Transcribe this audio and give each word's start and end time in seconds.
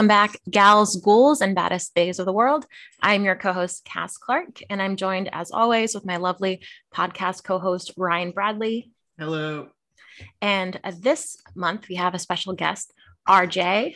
Welcome 0.00 0.08
back, 0.08 0.40
gals, 0.48 0.96
ghouls, 0.96 1.42
and 1.42 1.54
baddest 1.54 1.94
bays 1.94 2.18
of 2.18 2.24
the 2.24 2.32
world. 2.32 2.64
I'm 3.02 3.22
your 3.22 3.36
co 3.36 3.52
host, 3.52 3.84
Cass 3.84 4.16
Clark, 4.16 4.62
and 4.70 4.80
I'm 4.80 4.96
joined 4.96 5.28
as 5.30 5.50
always 5.50 5.94
with 5.94 6.06
my 6.06 6.16
lovely 6.16 6.62
podcast 6.90 7.44
co 7.44 7.58
host, 7.58 7.92
Ryan 7.98 8.30
Bradley. 8.30 8.92
Hello. 9.18 9.68
And 10.40 10.80
uh, 10.82 10.92
this 10.98 11.36
month, 11.54 11.86
we 11.90 11.96
have 11.96 12.14
a 12.14 12.18
special 12.18 12.54
guest, 12.54 12.94
RJ. 13.28 13.94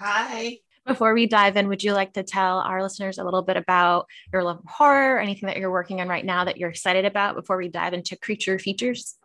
Hi. 0.00 0.58
Before 0.84 1.14
we 1.14 1.28
dive 1.28 1.56
in, 1.56 1.68
would 1.68 1.84
you 1.84 1.92
like 1.92 2.14
to 2.14 2.24
tell 2.24 2.58
our 2.58 2.82
listeners 2.82 3.18
a 3.18 3.24
little 3.24 3.42
bit 3.42 3.56
about 3.56 4.06
your 4.32 4.42
love 4.42 4.58
of 4.58 4.64
horror, 4.66 5.20
anything 5.20 5.46
that 5.46 5.58
you're 5.58 5.70
working 5.70 6.00
on 6.00 6.08
right 6.08 6.24
now 6.24 6.46
that 6.46 6.56
you're 6.56 6.70
excited 6.70 7.04
about 7.04 7.36
before 7.36 7.56
we 7.56 7.68
dive 7.68 7.92
into 7.92 8.16
creature 8.16 8.58
features? 8.58 9.16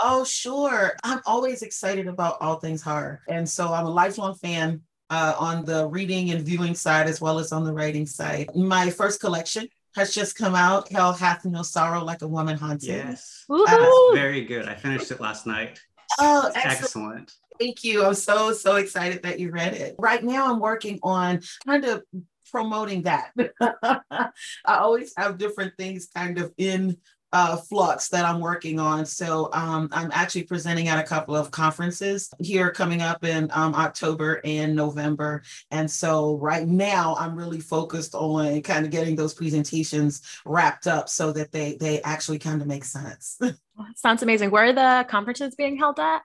Oh, 0.00 0.24
sure. 0.24 0.92
I'm 1.02 1.20
always 1.26 1.62
excited 1.62 2.06
about 2.06 2.38
all 2.40 2.56
things 2.56 2.82
horror. 2.82 3.20
And 3.28 3.48
so 3.48 3.72
I'm 3.72 3.86
a 3.86 3.90
lifelong 3.90 4.34
fan 4.34 4.82
uh, 5.10 5.34
on 5.38 5.64
the 5.64 5.86
reading 5.88 6.30
and 6.30 6.42
viewing 6.44 6.74
side 6.74 7.06
as 7.08 7.20
well 7.20 7.38
as 7.38 7.52
on 7.52 7.64
the 7.64 7.72
writing 7.72 8.06
side. 8.06 8.50
My 8.54 8.90
first 8.90 9.20
collection 9.20 9.68
has 9.96 10.14
just 10.14 10.36
come 10.36 10.54
out, 10.54 10.90
Hell 10.92 11.12
Hath 11.12 11.44
No 11.44 11.62
Sorrow 11.62 12.04
Like 12.04 12.22
a 12.22 12.28
Woman 12.28 12.56
Haunted. 12.56 12.88
Yes. 12.88 13.44
Woohoo! 13.50 13.66
That's 13.66 14.14
very 14.14 14.44
good. 14.44 14.68
I 14.68 14.74
finished 14.74 15.10
it 15.10 15.20
last 15.20 15.46
night. 15.46 15.80
Oh, 16.20 16.50
Excellent. 16.54 16.82
excellent. 16.82 17.32
Thank 17.58 17.82
you. 17.82 18.04
I'm 18.04 18.14
so, 18.14 18.52
so 18.52 18.76
excited 18.76 19.22
that 19.24 19.40
you 19.40 19.50
read 19.50 19.74
it. 19.74 19.96
Right 19.98 20.22
now, 20.22 20.52
I'm 20.52 20.60
working 20.60 21.00
on 21.02 21.40
kind 21.66 21.84
of 21.84 22.04
promoting 22.52 23.02
that. 23.02 23.32
I 23.60 24.30
always 24.66 25.12
have 25.16 25.38
different 25.38 25.74
things 25.76 26.08
kind 26.14 26.38
of 26.38 26.52
in 26.56 26.98
uh, 27.32 27.56
flux 27.56 28.08
that 28.08 28.24
I'm 28.24 28.40
working 28.40 28.80
on. 28.80 29.04
So 29.04 29.50
um, 29.52 29.88
I'm 29.92 30.10
actually 30.12 30.44
presenting 30.44 30.88
at 30.88 30.98
a 30.98 31.06
couple 31.06 31.36
of 31.36 31.50
conferences 31.50 32.30
here 32.40 32.70
coming 32.70 33.02
up 33.02 33.24
in 33.24 33.50
um, 33.52 33.74
October 33.74 34.40
and 34.44 34.74
November. 34.74 35.42
And 35.70 35.90
so 35.90 36.38
right 36.38 36.66
now 36.66 37.16
I'm 37.18 37.36
really 37.36 37.60
focused 37.60 38.14
on 38.14 38.62
kind 38.62 38.84
of 38.84 38.90
getting 38.90 39.16
those 39.16 39.34
presentations 39.34 40.22
wrapped 40.46 40.86
up 40.86 41.08
so 41.08 41.32
that 41.32 41.52
they 41.52 41.76
they 41.78 42.00
actually 42.02 42.38
kind 42.38 42.60
of 42.62 42.68
make 42.68 42.84
sense. 42.84 43.38
Sounds 43.96 44.22
amazing. 44.22 44.50
Where 44.50 44.64
are 44.64 44.72
the 44.72 45.06
conferences 45.08 45.54
being 45.54 45.76
held 45.76 46.00
at? 46.00 46.22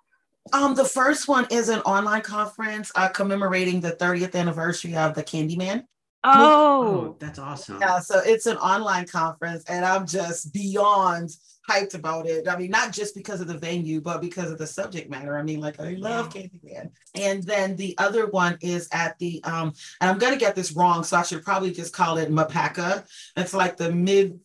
Um, 0.52 0.76
the 0.76 0.86
first 0.86 1.28
one 1.28 1.48
is 1.50 1.70
an 1.70 1.80
online 1.82 2.22
conference 2.22 2.92
uh, 2.96 3.08
commemorating 3.08 3.80
the 3.80 3.94
30th 3.94 4.36
anniversary 4.36 4.96
of 4.96 5.16
the 5.16 5.24
Candyman. 5.24 5.86
Oh, 6.24 6.32
Oh, 6.34 7.16
that's 7.20 7.40
awesome. 7.40 7.80
Yeah, 7.82 8.00
so 8.00 8.22
it's 8.26 8.46
an 8.46 8.58
online 8.58 9.08
conference, 9.08 9.64
and 9.68 9.84
I'm 9.84 10.06
just 10.08 10.54
beyond 10.54 11.32
hyped 11.70 11.94
about 11.96 12.28
it. 12.28 12.48
I 12.48 12.58
mean, 12.58 12.72
not 12.72 12.92
just 12.92 13.16
because 13.16 13.40
of 13.40 13.48
the 13.48 13.58
venue, 13.58 14.02
but 14.02 14.22
because 14.22 14.52
of 14.52 14.58
the 14.58 14.68
subject 14.68 15.10
matter. 15.10 15.38
I 15.38 15.44
mean, 15.44 15.60
like 15.62 15.80
I 15.80 15.94
love 15.94 16.30
Candyman. 16.30 16.92
And 17.16 17.42
then 17.44 17.76
the 17.78 17.96
other 17.98 18.28
one 18.28 18.58
is 18.62 18.88
at 18.92 19.18
the 19.20 19.42
um, 19.44 19.74
and 20.02 20.12
I'm 20.12 20.18
gonna 20.18 20.38
get 20.38 20.56
this 20.56 20.74
wrong, 20.74 21.04
so 21.04 21.18
I 21.18 21.24
should 21.24 21.44
probably 21.44 21.72
just 21.72 21.94
call 21.94 22.18
it 22.18 22.30
MAPACA. 22.30 23.06
It's 23.38 23.54
like 23.54 23.78
the 23.78 23.92
Mid 23.92 24.40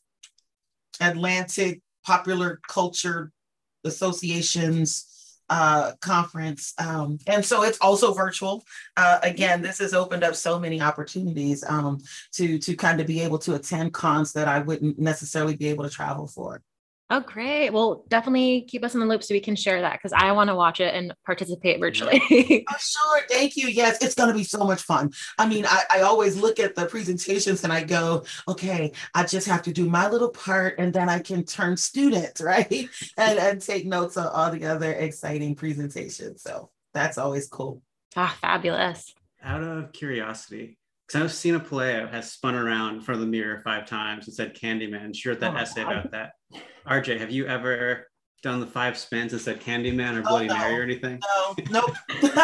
Atlantic 1.00 1.80
Popular 2.04 2.60
Culture 2.68 3.32
Association's 3.84 5.04
uh, 5.50 5.92
conference. 6.00 6.74
Um, 6.78 7.18
and 7.26 7.44
so 7.44 7.62
it's 7.62 7.78
also 7.80 8.12
virtual. 8.12 8.64
Uh, 8.96 9.18
again, 9.22 9.62
this 9.62 9.78
has 9.78 9.94
opened 9.94 10.24
up 10.24 10.34
so 10.34 10.58
many 10.58 10.80
opportunities 10.80 11.64
um, 11.68 11.98
to 12.32 12.58
to 12.58 12.76
kind 12.76 13.00
of 13.00 13.06
be 13.06 13.20
able 13.20 13.38
to 13.38 13.54
attend 13.54 13.94
cons 13.94 14.32
that 14.32 14.48
I 14.48 14.60
wouldn't 14.60 14.98
necessarily 14.98 15.56
be 15.56 15.68
able 15.68 15.84
to 15.84 15.90
travel 15.90 16.26
for. 16.26 16.62
Oh, 17.10 17.20
great. 17.20 17.70
Well, 17.70 18.04
definitely 18.08 18.62
keep 18.68 18.84
us 18.84 18.94
in 18.94 19.00
the 19.00 19.06
loop 19.06 19.22
so 19.22 19.34
we 19.34 19.40
can 19.40 19.56
share 19.56 19.80
that 19.80 19.94
because 19.94 20.12
I 20.12 20.32
want 20.32 20.48
to 20.48 20.54
watch 20.54 20.80
it 20.80 20.94
and 20.94 21.14
participate 21.24 21.80
virtually. 21.80 22.22
Oh, 22.70 22.76
sure. 22.78 23.22
Thank 23.30 23.56
you. 23.56 23.68
Yes, 23.68 24.02
it's 24.02 24.14
going 24.14 24.28
to 24.28 24.34
be 24.34 24.44
so 24.44 24.64
much 24.64 24.82
fun. 24.82 25.12
I 25.38 25.46
mean, 25.46 25.64
I, 25.66 25.84
I 25.90 26.00
always 26.00 26.36
look 26.36 26.60
at 26.60 26.74
the 26.74 26.86
presentations 26.86 27.64
and 27.64 27.72
I 27.72 27.82
go, 27.84 28.24
okay, 28.46 28.92
I 29.14 29.24
just 29.24 29.46
have 29.46 29.62
to 29.62 29.72
do 29.72 29.88
my 29.88 30.08
little 30.08 30.30
part 30.30 30.78
and 30.78 30.92
then 30.92 31.08
I 31.08 31.20
can 31.20 31.44
turn 31.44 31.76
student, 31.76 32.40
right? 32.44 32.88
and, 33.16 33.38
and 33.38 33.60
take 33.60 33.86
notes 33.86 34.16
on 34.16 34.26
all 34.26 34.50
the 34.50 34.66
other 34.66 34.92
exciting 34.92 35.54
presentations. 35.54 36.42
So 36.42 36.70
that's 36.94 37.18
always 37.18 37.48
cool. 37.48 37.82
ah, 38.16 38.36
fabulous. 38.40 39.14
Out 39.42 39.62
of 39.62 39.92
curiosity, 39.92 40.77
because 41.08 41.22
I've 41.22 41.32
seen 41.32 41.54
a 41.54 41.60
Paleo 41.60 42.10
has 42.10 42.30
spun 42.32 42.54
around 42.54 42.96
in 42.96 43.00
front 43.00 43.20
of 43.20 43.26
the 43.26 43.30
mirror 43.30 43.60
five 43.64 43.86
times 43.86 44.26
and 44.26 44.34
said 44.34 44.54
Candyman. 44.54 45.16
She 45.16 45.28
wrote 45.28 45.40
that 45.40 45.54
Oh, 45.54 45.58
essay 45.58 45.82
God. 45.82 45.92
about 45.92 46.10
that. 46.12 46.32
RJ, 46.86 47.18
have 47.18 47.30
you 47.30 47.46
ever 47.46 48.06
done 48.42 48.60
the 48.60 48.66
five 48.66 48.98
spins 48.98 49.32
and 49.32 49.40
said 49.40 49.60
Candyman 49.60 50.16
or 50.16 50.20
Oh, 50.20 50.28
Bloody 50.28 50.48
no. 50.48 50.58
Mary 50.58 50.78
or 50.78 50.82
anything? 50.82 51.18
No, 51.22 51.54
nope. 51.70 51.92
Nope. 52.22 52.32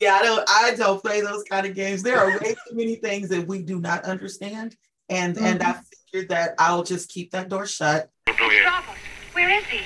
yeah, 0.00 0.14
I 0.14 0.22
don't 0.22 0.44
I 0.50 0.74
don't 0.76 1.00
play 1.00 1.20
those 1.20 1.44
kind 1.44 1.64
of 1.64 1.74
games. 1.74 2.02
There 2.02 2.18
are 2.18 2.32
way 2.40 2.54
too 2.68 2.74
many 2.74 2.96
things 2.96 3.28
that 3.28 3.46
we 3.46 3.62
do 3.62 3.78
not 3.78 4.04
understand. 4.04 4.76
And 5.08 5.38
and 5.38 5.60
mm-hmm. 5.60 5.70
I 5.70 5.80
figured 6.12 6.30
that 6.30 6.54
I'll 6.58 6.82
just 6.82 7.08
keep 7.08 7.30
that 7.30 7.48
door 7.48 7.66
shut. 7.66 8.10
Robert, 8.26 8.96
where 9.32 9.48
is 9.48 9.64
he? 9.66 9.82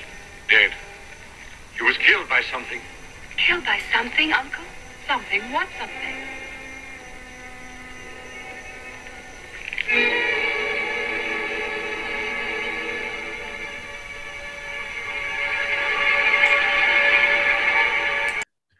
Dead. 0.49 0.71
He 1.77 1.83
was 1.83 1.97
killed 1.97 2.27
by 2.27 2.41
something. 2.51 2.81
Killed 3.37 3.63
by 3.63 3.79
something, 3.93 4.33
Uncle? 4.33 4.63
Something? 5.13 5.41
What 5.51 5.67
something? 5.77 6.15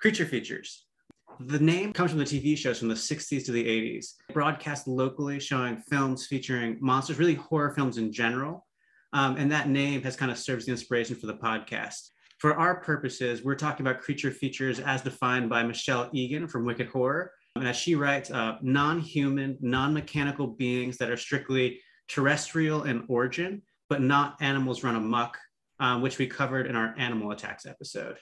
Creature 0.01 0.25
features. 0.25 0.85
The 1.39 1.59
name 1.59 1.93
comes 1.93 2.09
from 2.09 2.17
the 2.17 2.25
TV 2.25 2.57
shows 2.57 2.79
from 2.79 2.87
the 2.87 2.95
60s 2.95 3.45
to 3.45 3.51
the 3.51 3.63
80s, 3.63 4.13
broadcast 4.33 4.87
locally, 4.87 5.39
showing 5.39 5.77
films 5.77 6.25
featuring 6.25 6.79
monsters, 6.81 7.19
really 7.19 7.35
horror 7.35 7.75
films 7.75 7.99
in 7.99 8.11
general. 8.11 8.65
Um, 9.13 9.37
and 9.37 9.51
that 9.51 9.69
name 9.69 10.01
has 10.01 10.15
kind 10.15 10.31
of 10.31 10.39
served 10.39 10.61
as 10.61 10.65
the 10.65 10.71
inspiration 10.71 11.15
for 11.15 11.27
the 11.27 11.35
podcast. 11.35 12.09
For 12.43 12.59
our 12.59 12.75
purposes, 12.75 13.41
we're 13.41 13.55
talking 13.55 13.87
about 13.87 14.01
creature 14.01 14.29
features 14.29 14.81
as 14.81 15.01
defined 15.01 15.49
by 15.49 15.63
Michelle 15.63 16.09
Egan 16.11 16.49
from 16.49 16.65
Wicked 16.65 16.87
Horror. 16.87 17.31
And 17.55 17.65
as 17.65 17.77
she 17.77 17.95
writes, 17.95 18.31
uh, 18.31 18.57
non 18.61 18.99
human, 18.99 19.57
non 19.61 19.93
mechanical 19.93 20.47
beings 20.47 20.97
that 20.97 21.09
are 21.09 21.15
strictly 21.15 21.79
terrestrial 22.09 22.83
in 22.83 23.05
origin, 23.07 23.61
but 23.87 24.01
not 24.01 24.35
animals 24.41 24.83
run 24.83 24.97
amok, 24.97 25.37
um, 25.79 26.01
which 26.01 26.17
we 26.17 26.27
covered 26.27 26.67
in 26.67 26.75
our 26.75 26.93
animal 26.97 27.31
attacks 27.31 27.65
episode 27.65 28.17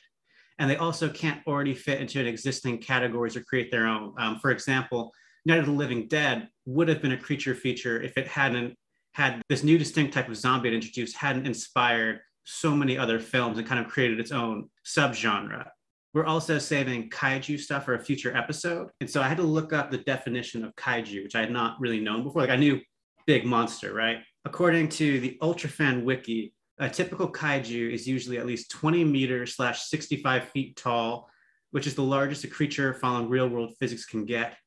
and 0.59 0.69
they 0.69 0.75
also 0.75 1.09
can't 1.09 1.41
already 1.47 1.73
fit 1.73 1.99
into 1.99 2.19
an 2.19 2.27
existing 2.27 2.77
categories 2.77 3.35
or 3.35 3.41
create 3.41 3.71
their 3.71 3.87
own. 3.87 4.13
Um, 4.19 4.37
for 4.37 4.51
example, 4.51 5.11
Night 5.43 5.57
of 5.57 5.65
the 5.65 5.71
Living 5.71 6.07
Dead 6.07 6.47
would 6.67 6.87
have 6.89 7.01
been 7.01 7.13
a 7.13 7.17
creature 7.17 7.55
feature 7.55 7.99
if 7.99 8.15
it 8.15 8.27
hadn't 8.27 8.75
had 9.13 9.41
this 9.49 9.63
new 9.63 9.79
distinct 9.79 10.13
type 10.13 10.29
of 10.29 10.37
zombie 10.37 10.69
it 10.69 10.75
introduced, 10.75 11.17
hadn't 11.17 11.47
inspired 11.47 12.19
so 12.43 12.75
many 12.75 12.97
other 12.97 13.19
films 13.19 13.57
and 13.57 13.67
kind 13.67 13.79
of 13.83 13.91
created 13.91 14.19
its 14.19 14.31
own 14.31 14.69
subgenre. 14.85 15.67
We're 16.13 16.25
also 16.25 16.57
saving 16.57 17.09
kaiju 17.09 17.59
stuff 17.59 17.85
for 17.85 17.95
a 17.95 18.03
future 18.03 18.35
episode. 18.35 18.89
And 18.99 19.09
so 19.09 19.21
I 19.21 19.27
had 19.27 19.37
to 19.37 19.43
look 19.43 19.71
up 19.71 19.91
the 19.91 19.99
definition 19.99 20.65
of 20.65 20.75
kaiju, 20.75 21.23
which 21.23 21.35
I 21.35 21.39
had 21.39 21.51
not 21.51 21.79
really 21.79 22.01
known 22.01 22.23
before. 22.23 22.41
Like 22.41 22.51
I 22.51 22.57
knew 22.57 22.81
big 23.25 23.45
monster, 23.45 23.93
right? 23.93 24.17
According 24.43 24.89
to 24.89 25.19
the 25.19 25.37
Ultrafan 25.41 26.03
Wiki, 26.03 26.53
a 26.79 26.89
typical 26.89 27.31
kaiju 27.31 27.91
is 27.91 28.07
usually 28.07 28.39
at 28.39 28.45
least 28.45 28.71
20 28.71 29.03
meters 29.05 29.55
slash 29.55 29.83
65 29.83 30.45
feet 30.49 30.75
tall, 30.75 31.29
which 31.69 31.87
is 31.87 31.95
the 31.95 32.01
largest 32.01 32.43
a 32.43 32.47
creature 32.47 32.93
following 32.95 33.29
real 33.29 33.47
world 33.47 33.73
physics 33.79 34.03
can 34.05 34.25
get. 34.25 34.57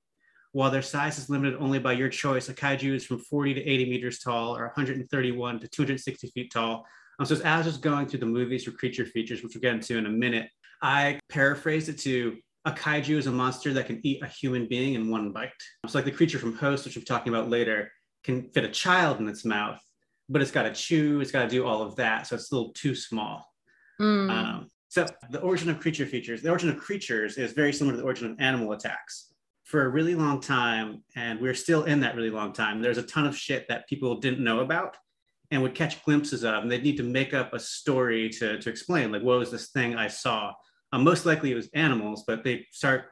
While 0.53 0.71
their 0.71 0.83
size 0.83 1.19
is 1.19 1.29
limited 1.29 1.59
only 1.59 1.81
by 1.81 1.93
your 1.95 2.09
choice, 2.09 2.49
a 2.49 2.55
kaiju 2.55 2.95
is 2.95 3.05
from 3.05 3.19
40 3.19 3.55
to 3.55 3.61
80 3.61 3.91
meters 3.91 4.21
tall 4.21 4.57
or 4.57 4.67
131 4.67 5.59
to 5.59 5.69
260 5.69 6.29
feet 6.29 6.53
tall. 6.53 6.87
Um, 7.19 7.27
so 7.27 7.35
as 7.35 7.43
I 7.43 7.57
was 7.59 7.67
just 7.67 7.83
going 7.83 8.07
through 8.07 8.21
the 8.21 8.27
movies 8.27 8.65
for 8.65 8.73
creature 8.73 9.07
features, 9.07 9.43
which 9.43 9.55
we'll 9.55 9.63
get 9.63 9.75
into 9.75 9.99
in 9.99 10.07
a 10.07 10.11
minute, 10.11 10.49
I 10.83 11.21
paraphrased 11.29 11.89
it 11.89 11.99
to 12.01 12.37
a 12.65 12.73
kaiju 12.73 13.19
is 13.19 13.27
a 13.27 13.31
monster 13.31 13.73
that 13.75 13.87
can 13.87 14.01
eat 14.05 14.23
a 14.23 14.27
human 14.27 14.67
being 14.67 14.95
in 14.95 15.11
one 15.11 15.33
bite. 15.33 15.51
So 15.87 15.99
like 15.99 16.07
the 16.07 16.11
creature 16.11 16.39
from 16.39 16.57
Host, 16.57 16.85
which 16.85 16.97
we're 16.97 17.05
talking 17.05 17.33
about 17.33 17.51
later, 17.51 17.91
can 18.23 18.49
fit 18.51 18.65
a 18.65 18.71
child 18.71 19.21
in 19.21 19.29
its 19.29 19.45
mouth, 19.45 19.81
but 20.29 20.41
it's 20.41 20.51
got 20.51 20.63
to 20.63 20.73
chew, 20.73 21.21
it's 21.21 21.31
got 21.31 21.43
to 21.43 21.49
do 21.49 21.67
all 21.67 21.83
of 21.83 21.97
that. 21.97 22.27
So 22.27 22.37
it's 22.37 22.51
a 22.51 22.55
little 22.55 22.73
too 22.73 22.95
small. 22.95 23.47
Mm. 24.01 24.31
Um, 24.31 24.69
so 24.89 25.07
the 25.31 25.41
origin 25.41 25.69
of 25.71 25.81
creature 25.81 26.07
features, 26.07 26.41
the 26.41 26.51
origin 26.51 26.71
of 26.71 26.79
creatures 26.79 27.37
is 27.37 27.53
very 27.53 27.73
similar 27.73 27.97
to 27.97 27.99
the 27.99 28.05
origin 28.05 28.31
of 28.31 28.41
animal 28.41 28.73
attacks. 28.73 29.33
For 29.65 29.85
a 29.85 29.89
really 29.89 30.15
long 30.15 30.41
time, 30.41 31.03
and 31.17 31.41
we're 31.41 31.55
still 31.55 31.85
in 31.85 32.01
that 32.01 32.15
really 32.15 32.31
long 32.31 32.53
time, 32.53 32.81
there's 32.81 32.99
a 32.99 33.03
ton 33.03 33.27
of 33.27 33.37
shit 33.37 33.67
that 33.69 33.89
people 33.89 34.21
didn't 34.21 34.43
know 34.43 34.61
about 34.61 34.97
and 35.51 35.63
would 35.63 35.75
catch 35.75 36.03
glimpses 36.05 36.45
of, 36.45 36.63
and 36.63 36.71
they'd 36.71 36.83
need 36.83 36.97
to 36.97 37.03
make 37.03 37.35
up 37.35 37.53
a 37.53 37.61
story 37.61 38.29
to, 38.31 38.59
to 38.59 38.71
explain, 38.71 39.13
like, 39.13 39.23
what 39.23 39.39
was 39.39 39.51
this 39.51 39.71
thing 39.71 39.97
I 39.97 40.09
saw? 40.09 40.53
Um, 40.93 41.05
most 41.05 41.27
likely 41.27 41.53
it 41.53 41.57
was 41.57 41.69
animals, 41.75 42.25
but 42.27 42.45
they 42.45 42.67
start 42.71 43.07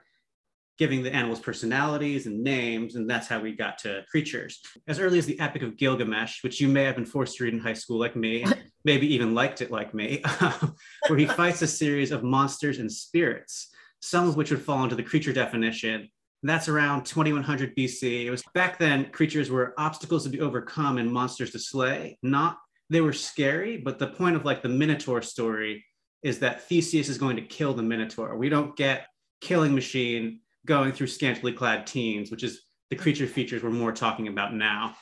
giving 0.78 1.02
the 1.02 1.14
animals 1.14 1.38
personalities 1.38 2.26
and 2.26 2.42
names, 2.42 2.96
and 2.96 3.08
that's 3.08 3.28
how 3.28 3.38
we 3.38 3.54
got 3.54 3.78
to 3.78 4.02
creatures. 4.10 4.60
As 4.88 4.98
early 4.98 5.18
as 5.18 5.26
the 5.26 5.38
Epic 5.38 5.62
of 5.62 5.76
Gilgamesh, 5.76 6.42
which 6.42 6.60
you 6.60 6.68
may 6.68 6.84
have 6.84 6.96
been 6.96 7.04
forced 7.04 7.36
to 7.36 7.44
read 7.44 7.54
in 7.54 7.60
high 7.60 7.72
school 7.74 7.98
like 7.98 8.16
me, 8.16 8.44
maybe 8.84 9.12
even 9.14 9.34
liked 9.34 9.60
it 9.60 9.70
like 9.70 9.94
me, 9.94 10.22
where 11.08 11.18
he 11.18 11.26
fights 11.26 11.62
a 11.62 11.66
series 11.66 12.10
of 12.10 12.24
monsters 12.24 12.78
and 12.78 12.90
spirits, 12.90 13.68
some 14.00 14.26
of 14.26 14.36
which 14.36 14.50
would 14.50 14.62
fall 14.62 14.82
into 14.82 14.96
the 14.96 15.02
creature 15.02 15.32
definition. 15.32 16.08
That's 16.42 16.68
around 16.68 17.04
2100 17.04 17.76
BC. 17.76 18.24
It 18.26 18.30
was 18.30 18.42
back 18.54 18.78
then, 18.78 19.10
creatures 19.10 19.50
were 19.50 19.74
obstacles 19.78 20.24
to 20.24 20.30
be 20.30 20.40
overcome 20.40 20.98
and 20.98 21.12
monsters 21.12 21.50
to 21.52 21.58
slay. 21.58 22.18
Not 22.22 22.58
they 22.90 23.00
were 23.00 23.12
scary, 23.12 23.78
but 23.78 23.98
the 23.98 24.08
point 24.08 24.36
of 24.36 24.44
like 24.44 24.62
the 24.62 24.68
Minotaur 24.68 25.22
story 25.22 25.84
is 26.22 26.38
that 26.40 26.68
Theseus 26.68 27.08
is 27.08 27.16
going 27.16 27.36
to 27.36 27.42
kill 27.42 27.74
the 27.74 27.82
Minotaur. 27.82 28.36
We 28.36 28.48
don't 28.48 28.76
get 28.76 29.06
killing 29.40 29.74
machine 29.74 30.40
going 30.66 30.92
through 30.92 31.06
scantily 31.08 31.52
clad 31.52 31.86
teens, 31.86 32.30
which 32.30 32.42
is 32.42 32.62
the 32.90 32.96
creature 32.96 33.26
features 33.26 33.62
we're 33.62 33.70
more 33.70 33.92
talking 33.92 34.28
about 34.28 34.54
now. 34.54 34.94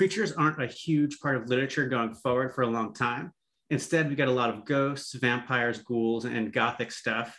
Creatures 0.00 0.32
aren't 0.32 0.62
a 0.62 0.66
huge 0.66 1.20
part 1.20 1.36
of 1.36 1.50
literature 1.50 1.84
going 1.84 2.14
forward 2.14 2.54
for 2.54 2.62
a 2.62 2.66
long 2.66 2.94
time. 2.94 3.34
Instead, 3.68 4.08
we 4.08 4.14
get 4.14 4.28
a 4.28 4.32
lot 4.32 4.48
of 4.48 4.64
ghosts, 4.64 5.12
vampires, 5.12 5.82
ghouls, 5.82 6.24
and 6.24 6.54
gothic 6.54 6.90
stuff. 6.90 7.38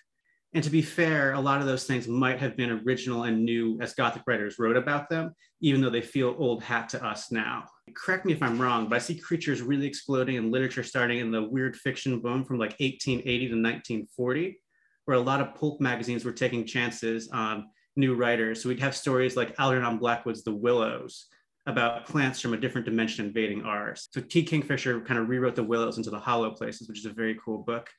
And 0.53 0.63
to 0.63 0.69
be 0.69 0.83
fair, 0.83 1.33
a 1.33 1.39
lot 1.39 1.59
of 1.59 1.65
those 1.65 1.85
things 1.85 2.07
might 2.07 2.37
have 2.37 2.55
been 2.55 2.83
original 2.85 3.23
and 3.23 3.43
new 3.43 3.79
as 3.81 3.95
Gothic 3.95 4.21
writers 4.27 4.59
wrote 4.59 4.77
about 4.77 5.09
them, 5.09 5.33
even 5.61 5.81
though 5.81 5.89
they 5.89 6.03
feel 6.03 6.35
old 6.37 6.61
hat 6.61 6.87
to 6.89 7.03
us 7.03 7.31
now. 7.31 7.63
Correct 7.95 8.27
me 8.27 8.33
if 8.33 8.43
I'm 8.43 8.61
wrong, 8.61 8.87
but 8.87 8.97
I 8.97 8.99
see 8.99 9.15
creatures 9.17 9.63
really 9.63 9.87
exploding 9.87 10.35
in 10.35 10.51
literature 10.51 10.83
starting 10.83 11.17
in 11.17 11.31
the 11.31 11.41
weird 11.41 11.75
fiction 11.75 12.19
boom 12.19 12.45
from 12.45 12.59
like 12.59 12.75
1880 12.79 13.23
to 13.23 13.55
1940, 13.55 14.59
where 15.05 15.17
a 15.17 15.19
lot 15.19 15.41
of 15.41 15.55
pulp 15.55 15.81
magazines 15.81 16.23
were 16.23 16.31
taking 16.31 16.63
chances 16.67 17.27
on 17.29 17.69
new 17.95 18.13
writers. 18.13 18.61
So 18.61 18.69
we'd 18.69 18.79
have 18.81 18.95
stories 18.95 19.35
like 19.35 19.55
Algernon 19.57 19.97
Blackwood's 19.97 20.43
The 20.43 20.53
Willows 20.53 21.25
about 21.65 22.05
plants 22.05 22.39
from 22.39 22.53
a 22.53 22.57
different 22.57 22.85
dimension 22.85 23.25
invading 23.25 23.63
ours. 23.63 24.09
So 24.11 24.21
T. 24.21 24.43
Kingfisher 24.43 24.99
kind 25.01 25.19
of 25.19 25.29
rewrote 25.29 25.55
The 25.55 25.63
Willows 25.63 25.97
into 25.97 26.09
The 26.09 26.19
Hollow 26.19 26.51
Places, 26.51 26.87
which 26.87 26.99
is 26.99 27.05
a 27.05 27.13
very 27.13 27.37
cool 27.43 27.59
book. 27.59 27.89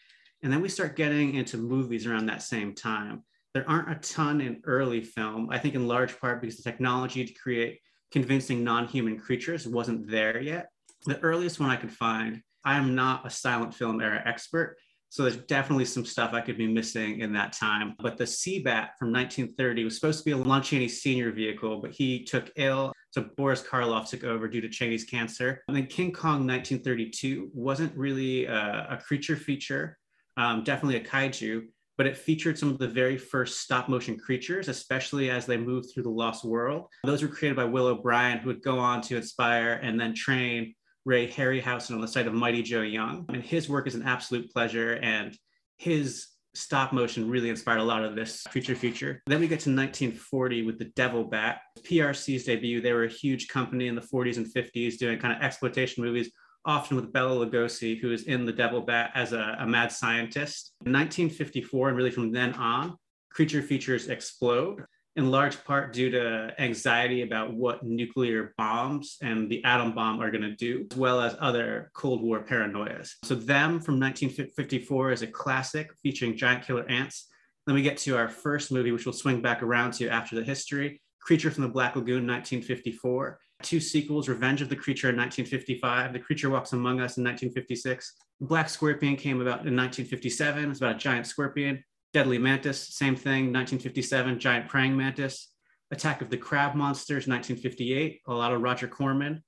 And 0.42 0.52
then 0.52 0.60
we 0.60 0.68
start 0.68 0.96
getting 0.96 1.34
into 1.36 1.56
movies 1.56 2.06
around 2.06 2.26
that 2.26 2.42
same 2.42 2.74
time. 2.74 3.22
There 3.54 3.68
aren't 3.68 3.90
a 3.90 3.96
ton 3.96 4.40
in 4.40 4.60
early 4.64 5.02
film, 5.02 5.48
I 5.50 5.58
think 5.58 5.74
in 5.74 5.86
large 5.86 6.18
part 6.18 6.40
because 6.40 6.56
the 6.56 6.62
technology 6.62 7.24
to 7.24 7.34
create 7.34 7.80
convincing 8.10 8.64
non-human 8.64 9.18
creatures 9.18 9.68
wasn't 9.68 10.10
there 10.10 10.40
yet. 10.40 10.68
The 11.06 11.20
earliest 11.20 11.60
one 11.60 11.70
I 11.70 11.76
could 11.76 11.92
find, 11.92 12.42
I 12.64 12.76
am 12.76 12.94
not 12.94 13.26
a 13.26 13.30
silent 13.30 13.74
film 13.74 14.00
era 14.00 14.22
expert, 14.24 14.76
so 15.08 15.22
there's 15.22 15.36
definitely 15.36 15.84
some 15.84 16.06
stuff 16.06 16.32
I 16.32 16.40
could 16.40 16.56
be 16.56 16.66
missing 16.66 17.20
in 17.20 17.32
that 17.34 17.52
time. 17.52 17.94
But 17.98 18.16
the 18.16 18.24
Seabat 18.24 18.90
from 18.98 19.12
1930 19.12 19.84
was 19.84 19.94
supposed 19.96 20.20
to 20.20 20.24
be 20.24 20.30
a 20.30 20.36
Lon 20.36 20.62
Chaney 20.62 20.88
senior 20.88 21.30
vehicle, 21.32 21.80
but 21.80 21.90
he 21.90 22.24
took 22.24 22.50
ill. 22.56 22.92
So 23.12 23.26
Boris 23.36 23.62
Karloff 23.62 24.08
took 24.08 24.24
over 24.24 24.48
due 24.48 24.60
to 24.60 24.68
Chaney's 24.68 25.04
cancer. 25.04 25.62
And 25.68 25.76
then 25.76 25.86
King 25.86 26.12
Kong 26.12 26.46
1932 26.46 27.50
wasn't 27.54 27.96
really 27.96 28.46
a, 28.46 28.88
a 28.90 28.96
creature 28.96 29.36
feature 29.36 29.98
um, 30.36 30.64
definitely 30.64 30.96
a 30.96 31.04
kaiju, 31.04 31.66
but 31.96 32.06
it 32.06 32.16
featured 32.16 32.58
some 32.58 32.70
of 32.70 32.78
the 32.78 32.88
very 32.88 33.18
first 33.18 33.60
stop 33.60 33.88
motion 33.88 34.18
creatures, 34.18 34.68
especially 34.68 35.30
as 35.30 35.46
they 35.46 35.56
moved 35.56 35.90
through 35.92 36.04
the 36.04 36.10
Lost 36.10 36.44
World. 36.44 36.86
Those 37.04 37.22
were 37.22 37.28
created 37.28 37.56
by 37.56 37.64
Will 37.64 37.86
O'Brien, 37.86 38.38
who 38.38 38.48
would 38.48 38.62
go 38.62 38.78
on 38.78 39.02
to 39.02 39.16
inspire 39.16 39.74
and 39.82 40.00
then 40.00 40.14
train 40.14 40.74
Ray 41.04 41.28
Harryhausen 41.28 41.94
on 41.94 42.00
the 42.00 42.08
site 42.08 42.26
of 42.26 42.32
Mighty 42.32 42.62
Joe 42.62 42.82
Young. 42.82 43.26
And 43.28 43.42
his 43.42 43.68
work 43.68 43.86
is 43.86 43.94
an 43.94 44.04
absolute 44.04 44.50
pleasure, 44.52 44.94
and 45.02 45.36
his 45.76 46.28
stop 46.54 46.92
motion 46.92 47.28
really 47.28 47.48
inspired 47.48 47.78
a 47.78 47.84
lot 47.84 48.04
of 48.04 48.14
this 48.14 48.42
creature 48.44 48.74
feature. 48.74 49.22
Then 49.26 49.40
we 49.40 49.48
get 49.48 49.60
to 49.60 49.70
1940 49.70 50.62
with 50.62 50.78
the 50.78 50.92
Devil 50.96 51.24
Bat, 51.24 51.60
PRC's 51.82 52.44
debut. 52.44 52.80
They 52.80 52.92
were 52.92 53.04
a 53.04 53.08
huge 53.08 53.48
company 53.48 53.88
in 53.88 53.94
the 53.94 54.02
40s 54.02 54.36
and 54.36 54.46
50s 54.46 54.98
doing 54.98 55.18
kind 55.18 55.34
of 55.34 55.42
exploitation 55.42 56.04
movies 56.04 56.30
often 56.64 56.96
with 56.96 57.12
Bela 57.12 57.44
Lugosi, 57.44 57.98
who 57.98 58.12
is 58.12 58.24
in 58.24 58.44
The 58.44 58.52
Devil 58.52 58.82
Bat 58.82 59.10
as 59.14 59.32
a, 59.32 59.56
a 59.58 59.66
mad 59.66 59.90
scientist. 59.90 60.72
In 60.86 60.92
1954, 60.92 61.88
and 61.88 61.96
really 61.96 62.10
from 62.10 62.30
then 62.30 62.52
on, 62.54 62.96
creature 63.30 63.62
features 63.62 64.08
explode, 64.08 64.84
in 65.16 65.30
large 65.30 65.62
part 65.64 65.92
due 65.92 66.10
to 66.10 66.54
anxiety 66.58 67.22
about 67.22 67.52
what 67.52 67.82
nuclear 67.82 68.54
bombs 68.56 69.18
and 69.22 69.50
the 69.50 69.62
atom 69.64 69.92
bomb 69.92 70.20
are 70.20 70.30
going 70.30 70.42
to 70.42 70.56
do, 70.56 70.86
as 70.90 70.96
well 70.96 71.20
as 71.20 71.36
other 71.38 71.90
Cold 71.94 72.22
War 72.22 72.42
paranoias. 72.42 73.10
So, 73.24 73.34
Them 73.34 73.80
from 73.80 74.00
1954 74.00 75.12
is 75.12 75.22
a 75.22 75.26
classic 75.26 75.90
featuring 76.02 76.36
giant 76.36 76.66
killer 76.66 76.88
ants. 76.88 77.28
Then 77.66 77.74
we 77.74 77.82
get 77.82 77.98
to 77.98 78.16
our 78.16 78.28
first 78.28 78.72
movie, 78.72 78.90
which 78.90 79.06
we'll 79.06 79.12
swing 79.12 79.42
back 79.42 79.62
around 79.62 79.92
to 79.94 80.08
after 80.08 80.34
the 80.34 80.44
history 80.44 81.00
Creature 81.20 81.52
from 81.52 81.62
the 81.62 81.68
Black 81.68 81.94
Lagoon, 81.94 82.26
1954 82.26 83.38
two 83.62 83.80
sequels 83.80 84.28
Revenge 84.28 84.60
of 84.60 84.68
the 84.68 84.76
Creature 84.76 85.10
in 85.10 85.16
1955, 85.16 86.12
The 86.12 86.18
Creature 86.18 86.50
Walks 86.50 86.72
Among 86.72 87.00
Us 87.00 87.16
in 87.16 87.24
1956. 87.24 88.14
Black 88.40 88.68
Scorpion 88.68 89.16
came 89.16 89.40
about 89.40 89.66
in 89.66 89.76
1957. 89.76 90.70
It's 90.70 90.80
about 90.80 90.96
a 90.96 90.98
giant 90.98 91.26
scorpion. 91.26 91.82
Deadly 92.12 92.38
Mantis, 92.38 92.94
same 92.94 93.16
thing, 93.16 93.52
1957, 93.52 94.38
giant 94.38 94.68
praying 94.68 94.96
mantis. 94.96 95.48
Attack 95.90 96.20
of 96.20 96.30
the 96.30 96.36
Crab 96.36 96.74
Monsters, 96.74 97.26
1958, 97.26 98.20
a 98.26 98.34
lot 98.34 98.52
of 98.52 98.60
Roger 98.60 98.86
Corman. 98.86 99.42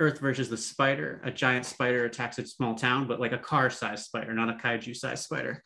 Earth 0.00 0.18
versus 0.18 0.48
the 0.48 0.56
Spider, 0.56 1.20
a 1.24 1.30
giant 1.30 1.64
spider 1.64 2.04
attacks 2.04 2.38
a 2.38 2.46
small 2.46 2.74
town, 2.74 3.06
but 3.06 3.20
like 3.20 3.32
a 3.32 3.38
car 3.38 3.70
sized 3.70 4.06
spider, 4.06 4.32
not 4.32 4.48
a 4.48 4.54
kaiju 4.54 4.96
sized 4.96 5.24
spider. 5.24 5.62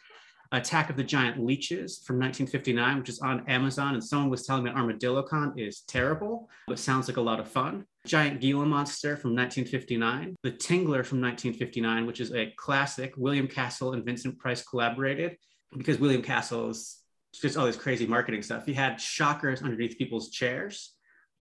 Attack 0.53 0.91
of 0.91 0.97
the 0.97 1.03
Giant 1.03 1.43
Leeches 1.45 2.03
from 2.07 2.19
1959, 2.21 2.99
which 2.99 3.09
is 3.09 3.19
on 3.19 3.49
Amazon. 3.49 3.95
And 3.95 4.05
someone 4.05 4.31
was 4.31 4.47
telling 4.47 4.63
me 4.63 4.71
Armadillo 4.71 5.23
Con 5.23 5.59
is 5.59 5.81
terrible, 5.89 6.49
but 6.69 6.79
sounds 6.79 7.09
like 7.09 7.17
a 7.17 7.23
lot 7.23 7.41
of 7.41 7.49
fun. 7.49 7.85
Giant 8.07 8.41
Gila 8.41 8.65
Monster 8.65 9.17
from 9.17 9.35
1959. 9.35 10.37
The 10.43 10.53
Tingler 10.53 11.05
from 11.05 11.21
1959, 11.21 12.07
which 12.07 12.21
is 12.21 12.33
a 12.33 12.53
classic. 12.57 13.15
William 13.17 13.49
Castle 13.49 13.95
and 13.95 14.05
Vincent 14.05 14.39
Price 14.39 14.63
collaborated 14.63 15.37
because 15.77 15.99
William 15.99 16.23
Castle 16.23 16.71
is 16.71 16.99
just 17.33 17.57
all 17.57 17.67
this 17.67 17.77
crazy 17.77 18.07
marketing 18.07 18.43
stuff. 18.43 18.67
He 18.67 18.75
had 18.75 19.01
shockers 19.01 19.63
underneath 19.63 19.99
people's 19.99 20.31
chairs 20.31 20.93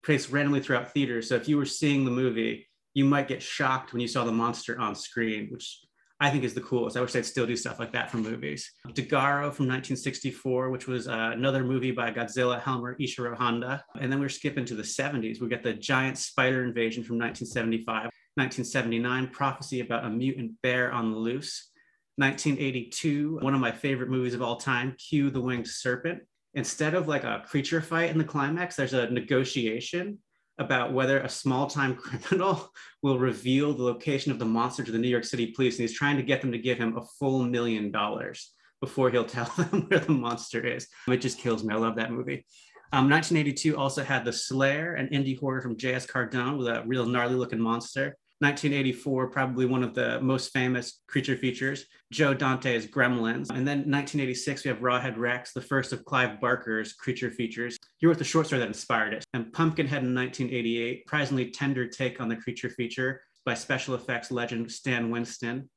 placed 0.03 0.31
randomly 0.31 0.61
throughout 0.61 0.91
theaters. 0.91 1.29
So 1.29 1.35
if 1.35 1.47
you 1.47 1.57
were 1.57 1.65
seeing 1.65 2.05
the 2.05 2.11
movie, 2.11 2.67
you 2.93 3.05
might 3.05 3.27
get 3.27 3.41
shocked 3.41 3.93
when 3.93 4.01
you 4.01 4.07
saw 4.07 4.23
the 4.23 4.31
monster 4.31 4.79
on 4.79 4.95
screen, 4.95 5.49
which 5.51 5.79
I 6.19 6.29
think 6.29 6.43
is 6.43 6.53
the 6.53 6.61
coolest. 6.61 6.97
I 6.97 7.01
wish 7.01 7.13
they'd 7.13 7.25
still 7.25 7.47
do 7.47 7.55
stuff 7.55 7.79
like 7.79 7.91
that 7.93 8.11
for 8.11 8.17
movies. 8.17 8.71
Dogora 8.87 9.51
from 9.53 9.67
1964, 9.67 10.69
which 10.69 10.87
was 10.87 11.07
uh, 11.07 11.31
another 11.33 11.63
movie 11.63 11.91
by 11.91 12.11
Godzilla 12.11 12.61
Helmer 12.61 12.95
Ishiro 12.99 13.35
Honda. 13.35 13.83
And 13.99 14.11
then 14.11 14.19
we're 14.19 14.29
skipping 14.29 14.65
to 14.65 14.75
the 14.75 14.83
70s. 14.83 15.41
We 15.41 15.47
got 15.47 15.63
the 15.63 15.73
giant 15.73 16.17
spider 16.17 16.63
invasion 16.63 17.03
from 17.03 17.17
1975. 17.17 18.11
1979, 18.35 19.27
Prophecy 19.29 19.81
about 19.81 20.05
a 20.05 20.09
mutant 20.09 20.53
bear 20.61 20.91
on 20.91 21.11
the 21.11 21.17
loose. 21.17 21.70
1982, 22.17 23.39
one 23.41 23.53
of 23.53 23.61
my 23.61 23.71
favorite 23.71 24.09
movies 24.09 24.33
of 24.33 24.41
all 24.41 24.57
time, 24.57 24.95
Q 24.97 25.29
the 25.29 25.41
Winged 25.41 25.67
Serpent. 25.67 26.21
Instead 26.53 26.93
of 26.93 27.07
like 27.07 27.23
a 27.23 27.43
creature 27.47 27.81
fight 27.81 28.09
in 28.09 28.17
the 28.17 28.23
climax, 28.23 28.75
there's 28.75 28.93
a 28.93 29.09
negotiation 29.09 30.19
about 30.57 30.93
whether 30.93 31.19
a 31.19 31.29
small 31.29 31.67
time 31.67 31.95
criminal 31.95 32.71
will 33.01 33.17
reveal 33.17 33.73
the 33.73 33.83
location 33.83 34.31
of 34.31 34.39
the 34.39 34.45
monster 34.45 34.83
to 34.83 34.91
the 34.91 34.97
New 34.97 35.07
York 35.07 35.23
City 35.23 35.47
police. 35.47 35.77
And 35.79 35.87
he's 35.87 35.97
trying 35.97 36.17
to 36.17 36.23
get 36.23 36.41
them 36.41 36.51
to 36.51 36.57
give 36.57 36.77
him 36.77 36.97
a 36.97 37.05
full 37.19 37.43
million 37.43 37.91
dollars 37.91 38.53
before 38.81 39.09
he'll 39.09 39.25
tell 39.25 39.45
them 39.57 39.85
where 39.87 39.99
the 39.99 40.11
monster 40.11 40.65
is. 40.65 40.87
It 41.07 41.17
just 41.17 41.39
kills 41.39 41.63
me. 41.63 41.73
I 41.73 41.77
love 41.77 41.95
that 41.95 42.11
movie. 42.11 42.45
Um, 42.93 43.09
1982 43.09 43.77
also 43.77 44.03
had 44.03 44.25
The 44.25 44.33
Slayer, 44.33 44.95
an 44.95 45.07
indie 45.07 45.39
horror 45.39 45.61
from 45.61 45.77
J.S. 45.77 46.05
Cardone 46.05 46.57
with 46.57 46.67
a 46.67 46.83
real 46.85 47.05
gnarly 47.05 47.35
looking 47.35 47.59
monster. 47.59 48.17
1984, 48.41 49.29
probably 49.29 49.67
one 49.67 49.83
of 49.83 49.93
the 49.93 50.19
most 50.19 50.51
famous 50.51 51.01
creature 51.07 51.37
features. 51.37 51.85
Joe 52.11 52.33
Dante's 52.33 52.87
Gremlins. 52.87 53.51
And 53.51 53.67
then 53.67 53.79
1986, 53.85 54.63
we 54.63 54.69
have 54.69 54.79
Rawhead 54.79 55.15
Rex, 55.15 55.53
the 55.53 55.61
first 55.61 55.93
of 55.93 56.03
Clive 56.05 56.41
Barker's 56.41 56.93
creature 56.93 57.29
features. 57.29 57.77
He 57.99 58.07
wrote 58.07 58.17
the 58.17 58.23
short 58.23 58.47
story 58.47 58.59
that 58.59 58.67
inspired 58.67 59.13
it. 59.13 59.23
And 59.35 59.53
Pumpkinhead 59.53 60.03
in 60.03 60.15
1988, 60.15 61.03
surprisingly 61.05 61.51
tender 61.51 61.87
take 61.87 62.19
on 62.19 62.29
the 62.29 62.35
creature 62.35 62.69
feature 62.69 63.21
by 63.45 63.53
special 63.53 63.93
effects 63.93 64.31
legend 64.31 64.71
Stan 64.71 65.11
Winston. 65.11 65.69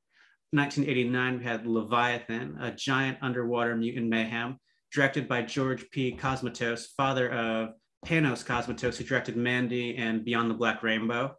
1989, 0.52 1.38
we 1.38 1.44
had 1.44 1.66
Leviathan, 1.66 2.56
a 2.60 2.70
giant 2.70 3.18
underwater 3.20 3.76
mutant 3.76 4.08
mayhem, 4.08 4.58
directed 4.90 5.28
by 5.28 5.42
George 5.42 5.90
P. 5.90 6.16
Cosmatos, 6.16 6.86
father 6.96 7.30
of 7.30 7.70
Panos 8.06 8.42
Cosmatos, 8.42 8.96
who 8.96 9.04
directed 9.04 9.36
Mandy 9.36 9.96
and 9.96 10.24
Beyond 10.24 10.50
the 10.50 10.54
Black 10.54 10.82
Rainbow. 10.82 11.34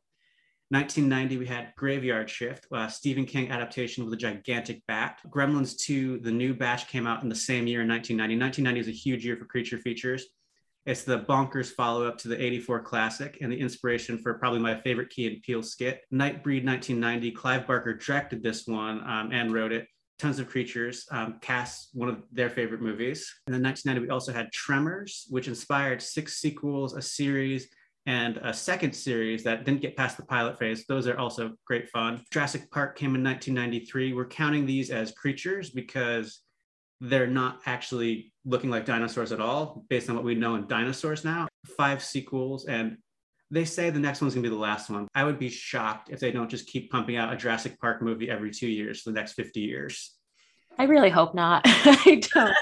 1990, 0.75 1.38
we 1.38 1.46
had 1.46 1.72
Graveyard 1.77 2.29
Shift, 2.29 2.67
Stephen 2.89 3.25
King 3.25 3.50
adaptation 3.50 4.03
with 4.03 4.13
a 4.13 4.17
gigantic 4.17 4.86
bat. 4.88 5.22
Gremlins 5.29 5.77
2, 5.77 6.20
the 6.20 6.32
new 6.32 6.53
batch 6.53 6.89
came 6.89 7.08
out 7.08 7.24
in 7.24 7.29
the 7.29 7.36
same 7.36 7.65
year 7.65 7.84
in 7.84 7.88
1990. 7.88 8.38
1990 8.38 8.79
is 8.82 8.88
a 8.89 8.91
huge 8.91 9.25
year 9.25 9.38
for 9.38 9.46
creature 9.46 9.77
features. 9.77 10.25
It's 10.86 11.03
the 11.03 11.20
bonkers 11.20 11.72
follow 11.72 12.05
up 12.05 12.17
to 12.20 12.27
the 12.27 12.44
84 12.44 12.82
classic 12.82 13.38
and 13.39 13.50
the 13.50 13.58
inspiration 13.58 14.17
for 14.17 14.34
probably 14.34 14.60
my 14.60 14.75
favorite 14.82 15.12
Key 15.12 15.27
and 15.27 15.41
Peele 15.44 15.63
skit. 15.63 16.01
Nightbreed 16.13 16.65
1990, 16.65 17.32
Clive 17.32 17.65
Barker 17.65 17.94
directed 17.94 18.44
this 18.44 18.67
one 18.67 19.00
um, 19.10 19.32
and 19.32 19.53
wrote 19.53 19.72
it. 19.72 19.88
Tons 20.20 20.39
of 20.39 20.50
Creatures, 20.50 21.05
um, 21.10 21.38
cast 21.39 21.91
one 21.94 22.10
of 22.10 22.22
their 22.34 22.50
favorite 22.50 22.82
movies. 22.82 23.34
And 23.48 23.53
then 23.53 23.63
1990, 23.63 24.05
we 24.05 24.13
also 24.13 24.34
had 24.34 24.51
Tremors, 24.51 25.25
which 25.29 25.48
inspired 25.48 26.01
six 26.01 26.38
sequels, 26.38 26.96
a 26.96 27.01
series, 27.01 27.70
and 28.05 28.38
a 28.38 28.53
second 28.53 28.93
series 28.93 29.43
that 29.43 29.65
didn't 29.65 29.81
get 29.81 29.97
past 29.97 30.17
the 30.17 30.24
pilot 30.24 30.59
phase. 30.59 30.85
Those 30.85 31.07
are 31.07 31.17
also 31.17 31.53
great 31.65 31.89
fun. 31.89 32.24
Jurassic 32.31 32.69
Park 32.71 32.97
came 32.97 33.15
in 33.15 33.24
1993. 33.24 34.13
We're 34.13 34.27
counting 34.27 34.65
these 34.65 34.91
as 34.91 35.12
creatures 35.12 35.71
because 35.71 36.41
they're 37.01 37.27
not 37.27 37.62
actually 37.65 38.31
looking 38.45 38.69
like 38.69 38.85
dinosaurs 38.85 39.31
at 39.31 39.41
all, 39.41 39.83
based 39.89 40.09
on 40.09 40.15
what 40.15 40.24
we 40.24 40.35
know 40.35 40.55
in 40.55 40.67
dinosaurs 40.67 41.25
now. 41.25 41.47
Five 41.77 42.03
sequels, 42.03 42.65
and 42.65 42.97
they 43.51 43.65
say 43.65 43.89
the 43.89 44.00
next 44.00 44.21
one's 44.21 44.33
gonna 44.33 44.43
be 44.43 44.50
the 44.50 44.55
last 44.55 44.89
one. 44.89 45.07
I 45.15 45.24
would 45.24 45.39
be 45.39 45.50
shocked 45.50 46.09
if 46.09 46.19
they 46.19 46.31
don't 46.31 46.50
just 46.50 46.67
keep 46.67 46.91
pumping 46.91 47.17
out 47.17 47.33
a 47.33 47.38
Jurassic 47.38 47.79
Park 47.79 48.01
movie 48.01 48.29
every 48.29 48.51
two 48.51 48.67
years 48.67 49.01
for 49.01 49.09
the 49.09 49.15
next 49.15 49.33
50 49.33 49.62
years. 49.62 50.15
I 50.77 50.83
really 50.83 51.09
hope 51.09 51.33
not. 51.33 51.63
I 51.65 52.21
don't. 52.33 52.55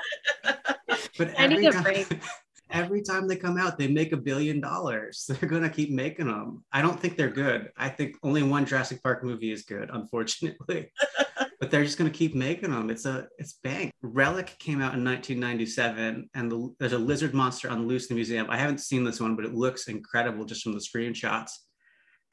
But 1.18 1.40
I 1.40 1.48
need 1.48 1.66
a 1.66 1.72
time, 1.72 1.84
break. 1.84 2.08
every 2.74 3.02
time 3.02 3.28
they 3.28 3.36
come 3.36 3.58
out, 3.58 3.78
they 3.78 3.88
make 3.88 4.12
a 4.12 4.18
billion 4.18 4.60
dollars. 4.60 5.26
They're 5.30 5.50
gonna 5.50 5.70
keep 5.70 5.92
making 5.92 6.28
them. 6.28 6.66
I 6.74 6.82
don't 6.82 7.00
think 7.00 7.16
they're 7.16 7.30
good. 7.30 7.72
I 7.78 7.88
think 7.88 8.18
only 8.24 8.44
one 8.44 8.66
Jurassic 8.66 9.02
Park 9.02 9.24
movie 9.24 9.52
is 9.52 9.64
good, 9.64 9.90
unfortunately. 9.94 10.92
but 11.60 11.72
they're 11.72 11.86
just 11.86 11.98
gonna 11.98 12.10
keep 12.10 12.36
making 12.36 12.72
them. 12.72 12.90
It's 12.90 13.06
a 13.06 13.28
it's 13.38 13.54
bank. 13.64 13.92
Relic 14.02 14.56
came 14.60 14.82
out 14.82 14.96
in 14.96 15.04
1997, 15.04 16.30
and 16.34 16.52
the, 16.52 16.74
there's 16.80 16.94
a 16.94 16.98
lizard 16.98 17.34
monster 17.34 17.70
on 17.70 17.88
loose 17.88 18.10
in 18.10 18.16
the 18.16 18.16
museum. 18.16 18.48
I 18.50 18.58
haven't 18.58 18.80
seen 18.80 19.04
this 19.04 19.22
one, 19.22 19.36
but 19.36 19.46
it 19.46 19.54
looks 19.54 19.88
incredible 19.88 20.44
just 20.44 20.64
from 20.64 20.74
the 20.74 20.80
screenshots. 20.80 21.52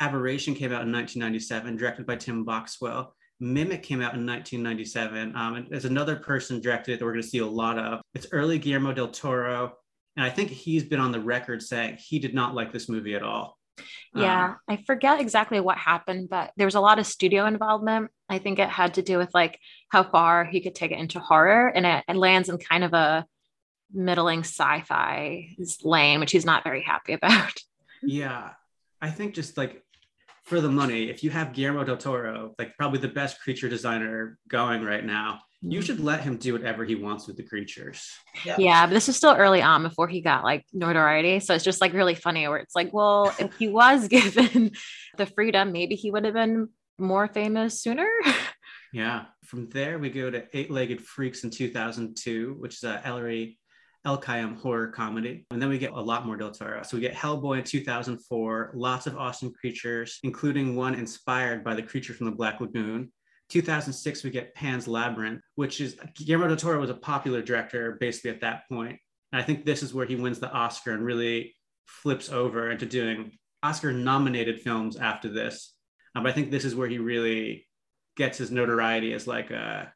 Aberration 0.00 0.54
came 0.54 0.72
out 0.72 0.82
in 0.82 0.92
1997, 0.92 1.76
directed 1.76 2.06
by 2.06 2.16
Tim 2.16 2.44
Boxell. 2.44 3.08
Mimic 3.40 3.82
came 3.82 4.00
out 4.00 4.14
in 4.14 4.26
1997. 4.26 5.34
Um, 5.34 5.54
and 5.56 5.66
there's 5.70 5.86
another 5.86 6.16
person 6.16 6.60
directed 6.60 6.92
it 6.92 6.98
that 6.98 7.04
we're 7.04 7.12
going 7.12 7.22
to 7.22 7.28
see 7.28 7.38
a 7.38 7.46
lot 7.46 7.78
of. 7.78 8.00
It's 8.14 8.26
early 8.32 8.58
Guillermo 8.58 8.92
del 8.92 9.08
Toro. 9.08 9.74
And 10.16 10.24
I 10.24 10.30
think 10.30 10.50
he's 10.50 10.84
been 10.84 11.00
on 11.00 11.12
the 11.12 11.20
record 11.20 11.62
saying 11.62 11.98
he 11.98 12.18
did 12.18 12.34
not 12.34 12.54
like 12.54 12.72
this 12.72 12.88
movie 12.88 13.14
at 13.14 13.22
all. 13.22 13.56
Yeah, 14.14 14.50
Um, 14.50 14.56
I 14.68 14.76
forget 14.84 15.20
exactly 15.20 15.60
what 15.60 15.78
happened, 15.78 16.28
but 16.28 16.52
there 16.56 16.66
was 16.66 16.74
a 16.74 16.80
lot 16.80 16.98
of 16.98 17.06
studio 17.06 17.46
involvement. 17.46 18.10
I 18.28 18.38
think 18.38 18.58
it 18.58 18.68
had 18.68 18.94
to 18.94 19.02
do 19.02 19.18
with 19.18 19.30
like 19.32 19.58
how 19.88 20.02
far 20.02 20.44
he 20.44 20.60
could 20.60 20.74
take 20.74 20.90
it 20.90 20.98
into 20.98 21.20
horror, 21.20 21.68
and 21.68 21.86
it, 21.86 22.04
it 22.08 22.16
lands 22.16 22.48
in 22.48 22.58
kind 22.58 22.84
of 22.84 22.92
a 22.92 23.24
middling 23.92 24.40
sci-fi 24.40 25.56
lane, 25.82 26.20
which 26.20 26.32
he's 26.32 26.44
not 26.44 26.64
very 26.64 26.82
happy 26.82 27.12
about. 27.20 27.54
yeah. 28.02 28.50
I 29.02 29.10
think 29.10 29.34
just 29.34 29.56
like 29.56 29.82
for 30.44 30.60
the 30.60 30.68
money, 30.68 31.08
if 31.08 31.24
you 31.24 31.30
have 31.30 31.54
Guillermo 31.54 31.84
del 31.84 31.96
Toro, 31.96 32.54
like 32.58 32.76
probably 32.76 32.98
the 32.98 33.08
best 33.08 33.40
creature 33.40 33.68
designer 33.68 34.38
going 34.48 34.84
right 34.84 35.04
now, 35.04 35.40
you 35.62 35.78
mm-hmm. 35.78 35.86
should 35.86 36.00
let 36.00 36.20
him 36.22 36.36
do 36.36 36.52
whatever 36.54 36.84
he 36.84 36.94
wants 36.94 37.26
with 37.26 37.36
the 37.36 37.42
creatures. 37.42 38.10
Yeah, 38.44 38.56
yeah. 38.58 38.86
but 38.86 38.94
this 38.94 39.08
is 39.08 39.16
still 39.16 39.34
early 39.34 39.60
on 39.60 39.82
before 39.82 40.08
he 40.08 40.20
got 40.20 40.42
like 40.42 40.64
notoriety. 40.72 41.40
So 41.40 41.54
it's 41.54 41.64
just 41.64 41.80
like 41.80 41.92
really 41.92 42.14
funny 42.14 42.48
where 42.48 42.58
it's 42.58 42.74
like, 42.74 42.92
well, 42.92 43.34
if 43.38 43.54
he 43.58 43.68
was 43.80 44.08
given 44.08 44.72
the 45.18 45.26
freedom, 45.26 45.72
maybe 45.72 45.96
he 45.96 46.10
would 46.10 46.24
have 46.24 46.34
been 46.34 46.68
more 46.98 47.28
famous 47.28 47.82
sooner. 47.82 48.08
Yeah. 48.92 49.26
From 49.44 49.68
there, 49.68 49.98
we 49.98 50.10
go 50.10 50.30
to 50.30 50.44
Eight 50.52 50.70
Legged 50.70 51.00
Freaks 51.00 51.44
in 51.44 51.50
2002, 51.50 52.56
which 52.58 52.74
is 52.74 52.84
a 52.84 53.00
Ellery 53.06 53.58
El 54.04 54.20
Kayam 54.20 54.56
horror 54.58 54.88
comedy. 54.88 55.46
And 55.50 55.60
then 55.60 55.68
we 55.68 55.78
get 55.78 55.92
a 55.92 56.00
lot 56.00 56.26
more 56.26 56.36
Del 56.36 56.50
Toro. 56.50 56.82
So 56.82 56.96
we 56.96 57.00
get 57.00 57.14
Hellboy 57.14 57.58
in 57.58 57.64
2004, 57.64 58.72
lots 58.74 59.06
of 59.06 59.16
awesome 59.16 59.52
creatures, 59.52 60.18
including 60.22 60.74
one 60.74 60.94
inspired 60.94 61.62
by 61.62 61.74
the 61.74 61.82
creature 61.82 62.14
from 62.14 62.26
the 62.26 62.32
Black 62.32 62.60
Lagoon. 62.60 63.12
2006, 63.50 64.24
we 64.24 64.30
get 64.30 64.54
Pan's 64.54 64.88
Labyrinth, 64.88 65.42
which 65.56 65.80
is 65.80 65.96
Guillermo 66.14 66.48
del 66.48 66.56
Toro 66.56 66.80
was 66.80 66.90
a 66.90 66.94
popular 66.94 67.42
director 67.42 67.96
basically 68.00 68.30
at 68.30 68.40
that 68.40 68.68
point. 68.68 68.98
And 69.32 69.40
I 69.40 69.44
think 69.44 69.64
this 69.64 69.82
is 69.82 69.92
where 69.92 70.06
he 70.06 70.16
wins 70.16 70.40
the 70.40 70.50
Oscar 70.50 70.92
and 70.92 71.04
really 71.04 71.54
flips 71.86 72.30
over 72.30 72.70
into 72.70 72.86
doing 72.86 73.32
Oscar 73.62 73.92
nominated 73.92 74.60
films 74.60 74.96
after 74.96 75.28
this. 75.28 75.74
Um, 76.14 76.22
but 76.22 76.30
I 76.30 76.32
think 76.34 76.50
this 76.50 76.64
is 76.64 76.74
where 76.74 76.88
he 76.88 76.98
really 76.98 77.66
gets 78.16 78.38
his 78.38 78.50
notoriety 78.50 79.12
as 79.12 79.26
like 79.26 79.50
a 79.50 79.92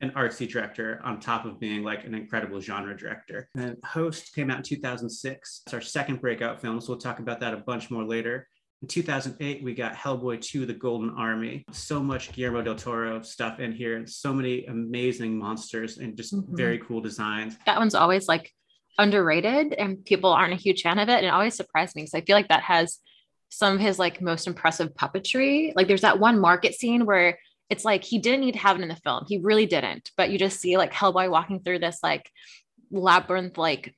an 0.00 0.10
artsy 0.10 0.48
director 0.48 1.00
on 1.02 1.18
top 1.18 1.46
of 1.46 1.58
being 1.58 1.82
like 1.82 2.04
an 2.04 2.14
incredible 2.14 2.60
genre 2.60 2.96
director. 2.96 3.48
And 3.56 3.76
Host 3.84 4.34
came 4.34 4.50
out 4.50 4.58
in 4.58 4.62
2006. 4.62 5.62
It's 5.64 5.74
our 5.74 5.80
second 5.80 6.20
breakout 6.20 6.60
film, 6.60 6.80
so 6.80 6.88
we'll 6.92 6.98
talk 6.98 7.20
about 7.20 7.40
that 7.40 7.54
a 7.54 7.58
bunch 7.58 7.90
more 7.90 8.04
later. 8.04 8.46
In 8.84 8.88
2008, 8.88 9.64
we 9.64 9.72
got 9.72 9.94
Hellboy 9.94 10.42
2: 10.42 10.66
The 10.66 10.74
Golden 10.74 11.08
Army. 11.16 11.64
So 11.72 12.02
much 12.02 12.30
Guillermo 12.32 12.60
del 12.60 12.74
Toro 12.74 13.22
stuff 13.22 13.58
in 13.58 13.72
here, 13.72 13.96
and 13.96 14.06
so 14.06 14.30
many 14.34 14.66
amazing 14.66 15.38
monsters 15.38 15.96
and 15.96 16.14
just 16.14 16.34
Mhm. 16.34 16.54
very 16.54 16.78
cool 16.80 17.00
designs. 17.00 17.56
that 17.64 17.78
one's 17.78 17.94
always 17.94 18.28
like 18.28 18.52
underrated 18.98 19.72
and 19.72 20.04
people 20.04 20.28
aren't 20.30 20.52
a 20.52 20.56
huge 20.56 20.82
fan 20.82 20.98
of 20.98 21.08
it. 21.08 21.14
And 21.16 21.24
it 21.24 21.30
always 21.30 21.54
surprised 21.54 21.96
me 21.96 22.02
because 22.02 22.12
I 22.12 22.20
feel 22.20 22.36
like 22.36 22.48
that 22.48 22.62
has 22.64 22.98
some 23.48 23.72
of 23.76 23.80
his 23.80 23.98
like 23.98 24.20
most 24.20 24.46
impressive 24.46 24.92
puppetry. 24.92 25.72
Like 25.74 25.88
there's 25.88 26.02
that 26.02 26.20
one 26.20 26.38
market 26.38 26.74
scene 26.74 27.06
where 27.06 27.38
it's 27.70 27.86
like 27.86 28.04
he 28.04 28.18
didn't 28.18 28.42
need 28.42 28.52
to 28.52 28.58
have 28.58 28.78
it 28.78 28.82
in 28.82 28.88
the 28.90 28.96
film. 28.96 29.24
He 29.26 29.38
really 29.38 29.64
didn't. 29.64 30.10
But 30.18 30.28
you 30.30 30.38
just 30.38 30.60
see 30.60 30.76
like 30.76 30.92
Hellboy 30.92 31.30
walking 31.30 31.60
through 31.62 31.78
this 31.78 32.00
like 32.02 32.30
labyrinth 32.90 33.56
like 33.56 33.94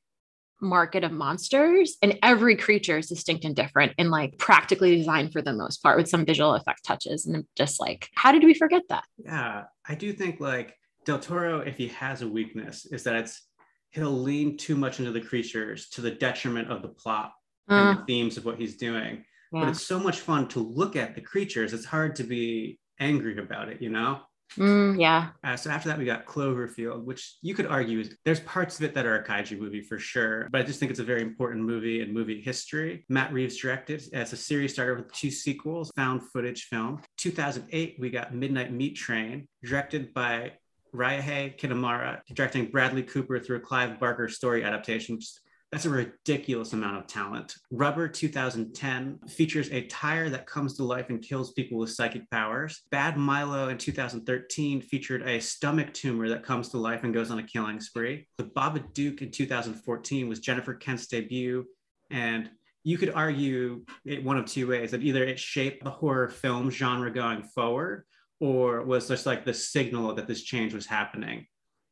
market 0.60 1.04
of 1.04 1.12
monsters 1.12 1.96
and 2.02 2.18
every 2.22 2.56
creature 2.56 2.98
is 2.98 3.08
distinct 3.08 3.44
and 3.44 3.54
different 3.54 3.92
and 3.98 4.10
like 4.10 4.38
practically 4.38 4.96
designed 4.96 5.32
for 5.32 5.42
the 5.42 5.52
most 5.52 5.82
part 5.82 5.96
with 5.96 6.08
some 6.08 6.24
visual 6.24 6.54
effect 6.54 6.84
touches 6.84 7.26
and 7.26 7.36
I'm 7.36 7.46
just 7.56 7.80
like 7.80 8.08
how 8.14 8.32
did 8.32 8.42
we 8.42 8.54
forget 8.54 8.82
that 8.88 9.04
Yeah, 9.18 9.64
I 9.88 9.94
do 9.94 10.12
think 10.12 10.40
like 10.40 10.74
Del 11.06 11.20
Toro, 11.20 11.60
if 11.60 11.76
he 11.76 11.88
has 11.88 12.22
a 12.22 12.28
weakness, 12.28 12.84
is 12.86 13.04
that 13.04 13.14
it's 13.14 13.46
he'll 13.90 14.10
lean 14.10 14.58
too 14.58 14.74
much 14.74 14.98
into 14.98 15.12
the 15.12 15.20
creatures 15.20 15.88
to 15.90 16.00
the 16.00 16.10
detriment 16.10 16.70
of 16.70 16.82
the 16.82 16.88
plot 16.88 17.32
and 17.68 17.96
the 17.96 18.02
mm. 18.02 18.06
themes 18.06 18.36
of 18.36 18.44
what 18.44 18.58
he's 18.58 18.76
doing. 18.76 19.24
But 19.52 19.68
it's 19.68 19.86
so 19.86 19.98
much 19.98 20.20
fun 20.20 20.48
to 20.48 20.60
look 20.60 20.96
at 20.96 21.14
the 21.14 21.22
creatures. 21.22 21.72
It's 21.72 21.86
hard 21.86 22.16
to 22.16 22.24
be 22.24 22.78
angry 23.00 23.38
about 23.38 23.70
it, 23.70 23.80
you 23.80 23.88
know? 23.88 24.20
Mm, 24.56 24.98
yeah 25.00 25.30
Uh, 25.44 25.56
so 25.56 25.70
after 25.70 25.88
that, 25.88 25.98
we 25.98 26.04
got 26.04 26.24
Cloverfield, 26.24 27.04
which 27.04 27.36
you 27.42 27.54
could 27.54 27.66
argue 27.66 28.00
is 28.00 28.16
there's 28.24 28.40
parts 28.40 28.78
of 28.78 28.84
it 28.84 28.94
that 28.94 29.04
are 29.04 29.16
a 29.16 29.24
kaiju 29.24 29.58
movie 29.58 29.82
for 29.82 29.98
sure, 29.98 30.48
but 30.50 30.60
I 30.60 30.64
just 30.64 30.78
think 30.80 30.90
it's 30.90 31.00
a 31.00 31.04
very 31.04 31.22
important 31.22 31.64
movie 31.64 32.00
in 32.00 32.12
movie 32.14 32.40
history. 32.40 33.04
Matt 33.08 33.32
Reeves 33.32 33.56
directed. 33.56 34.02
It's 34.12 34.32
a 34.32 34.36
series 34.36 34.72
started 34.72 34.96
with 34.98 35.12
two 35.12 35.30
sequels, 35.30 35.90
found 35.96 36.22
footage 36.22 36.64
film. 36.64 37.02
2008, 37.18 37.96
we 37.98 38.08
got 38.10 38.34
Midnight 38.34 38.72
Meat 38.72 38.96
Train, 38.96 39.46
directed 39.64 40.14
by 40.14 40.52
Ryuhei 40.94 41.58
Kitamura, 41.58 42.20
directing 42.32 42.66
Bradley 42.70 43.02
Cooper 43.02 43.38
through 43.40 43.56
a 43.56 43.60
Clive 43.60 44.00
Barker 44.00 44.28
story 44.28 44.64
adaptation. 44.64 45.20
Just- 45.20 45.40
That's 45.76 45.84
a 45.84 45.90
ridiculous 45.90 46.72
amount 46.72 46.96
of 46.96 47.06
talent. 47.06 47.54
Rubber 47.70 48.08
2010 48.08 49.18
features 49.28 49.68
a 49.70 49.82
tire 49.88 50.30
that 50.30 50.46
comes 50.46 50.74
to 50.78 50.84
life 50.84 51.10
and 51.10 51.20
kills 51.20 51.52
people 51.52 51.76
with 51.76 51.90
psychic 51.90 52.30
powers. 52.30 52.80
Bad 52.90 53.18
Milo 53.18 53.68
in 53.68 53.76
2013 53.76 54.80
featured 54.80 55.28
a 55.28 55.38
stomach 55.38 55.92
tumor 55.92 56.30
that 56.30 56.42
comes 56.42 56.70
to 56.70 56.78
life 56.78 57.04
and 57.04 57.12
goes 57.12 57.30
on 57.30 57.40
a 57.40 57.42
killing 57.42 57.78
spree. 57.78 58.26
The 58.38 58.44
Babadook 58.44 59.20
in 59.20 59.30
2014 59.30 60.30
was 60.30 60.40
Jennifer 60.40 60.72
Kent's 60.72 61.08
debut. 61.08 61.66
And 62.10 62.48
you 62.82 62.96
could 62.96 63.12
argue 63.12 63.84
it 64.06 64.24
one 64.24 64.38
of 64.38 64.46
two 64.46 64.68
ways 64.68 64.92
that 64.92 65.02
either 65.02 65.24
it 65.24 65.38
shaped 65.38 65.84
the 65.84 65.90
horror 65.90 66.30
film 66.30 66.70
genre 66.70 67.12
going 67.12 67.42
forward 67.42 68.04
or 68.40 68.82
was 68.82 69.08
just 69.08 69.26
like 69.26 69.44
the 69.44 69.52
signal 69.52 70.14
that 70.14 70.26
this 70.26 70.42
change 70.42 70.72
was 70.72 70.86
happening. 70.86 71.46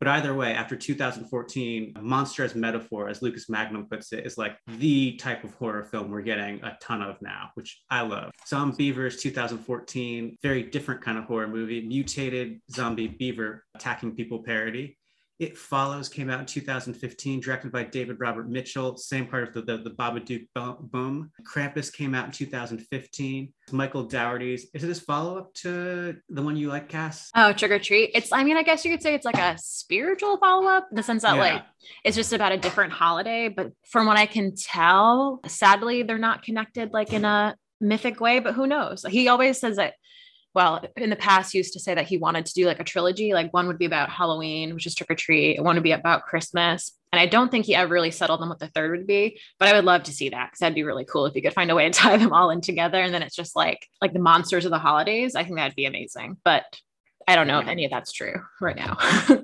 But 0.05 0.11
either 0.11 0.35
way, 0.35 0.53
after 0.53 0.77
2014, 0.77 1.95
Monster 1.99 2.45
as 2.45 2.55
Metaphor, 2.55 3.09
as 3.09 3.23
Lucas 3.23 3.49
Mangum 3.49 3.87
puts 3.87 4.13
it, 4.13 4.27
is 4.27 4.37
like 4.37 4.59
the 4.67 5.17
type 5.17 5.45
of 5.45 5.55
horror 5.55 5.83
film 5.83 6.11
we're 6.11 6.21
getting 6.21 6.63
a 6.63 6.77
ton 6.79 7.01
of 7.01 7.17
now, 7.23 7.49
which 7.55 7.81
I 7.89 8.03
love. 8.03 8.31
Zombie 8.47 8.77
Beavers 8.77 9.23
2014, 9.23 10.37
very 10.43 10.63
different 10.65 11.01
kind 11.01 11.17
of 11.17 11.25
horror 11.25 11.49
movie, 11.49 11.89
mutated 11.89 12.61
zombie 12.71 13.09
beaver 13.09 13.65
attacking 13.75 14.15
people 14.15 14.43
parody. 14.43 14.99
It 15.45 15.59
Follows 15.59 16.09
came 16.09 16.31
out 16.31 16.41
in 16.41 16.47
2015, 16.47 17.41
directed 17.41 17.71
by 17.71 17.85
David 17.85 18.17
Robert 18.19 18.49
Mitchell, 18.49 18.97
same 18.97 19.27
part 19.27 19.47
of 19.47 19.53
the, 19.53 19.61
the, 19.61 19.83
the 19.83 19.91
Babadook 19.91 20.47
boom. 20.91 21.31
Krampus 21.47 21.93
came 21.93 22.15
out 22.15 22.25
in 22.25 22.31
2015. 22.33 23.53
Michael 23.71 24.05
Dougherty's. 24.05 24.69
Is 24.73 24.83
it 24.85 24.89
his 24.89 25.01
follow 25.01 25.37
up 25.37 25.53
to 25.57 26.17
the 26.31 26.41
one 26.41 26.57
you 26.57 26.69
like, 26.69 26.89
Cass? 26.89 27.31
Oh, 27.35 27.53
trick 27.53 27.73
or 27.73 27.79
treat. 27.79 28.13
It's, 28.15 28.33
I 28.33 28.43
mean, 28.43 28.57
I 28.57 28.63
guess 28.63 28.87
you 28.87 28.91
could 28.91 29.03
say 29.03 29.15
it's 29.15 29.27
like 29.27 29.37
a 29.37 29.59
spiritual 29.59 30.39
follow 30.39 30.67
up 30.67 30.89
in 30.91 30.97
the 30.97 31.03
sense 31.03 31.21
that, 31.25 31.35
Yeah. 31.37 31.43
like, 31.43 31.63
it's 32.05 32.17
just 32.17 32.33
about 32.33 32.53
a 32.53 32.57
different 32.57 32.95
holiday. 32.95 33.49
But 33.49 33.73
from 33.91 34.07
what 34.07 34.17
I 34.17 34.25
can 34.25 34.55
tell, 34.57 35.41
sadly, 35.47 36.05
they're 36.05 36.17
not 36.17 36.43
connected 36.43 36.95
like 36.95 37.13
in 37.13 37.27
a 37.27 37.55
mythic 37.83 38.19
way, 38.19 38.39
but 38.41 38.55
who 38.55 38.67
knows? 38.67 39.05
He 39.07 39.29
always 39.29 39.61
says 39.61 39.77
that 39.77 39.93
well, 40.55 40.85
in 40.97 41.11
the 41.11 41.17
past 41.17 41.55
used 41.55 41.73
to 41.73 41.81
say 41.81 41.95
that 41.95 42.07
he 42.07 42.17
wanted 42.17 42.47
to 42.47 42.55
do 42.55 42.67
like 42.67 42.81
a 42.81 42.85
trilogy. 42.85 43.33
Like 43.33 43.53
one 43.53 43.67
would 43.67 43.79
be 43.79 43.85
about 43.87 44.11
Halloween, 44.11 44.75
which 44.75 44.87
is 44.87 44.95
trick 44.95 45.11
or 45.11 45.15
treat, 45.15 45.61
one 45.61 45.77
would 45.77 45.83
be 45.83 45.93
about 45.93 46.23
Christmas. 46.23 46.93
And 47.13 47.21
I 47.21 47.27
don't 47.27 47.51
think 47.51 47.65
he 47.65 47.75
ever 47.75 47.93
really 47.93 48.11
settled 48.11 48.41
on 48.41 48.49
what 48.49 48.59
the 48.59 48.69
third 48.69 48.91
would 48.93 49.07
be, 49.07 49.41
but 49.59 49.69
I 49.69 49.75
would 49.75 49.85
love 49.85 50.05
to 50.05 50.13
see 50.13 50.31
that 50.31 50.47
because 50.47 50.61
that'd 50.61 50.75
be 50.75 50.83
really 50.83 51.05
cool 51.05 51.27
if 51.27 51.35
you 51.37 51.43
could 51.43 51.55
find 51.55 51.71
a 51.71 51.75
way 51.75 51.85
to 51.85 51.91
tie 51.99 52.17
them 52.17 52.33
all 52.33 52.51
in 52.51 52.61
together. 52.61 53.01
And 53.01 53.13
then 53.13 53.23
it's 53.23 53.37
just 53.37 53.57
like 53.57 53.87
like 54.01 54.13
the 54.13 54.19
monsters 54.19 54.65
of 54.65 54.71
the 54.71 54.79
holidays. 54.79 55.35
I 55.35 55.45
think 55.45 55.57
that'd 55.57 55.77
be 55.77 55.87
amazing. 55.87 56.39
But 56.45 56.65
I 57.27 57.37
don't 57.37 57.47
know 57.47 57.61
if 57.61 57.69
any 57.69 57.85
of 57.85 57.91
that's 57.91 58.13
true 58.13 58.35
right 58.61 58.77
now. 58.77 58.99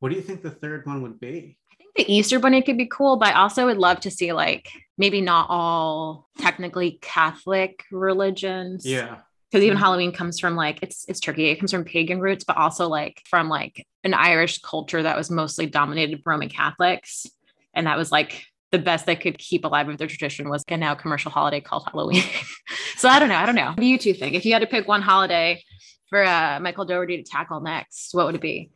What 0.00 0.10
do 0.10 0.16
you 0.16 0.22
think 0.22 0.42
the 0.42 0.50
third 0.50 0.86
one 0.86 1.02
would 1.02 1.18
be? 1.18 1.58
I 1.72 1.74
think 1.76 1.90
the 1.96 2.12
Easter 2.12 2.38
Bunny 2.38 2.62
could 2.62 2.78
be 2.78 2.86
cool, 2.86 3.16
but 3.16 3.28
I 3.28 3.40
also 3.40 3.66
would 3.66 3.78
love 3.78 4.00
to 4.00 4.10
see 4.10 4.32
like 4.32 4.70
maybe 4.96 5.20
not 5.20 5.46
all 5.50 6.28
technically 6.38 6.98
Catholic 7.02 7.84
religions. 7.90 8.86
Yeah. 8.86 9.18
Because 9.50 9.64
even 9.64 9.78
Mhm. 9.78 9.80
Halloween 9.80 10.12
comes 10.12 10.38
from 10.38 10.56
like 10.56 10.78
it's 10.82 11.04
it's 11.08 11.20
tricky. 11.20 11.46
It 11.46 11.56
comes 11.56 11.72
from 11.72 11.84
pagan 11.84 12.20
roots, 12.20 12.44
but 12.44 12.56
also 12.56 12.88
like 12.88 13.22
from 13.28 13.48
like 13.48 13.86
an 14.04 14.14
Irish 14.14 14.60
culture 14.60 15.02
that 15.02 15.16
was 15.16 15.30
mostly 15.30 15.66
dominated 15.66 16.22
by 16.22 16.32
Roman 16.32 16.48
Catholics. 16.48 17.26
And 17.74 17.86
that 17.86 17.96
was 17.96 18.12
like 18.12 18.44
the 18.70 18.78
best 18.78 19.06
they 19.06 19.16
could 19.16 19.38
keep 19.38 19.64
alive 19.64 19.88
of 19.88 19.96
their 19.96 20.06
tradition 20.08 20.50
was 20.50 20.64
a 20.68 20.76
now 20.76 20.94
commercial 20.94 21.30
holiday 21.30 21.60
called 21.60 21.88
Halloween. 21.90 22.22
so 22.96 23.08
I 23.08 23.18
don't 23.18 23.30
know. 23.30 23.36
I 23.36 23.46
don't 23.46 23.54
know. 23.54 23.68
What 23.68 23.78
do 23.78 23.86
you 23.86 23.98
two 23.98 24.12
think? 24.12 24.34
If 24.34 24.44
you 24.44 24.52
had 24.52 24.60
to 24.60 24.66
pick 24.66 24.86
one 24.86 25.00
holiday 25.00 25.62
for 26.10 26.22
uh, 26.24 26.58
Michael 26.60 26.84
Dougherty 26.84 27.16
to 27.16 27.22
tackle 27.22 27.60
next, 27.60 28.12
what 28.14 28.26
would 28.26 28.34
it 28.34 28.40
be? 28.42 28.70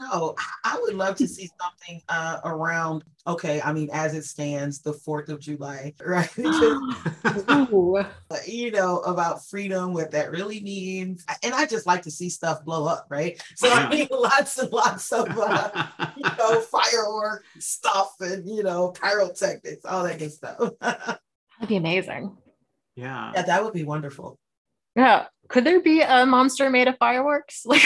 I 0.00 0.08
don't 0.10 0.20
know. 0.20 0.34
I- 0.38 0.44
I 0.72 0.78
would 0.80 0.94
love 0.94 1.16
to 1.16 1.26
see 1.28 1.48
something 1.60 2.00
uh, 2.08 2.38
around. 2.44 3.04
Okay, 3.26 3.60
I 3.60 3.72
mean, 3.72 3.90
as 3.92 4.14
it 4.14 4.24
stands, 4.24 4.80
the 4.80 4.92
Fourth 4.92 5.28
of 5.28 5.40
July, 5.40 5.94
right? 6.04 6.30
Ooh. 6.38 7.98
you 8.46 8.70
know 8.70 8.98
about 9.00 9.44
freedom, 9.46 9.92
what 9.92 10.10
that 10.12 10.30
really 10.30 10.60
means, 10.60 11.24
and 11.42 11.52
I 11.54 11.66
just 11.66 11.86
like 11.86 12.02
to 12.02 12.10
see 12.10 12.30
stuff 12.30 12.64
blow 12.64 12.86
up, 12.86 13.06
right? 13.10 13.40
So 13.56 13.66
Yeah. 13.68 13.74
I 13.74 13.90
mean, 13.90 14.08
lots 14.10 14.58
and 14.58 14.72
lots 14.72 15.12
of 15.12 15.28
uh, 15.36 15.86
you 16.16 16.22
know 16.38 16.60
firework 16.60 17.44
stuff 17.58 18.12
and 18.20 18.48
you 18.48 18.62
know 18.62 18.92
pyrotechnics, 18.92 19.84
all 19.84 20.04
that 20.04 20.18
good 20.18 20.32
stuff. 20.32 20.72
That'd 20.80 21.18
be 21.68 21.76
amazing. 21.76 22.36
yeah. 22.96 23.32
that 23.34 23.62
would 23.64 23.74
be 23.74 23.84
wonderful. 23.84 24.38
Yeah. 24.96 25.26
Could 25.48 25.64
there 25.64 25.80
be 25.80 26.00
a 26.00 26.24
monster 26.26 26.70
made 26.70 26.88
of 26.88 26.96
fireworks? 26.98 27.64
Like, 27.66 27.82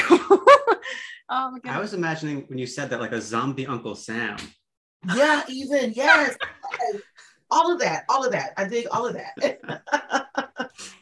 oh 1.29 1.51
my 1.51 1.59
god. 1.61 1.77
I 1.77 1.81
was 1.81 1.95
imagining 1.95 2.45
when 2.49 2.59
you 2.59 2.67
said 2.67 2.91
that 2.91 3.01
like 3.01 3.13
a 3.13 3.21
zombie 3.21 3.67
Uncle 3.67 3.95
Sam. 3.95 4.37
Yeah, 5.15 5.43
even 5.49 5.93
yes, 5.97 6.37
yes. 6.73 7.01
all 7.51 7.73
of 7.73 7.81
that, 7.81 8.05
all 8.09 8.25
of 8.25 8.33
that. 8.33 8.53
I 8.57 8.67
dig 8.67 8.87
all 8.91 9.07
of 9.07 9.15
that. 9.15 9.59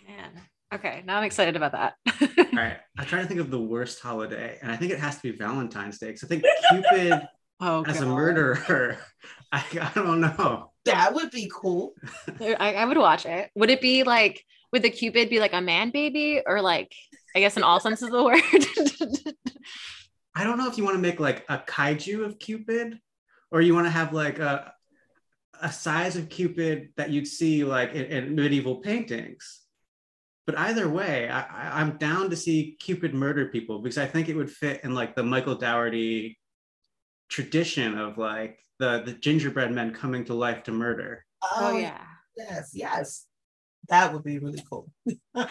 Man. 0.09 0.31
Okay, 0.75 1.03
now 1.05 1.19
I'm 1.19 1.25
excited 1.25 1.55
about 1.55 1.73
that. 1.73 1.95
All 2.39 2.45
right. 2.53 2.79
I'm 2.99 3.05
trying 3.07 3.23
to 3.23 3.29
think 3.29 3.41
of 3.41 3.51
the 3.51 3.61
worst 3.61 4.01
holiday, 4.01 4.59
and 4.63 4.73
I 4.73 4.77
think 4.77 4.93
it 4.93 4.99
has 4.99 5.17
to 5.17 5.23
be 5.23 5.37
Valentine's 5.37 5.99
Day 5.99 6.07
because 6.09 6.25
I 6.25 6.29
think 6.29 6.45
Cupid 6.71 7.29
oh, 7.61 7.85
as 7.85 8.01
a 8.01 8.07
murderer. 8.07 8.99
I, 9.53 9.63
I 9.81 9.91
don't 9.95 10.21
know. 10.21 10.71
that 10.87 11.13
would 11.13 11.31
be 11.31 11.51
cool. 11.55 11.93
I, 12.41 12.75
I 12.75 12.85
would 12.87 12.97
watch 12.97 13.27
it. 13.27 13.51
Would 13.55 13.69
it 13.69 13.83
be 13.83 14.03
like, 14.03 14.43
would 14.73 14.83
the 14.83 14.89
Cupid 14.89 15.29
be 15.29 15.41
like 15.41 15.53
a 15.53 15.61
man 15.61 15.91
baby 15.91 16.41
or 16.45 16.63
like, 16.63 16.93
I 17.37 17.41
guess 17.41 17.59
in 17.59 17.63
all 17.63 17.79
senses 17.79 18.09
of 18.09 18.13
the 18.13 18.25
word? 18.25 18.41
I 20.35 20.45
don't 20.45 20.59
know 20.59 20.69
if 20.69 20.79
you 20.79 20.85
want 20.85 20.97
to 20.97 21.03
make 21.03 21.21
like 21.21 21.45
a 21.49 21.59
kaiju 21.59 22.25
of 22.25 22.39
Cupid, 22.39 22.99
or 23.51 23.61
you 23.61 23.75
want 23.75 23.87
to 23.87 23.91
have 23.91 24.13
like 24.13 24.39
a 24.39 24.73
a 25.61 25.71
size 25.71 26.17
of 26.17 26.29
Cupid 26.29 26.89
that 26.97 27.11
you'd 27.11 27.27
see 27.27 27.65
like 27.65 27.93
in, 27.93 28.07
in 28.07 28.35
medieval 28.35 28.77
paintings. 28.77 29.61
But 30.45 30.59
either 30.59 30.89
way, 30.89 31.29
I, 31.29 31.41
I, 31.43 31.81
I'm 31.81 31.99
down 31.99 32.31
to 32.31 32.37
see 32.37 32.77
Cupid 32.81 33.15
murder 33.15 33.47
people 33.47 33.81
because 33.81 33.99
I 33.99 34.07
think 34.07 34.29
it 34.29 34.37
would 34.37 34.51
fit 34.51 34.83
in 34.83 34.95
like 34.95 35.15
the 35.15 35.23
Michael 35.23 35.55
Dougherty 35.55 36.39
tradition 37.29 37.97
of 37.97 38.19
like 38.19 38.59
the 38.79 39.03
the 39.05 39.13
gingerbread 39.13 39.71
men 39.71 39.95
coming 39.95 40.25
to 40.25 40.35
life 40.35 40.65
to 40.65 40.73
murder. 40.73 41.25
oh, 41.43 41.71
oh 41.73 41.79
yeah. 41.79 42.05
Yes, 42.37 42.71
yes. 42.73 43.27
That 43.89 44.13
would 44.13 44.25
be 44.25 44.39
really 44.39 44.63
cool. 44.71 44.91
All 45.35 45.47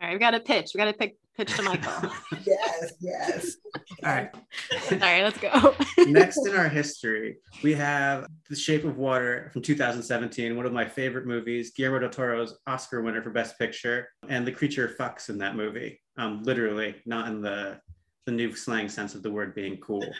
right, 0.00 0.14
we 0.14 0.18
got 0.18 0.34
a 0.34 0.40
pitch. 0.40 0.72
We 0.74 0.78
got 0.78 0.86
to 0.86 0.92
pick 0.92 1.16
pitch 1.36 1.54
to 1.56 1.62
Michael. 1.62 2.10
yes, 2.44 2.92
yes. 3.00 3.56
All 4.04 4.12
right. 4.12 4.30
all 4.34 4.98
right, 4.98 5.22
let's 5.22 5.38
go. 5.38 5.74
Next 6.06 6.46
in 6.46 6.56
our 6.56 6.68
history, 6.68 7.36
we 7.62 7.74
have 7.74 8.26
The 8.48 8.56
Shape 8.56 8.84
of 8.84 8.96
Water 8.96 9.50
from 9.52 9.62
2017, 9.62 10.56
one 10.56 10.66
of 10.66 10.72
my 10.72 10.86
favorite 10.86 11.26
movies. 11.26 11.72
Guillermo 11.74 12.00
del 12.00 12.10
Toro's 12.10 12.58
Oscar 12.66 13.02
winner 13.02 13.22
for 13.22 13.30
Best 13.30 13.58
Picture, 13.58 14.08
and 14.28 14.46
the 14.46 14.52
creature 14.52 14.94
fucks 14.98 15.28
in 15.28 15.38
that 15.38 15.56
movie. 15.56 16.00
Um, 16.16 16.42
literally, 16.42 16.96
not 17.06 17.28
in 17.28 17.40
the 17.40 17.80
the 18.24 18.32
new 18.32 18.54
slang 18.54 18.88
sense 18.88 19.16
of 19.16 19.22
the 19.22 19.30
word 19.30 19.54
being 19.54 19.78
cool. 19.78 20.04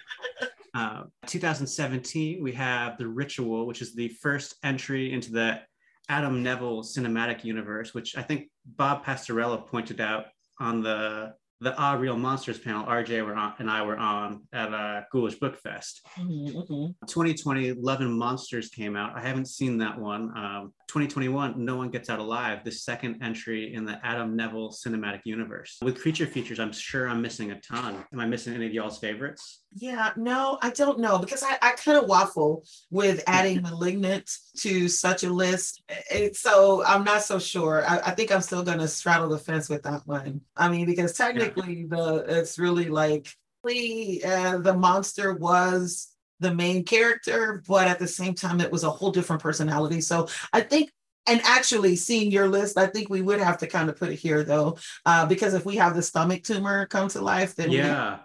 Uh, 0.74 1.02
2017, 1.26 2.42
we 2.42 2.50
have 2.50 2.96
The 2.96 3.06
Ritual, 3.06 3.66
which 3.66 3.82
is 3.82 3.94
the 3.94 4.08
first 4.08 4.54
entry 4.64 5.12
into 5.12 5.30
the 5.30 5.60
Adam 6.08 6.42
Nevill 6.42 6.82
cinematic 6.82 7.44
universe, 7.44 7.92
which 7.92 8.16
I 8.16 8.22
think 8.22 8.48
Bob 8.64 9.04
Pastorella 9.04 9.66
pointed 9.66 10.00
out 10.00 10.26
on 10.62 10.82
the 10.82 11.34
the 11.60 11.76
Ah 11.78 11.92
Real 11.92 12.16
Monsters 12.16 12.58
panel 12.58 12.84
RJ 12.86 13.24
were 13.24 13.34
on, 13.36 13.54
and 13.60 13.70
I 13.70 13.82
were 13.82 13.96
on 13.96 14.42
at 14.52 14.74
uh, 14.74 15.02
Ghoulish 15.12 15.38
Book 15.38 15.56
Fest. 15.58 16.04
Mhm, 16.18 16.66
mhm. 16.68 16.94
2020, 17.06 17.74
Love 17.74 18.00
and 18.00 18.12
Monsters 18.12 18.68
came 18.68 18.96
out. 18.96 19.16
I 19.16 19.20
haven't 19.20 19.46
seen 19.46 19.78
that 19.78 19.96
one. 19.96 20.36
Um, 20.36 20.72
2021, 20.92 21.64
No 21.64 21.76
One 21.76 21.88
Gets 21.88 22.10
Out 22.10 22.18
Alive, 22.18 22.64
the 22.64 22.70
second 22.70 23.22
entry 23.22 23.72
in 23.72 23.86
the 23.86 23.98
Adam 24.04 24.36
Nevill 24.36 24.70
cinematic 24.70 25.22
universe. 25.24 25.78
With 25.80 25.98
creature 25.98 26.26
features, 26.26 26.60
I'm 26.60 26.70
sure 26.70 27.08
I'm 27.08 27.22
missing 27.22 27.50
a 27.50 27.58
ton. 27.60 28.04
Am 28.12 28.20
I 28.20 28.26
missing 28.26 28.52
any 28.52 28.66
of 28.66 28.74
y'all's 28.74 28.98
favorites? 28.98 29.62
Yeah, 29.72 30.12
no, 30.16 30.58
I 30.60 30.68
don't 30.68 30.98
know 30.98 31.18
because 31.18 31.42
I, 31.42 31.56
I 31.62 31.72
kind 31.72 31.96
of 31.96 32.10
waffle 32.10 32.66
with 32.90 33.24
adding 33.26 33.62
Malignant 33.62 34.30
to 34.58 34.86
such 34.86 35.24
a 35.24 35.32
list. 35.32 35.82
And 36.12 36.36
so 36.36 36.84
I'm 36.84 37.04
not 37.04 37.22
so 37.22 37.38
sure. 37.38 37.82
I, 37.88 38.00
I 38.00 38.10
think 38.10 38.30
I'm 38.30 38.42
still 38.42 38.62
going 38.62 38.80
to 38.80 38.88
straddle 38.88 39.30
the 39.30 39.38
fence 39.38 39.70
with 39.70 39.84
that 39.84 40.02
one. 40.04 40.42
I 40.58 40.68
mean, 40.68 40.84
because 40.84 41.14
technically, 41.16 41.86
the 41.86 42.26
it's 42.28 42.58
really 42.58 42.90
like 42.90 43.34
uh, 43.64 44.58
the 44.58 44.76
monster 44.76 45.32
was 45.32 46.11
the 46.42 46.54
main 46.54 46.84
character, 46.84 47.62
but 47.66 47.88
at 47.88 47.98
the 47.98 48.06
same 48.08 48.34
time, 48.34 48.60
it 48.60 48.70
was 48.70 48.84
a 48.84 48.90
whole 48.90 49.10
different 49.12 49.42
personality. 49.42 50.00
So 50.02 50.28
I 50.52 50.60
think. 50.60 50.90
And 51.28 51.40
actually, 51.44 51.94
seeing 51.94 52.32
your 52.32 52.48
list, 52.48 52.76
I 52.76 52.86
think 52.88 53.08
we 53.08 53.22
would 53.22 53.38
have 53.40 53.56
to 53.58 53.68
kind 53.68 53.88
of 53.88 53.96
put 53.96 54.08
it 54.10 54.16
here 54.16 54.42
though, 54.42 54.76
uh, 55.06 55.24
because 55.24 55.54
if 55.54 55.64
we 55.64 55.76
have 55.76 55.94
the 55.94 56.02
stomach 56.02 56.42
tumor 56.42 56.84
come 56.86 57.06
to 57.10 57.20
life, 57.20 57.54
then 57.54 57.70
Yeah. 57.70 58.18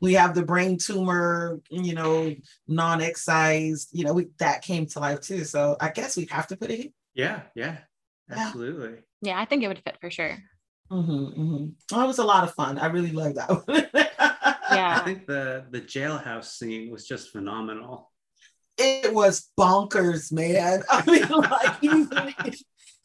we 0.00 0.12
have 0.14 0.32
the 0.32 0.44
brain 0.44 0.78
tumor, 0.78 1.60
you 1.70 1.92
know, 1.94 2.32
non-excised, 2.68 3.88
you 3.92 4.04
know, 4.04 4.12
we, 4.12 4.28
that 4.38 4.62
came 4.62 4.86
to 4.86 5.00
life 5.00 5.20
too. 5.22 5.42
So 5.42 5.76
I 5.80 5.88
guess 5.90 6.16
we'd 6.16 6.30
have 6.30 6.46
to 6.48 6.56
put 6.56 6.70
it 6.70 6.76
here. 6.80 6.90
Yeah. 7.14 7.40
Yeah. 7.56 7.78
Yeah. 8.30 8.36
Absolutely. 8.46 8.98
yeah, 9.22 9.40
I 9.40 9.44
think 9.44 9.64
it 9.64 9.68
would 9.68 9.82
fit 9.82 9.98
for 10.00 10.10
sure. 10.10 10.38
Mhm, 10.90 11.36
mhm. 11.36 11.72
Oh, 11.92 12.04
it 12.04 12.06
was 12.06 12.18
a 12.18 12.24
lot 12.24 12.44
of 12.44 12.54
fun. 12.54 12.78
I 12.78 12.86
really 12.86 13.10
loved 13.10 13.36
that 13.36 13.50
one. 13.66 14.06
I 14.76 14.98
think 15.04 15.26
the 15.26 15.64
the 15.70 15.80
jailhouse 15.80 16.46
scene 16.46 16.90
was 16.90 17.06
just 17.06 17.30
phenomenal. 17.30 18.10
it 18.78 19.12
was 19.12 19.50
bonkers, 19.58 20.32
man. 20.32 20.82
I 20.90 21.04
mean, 21.10 21.28
like 21.28 21.76
even 21.82 22.10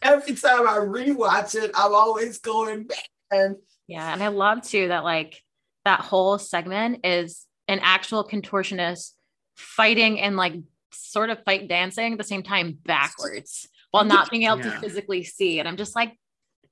every 0.01 0.35
time 0.35 0.67
I 0.67 0.77
rewatch 0.77 1.55
it, 1.55 1.71
I'm 1.75 1.93
always 1.93 2.39
going, 2.39 2.89
man. 3.31 3.57
Yeah. 3.87 4.13
And 4.13 4.23
I 4.23 4.29
love 4.29 4.61
too 4.61 4.89
that 4.89 5.03
like 5.03 5.41
that 5.85 6.01
whole 6.01 6.37
segment 6.37 7.05
is 7.05 7.45
an 7.67 7.79
actual 7.81 8.27
contortionist 8.27 9.11
fighting 9.55 10.19
and 10.19 10.37
like 10.37 10.53
sort 10.91 11.29
of 11.29 11.43
fight 11.43 11.67
dancing 11.67 12.13
at 12.13 12.17
the 12.17 12.23
same 12.23 12.43
time 12.43 12.77
backwards 12.85 13.67
while 13.91 14.03
not 14.05 14.29
being 14.29 14.43
able 14.43 14.59
to 14.59 14.71
physically 14.79 15.23
see. 15.23 15.59
And 15.59 15.67
I'm 15.67 15.77
just 15.77 15.95
like, 15.95 16.17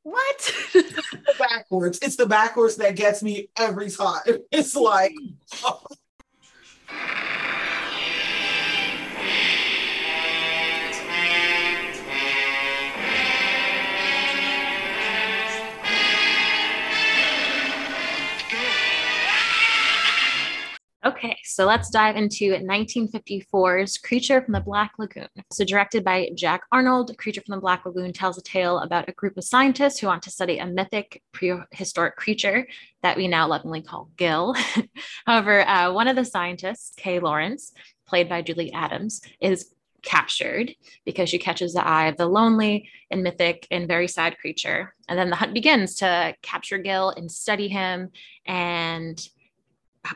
what? 0.09 0.85
backwards. 1.39 1.99
It's 2.01 2.15
the 2.15 2.25
backwards 2.25 2.75
that 2.77 2.95
gets 2.95 3.23
me 3.23 3.49
every 3.57 3.89
time. 3.89 4.21
It's 4.51 4.75
like, 4.75 5.13
oh, 5.63 5.83
Okay, 21.05 21.37
so 21.45 21.65
let's 21.65 21.89
dive 21.89 22.17
into 22.17 22.51
1954's 22.51 23.97
Creature 23.99 24.41
from 24.41 24.51
the 24.51 24.59
Black 24.59 24.91
Lagoon. 24.99 25.29
So, 25.49 25.63
directed 25.63 26.03
by 26.03 26.29
Jack 26.35 26.63
Arnold, 26.73 27.17
Creature 27.17 27.43
from 27.45 27.55
the 27.55 27.61
Black 27.61 27.85
Lagoon 27.85 28.11
tells 28.11 28.37
a 28.37 28.41
tale 28.41 28.79
about 28.79 29.07
a 29.07 29.13
group 29.13 29.37
of 29.37 29.45
scientists 29.45 29.99
who 29.99 30.07
want 30.07 30.23
to 30.23 30.29
study 30.29 30.57
a 30.57 30.65
mythic 30.65 31.23
prehistoric 31.31 32.17
creature 32.17 32.67
that 33.01 33.15
we 33.15 33.29
now 33.29 33.47
lovingly 33.47 33.81
call 33.81 34.09
Gil. 34.17 34.53
However, 35.25 35.65
uh, 35.65 35.93
one 35.93 36.09
of 36.09 36.17
the 36.17 36.25
scientists, 36.25 36.91
Kay 36.97 37.19
Lawrence, 37.19 37.71
played 38.05 38.27
by 38.27 38.41
Julie 38.41 38.73
Adams, 38.73 39.21
is 39.39 39.73
captured 40.03 40.75
because 41.05 41.29
she 41.29 41.39
catches 41.39 41.73
the 41.73 41.85
eye 41.85 42.07
of 42.07 42.17
the 42.17 42.27
lonely 42.27 42.89
and 43.09 43.23
mythic 43.23 43.65
and 43.71 43.87
very 43.87 44.09
sad 44.09 44.37
creature. 44.37 44.93
And 45.07 45.17
then 45.17 45.29
the 45.29 45.37
hunt 45.37 45.53
begins 45.53 45.95
to 45.95 46.35
capture 46.41 46.77
Gil 46.77 47.11
and 47.11 47.31
study 47.31 47.69
him 47.69 48.09
and 48.45 49.17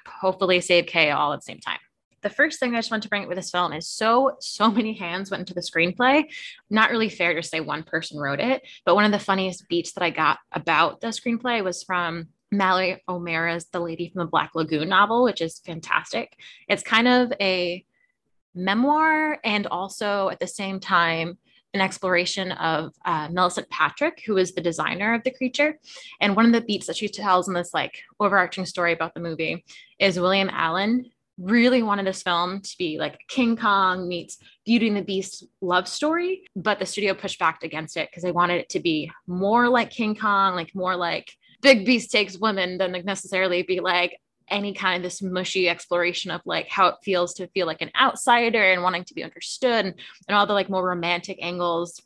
hopefully 0.08 0.62
save 0.62 0.86
Kay 0.86 1.12
all 1.12 1.34
at 1.34 1.38
the 1.38 1.44
same 1.44 1.60
time. 1.60 1.80
The 2.22 2.30
first 2.30 2.60
thing 2.60 2.74
I 2.74 2.78
just 2.78 2.90
want 2.90 3.04
to 3.04 3.10
bring 3.10 3.24
up 3.24 3.28
with 3.28 3.38
this 3.38 3.52
film 3.52 3.74
is 3.74 3.88
so, 3.88 4.38
so 4.40 4.72
many 4.72 4.94
hands 4.94 5.30
went 5.30 5.42
into 5.42 5.54
the 5.54 5.62
screenplay. 5.62 6.24
Not 6.70 6.90
really 6.90 7.10
fair 7.10 7.34
to 7.34 7.44
say 7.44 7.60
one 7.60 7.84
person 7.84 8.18
wrote 8.18 8.40
it, 8.40 8.64
but 8.86 8.96
one 8.96 9.04
of 9.04 9.12
the 9.12 9.20
funniest 9.20 9.68
beats 9.68 9.92
that 9.94 10.04
I 10.04 10.10
got 10.10 10.40
about 10.54 11.02
the 11.02 11.08
screenplay 11.08 11.62
was 11.64 11.84
from 11.84 12.30
Mallory 12.50 13.04
O'Meara's 13.10 13.66
The 13.66 13.80
Lady 13.80 14.10
from 14.10 14.20
the 14.20 14.30
Black 14.30 14.52
Lagoon 14.56 14.88
novel, 14.88 15.24
which 15.24 15.42
is 15.42 15.60
fantastic. 15.60 16.38
It's 16.70 16.84
kind 16.84 17.08
of 17.08 17.34
a 17.42 17.84
memoir 18.56 19.40
and 19.44 19.68
also 19.68 20.30
at 20.30 20.40
the 20.40 20.48
same 20.48 20.80
time 20.80 21.38
an 21.74 21.82
exploration 21.82 22.52
of 22.54 22.94
uh, 23.06 23.28
Millicent 23.32 23.70
Patrick, 23.70 24.22
who 24.26 24.38
is 24.38 24.54
the 24.54 24.62
designer 24.62 25.14
of 25.14 25.24
the 25.24 25.32
creature. 25.32 25.80
And 26.22 26.36
one 26.36 26.46
of 26.46 26.52
the 26.52 26.62
beats 26.62 26.88
that 26.88 26.98
she 26.98 27.08
tells 27.08 27.48
in 27.48 27.54
this 27.54 27.74
like 27.74 28.04
overarching 28.20 28.66
story 28.66 28.94
about 28.94 29.14
the 29.14 29.20
movie 29.20 29.66
is 30.00 30.20
William 30.20 30.50
Alland 30.50 31.06
really 31.40 31.82
wanted 31.82 32.06
this 32.06 32.22
film 32.22 32.62
to 32.62 32.76
be 32.78 32.98
like 33.00 33.20
King 33.28 33.58
Kong 33.58 34.08
meets 34.08 34.38
Beauty 34.66 34.88
and 34.88 34.98
the 34.98 35.02
Beast 35.02 35.46
love 35.62 35.88
story, 35.88 36.44
but 36.56 36.80
the 36.80 36.86
studio 36.86 37.14
pushed 37.14 37.40
back 37.40 37.64
against 37.64 37.98
it 37.98 38.10
because 38.10 38.24
they 38.24 38.32
wanted 38.32 38.62
it 38.62 38.70
to 38.70 38.80
be 38.80 39.12
more 39.26 39.68
like 39.68 39.90
King 39.90 40.16
Kong, 40.16 40.56
like 40.56 40.76
more 40.76 40.96
like 40.96 41.32
Big 41.62 41.86
Beast 41.86 42.12
takes 42.12 42.38
women 42.38 42.78
than 42.78 42.92
necessarily 43.04 43.64
be 43.64 43.80
like 43.80 44.20
any 44.50 44.74
kind 44.74 44.98
of 44.98 45.04
this 45.04 45.22
mushy 45.22 45.70
exploration 45.70 46.32
of 46.32 46.42
like 46.46 46.68
how 46.68 46.88
it 46.88 46.96
feels 47.04 47.34
to 47.36 47.48
feel 47.48 47.68
like 47.68 47.82
an 47.82 47.92
outsider 48.00 48.64
and 48.72 48.84
wanting 48.84 49.04
to 49.06 49.14
be 49.14 49.24
understood 49.24 49.86
and, 49.86 49.96
and 50.28 50.38
all 50.38 50.46
the 50.46 50.54
like 50.54 50.70
more 50.70 50.88
romantic 50.88 51.38
angles 51.42 52.02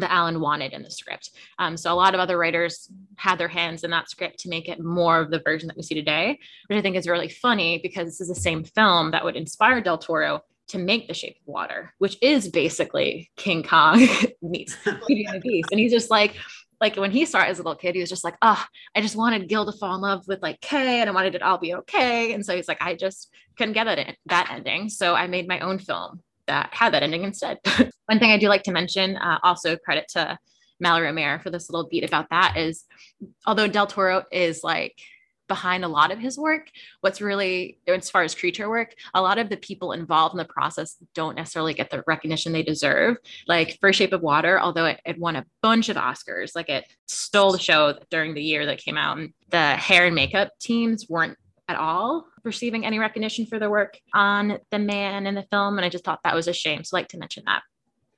that 0.00 0.12
Alland 0.12 0.40
wanted 0.40 0.72
in 0.72 0.82
the 0.82 0.90
script. 0.90 1.30
Um, 1.58 1.76
so 1.76 1.92
a 1.92 1.94
lot 1.94 2.14
of 2.14 2.20
other 2.20 2.38
writers 2.38 2.90
had 3.16 3.36
their 3.38 3.48
hands 3.48 3.84
in 3.84 3.90
that 3.90 4.08
script 4.08 4.40
to 4.40 4.48
make 4.48 4.68
it 4.68 4.80
more 4.80 5.20
of 5.20 5.30
the 5.30 5.40
version 5.40 5.66
that 5.68 5.76
we 5.76 5.82
see 5.82 5.94
today, 5.94 6.38
which 6.68 6.78
I 6.78 6.82
think 6.82 6.96
is 6.96 7.08
really 7.08 7.28
funny 7.28 7.80
because 7.82 8.06
this 8.06 8.20
is 8.20 8.28
the 8.28 8.34
same 8.34 8.64
film 8.64 9.10
that 9.10 9.24
would 9.24 9.36
inspire 9.36 9.80
Del 9.80 9.98
Toro 9.98 10.42
to 10.68 10.78
make 10.78 11.08
The 11.08 11.14
Shape 11.14 11.36
of 11.40 11.46
Water, 11.46 11.94
which 11.98 12.16
is 12.22 12.48
basically 12.48 13.30
King 13.36 13.62
Kong 13.62 14.06
meets 14.42 14.76
Beauty 15.06 15.24
and 15.24 15.36
the 15.36 15.40
Beast. 15.40 15.68
And 15.70 15.80
he's 15.80 15.92
just 15.92 16.10
like, 16.10 16.36
like 16.80 16.96
when 16.96 17.10
he 17.10 17.24
saw 17.24 17.42
it 17.42 17.48
as 17.48 17.58
a 17.58 17.62
little 17.62 17.76
kid, 17.76 17.94
he 17.94 18.00
was 18.00 18.10
just 18.10 18.24
like, 18.24 18.36
oh, 18.42 18.64
I 18.94 19.00
just 19.00 19.16
wanted 19.16 19.48
Gil 19.48 19.70
to 19.70 19.76
fall 19.76 19.94
in 19.94 20.00
love 20.00 20.26
with 20.28 20.42
like 20.42 20.60
Kay 20.60 21.00
and 21.00 21.10
I 21.10 21.12
wanted 21.12 21.34
it 21.34 21.42
all 21.42 21.58
be 21.58 21.74
okay. 21.74 22.32
And 22.32 22.44
so 22.44 22.54
he's 22.54 22.68
like, 22.68 22.80
I 22.80 22.94
just 22.94 23.30
couldn't 23.56 23.74
get 23.74 23.84
that, 23.84 24.16
that 24.26 24.50
ending. 24.50 24.88
So 24.88 25.14
I 25.14 25.26
made 25.26 25.48
my 25.48 25.60
own 25.60 25.78
film 25.78 26.22
that 26.46 26.72
had 26.72 26.94
that 26.94 27.02
ending 27.02 27.24
instead. 27.24 27.58
One 28.06 28.18
thing 28.18 28.30
I 28.30 28.38
do 28.38 28.48
like 28.48 28.62
to 28.64 28.72
mention, 28.72 29.16
uh, 29.16 29.38
also 29.42 29.76
credit 29.76 30.06
to 30.10 30.38
Mallory 30.80 31.08
O'Meara 31.08 31.40
for 31.40 31.50
this 31.50 31.70
little 31.70 31.88
beat 31.88 32.04
about 32.04 32.30
that 32.30 32.56
is 32.56 32.84
although 33.46 33.66
Del 33.66 33.86
Toro 33.86 34.24
is 34.30 34.62
like 34.62 34.94
behind 35.48 35.84
a 35.84 35.88
lot 35.88 36.12
of 36.12 36.18
his 36.18 36.38
work. 36.38 36.70
What's 37.00 37.20
really, 37.20 37.78
as 37.88 38.10
far 38.10 38.22
as 38.22 38.34
creature 38.34 38.68
work, 38.68 38.94
a 39.14 39.22
lot 39.22 39.38
of 39.38 39.48
the 39.48 39.56
people 39.56 39.92
involved 39.92 40.34
in 40.34 40.38
the 40.38 40.44
process 40.44 40.96
don't 41.14 41.36
necessarily 41.36 41.74
get 41.74 41.90
the 41.90 42.04
recognition 42.06 42.52
they 42.52 42.62
deserve. 42.62 43.16
Like 43.46 43.78
First 43.80 43.98
Shape 43.98 44.12
of 44.12 44.22
Water, 44.22 44.60
although 44.60 44.86
it, 44.86 45.00
it 45.04 45.18
won 45.18 45.36
a 45.36 45.46
bunch 45.62 45.88
of 45.88 45.96
Oscars, 45.96 46.54
like 46.54 46.68
it 46.68 46.84
stole 47.06 47.52
the 47.52 47.58
show 47.58 47.98
during 48.10 48.34
the 48.34 48.42
year 48.42 48.66
that 48.66 48.78
came 48.78 48.96
out. 48.96 49.18
And 49.18 49.32
the 49.50 49.76
hair 49.76 50.06
and 50.06 50.14
makeup 50.14 50.50
teams 50.60 51.08
weren't 51.08 51.38
at 51.68 51.76
all 51.76 52.26
receiving 52.44 52.86
any 52.86 52.98
recognition 52.98 53.46
for 53.46 53.58
their 53.58 53.70
work 53.70 53.98
on 54.14 54.58
the 54.70 54.78
man 54.78 55.26
in 55.26 55.34
the 55.34 55.46
film. 55.50 55.76
And 55.76 55.84
I 55.84 55.88
just 55.88 56.04
thought 56.04 56.20
that 56.24 56.34
was 56.34 56.48
a 56.48 56.52
shame. 56.52 56.84
So 56.84 56.96
I 56.96 57.00
like 57.00 57.08
to 57.08 57.18
mention 57.18 57.44
that. 57.46 57.62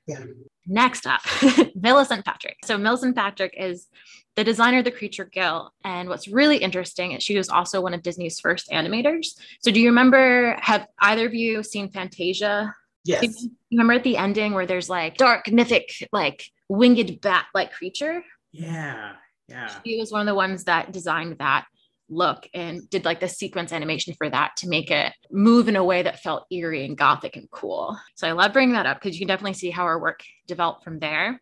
Yeah. 0.07 0.23
Next 0.67 1.07
up, 1.07 1.21
Millicent 1.75 2.25
Patrick. 2.25 2.57
So 2.65 2.77
Millicent 2.77 3.15
Patrick 3.15 3.53
is 3.57 3.87
the 4.35 4.43
designer 4.43 4.79
of 4.79 4.85
the 4.85 4.91
creature 4.91 5.25
Gil. 5.25 5.73
And 5.83 6.07
what's 6.07 6.27
really 6.27 6.57
interesting 6.57 7.11
is 7.11 7.23
she 7.23 7.37
was 7.37 7.49
also 7.49 7.81
one 7.81 7.93
of 7.93 8.03
Disney's 8.03 8.39
first 8.39 8.69
animators. 8.69 9.39
So 9.61 9.71
do 9.71 9.79
you 9.79 9.89
remember, 9.89 10.57
have 10.61 10.87
either 10.99 11.25
of 11.25 11.33
you 11.33 11.63
seen 11.63 11.89
Fantasia? 11.89 12.73
Yes. 13.03 13.43
You 13.43 13.51
remember 13.71 13.93
at 13.93 14.03
the 14.03 14.17
ending 14.17 14.53
where 14.53 14.65
there's 14.65 14.89
like 14.89 15.17
dark, 15.17 15.51
mythic, 15.51 15.89
like 16.11 16.45
winged 16.69 17.19
bat 17.21 17.47
like 17.53 17.71
creature? 17.71 18.23
Yeah. 18.51 19.13
Yeah. 19.47 19.69
She 19.85 19.99
was 19.99 20.11
one 20.11 20.21
of 20.21 20.27
the 20.27 20.35
ones 20.35 20.65
that 20.65 20.91
designed 20.91 21.37
that 21.39 21.65
look 22.11 22.47
and 22.53 22.87
did 22.89 23.05
like 23.05 23.19
the 23.19 23.27
sequence 23.27 23.71
animation 23.71 24.13
for 24.13 24.29
that 24.29 24.55
to 24.57 24.67
make 24.67 24.91
it 24.91 25.13
move 25.31 25.67
in 25.67 25.75
a 25.75 25.83
way 25.83 26.03
that 26.03 26.19
felt 26.19 26.45
eerie 26.51 26.85
and 26.85 26.97
gothic 26.97 27.35
and 27.35 27.49
cool. 27.49 27.97
So 28.15 28.27
I 28.27 28.33
love 28.33 28.53
bringing 28.53 28.73
that 28.73 28.85
up 28.85 29.01
because 29.01 29.15
you 29.15 29.21
can 29.21 29.29
definitely 29.29 29.53
see 29.53 29.71
how 29.71 29.85
her 29.85 29.97
work 29.97 30.21
developed 30.47 30.83
from 30.83 30.99
there. 30.99 31.41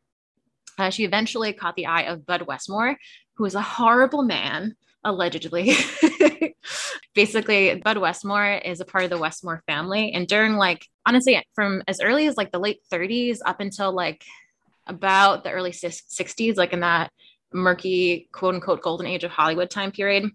Uh, 0.78 0.90
she 0.90 1.04
eventually 1.04 1.52
caught 1.52 1.76
the 1.76 1.88
eye 1.88 2.04
of 2.04 2.26
Bud 2.26 2.44
Westmore, 2.44 2.96
who 3.36 3.44
was 3.44 3.56
a 3.56 3.62
horrible 3.62 4.24
man, 4.24 4.76
allegedly. 5.04 5.74
Basically, 7.16 7.76
Bud 7.76 7.98
Westmore 7.98 8.62
is 8.64 8.80
a 8.80 8.86
part 8.86 9.04
of 9.04 9.10
the 9.10 9.18
Westmore 9.18 9.62
family. 9.68 10.14
And 10.14 10.28
during, 10.28 10.56
like, 10.56 10.86
honestly, 11.06 11.44
from 11.54 11.84
as 11.88 12.00
early 12.00 12.28
as 12.28 12.38
like 12.38 12.52
the 12.52 12.60
late 12.60 12.80
30s 12.92 13.40
up 13.46 13.60
until 13.60 13.92
like 13.92 14.24
about 14.88 15.44
the 15.44 15.52
early 15.52 15.72
60s, 15.72 16.56
like 16.56 16.72
in 16.72 16.80
that 16.80 17.12
murky, 17.52 18.30
quote 18.32 18.56
unquote, 18.56 18.82
golden 18.82 19.08
age 19.08 19.24
of 19.24 19.32
Hollywood 19.32 19.70
time 19.70 19.92
period, 19.92 20.32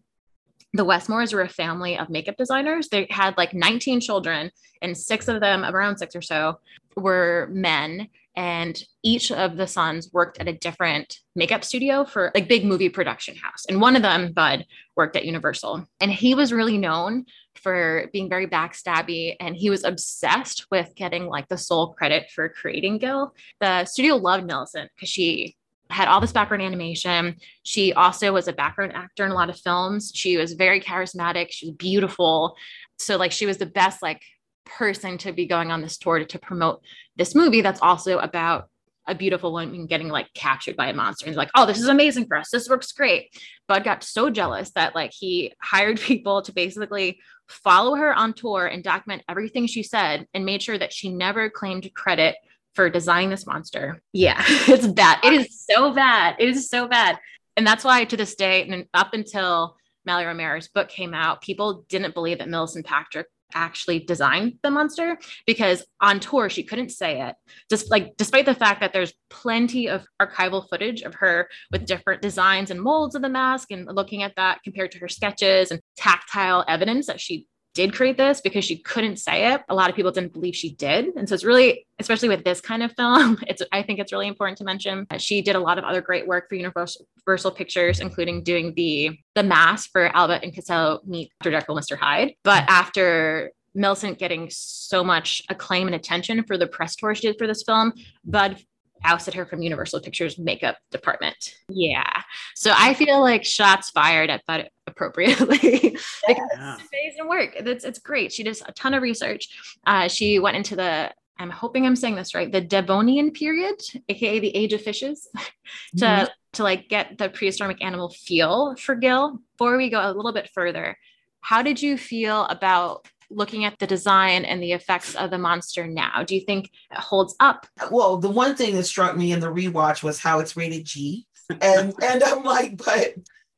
the 0.75 0.85
Westmores 0.85 1.33
were 1.33 1.43
a 1.43 1.49
family 1.49 1.97
of 1.97 2.11
makeup 2.11 2.37
designers. 2.37 2.89
They 2.89 3.07
had 3.09 3.37
like 3.39 3.55
19 3.55 4.01
children, 4.01 4.51
and 4.83 4.99
six 4.99 5.29
of 5.29 5.41
them, 5.41 5.65
around 5.65 5.99
six 5.99 6.17
or 6.17 6.23
so, 6.23 6.59
were 6.97 7.49
men 7.51 8.09
and 8.37 8.83
each 9.05 9.31
of 9.31 9.57
the 9.57 9.67
sons 9.67 10.13
worked 10.13 10.41
at 10.41 10.49
a 10.49 10.53
different 10.53 11.21
makeup 11.37 11.65
studio 11.65 12.05
for 12.05 12.33
like 12.35 12.49
big 12.49 12.65
movie 12.65 12.89
production 12.89 13.37
house 13.37 13.65
and 13.69 13.81
one 13.81 13.95
of 13.95 14.03
them 14.03 14.33
bud 14.33 14.67
worked 14.97 15.15
at 15.15 15.25
universal 15.25 15.87
and 16.01 16.11
he 16.11 16.35
was 16.35 16.53
really 16.53 16.79
known 16.79 17.25
for 17.55 18.09
being 18.13 18.29
very 18.29 18.47
backstabby 18.47 19.37
and 19.39 19.55
he 19.55 19.71
was 19.71 19.85
obsessed 19.85 20.67
with 20.71 20.93
getting 20.97 21.27
like 21.27 21.47
the 21.49 21.59
sole 21.59 21.93
credit 21.93 22.29
for 22.35 22.49
creating 22.49 22.99
gil 22.99 23.33
the 23.61 23.85
studio 23.85 24.17
loved 24.17 24.45
millicent 24.45 24.91
because 24.95 25.09
she 25.09 25.57
had 25.91 26.09
all 26.09 26.21
this 26.21 26.33
background 26.33 26.63
animation. 26.63 27.37
She 27.63 27.93
also 27.93 28.33
was 28.33 28.49
a 28.49 28.53
background 28.53 28.93
actor 28.95 29.25
in 29.25 29.31
a 29.31 29.35
lot 29.35 29.51
of 29.51 29.59
films. 29.59 30.13
She 30.15 30.37
was 30.37 30.55
very 30.55 30.81
charismatic. 30.81 31.49
She 31.51 31.67
was 31.67 31.77
beautiful. 31.77 32.57
So 32.99 33.17
like 33.17 33.33
she 33.33 33.47
was 33.47 33.59
the 33.59 33.67
best 33.67 34.03
like 34.03 34.23
person 34.65 35.19
to 35.19 35.33
be 35.33 35.47
going 35.47 35.71
on 35.71 35.83
this 35.83 35.99
tour 35.99 36.19
to, 36.19 36.25
to 36.25 36.39
promote 36.39 36.83
this 37.17 37.35
movie 37.35 37.61
that's 37.61 37.83
also 37.83 38.19
about 38.19 38.69
a 39.07 39.15
beautiful 39.15 39.53
woman 39.53 39.87
getting 39.87 40.09
like 40.09 40.33
captured 40.33 40.77
by 40.77 40.89
a 40.89 40.95
monster. 40.95 41.27
And 41.27 41.37
like 41.37 41.51
oh 41.55 41.67
this 41.67 41.79
is 41.79 41.89
amazing 41.89 42.27
for 42.27 42.39
us. 42.39 42.51
This 42.51 42.69
works 42.69 42.93
great. 42.93 43.29
Bud 43.69 43.85
got 43.85 44.03
so 44.03 44.31
jealous 44.31 44.71
that 44.73 44.95
like 44.95 45.13
he 45.13 45.53
hired 45.61 46.01
people 46.01 46.43
to 46.43 46.53
basically 46.53 47.21
follow 47.49 47.95
her 47.97 48.15
on 48.15 48.33
tour 48.33 48.67
and 48.67 48.83
document 48.83 49.23
everything 49.29 49.67
she 49.67 49.83
said 49.83 50.27
and 50.33 50.47
made 50.47 50.63
sure 50.63 50.79
that 50.79 50.93
she 50.93 51.11
never 51.11 51.51
claimed 51.51 51.93
credit 51.95 52.37
for 52.75 52.91
designing 52.91 53.31
this 53.31 53.47
monster. 53.47 54.03
Yeah 54.13 54.43
it's 54.47 54.87
bad. 54.87 55.19
It 55.25 55.33
is 55.33 55.65
so 55.71 55.93
bad. 55.93 56.37
It 56.39 56.49
is 56.49 56.69
so 56.69 56.89
bad. 56.89 57.19
And 57.57 57.67
that's 57.67 57.85
why 57.85 58.05
to 58.05 58.17
this 58.17 58.35
day 58.35 58.67
and 58.69 58.87
up 58.95 59.15
until 59.15 59.77
Mallory 60.05 60.33
O'Meara's 60.33 60.69
book 60.69 60.89
came 60.89 61.15
out, 61.15 61.41
people 61.41 61.85
didn't 61.89 62.15
believe 62.15 62.39
that 62.39 62.49
Millicent 62.49 62.85
Patrick 62.85 63.27
actually 63.55 64.01
designed 64.01 64.55
the 64.63 64.71
monster 64.71 65.19
because 65.47 65.85
on 66.01 66.19
tour 66.19 66.51
she 66.51 66.65
couldn't 66.65 66.91
say 66.91 67.23
it. 67.23 67.37
Just 67.71 67.91
like 67.91 68.17
despite 68.17 68.47
the 68.47 68.55
fact 68.55 68.81
that 68.81 68.93
there's 68.93 69.15
plenty 69.31 69.89
of 69.89 70.05
archival 70.21 70.69
footage 70.69 71.03
of 71.03 71.15
her 71.15 71.49
with 71.71 71.87
different 71.87 72.21
designs 72.21 72.71
and 72.71 72.81
molds 72.81 73.15
of 73.15 73.23
the 73.23 73.29
mask 73.29 73.71
and 73.71 73.87
looking 73.87 74.23
at 74.23 74.35
that 74.37 74.63
compared 74.65 74.91
to 74.93 74.99
her 74.99 75.09
sketches 75.09 75.71
and 75.71 75.81
tactile 75.97 76.65
evidence 76.67 77.07
that 77.07 77.21
she 77.21 77.47
did 77.75 77.93
create 77.93 78.17
this 78.17 78.41
because 78.41 78.65
she 78.65 78.79
couldn't 78.79 79.17
say 79.17 79.53
it. 79.53 79.63
A 79.69 79.75
lot 79.75 79.91
of 79.91 79.97
people 79.97 80.13
didn't 80.13 80.33
believe 80.33 80.55
she 80.55 80.71
did. 80.71 81.07
And 81.17 81.29
so 81.29 81.35
it's 81.35 81.45
really, 81.45 81.87
especially 81.99 82.29
with 82.29 82.45
this 82.45 82.61
kind 82.61 82.83
of 82.83 82.93
film, 82.93 83.39
it's 83.47 83.63
I 83.73 83.83
think 83.83 83.99
it's 83.99 84.13
really 84.13 84.29
important 84.29 84.59
to 84.59 84.65
mention 84.65 85.07
that 85.11 85.21
she 85.21 85.43
did 85.43 85.57
a 85.57 85.61
lot 85.61 85.79
of 85.79 85.85
other 85.85 86.01
great 86.01 86.27
work 86.27 86.49
for 86.49 86.55
Universal 86.55 87.51
Pictures, 87.53 88.01
including 88.01 88.43
doing 88.43 88.73
the 88.75 89.19
the 89.35 89.43
mask 89.43 89.91
for 89.91 90.15
Abbott 90.17 90.43
and 90.43 90.55
Costello 90.55 91.01
meet 91.05 91.33
Dr. 91.41 91.51
Jekyll, 91.51 91.77
Mr. 91.77 91.99
Hyde. 91.99 92.35
But 92.45 92.65
after 92.69 93.53
Millicent 93.75 94.19
getting 94.19 94.49
so 94.51 95.03
much 95.03 95.43
acclaim 95.49 95.89
and 95.89 95.97
attention 95.97 96.45
for 96.45 96.57
the 96.57 96.69
press 96.69 96.95
tour 96.95 97.15
she 97.15 97.27
did 97.27 97.37
for 97.39 97.49
this 97.49 97.65
film, 97.65 97.93
Bud 98.25 98.57
ousted 99.05 99.35
her 99.35 99.47
from 99.47 99.63
Universal 99.63 100.01
Pictures 100.01 100.39
makeup 100.39 100.77
department. 100.91 101.57
Yeah. 101.69 102.11
So 102.55 102.73
I 102.75 102.95
feel 102.95 103.21
like 103.21 103.45
shots 103.45 103.91
fired 103.91 104.31
at 104.31 104.45
Bud 104.47 104.69
appropriately 104.87 105.57
because 105.59 106.03
yeah. 106.29 106.77
it's 106.77 106.89
amazing 106.93 107.29
work. 107.29 107.53
It's, 107.55 107.85
it's 107.85 107.99
great. 107.99 108.33
She 108.33 108.43
does 108.43 108.63
a 108.67 108.73
ton 108.73 108.95
of 108.95 109.03
research. 109.03 109.49
Uh, 109.87 110.09
she 110.09 110.39
went 110.39 110.57
into 110.57 110.77
the 110.77 111.13
I'm 111.39 111.51
hoping 111.51 111.85
I'm 111.85 111.97
saying 111.97 112.15
this 112.15 112.35
right, 112.35 112.51
the 112.51 112.61
Devonian 112.61 113.33
period, 113.33 113.75
aka 114.09 114.39
the 114.39 114.55
age 114.55 114.73
of 114.73 114.83
fishes, 114.83 115.29
to 115.97 116.05
mm-hmm. 116.05 116.25
to 116.53 116.63
like 116.63 116.89
get 116.89 117.19
the 117.19 117.29
prehistoric 117.29 117.83
animal 117.83 118.11
feel 118.11 118.77
for 118.77 118.95
Gil. 118.95 119.41
Before 119.57 119.77
we 119.77 119.91
go 119.91 120.01
a 120.01 120.13
little 120.13 120.33
bit 120.33 120.51
further, 120.55 120.97
how 121.41 121.63
did 121.63 121.83
you 121.83 121.99
feel 121.99 122.45
about 122.45 123.07
looking 123.35 123.65
at 123.65 123.79
the 123.79 123.87
design 123.87 124.45
and 124.45 124.63
the 124.63 124.73
effects 124.73 125.15
of 125.15 125.31
the 125.31 125.39
monster 125.39 125.87
now? 125.87 126.23
Do 126.25 126.35
you 126.35 126.43
think 126.43 126.71
it 126.91 126.99
holds 126.99 127.35
up? 127.41 127.67
Well, 127.91 128.17
the 128.19 128.31
one 128.31 128.57
thing 128.57 128.75
that 128.77 128.85
struck 128.85 129.17
me 129.17 129.33
in 129.33 129.41
the 129.41 129.53
rewatch 129.53 130.03
was 130.03 130.19
how 130.19 130.41
it's 130.41 130.57
rated 130.57 130.85
G. 130.85 131.27
And 131.61 131.95
and 132.03 132.23
I'm 132.23 132.43
like, 132.43 132.79
but 132.79 133.15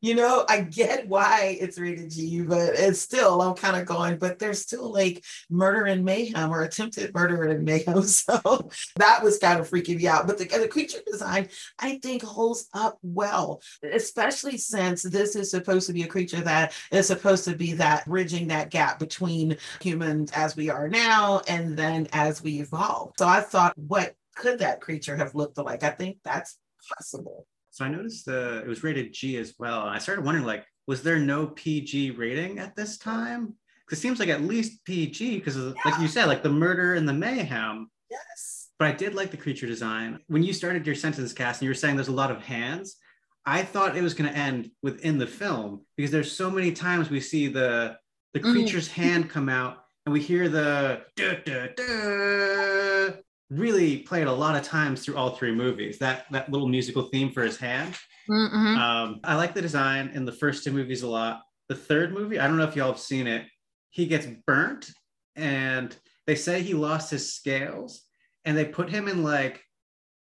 you 0.07 0.15
know, 0.15 0.45
I 0.49 0.61
get 0.61 1.09
why 1.09 1.59
it's 1.61 1.81
rated 1.81 2.11
G, 2.11 2.41
but 2.43 2.75
it's 2.75 3.01
still, 3.01 3.43
I'm 3.43 3.57
kind 3.57 3.77
of 3.77 3.87
going, 3.87 4.19
but 4.19 4.39
there's 4.39 4.63
still 4.63 4.93
like 4.93 5.25
murder 5.51 5.87
and 5.87 6.05
mayhem 6.05 6.53
or 6.53 6.63
attempted 6.63 7.13
murder 7.13 7.43
and 7.45 7.65
mayhem. 7.65 7.97
So 8.07 8.71
that 8.97 9.23
was 9.23 9.39
kind 9.39 9.59
of 9.59 9.69
freaking 9.69 9.97
me 9.97 10.07
out. 10.07 10.27
But 10.27 10.39
the, 10.39 10.45
the 10.45 10.69
creature 10.69 10.99
design, 11.07 11.49
I 11.79 11.99
think, 11.99 12.23
holds 12.23 12.69
up 12.73 12.99
well, 13.03 13.61
especially 13.83 14.59
since 14.59 15.03
this 15.03 15.35
is 15.35 15.51
supposed 15.51 15.87
to 15.89 15.93
be 15.93 16.03
a 16.03 16.09
creature 16.09 16.41
that 16.41 16.73
is 16.93 17.07
supposed 17.07 17.45
to 17.45 17.57
be 17.57 17.73
that 17.75 18.07
bridging 18.07 18.49
that 18.49 18.71
gap 18.71 18.99
between 18.99 19.57
humans 19.81 20.31
as 20.33 20.57
we 20.57 20.71
are 20.71 20.89
now 20.89 21.43
and 21.49 21.77
then 21.77 22.07
as 22.13 22.43
we 22.43 22.61
evolve. 22.61 23.13
So 23.19 23.27
I 23.27 23.41
thought, 23.41 23.77
what 23.77 24.15
could 24.37 24.61
that 24.61 24.81
creature 24.81 25.17
have 25.17 25.35
looked 25.35 25.59
like? 25.59 25.83
I 25.83 25.91
think 25.91 26.19
that's 26.23 26.59
possible. 26.95 27.47
So 27.77 27.85
I 27.85 27.89
noticed 27.89 28.27
uh, 28.27 28.63
it 28.63 28.67
was 28.67 28.83
rated 28.83 29.13
G 29.13 29.37
as 29.37 29.53
well. 29.59 29.83
And 29.83 29.91
I 29.91 29.99
started 29.99 30.25
wondering, 30.25 30.47
like, 30.47 30.65
was 30.87 31.03
there 31.03 31.19
no 31.19 31.49
PG 31.49 32.13
rating 32.13 32.59
at 32.59 32.75
this 32.75 32.97
time? 32.97 33.53
Because 33.85 33.99
it 33.99 34.01
seems 34.01 34.19
like 34.19 34.31
at 34.31 34.41
least 34.41 34.83
PG, 34.87 35.37
because 35.37 35.59
yeah. 35.59 35.75
like 35.85 36.01
you 36.01 36.09
said, 36.09 36.25
like 36.25 36.43
the 36.43 36.49
murder 36.49 36.95
and 36.95 37.07
the 37.07 37.13
mayhem. 37.13 37.91
Yes. 38.11 38.71
But 38.79 38.89
I 38.89 38.93
did 38.93 39.15
like 39.15 39.31
the 39.31 39.37
creature 39.37 39.67
design. 39.67 40.21
When 40.29 40.43
you 40.43 40.55
started 40.55 40.87
your 40.87 40.95
sentence 40.95 41.35
cast 41.35 41.61
and 41.61 41.67
you 41.67 41.71
were 41.71 41.75
saying 41.75 41.97
there's 41.97 42.09
a 42.09 42.13
lot 42.13 42.31
of 42.31 42.43
hands, 42.43 42.97
I 43.45 43.63
thought 43.63 43.95
it 43.95 44.03
was 44.03 44.15
going 44.15 44.33
to 44.33 44.37
end 44.37 44.71
within 44.83 45.19
the 45.19 45.27
film 45.27 45.85
because 45.99 46.11
there's 46.11 46.33
so 46.33 46.51
many 46.51 46.73
times 46.73 47.11
we 47.11 47.21
see 47.21 47.47
the 47.47 47.99
the 48.33 48.41
mm. 48.41 48.53
creature's 48.53 48.89
mm. 48.89 48.93
hand 48.93 49.29
come 49.29 49.51
out 49.51 49.85
and 50.07 50.15
we 50.15 50.23
hear 50.23 50.49
the 50.49 51.03
duh, 51.15 51.35
duh, 51.45 51.69
duh, 51.77 53.17
really 53.51 53.99
played 53.99 54.27
a 54.27 54.33
lot 54.33 54.57
of 54.57 54.63
times 54.63 55.05
through 55.05 55.17
all 55.17 55.31
three 55.31 55.53
movies. 55.55 55.99
That 55.99 56.27
that 56.33 56.51
little 56.51 56.69
musical 56.69 57.05
theme 57.05 57.31
for 57.31 57.43
his 57.43 57.57
hand. 57.57 57.97
Mm-hmm. 58.29 58.79
Um, 58.79 59.21
I 59.23 59.37
like 59.37 59.55
the 59.55 59.63
design 59.63 60.11
in 60.15 60.25
the 60.25 60.33
first 60.33 60.65
two 60.65 60.73
movies 60.73 61.03
a 61.03 61.09
lot. 61.09 61.43
The 61.69 61.77
third 61.77 62.13
movie, 62.13 62.39
I 62.39 62.47
don't 62.47 62.57
know 62.57 62.65
if 62.65 62.77
y'all 62.77 62.93
have 62.93 63.01
seen 63.01 63.27
it. 63.27 63.47
He 63.91 64.07
gets 64.07 64.27
burnt, 64.47 64.91
and 65.35 65.97
they 66.27 66.35
say 66.35 66.63
he 66.63 66.75
lost 66.75 67.11
his 67.11 67.35
scales, 67.35 68.03
and 68.45 68.57
they 68.57 68.65
put 68.65 68.91
him 68.91 69.09
in 69.09 69.23
like 69.23 69.63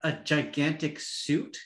a 0.02 0.12
gigantic 0.12 1.00
suit, 1.00 1.56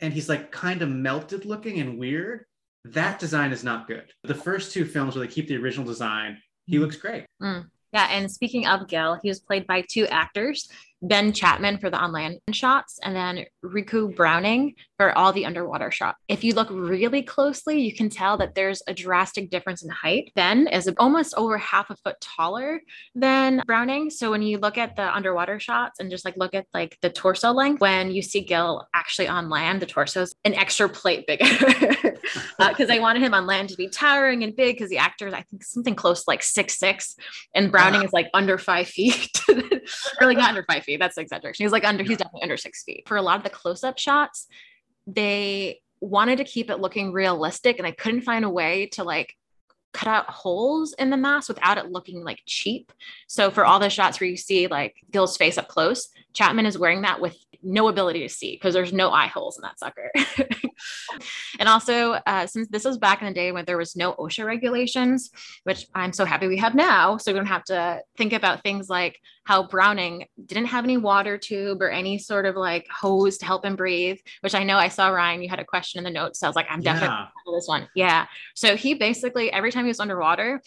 and 0.00 0.12
he's 0.12 0.28
like 0.28 0.52
kind 0.52 0.82
of 0.82 0.88
melted 0.88 1.44
looking 1.44 1.80
and 1.80 1.98
weird. 1.98 2.44
That 2.84 3.18
design 3.18 3.52
is 3.52 3.64
not 3.64 3.88
good. 3.88 4.12
The 4.24 4.34
first 4.34 4.72
two 4.72 4.84
films 4.84 5.14
where 5.16 5.26
they 5.26 5.32
keep 5.32 5.48
the 5.48 5.56
original 5.56 5.86
design, 5.86 6.38
he 6.66 6.76
mm. 6.76 6.80
looks 6.80 6.96
great. 6.96 7.26
Mm. 7.42 7.66
Yeah, 7.92 8.08
and 8.10 8.30
speaking 8.30 8.66
of 8.66 8.86
Gil, 8.86 9.18
he 9.22 9.28
was 9.28 9.40
played 9.40 9.66
by 9.66 9.82
two 9.88 10.06
actors, 10.06 10.70
Ben 11.02 11.32
Chapman 11.32 11.78
for 11.78 11.90
the 11.90 11.96
on 11.96 12.12
land 12.12 12.40
shots, 12.52 12.98
and 13.02 13.14
then 13.14 13.44
Ricou 13.64 14.14
Browning 14.14 14.74
for 14.96 15.16
all 15.16 15.32
the 15.32 15.46
underwater 15.46 15.90
shots. 15.90 16.18
If 16.26 16.42
you 16.42 16.54
look 16.54 16.68
really 16.70 17.22
closely, 17.22 17.80
you 17.80 17.94
can 17.94 18.10
tell 18.10 18.36
that 18.38 18.54
there's 18.54 18.82
a 18.88 18.94
drastic 18.94 19.50
difference 19.50 19.84
in 19.84 19.90
height. 19.90 20.32
Ben 20.34 20.66
is 20.66 20.90
almost 20.98 21.34
over 21.36 21.56
half 21.56 21.90
a 21.90 21.96
foot 21.96 22.20
taller 22.20 22.80
than 23.14 23.62
Browning. 23.66 24.10
So 24.10 24.30
when 24.30 24.42
you 24.42 24.58
look 24.58 24.76
at 24.76 24.96
the 24.96 25.14
underwater 25.14 25.60
shots 25.60 26.00
and 26.00 26.10
just 26.10 26.24
like 26.24 26.36
look 26.36 26.54
at 26.54 26.66
like 26.74 26.98
the 27.00 27.10
torso 27.10 27.52
length, 27.52 27.80
when 27.80 28.10
you 28.10 28.22
see 28.22 28.40
Gil 28.40 28.86
actually 28.92 29.28
on 29.28 29.48
land, 29.48 29.80
the 29.80 29.86
torso 29.86 30.22
is 30.22 30.34
an 30.44 30.54
extra 30.54 30.88
plate 30.88 31.26
bigger 31.28 31.44
because 31.44 32.90
uh, 32.90 32.92
I 32.92 32.98
wanted 32.98 33.22
him 33.22 33.34
on 33.34 33.46
land 33.46 33.68
to 33.68 33.76
be 33.76 33.88
towering 33.88 34.42
and 34.42 34.54
big 34.56 34.76
because 34.76 34.90
the 34.90 34.98
actor 34.98 35.28
is, 35.28 35.34
I 35.34 35.42
think, 35.42 35.62
something 35.62 35.94
close 35.94 36.24
to 36.24 36.30
like 36.30 36.42
six 36.42 36.78
six, 36.78 37.14
and 37.54 37.70
Browning 37.70 38.02
is 38.02 38.12
like 38.12 38.28
under 38.34 38.58
five 38.58 38.88
feet, 38.88 39.30
really 40.20 40.34
not 40.34 40.50
under 40.50 40.64
five 40.64 40.82
feet 40.82 40.87
feet. 40.88 41.00
That's 41.00 41.16
the 41.16 41.20
exaggeration. 41.20 41.64
He's 41.64 41.72
like 41.72 41.84
under, 41.84 42.02
he's 42.02 42.16
definitely 42.16 42.42
under 42.42 42.56
six 42.56 42.82
feet. 42.82 43.04
For 43.06 43.16
a 43.16 43.22
lot 43.22 43.36
of 43.36 43.44
the 43.44 43.50
close 43.50 43.84
up 43.84 43.98
shots, 43.98 44.46
they 45.06 45.80
wanted 46.00 46.38
to 46.38 46.44
keep 46.44 46.70
it 46.70 46.80
looking 46.80 47.12
realistic 47.12 47.78
and 47.78 47.86
I 47.86 47.90
couldn't 47.92 48.22
find 48.22 48.44
a 48.44 48.50
way 48.50 48.86
to 48.92 49.04
like 49.04 49.34
cut 49.92 50.08
out 50.08 50.30
holes 50.30 50.92
in 50.92 51.10
the 51.10 51.16
mask 51.16 51.48
without 51.48 51.78
it 51.78 51.90
looking 51.90 52.22
like 52.22 52.40
cheap. 52.46 52.92
So 53.26 53.50
for 53.50 53.64
all 53.64 53.78
the 53.78 53.90
shots 53.90 54.20
where 54.20 54.28
you 54.28 54.36
see 54.36 54.66
like 54.66 54.96
Gil's 55.10 55.36
face 55.36 55.58
up 55.58 55.68
close, 55.68 56.08
Chapman 56.38 56.66
is 56.66 56.78
wearing 56.78 57.02
that 57.02 57.20
with 57.20 57.36
no 57.64 57.88
ability 57.88 58.20
to 58.20 58.28
see 58.28 58.54
because 58.54 58.72
there's 58.72 58.92
no 58.92 59.10
eye 59.10 59.26
holes 59.26 59.58
in 59.58 59.62
that 59.62 59.76
sucker. 59.76 60.12
and 61.58 61.68
also, 61.68 62.12
uh, 62.12 62.46
since 62.46 62.68
this 62.68 62.84
was 62.84 62.96
back 62.96 63.20
in 63.20 63.26
the 63.26 63.34
day 63.34 63.50
when 63.50 63.64
there 63.64 63.76
was 63.76 63.96
no 63.96 64.12
OSHA 64.12 64.46
regulations, 64.46 65.30
which 65.64 65.88
I'm 65.96 66.12
so 66.12 66.24
happy 66.24 66.46
we 66.46 66.56
have 66.58 66.76
now, 66.76 67.16
so 67.16 67.32
we 67.32 67.38
don't 67.40 67.46
have 67.46 67.64
to 67.64 68.02
think 68.16 68.32
about 68.32 68.62
things 68.62 68.88
like 68.88 69.18
how 69.42 69.66
Browning 69.66 70.26
didn't 70.46 70.66
have 70.66 70.84
any 70.84 70.96
water 70.96 71.38
tube 71.38 71.82
or 71.82 71.90
any 71.90 72.18
sort 72.18 72.46
of 72.46 72.54
like 72.54 72.86
hose 72.88 73.38
to 73.38 73.44
help 73.44 73.64
him 73.64 73.74
breathe. 73.74 74.18
Which 74.42 74.54
I 74.54 74.62
know 74.62 74.76
I 74.76 74.86
saw 74.86 75.08
Ryan, 75.08 75.42
you 75.42 75.48
had 75.48 75.58
a 75.58 75.64
question 75.64 75.98
in 75.98 76.04
the 76.04 76.16
notes. 76.16 76.38
So 76.38 76.46
I 76.46 76.50
was 76.50 76.54
like, 76.54 76.68
I'm 76.70 76.82
definitely 76.82 77.16
yeah. 77.16 77.52
this 77.52 77.66
one. 77.66 77.88
Yeah. 77.96 78.26
So 78.54 78.76
he 78.76 78.94
basically 78.94 79.50
every 79.50 79.72
time 79.72 79.86
he 79.86 79.88
was 79.88 79.98
underwater 79.98 80.62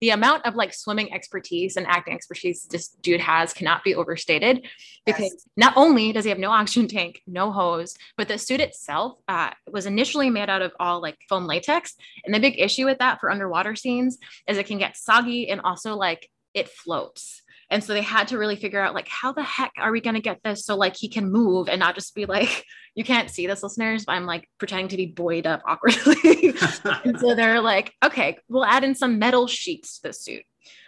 the 0.00 0.10
amount 0.10 0.46
of 0.46 0.54
like 0.54 0.72
swimming 0.72 1.12
expertise 1.12 1.76
and 1.76 1.86
acting 1.86 2.14
expertise 2.14 2.66
this 2.66 2.88
dude 2.88 3.20
has 3.20 3.52
cannot 3.52 3.82
be 3.84 3.94
overstated 3.94 4.66
because 5.04 5.32
yes. 5.32 5.48
not 5.56 5.72
only 5.76 6.12
does 6.12 6.24
he 6.24 6.30
have 6.30 6.38
no 6.38 6.50
oxygen 6.58 6.88
tank, 6.88 7.22
no 7.26 7.50
hose, 7.50 7.96
but 8.16 8.28
the 8.28 8.38
suit 8.38 8.60
itself 8.60 9.18
uh, 9.28 9.50
was 9.70 9.86
initially 9.86 10.30
made 10.30 10.48
out 10.48 10.62
of 10.62 10.72
all 10.78 11.00
like 11.00 11.16
foam 11.28 11.46
latex. 11.46 11.94
And 12.24 12.34
the 12.34 12.40
big 12.40 12.58
issue 12.58 12.84
with 12.84 12.98
that 12.98 13.20
for 13.20 13.30
underwater 13.30 13.74
scenes 13.74 14.18
is 14.46 14.58
it 14.58 14.66
can 14.66 14.78
get 14.78 14.96
soggy 14.96 15.48
and 15.48 15.60
also 15.62 15.96
like 15.96 16.30
it 16.54 16.68
floats. 16.68 17.42
And 17.70 17.84
so 17.84 17.92
they 17.92 18.02
had 18.02 18.28
to 18.28 18.38
really 18.38 18.56
figure 18.56 18.80
out 18.80 18.94
like 18.94 19.08
how 19.08 19.32
the 19.32 19.42
heck 19.42 19.72
are 19.78 19.92
we 19.92 20.00
going 20.00 20.14
to 20.14 20.22
get 20.22 20.40
this 20.42 20.64
so 20.64 20.76
like 20.76 20.96
he 20.96 21.08
can 21.08 21.30
move 21.30 21.68
and 21.68 21.78
not 21.78 21.94
just 21.94 22.14
be 22.14 22.26
like 22.26 22.64
you 22.94 23.04
can't 23.04 23.30
see 23.30 23.46
this 23.46 23.62
listeners 23.62 24.04
but 24.04 24.12
I'm 24.12 24.26
like 24.26 24.48
pretending 24.58 24.88
to 24.88 24.96
be 24.96 25.06
buoyed 25.06 25.46
up 25.46 25.62
awkwardly. 25.66 26.54
and 27.04 27.20
so 27.20 27.34
they're 27.34 27.60
like 27.60 27.92
okay, 28.04 28.38
we'll 28.48 28.64
add 28.64 28.84
in 28.84 28.94
some 28.94 29.18
metal 29.18 29.46
sheets 29.46 29.98
to 29.98 30.08
the 30.08 30.12
suit. 30.12 30.42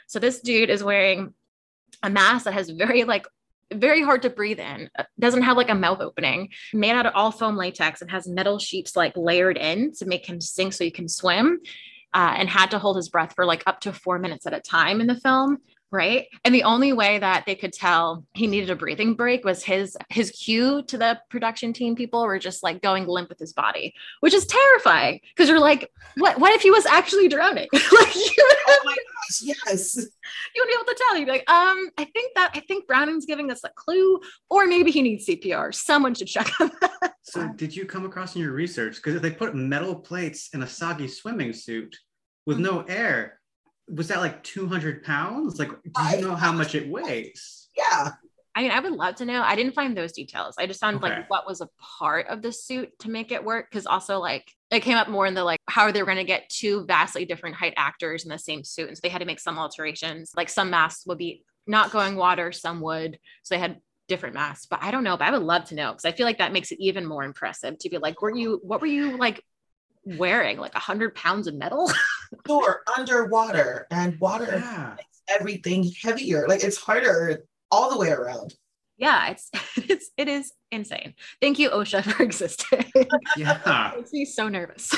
So 0.07 0.19
this 0.19 0.41
dude 0.41 0.71
is 0.71 0.83
wearing 0.83 1.35
a 2.03 2.11
mask 2.11 2.45
that 2.45 2.55
has 2.55 2.71
very 2.71 3.05
like 3.05 3.27
very 3.73 4.03
hard 4.03 4.23
to 4.23 4.31
breathe 4.31 4.59
in. 4.59 4.91
Uh, 4.99 5.05
doesn't 5.19 5.43
have 5.43 5.57
like 5.57 5.71
a 5.71 5.75
mouth 5.75 6.01
opening. 6.01 6.49
Made 6.73 6.91
out 6.91 7.07
of 7.07 7.13
all 7.15 7.31
foam 7.31 7.57
latex 7.57 8.03
and 8.03 8.11
has 8.11 8.27
metal 8.27 8.59
sheets 8.59 8.97
like 8.97 9.17
layered 9.17 9.57
in 9.57 9.93
to 9.99 10.07
make 10.07 10.27
him 10.27 10.41
sink 10.41 10.73
so 10.73 10.83
he 10.83 10.91
can 10.91 11.09
swim. 11.09 11.61
Uh, 12.13 12.35
and 12.37 12.49
had 12.49 12.73
to 12.73 12.79
hold 12.81 12.97
his 12.97 13.09
breath 13.09 13.35
for 13.37 13.45
like 13.45 13.63
up 13.69 13.79
to 13.79 13.93
four 13.93 14.19
minutes 14.19 14.45
at 14.45 14.53
a 14.53 14.59
time 14.59 15.01
in 15.01 15.07
the 15.07 15.15
film 15.15 15.59
right? 15.91 16.29
And 16.45 16.55
the 16.55 16.63
only 16.63 16.93
way 16.93 17.19
that 17.19 17.47
they 17.47 17.55
could 17.55 17.73
tell 17.73 18.25
he 18.33 18.47
needed 18.47 18.71
a 18.71 18.77
breathing 18.77 19.15
break 19.15 19.45
was 19.45 19.65
his 19.65 19.97
his 20.09 20.31
cue 20.31 20.83
to 20.85 20.97
the 20.97 21.21
production 21.29 21.73
team 21.73 21.97
people 21.97 22.25
were 22.25 22.39
just 22.39 22.63
like 22.63 22.81
going 22.81 23.07
limp 23.07 23.29
with 23.29 23.39
his 23.39 23.53
body 23.53 23.95
which 24.21 24.35
is 24.35 24.47
terrifying 24.47 25.21
because 25.35 25.49
you're 25.49 25.59
like 25.59 25.91
what 26.17 26.39
what 26.39 26.53
if 26.53 26.63
he 26.63 26.71
was 26.71 26.87
actually 26.87 27.29
drowning? 27.29 27.69
Like 27.93 28.15
you 28.15 28.33
oh 28.69 28.81
my 28.85 28.95
gosh 28.95 29.43
yes. 29.43 29.97
You 29.97 30.63
would 30.63 30.69
be 30.69 30.75
able 30.75 30.85
to 30.85 30.97
tell. 30.97 31.19
You'd 31.19 31.27
be 31.27 31.33
like 31.33 31.51
um 31.51 31.91
i 31.99 32.05
think 32.05 32.35
that 32.35 32.51
i 32.55 32.61
think 32.61 32.87
browning's 32.87 33.27
giving 33.27 33.51
us 33.51 33.65
a 33.65 33.71
clue 33.71 34.21
or 34.49 34.67
maybe 34.67 34.91
he 34.91 35.03
needs 35.03 35.27
cpr 35.27 35.75
someone 35.75 36.15
should 36.15 36.29
check 36.29 36.49
on 36.61 36.71
that. 36.81 37.15
So 37.23 37.49
did 37.49 37.75
you 37.75 37.85
come 37.85 38.05
across 38.05 38.37
in 38.37 38.43
your 38.43 38.53
research 38.53 38.97
because 38.97 39.15
if 39.15 39.23
they 39.23 39.31
put 39.31 39.55
metal 39.55 39.95
plates 39.95 40.51
in 40.55 40.63
a 40.63 40.67
soggy 40.67 41.09
swimming 41.09 41.53
suit 41.53 41.97
with 42.47 42.59
mm-hmm. 42.59 42.65
no 42.65 42.81
air 42.83 43.40
was 43.95 44.09
that 44.09 44.21
like 44.21 44.43
200 44.43 45.03
pounds? 45.03 45.59
Like, 45.59 45.71
do 45.71 46.17
you 46.17 46.23
know 46.23 46.35
how 46.35 46.53
much 46.53 46.75
it 46.75 46.89
weighs? 46.89 47.69
Yeah. 47.77 48.13
I 48.55 48.63
mean, 48.63 48.73
I 48.73 48.81
would 48.81 48.93
love 48.93 49.15
to 49.17 49.25
know. 49.25 49.43
I 49.43 49.55
didn't 49.55 49.75
find 49.75 49.97
those 49.97 50.13
details. 50.13 50.57
I 50.59 50.67
just 50.67 50.81
found 50.81 50.97
okay. 50.97 51.09
like 51.09 51.31
what 51.31 51.47
was 51.47 51.61
a 51.61 51.69
part 51.79 52.27
of 52.27 52.43
the 52.43 52.53
suit 52.53 52.91
to 53.01 53.11
make 53.11 53.31
it 53.31 53.45
work. 53.45 53.71
Cause 53.71 53.87
also 53.87 54.19
like 54.19 54.53
it 54.71 54.81
came 54.81 54.97
up 54.97 55.09
more 55.09 55.27
in 55.27 55.35
the 55.35 55.45
like 55.45 55.61
how 55.69 55.83
are 55.83 55.93
they 55.93 56.03
were 56.03 56.07
going 56.07 56.19
to 56.19 56.25
get 56.25 56.49
two 56.49 56.85
vastly 56.85 57.25
different 57.25 57.57
height 57.57 57.75
actors 57.77 58.25
in 58.25 58.31
the 58.31 58.39
same 58.39 58.65
suit. 58.65 58.89
And 58.89 58.97
so 58.97 59.01
they 59.03 59.09
had 59.09 59.21
to 59.21 59.25
make 59.25 59.41
some 59.41 59.59
alterations. 59.59 60.33
Like 60.37 60.49
some 60.49 60.71
masks 60.71 61.07
would 61.07 61.19
be 61.19 61.45
not 61.67 61.93
going 61.93 62.17
water, 62.17 62.51
some 62.51 62.81
would. 62.81 63.19
So 63.45 63.55
they 63.55 63.61
had 63.61 63.81
different 64.09 64.35
masks. 64.35 64.67
But 64.69 64.83
I 64.83 64.91
don't 64.91 65.05
know. 65.05 65.17
But 65.17 65.29
I 65.29 65.31
would 65.31 65.43
love 65.43 65.67
to 65.67 65.77
know 65.77 65.93
because 65.93 66.05
I 66.05 66.13
feel 66.13 66.27
like 66.27 66.39
that 66.39 66.53
makes 66.53 66.73
it 66.73 66.81
even 66.81 67.07
more 67.07 67.23
impressive 67.23 67.79
to 67.79 67.89
be 67.89 67.99
like, 67.99 68.21
were 68.21 68.35
you 68.35 68.61
what 68.63 68.81
were 68.81 68.89
you 68.89 69.17
like 69.17 69.45
wearing? 70.05 70.59
Like 70.59 70.75
a 70.75 70.81
hundred 70.81 71.15
pounds 71.15 71.47
of 71.47 71.55
metal? 71.55 71.91
sure, 72.47 72.83
underwater 72.97 73.87
and 73.91 74.19
water 74.21 74.63
yeah. 74.63 74.95
makes 74.97 75.23
everything 75.29 75.91
heavier. 76.03 76.47
Like 76.49 76.65
it's 76.65 76.79
harder 76.79 77.45
all 77.71 77.91
the 77.91 77.99
way 77.99 78.11
around. 78.11 78.55
Yeah, 78.97 79.31
it's 79.31 79.51
it's 79.77 80.11
it 80.17 80.29
is 80.29 80.53
insane. 80.71 81.15
Thank 81.41 81.59
you, 81.59 81.71
OSHA, 81.71 82.05
for 82.13 82.23
existing. 82.23 82.85
Yeah. 83.37 83.93
makes 83.97 84.13
me 84.13 84.25
so 84.25 84.49
nervous. 84.49 84.93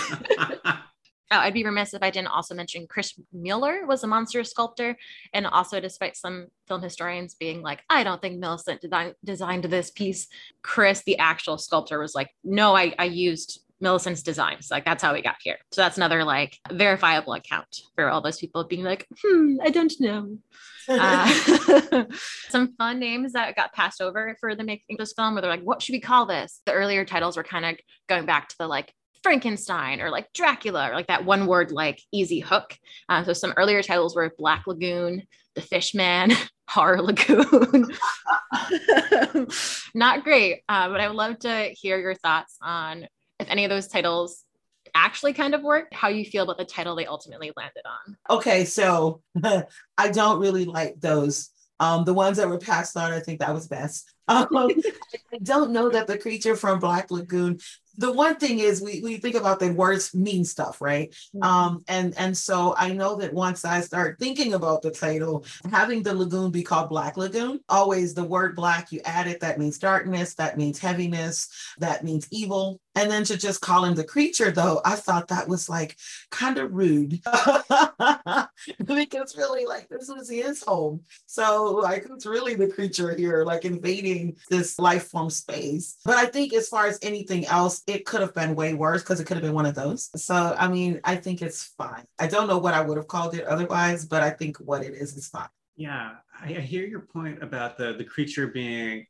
Oh, 1.32 1.38
I'd 1.38 1.54
be 1.54 1.64
remiss 1.64 1.94
if 1.94 2.02
I 2.02 2.10
didn't 2.10 2.28
also 2.28 2.54
mention 2.54 2.86
Chris 2.86 3.18
Mueller 3.32 3.86
was 3.86 4.04
a 4.04 4.06
monster 4.06 4.44
sculptor. 4.44 4.98
And 5.32 5.46
also, 5.46 5.80
despite 5.80 6.14
some 6.14 6.48
film 6.68 6.82
historians 6.82 7.34
being 7.34 7.62
like, 7.62 7.82
I 7.88 8.04
don't 8.04 8.20
think 8.20 8.38
Millicent 8.38 8.82
designed 8.82 9.14
designed 9.24 9.64
this 9.64 9.90
piece, 9.90 10.28
Chris, 10.62 11.02
the 11.04 11.16
actual 11.16 11.56
sculptor, 11.56 11.98
was 11.98 12.14
like, 12.14 12.28
no, 12.44 12.76
I, 12.76 12.94
I 12.98 13.04
used 13.04 13.62
Millicent's 13.82 14.22
designs. 14.22 14.70
Like 14.70 14.84
that's 14.84 15.02
how 15.02 15.12
we 15.12 15.20
got 15.22 15.36
here. 15.42 15.58
So 15.72 15.82
that's 15.82 15.96
another 15.96 16.24
like 16.24 16.56
verifiable 16.70 17.34
account 17.34 17.80
for 17.94 18.08
all 18.08 18.20
those 18.20 18.38
people 18.38 18.64
being 18.64 18.84
like, 18.84 19.06
hmm, 19.22 19.56
I 19.62 19.70
don't 19.70 19.92
know. 20.00 20.38
Uh, 20.88 22.04
some 22.48 22.74
fun 22.76 22.98
names 22.98 23.32
that 23.32 23.56
got 23.56 23.72
passed 23.72 24.00
over 24.00 24.36
for 24.40 24.54
the 24.54 24.64
making 24.64 24.94
of 24.94 24.98
this 24.98 25.12
film 25.12 25.34
where 25.34 25.42
they're 25.42 25.50
like, 25.50 25.62
what 25.62 25.82
should 25.82 25.92
we 25.92 26.00
call 26.00 26.26
this? 26.26 26.60
The 26.64 26.72
earlier 26.72 27.04
titles 27.04 27.36
were 27.36 27.44
kind 27.44 27.64
of 27.64 27.76
going 28.08 28.26
back 28.26 28.48
to 28.48 28.58
the 28.58 28.66
like 28.66 28.92
Frankenstein 29.22 30.00
or 30.00 30.10
like 30.10 30.32
Dracula 30.32 30.90
or 30.90 30.94
like 30.94 31.06
that 31.08 31.24
one 31.24 31.46
word 31.46 31.72
like 31.72 32.00
easy 32.12 32.40
hook. 32.40 32.76
Uh, 33.08 33.24
so 33.24 33.32
some 33.32 33.54
earlier 33.56 33.82
titles 33.82 34.14
were 34.14 34.32
Black 34.38 34.66
Lagoon, 34.66 35.22
The 35.54 35.60
Fishman, 35.60 36.32
Horror 36.68 37.02
Lagoon. 37.02 37.92
Not 39.94 40.24
great, 40.24 40.62
uh, 40.68 40.88
but 40.88 41.00
I 41.00 41.08
would 41.08 41.16
love 41.16 41.38
to 41.40 41.70
hear 41.72 41.98
your 41.98 42.14
thoughts 42.14 42.56
on 42.62 43.06
if 43.42 43.50
any 43.50 43.64
of 43.64 43.70
those 43.70 43.88
titles 43.88 44.44
actually 44.94 45.32
kind 45.32 45.54
of 45.54 45.62
worked, 45.62 45.94
how 45.94 46.08
you 46.08 46.24
feel 46.24 46.44
about 46.44 46.58
the 46.58 46.64
title 46.64 46.96
they 46.96 47.06
ultimately 47.06 47.52
landed 47.56 47.82
on. 47.86 48.16
Okay, 48.30 48.64
so 48.64 49.22
I 49.98 50.08
don't 50.10 50.40
really 50.40 50.64
like 50.64 51.00
those. 51.00 51.50
Um, 51.80 52.04
the 52.04 52.14
ones 52.14 52.36
that 52.36 52.48
were 52.48 52.58
passed 52.58 52.96
on, 52.96 53.12
I 53.12 53.20
think 53.20 53.40
that 53.40 53.52
was 53.52 53.66
best. 53.66 54.10
Um, 54.28 54.48
I 55.32 55.38
don't 55.42 55.72
know 55.72 55.88
that 55.88 56.06
the 56.06 56.18
creature 56.18 56.56
from 56.56 56.78
Black 56.78 57.10
Lagoon 57.10 57.58
the 57.98 58.12
one 58.12 58.36
thing 58.36 58.58
is 58.58 58.80
we, 58.80 59.00
we 59.02 59.18
think 59.18 59.34
about 59.34 59.60
that 59.60 59.74
words 59.74 60.14
mean 60.14 60.44
stuff 60.44 60.80
right? 60.80 61.10
Mm-hmm. 61.34 61.42
um 61.42 61.84
and 61.88 62.14
and 62.16 62.36
so 62.36 62.74
i 62.76 62.92
know 62.92 63.16
that 63.16 63.32
once 63.32 63.64
i 63.64 63.80
start 63.80 64.18
thinking 64.18 64.54
about 64.54 64.82
the 64.82 64.90
title 64.90 65.44
having 65.70 66.02
the 66.02 66.14
lagoon 66.14 66.50
be 66.50 66.62
called 66.62 66.88
black 66.88 67.16
lagoon 67.16 67.60
always 67.68 68.14
the 68.14 68.24
word 68.24 68.56
black 68.56 68.92
you 68.92 69.00
add 69.04 69.26
it 69.26 69.40
that 69.40 69.58
means 69.58 69.78
darkness 69.78 70.34
that 70.34 70.56
means 70.56 70.78
heaviness 70.78 71.48
that 71.78 72.04
means 72.04 72.28
evil. 72.30 72.80
And 72.94 73.10
then 73.10 73.24
to 73.24 73.36
just 73.36 73.60
call 73.60 73.84
him 73.84 73.94
the 73.94 74.04
creature, 74.04 74.50
though, 74.50 74.80
I 74.84 74.96
thought 74.96 75.28
that 75.28 75.48
was 75.48 75.68
like 75.68 75.96
kind 76.30 76.58
of 76.58 76.72
rude 76.72 77.20
because 78.84 79.36
really, 79.36 79.66
like, 79.66 79.88
this 79.88 80.08
was 80.08 80.28
his 80.28 80.62
home. 80.62 81.00
So, 81.26 81.64
like, 81.82 82.06
it's 82.10 82.26
really 82.26 82.54
the 82.54 82.68
creature 82.68 83.14
here, 83.14 83.44
like 83.44 83.64
invading 83.64 84.36
this 84.50 84.78
life 84.78 85.08
form 85.08 85.30
space. 85.30 85.98
But 86.04 86.16
I 86.16 86.26
think, 86.26 86.52
as 86.52 86.68
far 86.68 86.86
as 86.86 86.98
anything 87.02 87.46
else, 87.46 87.82
it 87.86 88.04
could 88.04 88.20
have 88.20 88.34
been 88.34 88.54
way 88.54 88.74
worse 88.74 89.02
because 89.02 89.20
it 89.20 89.26
could 89.26 89.36
have 89.36 89.44
been 89.44 89.54
one 89.54 89.66
of 89.66 89.74
those. 89.74 90.10
So, 90.22 90.54
I 90.58 90.68
mean, 90.68 91.00
I 91.04 91.16
think 91.16 91.42
it's 91.42 91.64
fine. 91.64 92.04
I 92.18 92.26
don't 92.26 92.48
know 92.48 92.58
what 92.58 92.74
I 92.74 92.80
would 92.80 92.96
have 92.96 93.08
called 93.08 93.34
it 93.34 93.44
otherwise, 93.44 94.04
but 94.04 94.22
I 94.22 94.30
think 94.30 94.56
what 94.58 94.84
it 94.84 94.94
is 94.94 95.16
is 95.16 95.28
fine. 95.28 95.48
Yeah, 95.76 96.12
I, 96.40 96.46
I 96.56 96.60
hear 96.60 96.86
your 96.86 97.00
point 97.00 97.42
about 97.42 97.78
the 97.78 97.94
the 97.94 98.04
creature 98.04 98.46
being. 98.46 99.06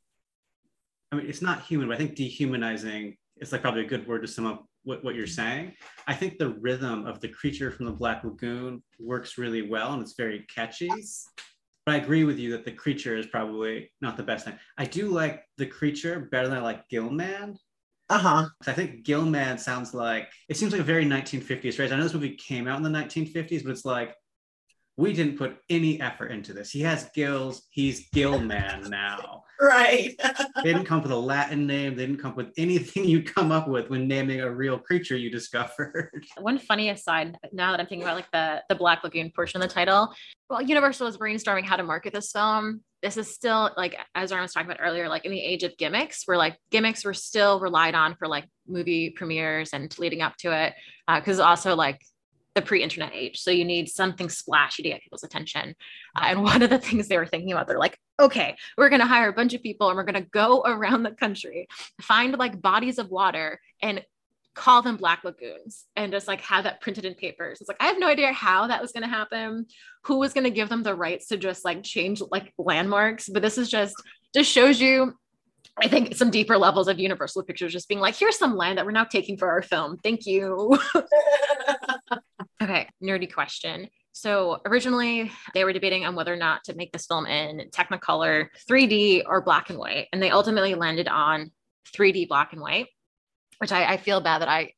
I 1.10 1.16
mean, 1.16 1.26
it's 1.26 1.42
not 1.42 1.62
human, 1.62 1.88
but 1.88 1.94
I 1.94 1.98
think 1.98 2.14
dehumanizing 2.14 3.16
is 3.36 3.52
like 3.52 3.60
probably 3.60 3.82
a 3.82 3.88
good 3.88 4.06
word 4.06 4.22
to 4.22 4.28
sum 4.28 4.46
up 4.46 4.66
what, 4.84 5.04
what 5.04 5.14
you're 5.14 5.26
saying. 5.26 5.72
I 6.06 6.14
think 6.14 6.38
the 6.38 6.50
rhythm 6.50 7.06
of 7.06 7.20
the 7.20 7.28
creature 7.28 7.70
from 7.70 7.86
the 7.86 7.92
Black 7.92 8.24
Lagoon 8.24 8.82
works 8.98 9.38
really 9.38 9.62
well 9.62 9.92
and 9.92 10.02
it's 10.02 10.14
very 10.14 10.46
catchy. 10.54 10.90
But 11.84 11.94
I 11.94 11.98
agree 11.98 12.24
with 12.24 12.38
you 12.38 12.52
that 12.52 12.64
the 12.64 12.72
creature 12.72 13.16
is 13.16 13.26
probably 13.26 13.90
not 14.00 14.16
the 14.16 14.22
best 14.22 14.44
thing. 14.44 14.54
I 14.78 14.84
do 14.84 15.08
like 15.08 15.42
the 15.58 15.66
creature 15.66 16.28
better 16.30 16.48
than 16.48 16.58
I 16.58 16.62
like 16.62 16.88
Gillman. 16.88 17.56
Uh-huh. 18.08 18.46
I 18.66 18.72
think 18.72 19.04
Gillman 19.04 19.58
sounds 19.58 19.94
like 19.94 20.28
it 20.48 20.56
seems 20.56 20.72
like 20.72 20.80
a 20.80 20.84
very 20.84 21.04
1950s 21.04 21.74
phrase. 21.74 21.92
I 21.92 21.96
know 21.96 22.02
this 22.02 22.14
movie 22.14 22.36
came 22.36 22.68
out 22.68 22.76
in 22.76 22.82
the 22.82 22.90
1950s, 22.90 23.64
but 23.64 23.72
it's 23.72 23.84
like 23.84 24.14
we 24.96 25.12
didn't 25.12 25.38
put 25.38 25.56
any 25.70 26.00
effort 26.00 26.26
into 26.26 26.52
this. 26.52 26.70
He 26.70 26.80
has 26.82 27.08
gills. 27.14 27.62
He's 27.70 28.08
Gillman 28.10 28.90
now. 28.90 29.44
Right. 29.62 30.20
they 30.56 30.62
didn't 30.64 30.86
come 30.86 30.98
up 30.98 31.04
with 31.04 31.12
a 31.12 31.16
Latin 31.16 31.68
name. 31.68 31.94
They 31.94 32.04
didn't 32.04 32.20
come 32.20 32.32
up 32.32 32.36
with 32.36 32.50
anything 32.56 33.04
you'd 33.04 33.32
come 33.32 33.52
up 33.52 33.68
with 33.68 33.90
when 33.90 34.08
naming 34.08 34.40
a 34.40 34.50
real 34.50 34.76
creature 34.76 35.16
you 35.16 35.30
discovered. 35.30 36.10
One 36.40 36.58
funny 36.58 36.90
aside, 36.90 37.36
now 37.52 37.70
that 37.70 37.78
I'm 37.78 37.86
thinking 37.86 38.02
about 38.02 38.16
like 38.16 38.30
the 38.32 38.64
the 38.68 38.74
Black 38.74 39.04
Lagoon 39.04 39.30
portion 39.30 39.62
of 39.62 39.68
the 39.68 39.72
title, 39.72 40.12
well, 40.50 40.60
Universal 40.60 41.06
was 41.06 41.16
brainstorming 41.16 41.64
how 41.64 41.76
to 41.76 41.84
market 41.84 42.12
this 42.12 42.32
film. 42.32 42.80
This 43.02 43.16
is 43.16 43.32
still 43.32 43.70
like 43.76 43.96
as 44.16 44.32
Aaron 44.32 44.42
was 44.42 44.52
talking 44.52 44.68
about 44.68 44.84
earlier, 44.84 45.08
like 45.08 45.24
in 45.24 45.30
the 45.30 45.40
age 45.40 45.62
of 45.62 45.76
gimmicks, 45.76 46.22
where 46.26 46.36
like 46.36 46.56
gimmicks 46.72 47.04
were 47.04 47.14
still 47.14 47.60
relied 47.60 47.94
on 47.94 48.16
for 48.16 48.26
like 48.26 48.48
movie 48.66 49.10
premieres 49.10 49.70
and 49.72 49.96
leading 49.96 50.22
up 50.22 50.36
to 50.38 50.50
it, 50.50 50.74
because 51.06 51.38
uh, 51.38 51.44
also 51.44 51.76
like 51.76 52.00
the 52.54 52.62
pre-internet 52.62 53.12
age 53.14 53.40
so 53.40 53.50
you 53.50 53.64
need 53.64 53.88
something 53.88 54.28
splashy 54.28 54.82
to 54.82 54.88
get 54.90 55.02
people's 55.02 55.24
attention 55.24 55.74
uh, 56.16 56.24
and 56.26 56.42
one 56.44 56.62
of 56.62 56.70
the 56.70 56.78
things 56.78 57.08
they 57.08 57.16
were 57.16 57.26
thinking 57.26 57.52
about 57.52 57.66
they're 57.66 57.78
like 57.78 57.98
okay 58.20 58.56
we're 58.76 58.88
going 58.88 59.00
to 59.00 59.06
hire 59.06 59.28
a 59.28 59.32
bunch 59.32 59.54
of 59.54 59.62
people 59.62 59.88
and 59.88 59.96
we're 59.96 60.04
going 60.04 60.22
to 60.22 60.30
go 60.30 60.62
around 60.62 61.02
the 61.02 61.10
country 61.12 61.66
find 62.00 62.36
like 62.38 62.60
bodies 62.60 62.98
of 62.98 63.10
water 63.10 63.60
and 63.80 64.04
call 64.54 64.82
them 64.82 64.98
black 64.98 65.24
lagoons 65.24 65.86
and 65.96 66.12
just 66.12 66.28
like 66.28 66.42
have 66.42 66.64
that 66.64 66.80
printed 66.82 67.06
in 67.06 67.14
papers 67.14 67.58
it's 67.60 67.68
like 67.68 67.80
i 67.80 67.86
have 67.86 67.98
no 67.98 68.06
idea 68.06 68.30
how 68.32 68.66
that 68.66 68.82
was 68.82 68.92
going 68.92 69.02
to 69.02 69.08
happen 69.08 69.64
who 70.04 70.18
was 70.18 70.34
going 70.34 70.44
to 70.44 70.50
give 70.50 70.68
them 70.68 70.82
the 70.82 70.94
rights 70.94 71.28
to 71.28 71.38
just 71.38 71.64
like 71.64 71.82
change 71.82 72.20
like 72.30 72.52
landmarks 72.58 73.30
but 73.30 73.40
this 73.40 73.56
is 73.56 73.70
just 73.70 73.94
just 74.34 74.50
shows 74.50 74.78
you 74.78 75.14
I 75.78 75.88
think 75.88 76.14
some 76.14 76.30
deeper 76.30 76.58
levels 76.58 76.88
of 76.88 76.98
Universal 76.98 77.44
Pictures 77.44 77.72
just 77.72 77.88
being 77.88 78.00
like, 78.00 78.14
here's 78.14 78.38
some 78.38 78.56
land 78.56 78.76
that 78.76 78.84
we're 78.84 78.92
now 78.92 79.04
taking 79.04 79.38
for 79.38 79.48
our 79.50 79.62
film. 79.62 79.96
Thank 80.02 80.26
you. 80.26 80.78
Okay, 82.62 82.88
nerdy 83.02 83.32
question. 83.32 83.88
So 84.12 84.60
originally 84.66 85.32
they 85.52 85.64
were 85.64 85.72
debating 85.72 86.04
on 86.04 86.14
whether 86.14 86.32
or 86.32 86.36
not 86.36 86.62
to 86.64 86.74
make 86.74 86.92
this 86.92 87.06
film 87.06 87.26
in 87.26 87.70
Technicolor, 87.70 88.48
3D, 88.70 89.24
or 89.26 89.40
black 89.40 89.70
and 89.70 89.78
white, 89.78 90.06
and 90.12 90.22
they 90.22 90.30
ultimately 90.30 90.74
landed 90.74 91.08
on 91.08 91.50
3D 91.92 92.28
black 92.28 92.52
and 92.52 92.62
white, 92.62 92.86
which 93.58 93.72
I, 93.72 93.94
I 93.94 93.96
feel 93.96 94.20
bad 94.20 94.42
that 94.42 94.48
I 94.48 94.74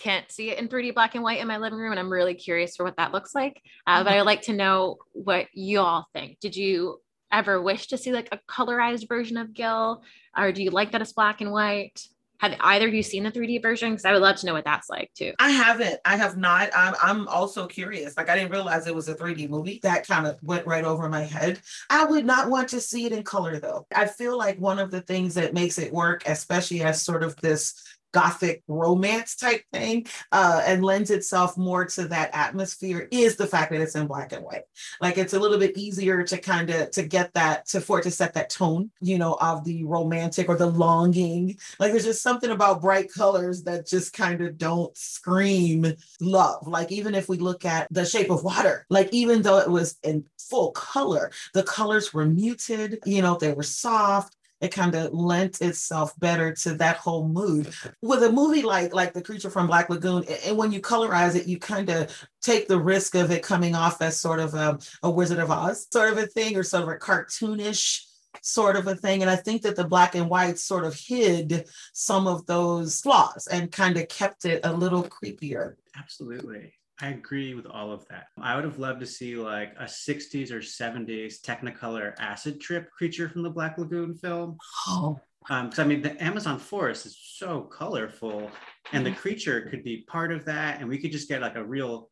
can't 0.00 0.30
see 0.32 0.50
it 0.50 0.58
in 0.58 0.68
3D 0.68 0.94
black 0.94 1.14
and 1.14 1.22
white 1.22 1.40
in 1.40 1.46
my 1.46 1.58
living 1.58 1.78
room, 1.78 1.92
and 1.92 2.00
I'm 2.00 2.12
really 2.12 2.34
curious 2.34 2.74
for 2.74 2.84
what 2.84 2.96
that 2.96 3.12
looks 3.12 3.34
like. 3.34 3.62
Uh, 3.86 4.02
but 4.02 4.12
I 4.12 4.16
would 4.16 4.26
like 4.26 4.42
to 4.42 4.52
know 4.52 4.96
what 5.12 5.46
you 5.52 5.80
all 5.80 6.08
think. 6.12 6.40
Did 6.40 6.56
you 6.56 7.00
ever 7.30 7.60
wish 7.60 7.88
to 7.88 7.98
see 7.98 8.12
like 8.12 8.28
a 8.32 8.40
colorized 8.50 9.06
version 9.06 9.36
of 9.36 9.52
Gil, 9.52 10.02
or 10.36 10.50
do 10.50 10.62
you 10.62 10.70
like 10.70 10.92
that 10.92 11.02
it's 11.02 11.12
black 11.12 11.40
and 11.40 11.52
white? 11.52 12.00
Have 12.38 12.56
either 12.60 12.88
of 12.88 12.94
you 12.94 13.02
seen 13.02 13.24
the 13.24 13.32
3D 13.32 13.60
version? 13.60 13.90
Because 13.90 14.04
I 14.04 14.12
would 14.12 14.22
love 14.22 14.36
to 14.36 14.46
know 14.46 14.54
what 14.54 14.64
that's 14.64 14.88
like 14.88 15.10
too. 15.14 15.32
I 15.38 15.50
haven't. 15.50 15.98
I 16.04 16.16
have 16.16 16.36
not. 16.36 16.70
I'm, 16.74 16.94
I'm 17.02 17.28
also 17.28 17.66
curious. 17.66 18.16
Like 18.16 18.28
I 18.28 18.36
didn't 18.36 18.52
realize 18.52 18.86
it 18.86 18.94
was 18.94 19.08
a 19.08 19.14
3D 19.14 19.48
movie. 19.48 19.80
That 19.82 20.06
kind 20.06 20.26
of 20.26 20.38
went 20.42 20.66
right 20.66 20.84
over 20.84 21.08
my 21.08 21.22
head. 21.22 21.60
I 21.90 22.04
would 22.04 22.24
not 22.24 22.48
want 22.48 22.68
to 22.68 22.80
see 22.80 23.06
it 23.06 23.12
in 23.12 23.22
color 23.22 23.58
though. 23.58 23.86
I 23.94 24.06
feel 24.06 24.38
like 24.38 24.58
one 24.58 24.78
of 24.78 24.90
the 24.90 25.00
things 25.00 25.34
that 25.34 25.54
makes 25.54 25.78
it 25.78 25.92
work, 25.92 26.22
especially 26.26 26.82
as 26.82 27.02
sort 27.02 27.22
of 27.22 27.34
this 27.36 27.74
gothic 28.12 28.62
romance 28.68 29.36
type 29.36 29.62
thing 29.72 30.06
uh, 30.32 30.62
and 30.66 30.84
lends 30.84 31.10
itself 31.10 31.56
more 31.56 31.84
to 31.84 32.08
that 32.08 32.30
atmosphere 32.32 33.08
is 33.10 33.36
the 33.36 33.46
fact 33.46 33.70
that 33.70 33.80
it's 33.80 33.94
in 33.94 34.06
black 34.06 34.32
and 34.32 34.44
white. 34.44 34.64
Like 35.00 35.18
it's 35.18 35.34
a 35.34 35.38
little 35.38 35.58
bit 35.58 35.76
easier 35.76 36.24
to 36.24 36.38
kind 36.38 36.70
of 36.70 36.90
to 36.92 37.02
get 37.02 37.32
that 37.34 37.66
to 37.68 37.80
for 37.80 38.00
it 38.00 38.02
to 38.02 38.10
set 38.10 38.34
that 38.34 38.50
tone 38.50 38.90
you 39.00 39.18
know 39.18 39.36
of 39.40 39.64
the 39.64 39.84
romantic 39.84 40.48
or 40.48 40.56
the 40.56 40.66
longing. 40.66 41.56
Like 41.78 41.92
there's 41.92 42.04
just 42.04 42.22
something 42.22 42.50
about 42.50 42.80
bright 42.80 43.12
colors 43.12 43.62
that 43.64 43.86
just 43.86 44.12
kind 44.12 44.40
of 44.40 44.58
don't 44.58 44.96
scream 44.96 45.94
love. 46.20 46.66
Like 46.66 46.92
even 46.92 47.14
if 47.14 47.28
we 47.28 47.38
look 47.38 47.64
at 47.64 47.88
the 47.90 48.04
shape 48.04 48.30
of 48.30 48.44
water 48.44 48.86
like 48.88 49.08
even 49.12 49.42
though 49.42 49.58
it 49.58 49.70
was 49.70 49.96
in 50.02 50.24
full 50.38 50.70
color 50.72 51.30
the 51.54 51.62
colors 51.62 52.12
were 52.14 52.24
muted 52.24 52.98
you 53.04 53.22
know 53.22 53.36
they 53.36 53.52
were 53.52 53.62
soft 53.62 54.36
it 54.60 54.68
kind 54.68 54.94
of 54.94 55.12
lent 55.12 55.60
itself 55.60 56.18
better 56.18 56.52
to 56.52 56.74
that 56.74 56.96
whole 56.96 57.28
mood. 57.28 57.72
With 58.02 58.22
a 58.22 58.32
movie 58.32 58.62
like 58.62 58.94
like 58.94 59.12
The 59.12 59.22
Creature 59.22 59.50
from 59.50 59.66
Black 59.66 59.88
Lagoon, 59.88 60.24
and 60.44 60.56
when 60.56 60.72
you 60.72 60.80
colorize 60.80 61.36
it, 61.36 61.46
you 61.46 61.58
kind 61.58 61.88
of 61.88 62.14
take 62.42 62.68
the 62.68 62.78
risk 62.78 63.14
of 63.14 63.30
it 63.30 63.42
coming 63.42 63.74
off 63.74 64.02
as 64.02 64.18
sort 64.18 64.40
of 64.40 64.54
a, 64.54 64.78
a 65.02 65.10
Wizard 65.10 65.38
of 65.38 65.50
Oz 65.50 65.86
sort 65.92 66.12
of 66.12 66.18
a 66.18 66.26
thing, 66.26 66.56
or 66.56 66.62
sort 66.62 66.82
of 66.82 66.88
a 66.88 66.96
cartoonish 66.96 68.04
sort 68.42 68.76
of 68.76 68.86
a 68.86 68.94
thing. 68.94 69.22
And 69.22 69.30
I 69.30 69.36
think 69.36 69.62
that 69.62 69.76
the 69.76 69.84
black 69.84 70.14
and 70.14 70.28
white 70.28 70.58
sort 70.58 70.84
of 70.84 70.94
hid 70.94 71.68
some 71.92 72.26
of 72.26 72.46
those 72.46 73.00
flaws 73.00 73.48
and 73.50 73.72
kind 73.72 73.96
of 73.96 74.08
kept 74.08 74.44
it 74.44 74.60
a 74.64 74.72
little 74.72 75.04
creepier. 75.04 75.74
Absolutely. 75.96 76.72
I 77.00 77.08
agree 77.10 77.54
with 77.54 77.66
all 77.66 77.92
of 77.92 78.06
that. 78.08 78.26
I 78.40 78.56
would 78.56 78.64
have 78.64 78.78
loved 78.78 79.00
to 79.00 79.06
see 79.06 79.36
like 79.36 79.72
a 79.78 79.84
60s 79.84 80.50
or 80.50 80.58
70s 80.58 81.40
Technicolor 81.40 82.14
acid 82.18 82.60
trip 82.60 82.90
creature 82.90 83.28
from 83.28 83.42
the 83.42 83.50
Black 83.50 83.78
Lagoon 83.78 84.14
film. 84.14 84.58
Oh. 84.88 85.20
Because 85.42 85.78
um, 85.78 85.84
I 85.84 85.88
mean, 85.88 86.02
the 86.02 86.22
Amazon 86.22 86.58
forest 86.58 87.06
is 87.06 87.16
so 87.36 87.62
colorful, 87.62 88.50
and 88.92 89.06
the 89.06 89.12
creature 89.12 89.62
could 89.70 89.82
be 89.82 90.04
part 90.08 90.30
of 90.30 90.44
that, 90.44 90.80
and 90.80 90.88
we 90.88 90.98
could 90.98 91.12
just 91.12 91.28
get 91.28 91.40
like 91.40 91.54
a 91.54 91.64
real, 91.64 92.10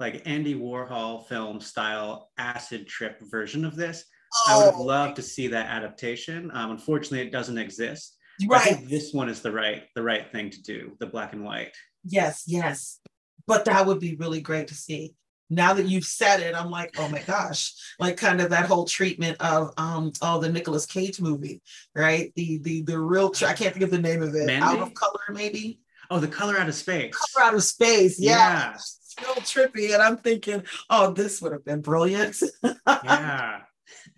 like 0.00 0.20
Andy 0.26 0.54
Warhol 0.54 1.26
film 1.26 1.60
style 1.60 2.30
acid 2.36 2.86
trip 2.86 3.20
version 3.22 3.64
of 3.64 3.74
this. 3.74 4.04
Oh. 4.34 4.52
I 4.52 4.56
would 4.58 4.72
have 4.72 4.80
oh. 4.80 4.84
loved 4.84 5.16
to 5.16 5.22
see 5.22 5.46
that 5.46 5.70
adaptation. 5.70 6.50
Um, 6.52 6.72
unfortunately, 6.72 7.26
it 7.26 7.32
doesn't 7.32 7.56
exist. 7.56 8.18
Right. 8.46 8.84
This 8.86 9.14
one 9.14 9.28
is 9.30 9.40
the 9.40 9.52
right 9.52 9.84
the 9.94 10.02
right 10.02 10.30
thing 10.30 10.50
to 10.50 10.62
do, 10.62 10.96
the 10.98 11.06
black 11.06 11.32
and 11.32 11.44
white. 11.44 11.72
Yes, 12.02 12.42
yes 12.46 12.98
but 13.46 13.64
that 13.64 13.86
would 13.86 14.00
be 14.00 14.16
really 14.16 14.40
great 14.40 14.68
to 14.68 14.74
see 14.74 15.14
now 15.50 15.74
that 15.74 15.86
you've 15.86 16.04
said 16.04 16.40
it 16.40 16.54
i'm 16.54 16.70
like 16.70 16.94
oh 16.98 17.08
my 17.08 17.20
gosh 17.20 17.74
like 18.00 18.16
kind 18.16 18.40
of 18.40 18.50
that 18.50 18.66
whole 18.66 18.84
treatment 18.84 19.36
of 19.40 19.72
um 19.76 20.10
oh 20.22 20.40
the 20.40 20.48
Nicolas 20.48 20.86
Cage 20.86 21.20
movie 21.20 21.60
right 21.94 22.32
the 22.34 22.58
the 22.58 22.82
the 22.82 22.98
real 22.98 23.30
i 23.46 23.52
can't 23.52 23.72
think 23.72 23.84
of 23.84 23.90
the 23.90 24.00
name 24.00 24.22
of 24.22 24.34
it 24.34 24.46
Mandy? 24.46 24.64
out 24.64 24.80
of 24.80 24.94
color 24.94 25.20
maybe 25.30 25.80
Oh, 26.10 26.18
the 26.20 26.28
color 26.28 26.58
out 26.58 26.68
of 26.68 26.74
space. 26.74 27.14
Color 27.34 27.46
out 27.46 27.54
of 27.54 27.62
space. 27.62 28.20
Yeah. 28.20 28.36
Yeah. 28.36 28.76
So 28.76 29.24
trippy. 29.40 29.94
And 29.94 30.02
I'm 30.02 30.16
thinking, 30.16 30.62
oh, 30.90 31.12
this 31.12 31.40
would 31.40 31.52
have 31.52 31.64
been 31.64 31.80
brilliant. 31.80 32.40
Yeah. 32.86 33.60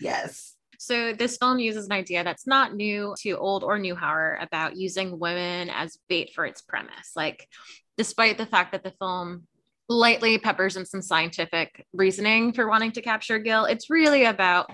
yes. 0.01 0.55
So 0.79 1.13
this 1.13 1.37
film 1.37 1.59
uses 1.59 1.87
an 1.87 1.93
idea 1.93 2.23
that's 2.25 2.47
not 2.47 2.75
new 2.75 3.15
to 3.21 3.31
old 3.33 3.65
or 3.65 3.79
new 3.79 3.97
horror 3.97 4.39
about 4.41 4.77
using 4.77 5.19
women 5.19 5.71
as 5.71 5.99
bait 6.09 6.33
for 6.35 6.45
its 6.45 6.61
premise. 6.61 7.13
Like, 7.17 7.49
despite 7.97 8.39
the 8.39 8.47
fact 8.47 8.73
that 8.73 8.83
the 8.83 8.93
film 8.99 9.47
lightly 9.89 10.39
peppers 10.39 10.77
in 10.77 10.85
some 10.85 11.03
scientific 11.03 11.85
reasoning 11.93 12.53
for 12.53 12.69
wanting 12.69 12.93
to 12.93 13.03
capture 13.03 13.39
Gil, 13.39 13.65
it's 13.65 13.91
really 13.91 14.25
about 14.25 14.71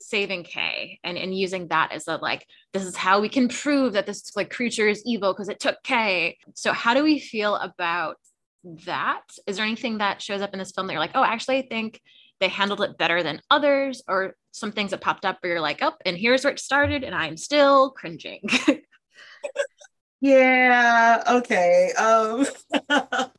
saving 0.00 0.42
Kay 0.44 0.98
and, 1.04 1.16
and 1.16 1.36
using 1.36 1.68
that 1.68 1.92
as 1.92 2.08
a 2.08 2.16
like, 2.16 2.46
this 2.72 2.84
is 2.84 2.96
how 2.96 3.20
we 3.20 3.28
can 3.28 3.48
prove 3.48 3.92
that 3.92 4.06
this 4.06 4.34
like 4.34 4.50
creature 4.50 4.88
is 4.88 5.02
evil 5.06 5.32
because 5.32 5.48
it 5.48 5.60
took 5.60 5.82
Kay. 5.82 6.38
So 6.54 6.72
how 6.72 6.94
do 6.94 7.04
we 7.04 7.18
feel 7.18 7.56
about 7.56 8.16
that? 8.86 9.22
Is 9.46 9.56
there 9.56 9.66
anything 9.66 9.98
that 9.98 10.22
shows 10.22 10.42
up 10.42 10.52
in 10.52 10.58
this 10.58 10.72
film 10.72 10.86
that 10.86 10.94
you're 10.94 11.00
like, 11.00 11.12
oh, 11.14 11.24
actually, 11.24 11.58
I 11.58 11.66
think 11.68 12.00
they 12.40 12.48
handled 12.48 12.80
it 12.80 12.98
better 12.98 13.22
than 13.22 13.40
others, 13.50 14.02
or 14.08 14.34
some 14.50 14.72
things 14.72 14.90
that 14.90 15.00
popped 15.00 15.24
up 15.24 15.38
where 15.40 15.52
you're 15.52 15.60
like, 15.60 15.78
oh, 15.80 15.92
and 16.04 16.16
here's 16.16 16.42
where 16.42 16.52
it 16.52 16.58
started, 16.58 17.04
and 17.04 17.14
I'm 17.14 17.36
still 17.36 17.90
cringing. 17.90 18.42
Yeah. 20.22 21.20
Okay. 21.28 21.90
Um, 21.98 22.46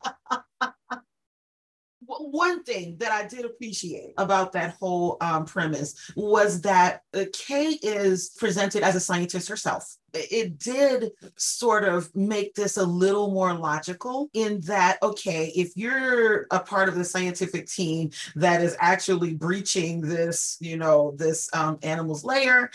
one 2.06 2.62
thing 2.64 2.98
that 2.98 3.12
I 3.12 3.26
did 3.26 3.46
appreciate 3.46 4.14
about 4.18 4.52
that 4.52 4.76
whole 4.80 5.16
um, 5.22 5.46
premise 5.46 5.96
was 6.18 6.62
that 6.62 7.02
uh, 7.14 7.24
Kay 7.32 7.80
is 7.82 8.32
presented 8.38 8.84
as 8.84 8.96
a 8.96 9.00
scientist 9.00 9.48
herself. 9.48 9.96
It 10.14 10.60
did 10.60 11.12
sort 11.38 11.86
of 11.86 12.14
make 12.14 12.54
this 12.54 12.76
a 12.76 12.86
little 12.86 13.32
more 13.32 13.54
logical 13.54 14.30
in 14.34 14.60
that, 14.62 14.98
okay, 15.02 15.54
if 15.56 15.72
you're 15.78 16.48
a 16.52 16.60
part 16.60 16.90
of 16.90 16.96
the 16.96 17.06
scientific 17.06 17.68
team 17.68 18.12
that 18.36 18.62
is 18.62 18.76
actually 18.80 19.34
breaching 19.36 20.02
this, 20.02 20.58
you 20.60 20.76
know, 20.76 21.14
this 21.18 21.50
um, 21.54 21.80
animal's 21.82 22.26
lair, 22.26 22.70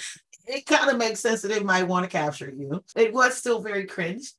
it 0.48 0.66
kind 0.66 0.90
of 0.90 0.96
makes 0.96 1.20
sense 1.20 1.42
that 1.42 1.50
it 1.50 1.64
might 1.64 1.86
want 1.86 2.04
to 2.04 2.10
capture 2.10 2.50
you. 2.50 2.82
It 2.96 3.12
was 3.12 3.36
still 3.36 3.60
very 3.60 3.84
cringe 3.84 4.32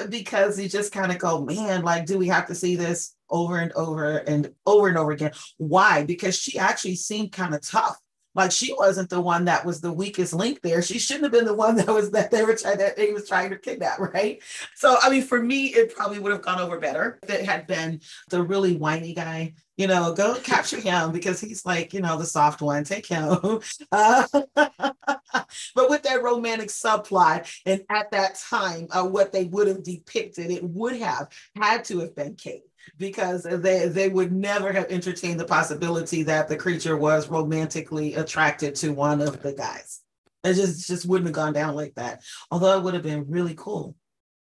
uh, 0.00 0.06
because 0.06 0.58
you 0.58 0.68
just 0.68 0.92
kind 0.92 1.12
of 1.12 1.18
go, 1.18 1.44
man, 1.44 1.82
like, 1.82 2.06
do 2.06 2.18
we 2.18 2.28
have 2.28 2.46
to 2.46 2.54
see 2.54 2.76
this 2.76 3.14
over 3.30 3.58
and 3.58 3.72
over 3.72 4.18
and 4.18 4.52
over 4.66 4.88
and 4.88 4.98
over 4.98 5.12
again? 5.12 5.32
Why? 5.58 6.04
Because 6.04 6.36
she 6.36 6.58
actually 6.58 6.96
seemed 6.96 7.32
kind 7.32 7.54
of 7.54 7.66
tough. 7.66 7.98
Like 8.34 8.50
she 8.50 8.74
wasn't 8.74 9.10
the 9.10 9.20
one 9.20 9.44
that 9.44 9.64
was 9.64 9.80
the 9.80 9.92
weakest 9.92 10.32
link 10.32 10.60
there. 10.62 10.80
She 10.80 10.98
shouldn't 10.98 11.24
have 11.24 11.32
been 11.32 11.44
the 11.44 11.54
one 11.54 11.76
that 11.76 11.88
was 11.88 12.10
that 12.12 12.30
they 12.30 12.42
were 12.42 12.56
trying 12.56 12.78
that 12.78 12.98
he 12.98 13.12
was 13.12 13.28
trying 13.28 13.50
to 13.50 13.58
kidnap, 13.58 13.98
right? 13.98 14.42
So 14.74 14.96
I 15.02 15.10
mean, 15.10 15.22
for 15.22 15.42
me, 15.42 15.66
it 15.66 15.94
probably 15.94 16.18
would 16.18 16.32
have 16.32 16.42
gone 16.42 16.60
over 16.60 16.78
better 16.78 17.18
if 17.22 17.30
it 17.30 17.44
had 17.44 17.66
been 17.66 18.00
the 18.30 18.42
really 18.42 18.76
whiny 18.76 19.12
guy. 19.14 19.54
You 19.82 19.88
know, 19.88 20.14
go 20.14 20.36
capture 20.36 20.78
him 20.80 21.10
because 21.10 21.40
he's 21.40 21.66
like, 21.66 21.92
you 21.92 22.00
know, 22.00 22.16
the 22.16 22.24
soft 22.24 22.62
one. 22.62 22.84
Take 22.84 23.06
him. 23.06 23.36
Uh, 23.90 24.26
but 24.54 25.90
with 25.90 26.04
that 26.04 26.22
romantic 26.22 26.68
subplot, 26.68 27.52
and 27.66 27.82
at 27.90 28.10
that 28.12 28.36
time, 28.48 28.86
uh, 28.90 29.04
what 29.04 29.32
they 29.32 29.44
would 29.44 29.66
have 29.66 29.82
depicted, 29.82 30.52
it 30.52 30.62
would 30.62 30.96
have 30.96 31.28
had 31.56 31.84
to 31.86 31.98
have 31.98 32.14
been 32.14 32.36
Kate 32.36 32.62
because 32.96 33.42
they 33.42 33.88
they 33.88 34.08
would 34.08 34.32
never 34.32 34.72
have 34.72 34.86
entertained 34.88 35.40
the 35.40 35.44
possibility 35.44 36.22
that 36.22 36.48
the 36.48 36.56
creature 36.56 36.96
was 36.96 37.28
romantically 37.28 38.14
attracted 38.14 38.76
to 38.76 38.92
one 38.92 39.20
of 39.20 39.42
the 39.42 39.52
guys. 39.52 40.00
It 40.44 40.54
just 40.54 40.86
just 40.86 41.06
wouldn't 41.06 41.26
have 41.26 41.34
gone 41.34 41.54
down 41.54 41.74
like 41.74 41.96
that. 41.96 42.22
Although 42.52 42.78
it 42.78 42.84
would 42.84 42.94
have 42.94 43.02
been 43.02 43.28
really 43.28 43.54
cool, 43.56 43.96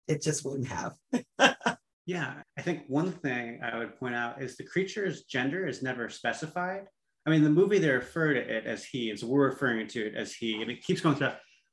it 0.07 0.21
just 0.21 0.45
wouldn't 0.45 0.69
have. 0.69 0.95
Yeah, 2.05 2.35
I 2.57 2.61
think 2.61 2.83
one 2.87 3.11
thing 3.11 3.59
I 3.63 3.77
would 3.77 3.97
point 3.99 4.15
out 4.15 4.41
is 4.41 4.55
the 4.55 4.63
creature's 4.63 5.23
gender 5.23 5.67
is 5.67 5.81
never 5.81 6.07
specified. 6.09 6.83
I 7.25 7.31
mean, 7.31 7.43
the 7.43 7.49
movie 7.49 7.79
they 7.79 7.89
refer 7.89 8.33
to 8.33 8.39
it 8.39 8.65
as 8.67 8.85
he, 8.85 9.09
and 9.09 9.19
so 9.19 9.25
we're 9.27 9.49
referring 9.49 9.87
to 9.87 10.07
it 10.07 10.15
as 10.15 10.33
he, 10.33 10.61
and 10.61 10.69
it 10.69 10.83
keeps 10.83 11.01
going 11.01 11.15
through. 11.15 11.31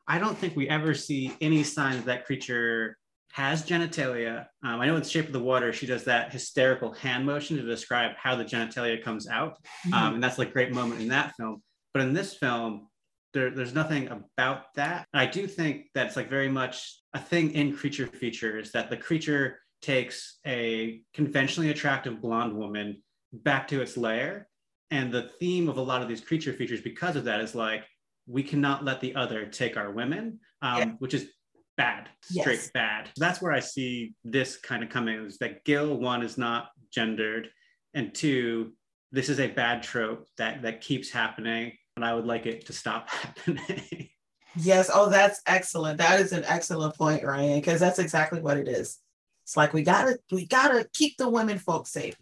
I 0.09 0.18
don't 0.18 0.37
think 0.37 0.57
we 0.57 0.68
ever 0.68 0.95
see 0.95 1.37
any 1.41 1.62
signs 1.62 2.05
that 2.07 2.24
creature 2.24 2.97
has 3.33 3.62
genitalia. 3.62 4.47
Um, 4.64 4.80
I 4.80 4.87
know 4.87 4.97
in 4.97 5.03
Shape 5.03 5.26
of 5.26 5.33
the 5.33 5.41
Water, 5.41 5.72
she 5.72 5.87
does 5.87 6.05
that 6.05 6.33
hysterical 6.33 6.93
hand 6.93 7.26
motion 7.26 7.57
to 7.57 7.62
describe 7.62 8.12
how 8.16 8.35
the 8.35 8.45
genitalia 8.45 9.03
comes 9.03 9.28
out, 9.28 9.59
um, 9.93 10.14
and 10.14 10.24
that's 10.24 10.39
like 10.39 10.49
a 10.49 10.53
great 10.53 10.72
moment 10.72 11.03
in 11.03 11.09
that 11.09 11.35
film. 11.37 11.62
But 11.93 12.03
in 12.03 12.14
this 12.14 12.35
film, 12.35 12.89
there, 13.35 13.51
there's 13.51 13.74
nothing 13.74 14.09
about 14.09 14.74
that. 14.76 15.07
I 15.12 15.26
do 15.26 15.47
think 15.47 15.87
that's 15.95 16.16
like 16.16 16.30
very 16.30 16.49
much 16.49 16.99
a 17.14 17.18
thing 17.18 17.53
in 17.53 17.76
creature 17.76 18.07
features 18.07 18.72
that 18.72 18.91
the 18.91 18.97
creature 18.97 19.59
takes 19.83 20.39
a 20.47 21.03
conventionally 21.12 21.70
attractive 21.70 22.22
blonde 22.22 22.57
woman 22.57 23.03
back 23.33 23.68
to 23.68 23.83
its 23.83 23.97
lair. 23.97 24.49
And 24.91 25.12
the 25.12 25.30
theme 25.41 25.68
of 25.68 25.76
a 25.76 25.83
lot 25.83 26.03
of 26.03 26.09
these 26.09 26.20
creature 26.20 26.53
features, 26.53 26.80
because 26.80 27.16
of 27.16 27.24
that, 27.24 27.41
is 27.41 27.55
like, 27.55 27.85
we 28.26 28.43
cannot 28.43 28.85
let 28.85 29.01
the 29.01 29.14
other 29.16 29.47
take 29.47 29.76
our 29.76 29.91
women, 29.91 30.39
um, 30.62 30.78
Yeah. 30.78 30.85
which 30.99 31.14
is 31.14 31.30
bad, 31.76 32.09
straight 32.22 32.61
Yes. 32.61 32.70
bad. 32.72 33.11
That's 33.16 33.41
where 33.43 33.53
I 33.53 33.61
see 33.61 34.14
this 34.24 34.57
kind 34.59 34.85
of 34.85 34.91
coming 34.91 35.24
is 35.26 35.39
that 35.39 35.64
Gil, 35.64 35.97
one, 35.99 36.22
is 36.22 36.39
not 36.39 36.70
gendered, 36.93 37.51
and 37.95 38.14
two, 38.14 38.74
this 39.11 39.28
is 39.28 39.41
a 39.41 39.49
bad 39.49 39.83
trope 39.83 40.28
that 40.37 40.62
that 40.62 40.80
keeps 40.83 41.11
happening, 41.11 41.76
and 41.97 42.05
I 42.05 42.14
would 42.14 42.26
like 42.26 42.47
it 42.47 42.66
to 42.66 42.72
stop 42.72 43.09
happening. 43.11 44.11
Yes. 44.57 44.91
Oh, 44.93 45.09
that's 45.09 45.41
excellent. 45.47 45.99
That 45.99 46.20
is 46.20 46.33
an 46.33 46.45
excellent 46.45 46.95
point, 46.97 47.24
Ryan, 47.24 47.59
because 47.61 47.80
that's 47.80 47.99
exactly 47.99 48.41
what 48.43 48.59
it 48.59 48.68
is. 48.68 48.99
It's 49.43 49.57
like 49.57 49.72
we 49.72 49.82
gotta 49.82 50.18
we 50.30 50.47
gotta 50.47 50.88
keep 50.93 51.16
the 51.16 51.28
women 51.28 51.59
folks 51.59 51.90
safe. 51.90 52.16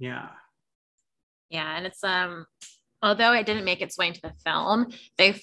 yeah. 0.00 0.28
Yeah, 1.48 1.76
and 1.76 1.86
it's 1.86 2.02
um 2.02 2.46
although 3.02 3.32
it 3.32 3.46
didn't 3.46 3.64
make 3.64 3.80
its 3.80 3.96
way 3.96 4.08
into 4.08 4.20
the 4.20 4.32
film, 4.44 4.88
they 5.16 5.40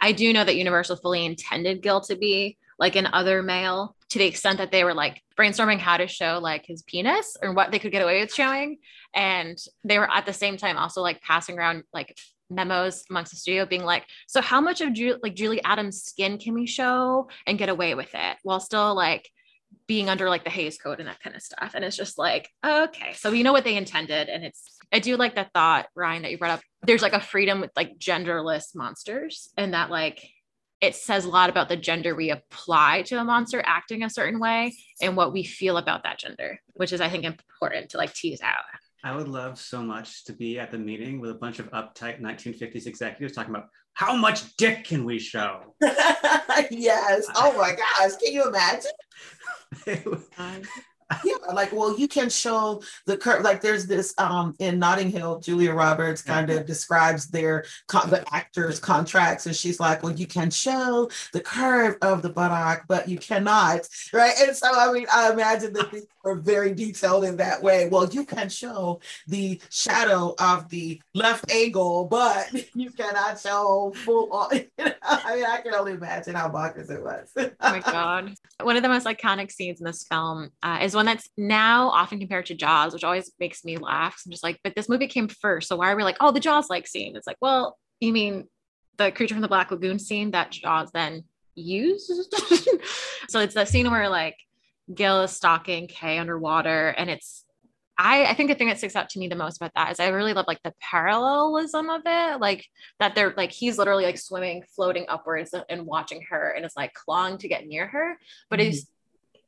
I 0.00 0.12
do 0.12 0.32
know 0.32 0.44
that 0.44 0.56
Universal 0.56 0.96
fully 0.96 1.24
intended 1.24 1.82
Gil 1.82 2.00
to 2.02 2.16
be 2.16 2.58
like 2.78 2.96
an 2.96 3.06
other 3.12 3.42
male 3.42 3.94
to 4.08 4.18
the 4.18 4.26
extent 4.26 4.58
that 4.58 4.72
they 4.72 4.84
were 4.84 4.94
like 4.94 5.22
brainstorming 5.38 5.78
how 5.78 5.98
to 5.98 6.08
show 6.08 6.40
like 6.42 6.64
his 6.66 6.82
penis 6.82 7.36
or 7.42 7.52
what 7.52 7.70
they 7.70 7.78
could 7.78 7.92
get 7.92 8.02
away 8.02 8.20
with 8.20 8.34
showing. 8.34 8.78
And 9.14 9.58
they 9.84 9.98
were 9.98 10.10
at 10.10 10.26
the 10.26 10.32
same 10.32 10.56
time 10.56 10.76
also 10.76 11.02
like 11.02 11.20
passing 11.22 11.58
around 11.58 11.84
like 11.92 12.18
memos 12.48 13.04
amongst 13.10 13.32
the 13.32 13.36
studio 13.36 13.66
being 13.66 13.84
like, 13.84 14.06
so 14.26 14.40
how 14.40 14.60
much 14.60 14.80
of 14.80 14.92
Ju- 14.94 15.18
like 15.22 15.34
Julie 15.34 15.62
Adams' 15.62 16.02
skin 16.02 16.38
can 16.38 16.54
we 16.54 16.66
show 16.66 17.28
and 17.46 17.58
get 17.58 17.68
away 17.68 17.94
with 17.94 18.10
it 18.14 18.36
while 18.42 18.60
still 18.60 18.94
like 18.94 19.30
being 19.90 20.08
under 20.08 20.28
like 20.28 20.44
the 20.44 20.50
Hays 20.50 20.78
Code 20.78 21.00
and 21.00 21.08
that 21.08 21.20
kind 21.20 21.34
of 21.34 21.42
stuff. 21.42 21.72
And 21.74 21.84
it's 21.84 21.96
just 21.96 22.16
like, 22.16 22.48
okay, 22.64 23.12
so 23.14 23.32
we 23.32 23.42
know 23.42 23.52
what 23.52 23.64
they 23.64 23.76
intended. 23.76 24.28
And 24.28 24.44
it's, 24.44 24.62
I 24.92 25.00
do 25.00 25.16
like 25.16 25.34
the 25.34 25.48
thought, 25.52 25.86
Ryan, 25.96 26.22
that 26.22 26.30
you 26.30 26.38
brought 26.38 26.52
up. 26.52 26.60
There's 26.82 27.02
like 27.02 27.12
a 27.12 27.20
freedom 27.20 27.60
with 27.60 27.72
like 27.74 27.98
genderless 27.98 28.76
monsters, 28.76 29.50
and 29.56 29.74
that 29.74 29.90
like 29.90 30.30
it 30.80 30.94
says 30.94 31.24
a 31.24 31.28
lot 31.28 31.50
about 31.50 31.68
the 31.68 31.76
gender 31.76 32.14
we 32.14 32.30
apply 32.30 33.02
to 33.06 33.16
a 33.16 33.24
monster 33.24 33.60
acting 33.66 34.04
a 34.04 34.10
certain 34.10 34.38
way 34.38 34.76
and 35.02 35.16
what 35.16 35.32
we 35.32 35.42
feel 35.42 35.76
about 35.76 36.04
that 36.04 36.20
gender, 36.20 36.60
which 36.74 36.92
is, 36.92 37.00
I 37.00 37.08
think, 37.08 37.24
important 37.24 37.90
to 37.90 37.96
like 37.96 38.14
tease 38.14 38.40
out. 38.42 38.62
I 39.02 39.16
would 39.16 39.28
love 39.28 39.58
so 39.58 39.82
much 39.82 40.24
to 40.26 40.32
be 40.32 40.60
at 40.60 40.70
the 40.70 40.78
meeting 40.78 41.18
with 41.20 41.30
a 41.30 41.34
bunch 41.34 41.58
of 41.58 41.68
uptight 41.72 42.20
1950s 42.20 42.86
executives 42.86 43.34
talking 43.34 43.52
about 43.52 43.66
how 43.94 44.14
much 44.14 44.56
dick 44.56 44.84
can 44.84 45.04
we 45.04 45.18
show? 45.18 45.74
yes. 46.70 47.26
Oh 47.34 47.52
my 47.58 47.74
gosh. 47.74 48.16
Can 48.22 48.32
you 48.32 48.46
imagine? 48.46 48.92
Um, 50.38 50.62
Yeah, 51.24 51.34
like 51.52 51.72
well, 51.72 51.98
you 51.98 52.08
can 52.08 52.30
show 52.30 52.82
the 53.06 53.16
curve. 53.16 53.42
Like 53.42 53.60
there's 53.60 53.86
this 53.86 54.14
um 54.18 54.54
in 54.58 54.78
Notting 54.78 55.10
Hill, 55.10 55.40
Julia 55.40 55.72
Roberts 55.72 56.22
kind 56.22 56.50
of 56.50 56.66
describes 56.66 57.28
their 57.28 57.64
con- 57.88 58.10
the 58.10 58.24
actors' 58.32 58.78
contracts, 58.78 59.46
and 59.46 59.54
she's 59.54 59.80
like, 59.80 60.02
well, 60.02 60.12
you 60.12 60.26
can 60.26 60.50
show 60.50 61.10
the 61.32 61.40
curve 61.40 61.96
of 62.02 62.22
the 62.22 62.30
buttock, 62.30 62.84
but 62.88 63.08
you 63.08 63.18
cannot, 63.18 63.88
right? 64.12 64.34
And 64.40 64.56
so 64.56 64.68
I 64.72 64.92
mean, 64.92 65.06
I 65.12 65.32
imagine 65.32 65.72
that 65.74 65.90
these 65.90 66.06
were 66.22 66.36
very 66.36 66.74
detailed 66.74 67.24
in 67.24 67.36
that 67.38 67.62
way. 67.62 67.88
Well, 67.88 68.08
you 68.08 68.24
can 68.24 68.48
show 68.48 69.00
the 69.26 69.60
shadow 69.70 70.34
of 70.38 70.68
the 70.68 71.00
left 71.14 71.50
angle, 71.50 72.06
but 72.06 72.52
you 72.74 72.90
cannot 72.90 73.40
show 73.40 73.92
full 74.04 74.32
on. 74.32 74.50
I 75.02 75.34
mean, 75.34 75.44
I 75.44 75.60
can 75.62 75.74
only 75.74 75.92
imagine 75.92 76.34
how 76.34 76.48
bonkers 76.48 76.90
it 76.90 77.02
was. 77.02 77.32
oh 77.36 77.50
my 77.60 77.80
god 77.80 78.34
one 78.62 78.76
of 78.76 78.82
the 78.82 78.88
most 78.88 79.06
iconic 79.06 79.50
scenes 79.50 79.80
in 79.80 79.86
this 79.86 80.04
film 80.04 80.50
uh, 80.62 80.78
is 80.82 80.94
one 81.00 81.06
that's 81.06 81.28
now 81.36 81.88
often 81.88 82.18
compared 82.18 82.46
to 82.46 82.54
jaws 82.54 82.92
which 82.92 83.04
always 83.04 83.32
makes 83.40 83.64
me 83.64 83.76
laugh. 83.76 84.22
I'm 84.24 84.30
just 84.30 84.44
like 84.44 84.58
but 84.62 84.74
this 84.74 84.88
movie 84.88 85.06
came 85.06 85.28
first 85.28 85.68
so 85.68 85.76
why 85.76 85.90
are 85.90 85.96
we 85.96 86.04
like 86.04 86.18
oh 86.20 86.30
the 86.30 86.40
jaws 86.40 86.68
like 86.68 86.86
scene? 86.86 87.16
It's 87.16 87.26
like 87.26 87.38
well 87.40 87.78
you 88.00 88.12
mean 88.12 88.48
the 88.98 89.10
creature 89.10 89.34
from 89.34 89.42
the 89.42 89.48
black 89.48 89.70
lagoon 89.70 89.98
scene 89.98 90.32
that 90.32 90.50
jaws 90.50 90.90
then 90.92 91.24
used? 91.54 92.12
So 93.28 93.38
it's 93.38 93.54
that 93.54 93.68
scene 93.68 93.88
where 93.90 94.08
like 94.08 94.36
gil 94.92 95.22
is 95.22 95.30
stalking 95.30 95.86
kay 95.86 96.18
underwater 96.18 96.88
and 96.88 97.08
it's 97.08 97.44
I, 97.96 98.24
I 98.24 98.34
think 98.34 98.48
the 98.48 98.54
thing 98.54 98.68
that 98.68 98.78
sticks 98.78 98.96
out 98.96 99.10
to 99.10 99.18
me 99.18 99.28
the 99.28 99.36
most 99.36 99.58
about 99.58 99.72
that 99.74 99.92
is 99.92 100.00
I 100.00 100.08
really 100.08 100.32
love 100.32 100.46
like 100.48 100.62
the 100.64 100.72
parallelism 100.80 101.90
of 101.90 102.00
it, 102.06 102.40
like 102.40 102.64
that 102.98 103.14
they're 103.14 103.34
like 103.36 103.52
he's 103.52 103.76
literally 103.76 104.04
like 104.04 104.16
swimming, 104.16 104.64
floating 104.74 105.04
upwards 105.06 105.54
and 105.68 105.84
watching 105.84 106.22
her, 106.30 106.50
and 106.56 106.64
it's 106.64 106.76
like 106.76 106.94
clawing 106.94 107.36
to 107.38 107.48
get 107.48 107.66
near 107.66 107.86
her, 107.86 108.18
but 108.48 108.58
mm-hmm. 108.58 108.70
it's 108.70 108.86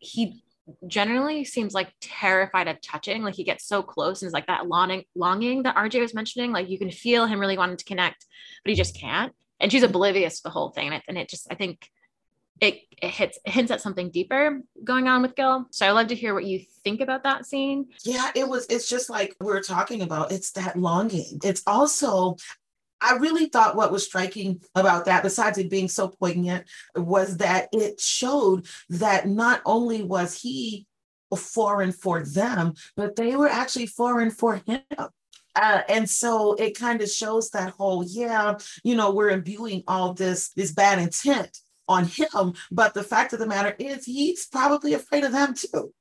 he 0.00 0.44
generally 0.86 1.44
seems 1.44 1.74
like 1.74 1.92
terrified 2.00 2.68
of 2.68 2.80
touching. 2.80 3.22
Like 3.22 3.34
he 3.34 3.44
gets 3.44 3.66
so 3.66 3.82
close 3.82 4.22
and 4.22 4.26
is 4.28 4.32
like 4.32 4.46
that 4.46 4.66
longing, 4.66 5.04
longing 5.14 5.64
that 5.64 5.76
RJ 5.76 6.00
was 6.00 6.14
mentioning. 6.14 6.52
Like 6.52 6.68
you 6.68 6.78
can 6.78 6.90
feel 6.90 7.26
him 7.26 7.40
really 7.40 7.58
wanting 7.58 7.76
to 7.76 7.84
connect, 7.84 8.26
but 8.64 8.70
he 8.70 8.76
just 8.76 8.96
can't. 8.96 9.32
And 9.60 9.70
she's 9.70 9.82
oblivious 9.82 10.38
to 10.38 10.44
the 10.44 10.50
whole 10.50 10.70
thing. 10.70 10.88
And 10.88 10.96
it, 10.96 11.02
and 11.08 11.18
it 11.18 11.28
just, 11.28 11.46
I 11.50 11.54
think 11.54 11.88
it, 12.60 12.80
it 13.00 13.10
hits 13.10 13.38
it 13.44 13.50
hints 13.50 13.72
at 13.72 13.80
something 13.80 14.10
deeper 14.10 14.60
going 14.84 15.08
on 15.08 15.20
with 15.20 15.34
Gil. 15.34 15.66
So 15.70 15.84
I 15.84 15.90
love 15.90 16.06
to 16.08 16.14
hear 16.14 16.32
what 16.32 16.44
you 16.44 16.60
think 16.84 17.00
about 17.00 17.24
that 17.24 17.44
scene. 17.44 17.88
Yeah, 18.04 18.30
it 18.36 18.48
was. 18.48 18.66
It's 18.66 18.88
just 18.88 19.10
like 19.10 19.34
we 19.40 19.50
are 19.52 19.60
talking 19.60 20.02
about. 20.02 20.30
It's 20.30 20.52
that 20.52 20.78
longing. 20.78 21.40
It's 21.42 21.62
also 21.66 22.36
I 23.02 23.16
really 23.16 23.46
thought 23.46 23.76
what 23.76 23.92
was 23.92 24.06
striking 24.06 24.62
about 24.74 25.06
that, 25.06 25.22
besides 25.22 25.58
it 25.58 25.70
being 25.70 25.88
so 25.88 26.08
poignant, 26.08 26.66
was 26.94 27.38
that 27.38 27.68
it 27.72 28.00
showed 28.00 28.66
that 28.88 29.28
not 29.28 29.60
only 29.66 30.02
was 30.02 30.40
he 30.40 30.86
foreign 31.36 31.92
for 31.92 32.22
them, 32.22 32.74
but 32.96 33.16
they 33.16 33.36
were 33.36 33.48
actually 33.48 33.86
foreign 33.86 34.30
for 34.30 34.62
him. 34.66 34.82
Uh, 35.54 35.82
and 35.88 36.08
so 36.08 36.54
it 36.54 36.78
kind 36.78 37.02
of 37.02 37.10
shows 37.10 37.50
that 37.50 37.72
whole, 37.72 38.04
yeah, 38.06 38.54
you 38.84 38.94
know, 38.94 39.10
we're 39.10 39.30
imbuing 39.30 39.82
all 39.86 40.14
this 40.14 40.50
this 40.50 40.72
bad 40.72 40.98
intent 40.98 41.58
on 41.88 42.04
him, 42.06 42.54
but 42.70 42.94
the 42.94 43.02
fact 43.02 43.32
of 43.32 43.38
the 43.38 43.46
matter 43.46 43.74
is, 43.78 44.04
he's 44.04 44.46
probably 44.46 44.94
afraid 44.94 45.24
of 45.24 45.32
them 45.32 45.54
too 45.54 45.92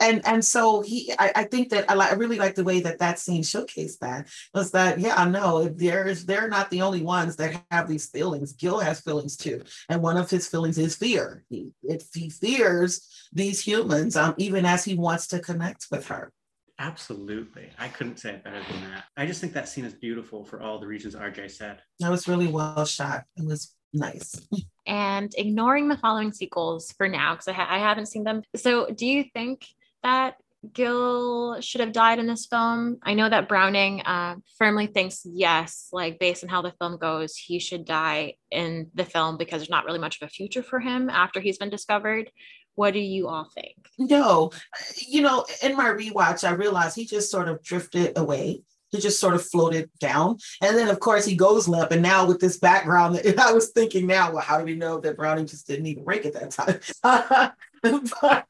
and 0.00 0.26
and 0.26 0.44
so 0.44 0.80
he 0.80 1.12
I, 1.18 1.32
I 1.36 1.44
think 1.44 1.70
that 1.70 1.90
I, 1.90 1.94
I 1.94 2.12
really 2.14 2.38
like 2.38 2.54
the 2.54 2.64
way 2.64 2.80
that 2.80 2.98
that 2.98 3.18
scene 3.18 3.42
showcased 3.42 3.98
that 3.98 4.28
was 4.54 4.70
that 4.72 4.98
yeah 4.98 5.14
I 5.16 5.28
know 5.28 5.68
there's 5.68 6.24
they're 6.24 6.48
not 6.48 6.70
the 6.70 6.82
only 6.82 7.02
ones 7.02 7.36
that 7.36 7.62
have 7.70 7.88
these 7.88 8.08
feelings 8.08 8.52
Gil 8.52 8.80
has 8.80 9.00
feelings 9.00 9.36
too 9.36 9.62
and 9.88 10.02
one 10.02 10.16
of 10.16 10.30
his 10.30 10.46
feelings 10.48 10.78
is 10.78 10.96
fear 10.96 11.44
he 11.48 11.70
it, 11.82 12.02
he 12.14 12.30
fears 12.30 13.28
these 13.32 13.60
humans 13.60 14.16
um 14.16 14.34
even 14.38 14.64
as 14.64 14.84
he 14.84 14.94
wants 14.94 15.28
to 15.28 15.38
connect 15.38 15.86
with 15.90 16.08
her 16.08 16.32
Absolutely. 16.80 17.68
I 17.78 17.88
couldn't 17.88 18.18
say 18.18 18.30
it 18.30 18.42
better 18.42 18.62
than 18.72 18.80
that. 18.90 19.04
I 19.14 19.26
just 19.26 19.38
think 19.38 19.52
that 19.52 19.68
scene 19.68 19.84
is 19.84 19.92
beautiful 19.92 20.46
for 20.46 20.62
all 20.62 20.78
the 20.78 20.86
reasons 20.86 21.14
RJ 21.14 21.50
said. 21.50 21.82
That 21.98 22.10
was 22.10 22.26
really 22.26 22.46
well 22.46 22.86
shot. 22.86 23.24
It 23.36 23.44
was 23.44 23.74
nice. 23.92 24.34
and 24.86 25.30
ignoring 25.36 25.88
the 25.88 25.98
following 25.98 26.32
sequels 26.32 26.92
for 26.92 27.06
now, 27.06 27.34
because 27.34 27.48
I, 27.48 27.52
ha- 27.52 27.68
I 27.68 27.78
haven't 27.78 28.06
seen 28.06 28.24
them. 28.24 28.42
So, 28.56 28.86
do 28.86 29.04
you 29.06 29.24
think 29.34 29.66
that 30.02 30.36
Gil 30.72 31.60
should 31.60 31.80
have 31.80 31.92
died 31.92 32.18
in 32.18 32.26
this 32.26 32.46
film. 32.46 32.98
I 33.02 33.14
know 33.14 33.28
that 33.28 33.48
Browning 33.48 34.02
uh, 34.02 34.36
firmly 34.58 34.86
thinks 34.86 35.22
yes, 35.24 35.88
like 35.90 36.18
based 36.18 36.42
on 36.44 36.50
how 36.50 36.60
the 36.60 36.72
film 36.72 36.98
goes, 36.98 37.34
he 37.34 37.58
should 37.58 37.86
die 37.86 38.34
in 38.50 38.90
the 38.94 39.04
film 39.04 39.38
because 39.38 39.60
there's 39.60 39.70
not 39.70 39.86
really 39.86 39.98
much 39.98 40.20
of 40.20 40.26
a 40.26 40.30
future 40.30 40.62
for 40.62 40.78
him 40.78 41.08
after 41.08 41.40
he's 41.40 41.58
been 41.58 41.70
discovered. 41.70 42.30
What 42.74 42.92
do 42.92 43.00
you 43.00 43.28
all 43.28 43.48
think? 43.54 43.76
No, 43.98 44.50
you 45.08 45.22
know, 45.22 45.44
in 45.62 45.76
my 45.76 45.88
rewatch, 45.88 46.46
I 46.46 46.52
realized 46.52 46.96
he 46.96 47.06
just 47.06 47.30
sort 47.30 47.48
of 47.48 47.62
drifted 47.62 48.16
away. 48.16 48.62
He 48.90 49.00
just 49.00 49.20
sort 49.20 49.34
of 49.34 49.44
floated 49.44 49.90
down. 49.98 50.38
And 50.60 50.76
then, 50.76 50.88
of 50.88 51.00
course, 51.00 51.24
he 51.24 51.36
goes 51.36 51.68
limp. 51.68 51.90
And 51.92 52.02
now, 52.02 52.26
with 52.26 52.40
this 52.40 52.58
background, 52.58 53.20
I 53.38 53.52
was 53.52 53.70
thinking 53.70 54.06
now, 54.06 54.32
well, 54.32 54.42
how 54.42 54.58
do 54.58 54.64
we 54.64 54.76
know 54.76 54.98
that 55.00 55.16
Browning 55.16 55.46
just 55.46 55.66
didn't 55.66 55.86
even 55.86 56.04
break 56.04 56.26
at 56.26 56.34
that 56.34 56.50
time? 56.50 56.80
but, 57.82 58.46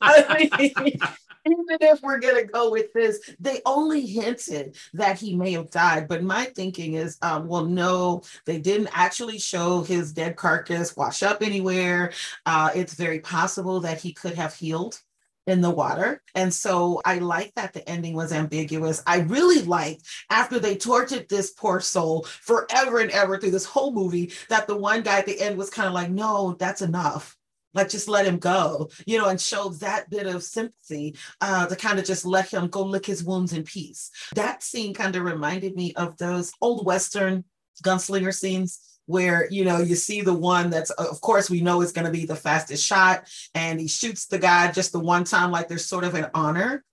I 0.00 0.48
mean, 0.58 0.98
even 1.46 1.78
if 1.80 2.02
we're 2.02 2.18
gonna 2.18 2.44
go 2.44 2.70
with 2.70 2.92
this, 2.92 3.20
they 3.38 3.60
only 3.64 4.04
hinted 4.04 4.76
that 4.94 5.18
he 5.18 5.34
may 5.36 5.52
have 5.52 5.70
died. 5.70 6.08
But 6.08 6.22
my 6.22 6.44
thinking 6.44 6.94
is, 6.94 7.16
um, 7.22 7.46
well, 7.46 7.64
no, 7.64 8.22
they 8.44 8.58
didn't 8.58 8.90
actually 8.92 9.38
show 9.38 9.82
his 9.82 10.12
dead 10.12 10.36
carcass 10.36 10.96
wash 10.96 11.22
up 11.22 11.42
anywhere. 11.42 12.12
Uh, 12.44 12.70
it's 12.74 12.94
very 12.94 13.20
possible 13.20 13.80
that 13.80 14.00
he 14.00 14.12
could 14.12 14.34
have 14.34 14.54
healed 14.54 15.00
in 15.46 15.60
the 15.60 15.70
water. 15.70 16.22
And 16.34 16.52
so 16.52 17.00
I 17.04 17.18
like 17.18 17.54
that 17.54 17.72
the 17.72 17.88
ending 17.88 18.14
was 18.14 18.32
ambiguous. 18.32 19.02
I 19.06 19.20
really 19.20 19.62
like 19.62 20.00
after 20.30 20.58
they 20.58 20.76
tortured 20.76 21.28
this 21.28 21.50
poor 21.50 21.80
soul 21.80 22.24
forever 22.24 22.98
and 22.98 23.10
ever 23.10 23.38
through 23.38 23.52
this 23.52 23.64
whole 23.64 23.92
movie, 23.92 24.32
that 24.48 24.66
the 24.66 24.76
one 24.76 25.02
guy 25.02 25.18
at 25.18 25.26
the 25.26 25.40
end 25.40 25.56
was 25.56 25.70
kind 25.70 25.86
of 25.86 25.94
like, 25.94 26.10
no, 26.10 26.56
that's 26.58 26.82
enough 26.82 27.36
like 27.76 27.90
just 27.90 28.08
let 28.08 28.26
him 28.26 28.38
go, 28.38 28.88
you 29.06 29.18
know, 29.18 29.28
and 29.28 29.40
show 29.40 29.68
that 29.68 30.08
bit 30.08 30.26
of 30.26 30.42
sympathy 30.42 31.14
uh, 31.42 31.66
to 31.66 31.76
kind 31.76 31.98
of 31.98 32.06
just 32.06 32.24
let 32.24 32.48
him 32.48 32.68
go 32.68 32.82
lick 32.82 33.04
his 33.04 33.22
wounds 33.22 33.52
in 33.52 33.62
peace. 33.62 34.10
That 34.34 34.62
scene 34.62 34.94
kind 34.94 35.14
of 35.14 35.24
reminded 35.24 35.76
me 35.76 35.92
of 35.94 36.16
those 36.16 36.52
old 36.62 36.86
Western 36.86 37.44
gunslinger 37.84 38.34
scenes 38.34 38.95
where 39.06 39.48
you 39.50 39.64
know 39.64 39.78
you 39.78 39.94
see 39.94 40.20
the 40.20 40.34
one 40.34 40.70
that's 40.70 40.90
of 40.90 41.20
course 41.20 41.48
we 41.48 41.60
know 41.60 41.80
is 41.80 41.92
going 41.92 42.06
to 42.06 42.12
be 42.12 42.26
the 42.26 42.36
fastest 42.36 42.84
shot 42.84 43.26
and 43.54 43.80
he 43.80 43.88
shoots 43.88 44.26
the 44.26 44.38
guy 44.38 44.70
just 44.70 44.92
the 44.92 45.00
one 45.00 45.24
time 45.24 45.50
like 45.50 45.68
there's 45.68 45.86
sort 45.86 46.04
of 46.04 46.14
an 46.14 46.26
honor 46.34 46.84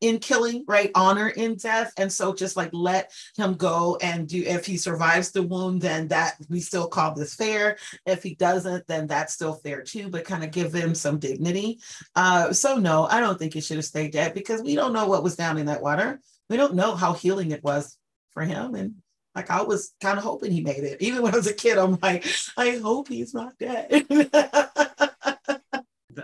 in 0.00 0.18
killing, 0.18 0.64
right? 0.68 0.90
Honor 0.94 1.28
in 1.28 1.56
death. 1.56 1.92
And 1.96 2.12
so 2.12 2.34
just 2.34 2.56
like 2.56 2.70
let 2.72 3.12
him 3.36 3.54
go 3.54 3.96
and 4.02 4.28
do, 4.28 4.42
if 4.42 4.66
he 4.66 4.76
survives 4.76 5.30
the 5.30 5.42
wound, 5.42 5.80
then 5.80 6.08
that 6.08 6.36
we 6.48 6.60
still 6.60 6.86
call 6.86 7.14
this 7.14 7.34
fair. 7.34 7.78
If 8.04 8.22
he 8.22 8.34
doesn't, 8.34 8.86
then 8.86 9.06
that's 9.06 9.34
still 9.34 9.54
fair 9.54 9.82
too, 9.82 10.08
but 10.08 10.24
kind 10.24 10.44
of 10.44 10.50
give 10.50 10.74
him 10.74 10.94
some 10.94 11.18
dignity. 11.18 11.80
Uh, 12.14 12.52
so 12.52 12.76
no, 12.76 13.06
I 13.06 13.20
don't 13.20 13.38
think 13.38 13.54
he 13.54 13.60
should 13.60 13.78
have 13.78 13.86
stayed 13.86 14.12
dead 14.12 14.34
because 14.34 14.62
we 14.62 14.74
don't 14.74 14.92
know 14.92 15.06
what 15.06 15.22
was 15.22 15.36
down 15.36 15.58
in 15.58 15.66
that 15.66 15.82
water. 15.82 16.20
We 16.50 16.56
don't 16.56 16.74
know 16.74 16.94
how 16.94 17.12
healing 17.14 17.50
it 17.50 17.64
was 17.64 17.96
for 18.32 18.42
him. 18.42 18.74
And 18.74 18.96
like 19.36 19.50
I 19.50 19.62
was 19.62 19.92
kind 20.00 20.16
of 20.18 20.24
hoping 20.24 20.50
he 20.50 20.62
made 20.62 20.82
it. 20.82 21.00
Even 21.00 21.22
when 21.22 21.34
I 21.34 21.36
was 21.36 21.46
a 21.46 21.54
kid, 21.54 21.76
I'm 21.76 21.98
like, 22.02 22.26
I 22.56 22.78
hope 22.82 23.08
he's 23.08 23.34
not 23.34 23.52
dead. 23.58 23.90
the 24.08 25.52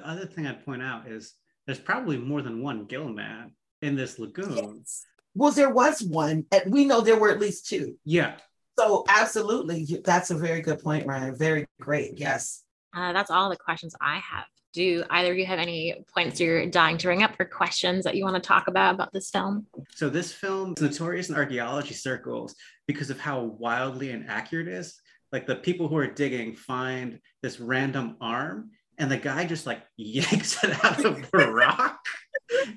other 0.02 0.24
thing 0.24 0.46
I'd 0.46 0.64
point 0.64 0.82
out 0.82 1.06
is 1.06 1.34
there's 1.66 1.78
probably 1.78 2.16
more 2.16 2.40
than 2.40 2.62
one 2.62 2.86
Gillman 2.86 3.52
in 3.82 3.96
this 3.96 4.18
lagoon. 4.18 4.78
Yes. 4.78 5.04
Well, 5.34 5.52
there 5.52 5.70
was 5.70 6.02
one. 6.02 6.46
and 6.50 6.72
We 6.72 6.86
know 6.86 7.02
there 7.02 7.18
were 7.18 7.30
at 7.30 7.38
least 7.38 7.68
two. 7.68 7.96
Yeah. 8.04 8.36
So 8.78 9.04
absolutely, 9.08 10.00
that's 10.02 10.30
a 10.30 10.34
very 10.34 10.62
good 10.62 10.82
point, 10.82 11.06
Ryan. 11.06 11.36
Very 11.36 11.66
great. 11.80 12.18
Yes. 12.18 12.64
Uh, 12.96 13.12
that's 13.12 13.30
all 13.30 13.50
the 13.50 13.56
questions 13.56 13.94
I 14.00 14.16
have. 14.16 14.44
Do 14.72 15.04
either 15.10 15.32
of 15.32 15.38
you 15.38 15.44
have 15.44 15.58
any 15.58 16.02
points 16.14 16.40
you're 16.40 16.64
dying 16.64 16.96
to 16.96 17.06
bring 17.06 17.22
up 17.22 17.38
or 17.38 17.44
questions 17.44 18.04
that 18.04 18.14
you 18.14 18.24
want 18.24 18.42
to 18.42 18.46
talk 18.46 18.68
about 18.68 18.94
about 18.94 19.12
this 19.12 19.28
film? 19.28 19.66
So 19.94 20.08
this 20.08 20.32
film 20.32 20.72
is 20.76 20.82
notorious 20.82 21.28
in 21.28 21.34
archaeology 21.34 21.92
circles 21.92 22.54
because 22.92 23.10
of 23.10 23.20
how 23.20 23.40
wildly 23.40 24.10
inaccurate 24.10 24.68
it 24.68 24.74
is. 24.74 24.94
Like 25.32 25.46
the 25.46 25.56
people 25.56 25.88
who 25.88 25.96
are 25.96 26.06
digging 26.06 26.54
find 26.54 27.18
this 27.42 27.58
random 27.58 28.16
arm, 28.20 28.70
and 28.98 29.10
the 29.10 29.16
guy 29.16 29.46
just 29.46 29.66
like 29.66 29.82
yanks 29.96 30.62
it 30.62 30.84
out 30.84 31.04
of 31.04 31.30
the 31.30 31.50
rock 31.50 31.98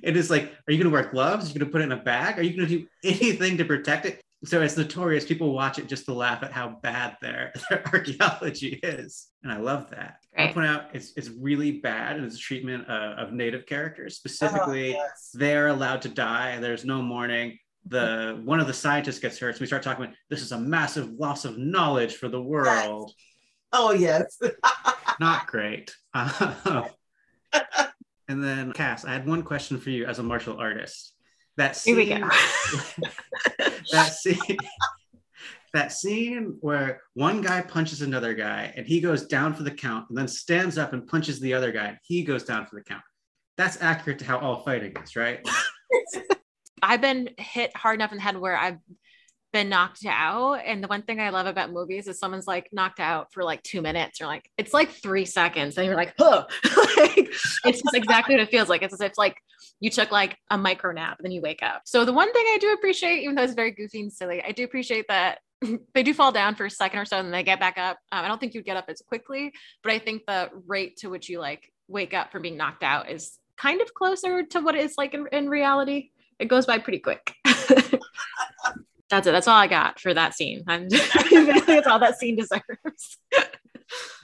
it 0.01 0.17
is 0.17 0.29
like, 0.29 0.43
are 0.67 0.71
you 0.71 0.77
going 0.77 0.89
to 0.89 0.89
wear 0.89 1.09
gloves? 1.09 1.45
Are 1.45 1.53
you 1.53 1.59
going 1.59 1.67
to 1.67 1.71
put 1.71 1.81
it 1.81 1.85
in 1.85 1.91
a 1.91 1.97
bag? 1.97 2.39
Are 2.39 2.41
you 2.41 2.55
going 2.55 2.67
to 2.69 2.79
do 2.79 2.87
anything 3.03 3.57
to 3.57 3.65
protect 3.65 4.05
it? 4.05 4.21
So 4.43 4.61
it's 4.61 4.77
notorious. 4.77 5.25
People 5.25 5.53
watch 5.53 5.79
it 5.79 5.87
just 5.87 6.05
to 6.05 6.13
laugh 6.13 6.43
at 6.43 6.51
how 6.51 6.77
bad 6.83 7.17
their, 7.21 7.51
their 7.69 7.85
archaeology 7.87 8.79
is. 8.83 9.27
And 9.43 9.51
I 9.51 9.57
love 9.57 9.89
that. 9.91 10.17
Great. 10.35 10.49
I 10.49 10.53
point 10.53 10.67
out 10.67 10.83
it's, 10.93 11.13
it's 11.15 11.29
really 11.29 11.79
bad 11.79 12.17
in 12.17 12.23
its 12.23 12.35
a 12.35 12.39
treatment 12.39 12.87
uh, 12.87 13.15
of 13.17 13.33
native 13.33 13.65
characters. 13.65 14.17
Specifically, 14.17 14.95
oh, 14.95 14.99
yes. 14.99 15.31
they're 15.33 15.67
allowed 15.67 16.01
to 16.03 16.09
die. 16.09 16.59
There's 16.59 16.85
no 16.85 17.01
mourning. 17.01 17.57
The 17.87 18.41
one 18.43 18.59
of 18.59 18.67
the 18.67 18.73
scientists 18.73 19.19
gets 19.19 19.37
hurt. 19.39 19.55
So 19.55 19.61
we 19.61 19.67
start 19.67 19.83
talking 19.83 20.05
about 20.05 20.15
this 20.29 20.41
is 20.41 20.51
a 20.51 20.59
massive 20.59 21.11
loss 21.13 21.45
of 21.45 21.57
knowledge 21.57 22.15
for 22.15 22.27
the 22.27 22.41
world. 22.41 23.11
Oh, 23.71 23.91
yes. 23.91 24.39
Not 25.19 25.47
great. 25.47 25.95
And 28.27 28.43
then, 28.43 28.73
Cass, 28.73 29.05
I 29.05 29.13
had 29.13 29.27
one 29.27 29.43
question 29.43 29.79
for 29.79 29.91
you 29.91 30.05
as 30.05 30.19
a 30.19 30.23
martial 30.23 30.57
artist. 30.57 31.13
That 31.57 31.75
scene, 31.75 31.99
Here 31.99 32.15
we 32.15 32.21
go. 32.21 32.27
that 33.91 34.13
scene, 34.13 34.57
that 35.73 35.91
scene 35.91 36.57
where 36.59 37.01
one 37.13 37.41
guy 37.41 37.61
punches 37.61 38.01
another 38.01 38.33
guy 38.33 38.73
and 38.75 38.85
he 38.85 38.99
goes 38.99 39.27
down 39.27 39.53
for 39.53 39.63
the 39.63 39.71
count 39.71 40.09
and 40.09 40.17
then 40.17 40.27
stands 40.27 40.77
up 40.77 40.93
and 40.93 41.07
punches 41.07 41.39
the 41.39 41.53
other 41.53 41.71
guy 41.71 41.87
and 41.87 41.97
he 42.01 42.23
goes 42.23 42.43
down 42.43 42.65
for 42.65 42.75
the 42.75 42.83
count. 42.83 43.03
That's 43.57 43.81
accurate 43.81 44.19
to 44.19 44.25
how 44.25 44.39
all 44.39 44.63
fighting 44.63 44.95
is, 45.01 45.15
right? 45.15 45.47
I've 46.85 47.01
been 47.01 47.31
hit 47.37 47.75
hard 47.75 47.95
enough 47.95 48.11
in 48.11 48.17
the 48.17 48.23
head 48.23 48.37
where 48.37 48.55
I've 48.55 48.77
been 49.51 49.69
knocked 49.69 50.05
out. 50.05 50.55
And 50.65 50.83
the 50.83 50.87
one 50.87 51.01
thing 51.01 51.19
I 51.19 51.29
love 51.29 51.47
about 51.47 51.71
movies 51.71 52.07
is 52.07 52.19
someone's 52.19 52.45
like 52.45 52.69
knocked 52.71 52.99
out 52.99 53.33
for 53.33 53.43
like 53.43 53.63
two 53.63 53.81
minutes. 53.81 54.19
You're 54.19 54.27
like, 54.27 54.51
it's 54.57 54.73
like 54.73 54.91
three 54.91 55.25
seconds. 55.25 55.77
And 55.77 55.87
you're 55.87 55.95
like, 55.95 56.13
oh, 56.19 56.43
like, 56.97 57.17
it's 57.17 57.81
just 57.81 57.95
exactly 57.95 58.35
what 58.35 58.43
it 58.43 58.51
feels 58.51 58.69
like. 58.69 58.83
It's 58.83 58.93
as 58.93 59.01
if 59.01 59.17
like 59.17 59.37
you 59.79 59.89
took 59.89 60.11
like 60.11 60.37
a 60.51 60.57
micro 60.57 60.91
nap 60.91 61.17
and 61.17 61.25
then 61.25 61.31
you 61.31 61.41
wake 61.41 61.63
up. 61.63 61.83
So 61.85 62.05
the 62.05 62.13
one 62.13 62.31
thing 62.33 62.45
I 62.45 62.57
do 62.59 62.73
appreciate, 62.73 63.23
even 63.23 63.35
though 63.35 63.43
it's 63.43 63.53
very 63.53 63.71
goofy 63.71 64.01
and 64.01 64.13
silly, 64.13 64.43
I 64.43 64.51
do 64.51 64.63
appreciate 64.63 65.05
that 65.07 65.39
they 65.95 66.03
do 66.03 66.13
fall 66.13 66.31
down 66.31 66.55
for 66.55 66.65
a 66.65 66.69
second 66.69 66.99
or 66.99 67.05
so 67.05 67.17
and 67.17 67.27
then 67.27 67.31
they 67.31 67.43
get 67.43 67.59
back 67.59 67.77
up. 67.77 67.97
Um, 68.11 68.25
I 68.25 68.27
don't 68.27 68.39
think 68.39 68.53
you'd 68.53 68.65
get 68.65 68.77
up 68.77 68.85
as 68.89 69.01
quickly, 69.07 69.53
but 69.81 69.91
I 69.91 69.99
think 69.99 70.23
the 70.27 70.49
rate 70.67 70.97
to 70.97 71.07
which 71.07 71.29
you 71.29 71.39
like 71.39 71.71
wake 71.87 72.13
up 72.13 72.31
from 72.31 72.41
being 72.41 72.57
knocked 72.57 72.83
out 72.83 73.09
is 73.09 73.39
kind 73.57 73.81
of 73.81 73.93
closer 73.93 74.43
to 74.43 74.59
what 74.59 74.75
it's 74.75 74.97
like 74.97 75.13
in, 75.13 75.27
in 75.31 75.49
reality. 75.49 76.09
It 76.39 76.45
goes 76.47 76.65
by 76.65 76.79
pretty 76.79 76.99
quick. 76.99 77.33
that's 79.09 79.27
it. 79.27 79.31
That's 79.31 79.47
all 79.47 79.55
I 79.55 79.67
got 79.67 79.99
for 79.99 80.13
that 80.13 80.33
scene. 80.33 80.63
I'm 80.67 80.89
just, 80.89 81.13
that's 81.67 81.87
all 81.87 81.99
that 81.99 82.19
scene 82.19 82.35
deserves. 82.35 83.17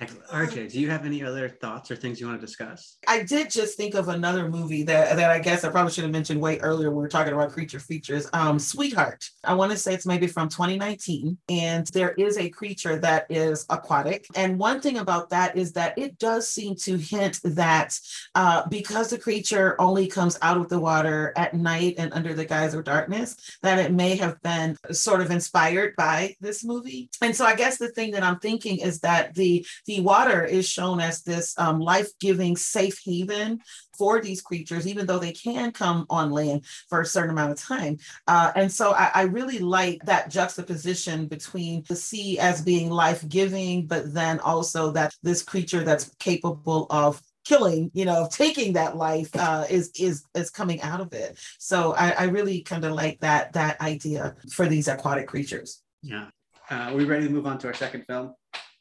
RJ, 0.02 0.72
do 0.72 0.80
you 0.80 0.90
have 0.90 1.06
any 1.06 1.24
other 1.24 1.48
thoughts 1.48 1.92
or 1.92 1.96
things 1.96 2.20
you 2.20 2.26
want 2.26 2.40
to 2.40 2.46
discuss? 2.46 2.98
I 3.08 3.24
did 3.24 3.52
just 3.52 3.78
think 3.78 3.94
of 3.94 4.08
another 4.08 4.50
movie 4.50 4.84
that 4.84 5.16
that 5.16 5.30
I 5.30 5.40
guess 5.40 5.64
I 5.64 5.70
probably 5.70 5.92
should 5.92 6.04
have 6.04 6.12
mentioned 6.12 6.42
way 6.42 6.58
earlier 6.60 6.90
when 6.90 6.98
we 6.98 7.02
were 7.04 7.10
talking 7.10 7.34
about 7.34 7.52
creature 7.52 7.80
features. 7.80 8.28
Um, 8.34 8.58
Sweetheart. 8.58 9.30
I 9.44 9.54
want 9.54 9.72
to 9.72 9.78
say 9.78 9.94
it's 9.94 10.06
maybe 10.06 10.28
from 10.28 10.50
2019, 10.50 11.38
and 11.50 11.86
there 11.88 12.14
is 12.14 12.38
a 12.38 12.50
creature 12.50 12.98
that 13.00 13.28
is 13.30 13.66
aquatic. 13.70 14.26
And 14.36 14.58
one 14.58 14.82
thing 14.82 14.98
about 14.98 15.30
that 15.30 15.56
is 15.56 15.74
that 15.74 15.98
it 15.98 16.18
does 16.18 16.48
seem 16.48 16.76
to 16.78 16.98
hint 16.98 17.40
that 17.44 17.98
uh, 18.34 18.68
because 18.70 19.10
the 19.10 19.20
creature 19.20 19.80
only 19.80 20.08
comes 20.08 20.38
out 20.42 20.58
of 20.58 20.70
the 20.70 20.80
water 20.80 21.34
at 21.36 21.54
night 21.54 21.96
and 21.98 22.14
under 22.14 22.34
the 22.34 22.46
guise 22.46 22.74
of 22.74 22.84
darkness, 22.84 23.36
that 23.62 23.78
it 23.78 23.92
may 23.92 24.16
have 24.16 24.42
been 24.42 24.78
sort 24.92 25.22
of 25.22 25.30
inspired 25.30 25.96
by 25.96 26.36
this 26.40 26.64
movie. 26.64 27.10
And 27.22 27.36
so 27.36 27.46
I 27.46 27.56
guess 27.56 27.78
the 27.78 27.90
thing 27.90 28.12
that 28.12 28.24
I'm 28.24 28.40
thinking 28.40 28.80
is 28.80 29.00
that 29.02 29.36
the 29.36 29.51
the 29.86 30.02
water 30.02 30.44
is 30.44 30.68
shown 30.68 31.00
as 31.00 31.22
this 31.24 31.58
um, 31.58 31.80
life-giving 31.80 32.58
safe 32.58 33.00
haven 33.04 33.60
for 33.98 34.20
these 34.20 34.42
creatures, 34.42 34.88
even 34.88 35.06
though 35.06 35.20
they 35.20 35.32
can 35.32 35.72
come 35.72 36.06
on 36.10 36.32
land 36.32 36.66
for 36.90 37.02
a 37.02 37.06
certain 37.06 37.30
amount 37.30 37.52
of 37.52 37.60
time. 37.60 37.98
Uh, 38.28 38.52
and 38.56 38.72
so 38.72 38.94
I, 38.94 39.12
I, 39.14 39.22
really 39.24 39.60
like 39.60 40.00
that 40.06 40.32
juxtaposition 40.32 41.28
between 41.28 41.84
the 41.88 41.96
sea 41.96 42.40
as 42.40 42.64
being 42.64 42.90
life 42.90 43.28
giving, 43.30 43.86
but 43.86 44.12
then 44.12 44.40
also 44.40 44.92
that 44.94 45.14
this 45.22 45.44
creature 45.44 45.84
that's 45.84 46.16
capable 46.20 46.88
of 46.90 47.22
killing 47.44 47.90
you 47.94 48.06
know 48.06 48.28
taking 48.32 48.74
that 48.74 48.98
life 48.98 49.30
uh, 49.36 49.66
is 49.70 49.92
is 50.00 50.24
is 50.36 50.50
coming 50.50 50.82
out 50.82 51.02
of 51.02 51.14
it. 51.14 51.38
So 51.60 51.94
i, 51.94 52.12
I 52.12 52.24
really 52.26 52.62
kind 52.62 52.86
of 52.86 52.94
like 52.94 53.20
that 53.20 53.54
that 53.54 53.80
idea 53.82 54.36
for 54.52 54.68
these 54.68 54.88
aquatic 54.88 55.28
creatures. 55.28 55.82
Yeah. 56.02 56.28
Uh, 56.70 56.90
are 56.90 56.96
we 56.96 57.06
ready 57.06 57.28
to 57.28 57.34
move 57.34 57.46
on 57.46 57.58
to 57.60 57.68
our 57.68 57.74
second 57.74 58.06
film 58.06 58.34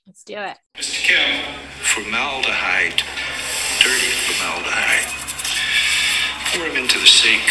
let's 0.07 0.24
do 0.24 0.36
it 0.36 0.57
mr 0.76 1.05
kim 1.05 1.44
formaldehyde 1.82 3.03
dirty 3.82 4.11
formaldehyde 4.26 5.07
pour 6.53 6.66
him 6.66 6.82
into 6.82 6.98
the 6.98 7.07
sink 7.07 7.42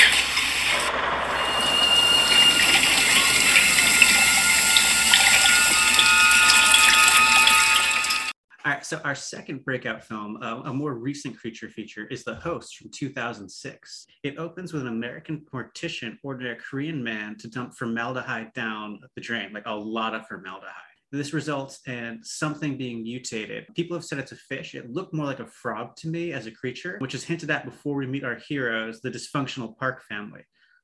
All 8.66 8.74
right, 8.74 8.86
so 8.86 9.00
our 9.06 9.16
second 9.16 9.64
breakout 9.64 10.04
film, 10.04 10.38
uh, 10.44 10.62
a 10.66 10.74
more 10.74 10.94
recent 10.94 11.36
creature 11.40 11.70
feature, 11.70 12.06
is 12.08 12.24
The 12.24 12.36
Host 12.36 12.76
from 12.76 12.92
2006. 12.92 14.06
It 14.24 14.38
opens 14.38 14.74
with 14.74 14.82
an 14.82 14.90
American 14.90 15.46
mortician 15.52 16.18
ordering 16.24 16.52
a 16.52 16.56
Korean 16.56 17.02
man 17.02 17.38
to 17.38 17.48
dump 17.48 17.74
formaldehyde 17.74 18.54
down 18.54 19.00
the 19.16 19.22
drain, 19.22 19.54
like 19.54 19.66
a 19.66 19.74
lot 19.74 20.14
of 20.14 20.28
formaldehyde. 20.28 20.89
This 21.12 21.34
results 21.34 21.80
in 21.88 22.20
something 22.24 22.78
being 22.78 23.02
mutated. 23.02 23.66
People 23.76 23.98
have 23.98 24.06
said 24.06 24.20
it's 24.20 24.32
a 24.32 24.36
fish. 24.36 24.76
It 24.76 24.92
looked 24.92 25.14
more 25.14 25.26
like 25.26 25.40
a 25.40 25.48
frog 25.48 25.96
to 25.98 26.08
me 26.08 26.34
as 26.34 26.46
a 26.46 26.52
creature, 26.52 26.98
which 27.00 27.16
is 27.16 27.24
hinted 27.24 27.50
at 27.50 27.66
before 27.66 27.96
we 27.96 28.06
meet 28.06 28.24
our 28.24 28.36
heroes, 28.36 29.02
the 29.02 29.10
dysfunctional 29.10 29.76
Park 29.78 30.04
family. 30.04 30.42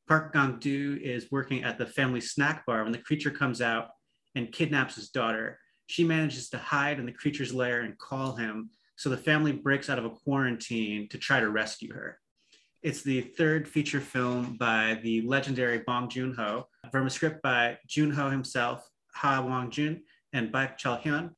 Park 0.07 0.33
Gang-du 0.33 0.99
is 1.03 1.31
working 1.31 1.63
at 1.63 1.77
the 1.77 1.85
family 1.85 2.21
snack 2.21 2.65
bar 2.65 2.83
when 2.83 2.91
the 2.91 2.97
creature 2.97 3.31
comes 3.31 3.61
out 3.61 3.89
and 4.33 4.51
kidnaps 4.51 4.95
his 4.95 5.09
daughter 5.09 5.59
she 5.87 6.03
manages 6.03 6.49
to 6.49 6.57
hide 6.57 6.99
in 6.99 7.05
the 7.05 7.11
creature's 7.11 7.53
lair 7.53 7.81
and 7.81 7.97
call 7.97 8.35
him, 8.35 8.69
so 8.95 9.09
the 9.09 9.17
family 9.17 9.51
breaks 9.51 9.89
out 9.89 9.99
of 9.99 10.05
a 10.05 10.09
quarantine 10.09 11.07
to 11.09 11.17
try 11.17 11.39
to 11.39 11.49
rescue 11.49 11.93
her. 11.93 12.19
It's 12.81 13.01
the 13.01 13.21
third 13.21 13.67
feature 13.67 13.99
film 13.99 14.57
by 14.57 14.99
the 15.03 15.21
legendary 15.21 15.79
Bong 15.79 16.09
Joon 16.09 16.33
Ho, 16.35 16.67
from 16.91 17.07
a 17.07 17.09
script 17.09 17.41
by 17.41 17.77
Joon 17.87 18.11
Ho 18.11 18.29
himself, 18.29 18.87
Ha 19.15 19.41
Wong 19.41 19.71
Jun, 19.71 20.03
and 20.35 20.51
Baek 20.51 20.77
Chul 20.77 21.01
Hyun. 21.01 21.31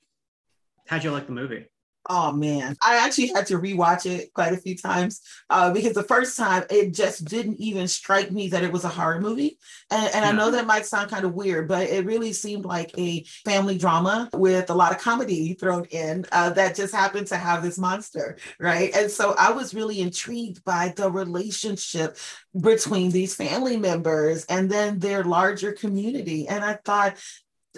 How'd 0.88 1.04
you 1.04 1.12
like 1.12 1.28
the 1.28 1.34
movie? 1.34 1.68
Oh 2.10 2.32
man, 2.32 2.78
I 2.82 3.06
actually 3.06 3.28
had 3.28 3.48
to 3.48 3.60
rewatch 3.60 4.06
it 4.10 4.34
quite 4.34 4.54
a 4.54 4.58
few 4.58 4.78
times 4.78 5.20
uh, 5.50 5.74
because 5.74 5.94
the 5.94 6.04
first 6.04 6.38
time 6.38 6.64
it 6.70 6.94
just 6.94 7.26
didn't 7.26 7.60
even 7.60 7.86
strike 7.90 8.32
me 8.32 8.48
that 8.48 8.64
it 8.64 8.72
was 8.72 8.86
a 8.86 8.90
horror 8.90 9.20
movie. 9.20 9.60
And, 9.92 10.16
and 10.16 10.24
I 10.24 10.32
know 10.32 10.50
that 10.52 10.66
might 10.66 10.86
sound 10.86 11.12
kind 11.12 11.26
of 11.26 11.34
weird, 11.34 11.68
but 11.68 11.90
it 11.90 12.06
really 12.06 12.32
seemed 12.32 12.64
like 12.64 12.98
a 12.98 13.26
family 13.44 13.78
drama 13.78 14.30
with 14.34 14.70
a 14.70 14.74
lot 14.74 14.94
of 14.94 15.00
comedy 15.00 15.56
thrown 15.56 15.84
in 15.92 16.26
uh, 16.32 16.52
that 16.52 16.76
just 16.76 16.96
happened 16.96 17.28
to 17.28 17.36
have 17.36 17.62
this 17.62 17.78
monster, 17.78 18.38
right? 18.58 18.96
And 18.96 19.12
so 19.12 19.36
I 19.38 19.52
was 19.52 19.76
really 19.76 20.00
intrigued 20.00 20.64
by 20.64 20.94
the 20.96 21.12
relationship 21.12 22.16
between 22.58 23.12
these 23.12 23.36
family 23.36 23.76
members 23.76 24.46
and 24.46 24.72
then 24.72 25.00
their 25.00 25.26
larger 25.26 25.74
community. 25.74 26.48
And 26.48 26.64
I 26.64 26.76
thought 26.86 27.18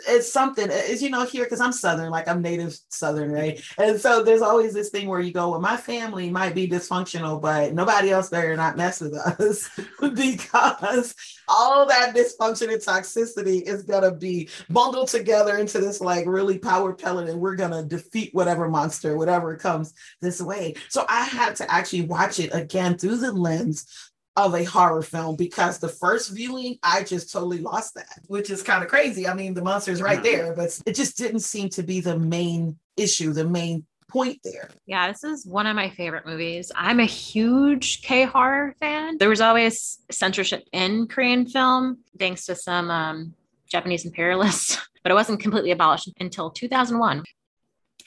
it's 0.07 0.31
something 0.31 0.69
as 0.69 1.01
you 1.01 1.09
know 1.09 1.25
here 1.25 1.43
because 1.43 1.61
i'm 1.61 1.71
southern 1.71 2.09
like 2.09 2.27
i'm 2.27 2.41
native 2.41 2.77
southern 2.89 3.31
right? 3.31 3.61
And 3.77 3.99
so 3.99 4.23
there's 4.23 4.41
always 4.41 4.73
this 4.73 4.89
thing 4.89 5.07
where 5.07 5.19
you 5.19 5.31
go 5.31 5.49
well 5.49 5.61
my 5.61 5.77
family 5.77 6.29
might 6.29 6.55
be 6.55 6.67
dysfunctional 6.67 7.41
but 7.41 7.73
nobody 7.73 8.11
else 8.11 8.29
better 8.29 8.55
not 8.55 8.77
mess 8.77 9.01
with 9.01 9.13
us 9.13 9.69
because 9.99 11.15
all 11.47 11.85
that 11.87 12.15
dysfunction 12.15 12.71
and 12.71 12.81
toxicity 12.81 13.61
is 13.61 13.83
going 13.83 14.03
to 14.03 14.11
be 14.11 14.49
bundled 14.69 15.07
together 15.07 15.57
into 15.57 15.79
this 15.79 16.01
like 16.01 16.25
really 16.25 16.57
power 16.57 16.93
pellet 16.93 17.29
and 17.29 17.39
we're 17.39 17.55
going 17.55 17.71
to 17.71 17.83
defeat 17.83 18.33
whatever 18.33 18.69
monster 18.69 19.17
whatever 19.17 19.55
comes 19.55 19.93
this 20.21 20.41
way. 20.41 20.75
So 20.89 21.05
i 21.09 21.23
had 21.23 21.55
to 21.57 21.71
actually 21.71 22.03
watch 22.03 22.39
it 22.39 22.53
again 22.53 22.97
through 22.97 23.17
the 23.17 23.31
lens 23.31 24.08
of 24.45 24.55
a 24.55 24.63
horror 24.63 25.01
film 25.01 25.35
because 25.35 25.79
the 25.79 25.89
first 25.89 26.31
viewing, 26.31 26.77
I 26.83 27.03
just 27.03 27.31
totally 27.31 27.59
lost 27.59 27.95
that, 27.95 28.19
which 28.27 28.49
is 28.49 28.63
kind 28.63 28.83
of 28.83 28.89
crazy. 28.89 29.27
I 29.27 29.33
mean, 29.33 29.53
the 29.53 29.61
monster's 29.61 30.01
right 30.01 30.21
there, 30.21 30.53
but 30.53 30.79
it 30.85 30.95
just 30.95 31.17
didn't 31.17 31.41
seem 31.41 31.69
to 31.69 31.83
be 31.83 31.99
the 31.99 32.17
main 32.17 32.77
issue, 32.97 33.33
the 33.33 33.45
main 33.45 33.85
point 34.09 34.39
there. 34.43 34.69
Yeah, 34.85 35.07
this 35.07 35.23
is 35.23 35.45
one 35.45 35.67
of 35.67 35.75
my 35.75 35.89
favorite 35.89 36.25
movies. 36.25 36.71
I'm 36.75 36.99
a 36.99 37.05
huge 37.05 38.01
K 38.01 38.25
horror 38.25 38.75
fan. 38.79 39.17
There 39.17 39.29
was 39.29 39.41
always 39.41 39.99
censorship 40.11 40.67
in 40.71 41.07
Korean 41.07 41.45
film, 41.45 41.99
thanks 42.17 42.45
to 42.45 42.55
some 42.55 42.89
um, 42.89 43.33
Japanese 43.67 44.05
imperialists, 44.05 44.77
but 45.03 45.11
it 45.11 45.15
wasn't 45.15 45.39
completely 45.39 45.71
abolished 45.71 46.09
until 46.19 46.49
2001. 46.49 47.23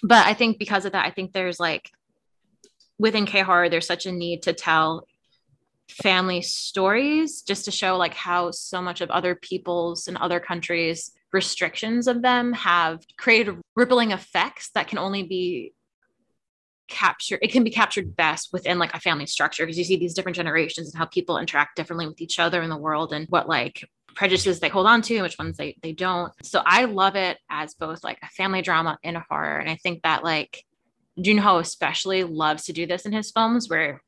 But 0.03 0.27
I 0.27 0.35
think 0.35 0.59
because 0.59 0.85
of 0.85 0.93
that, 0.93 1.07
I 1.07 1.11
think 1.11 1.33
there's 1.33 1.61
like 1.61 1.91
within 2.99 3.27
K 3.27 3.41
horror, 3.41 3.69
there's 3.69 3.87
such 3.87 4.07
a 4.07 4.13
need 4.13 4.43
to 4.43 4.53
tell 4.53 5.07
family 5.93 6.43
stories 6.43 7.43
just 7.43 7.65
to 7.67 7.71
show 7.71 7.97
like 7.97 8.15
how 8.15 8.51
so 8.51 8.81
much 8.81 9.01
of 9.01 9.11
other 9.11 9.35
people's 9.35 10.09
and 10.09 10.17
other 10.17 10.41
countries 10.41 11.13
restrictions 11.33 12.07
of 12.07 12.23
them 12.23 12.53
have 12.53 13.01
created 13.19 13.59
rippling 13.75 14.11
effects 14.11 14.71
that 14.75 14.89
can 14.89 14.99
only 14.99 15.23
be 15.23 15.73
captured 16.89 17.39
it 17.43 17.51
can 17.53 17.65
be 17.65 17.71
captured 17.71 18.15
best 18.15 18.51
within 18.53 18.79
like 18.79 18.95
a 18.95 19.01
family 19.01 19.25
structure 19.25 19.65
because 19.65 19.79
you 19.79 19.85
see 19.85 19.97
these 19.97 20.15
different 20.15 20.37
generations 20.37 20.89
and 20.89 20.99
how 20.99 21.07
people 21.07 21.39
interact 21.39 21.77
differently 21.77 22.07
with 22.07 22.21
each 22.21 22.39
other 22.39 22.61
in 22.61 22.69
the 22.69 22.77
world 22.77 23.13
and 23.13 23.27
what 23.29 23.49
like 23.49 23.89
prejudices 24.15 24.61
they 24.61 24.69
hold 24.69 24.87
on 24.87 25.01
to 25.01 25.15
and 25.15 25.23
which 25.23 25.39
ones 25.39 25.57
they, 25.57 25.75
they 25.83 25.93
don't. 25.93 26.33
So 26.43 26.63
i 26.67 26.85
love 26.85 27.17
it 27.17 27.39
as 27.49 27.75
both 27.75 28.05
like 28.05 28.19
a 28.23 28.29
family 28.29 28.61
drama 28.61 28.99
and 29.03 29.17
a 29.17 29.25
horror. 29.29 29.59
And 29.59 29.71
i 29.71 29.77
think 29.77 30.03
that 30.03 30.23
like 30.23 30.65
Junho 31.19 31.61
especially 31.61 32.25
loves 32.25 32.65
to 32.65 32.73
do 32.73 32.87
this 32.87 33.07
in 33.07 33.13
his 33.13 33.31
films 33.31 33.69
where 33.69 34.03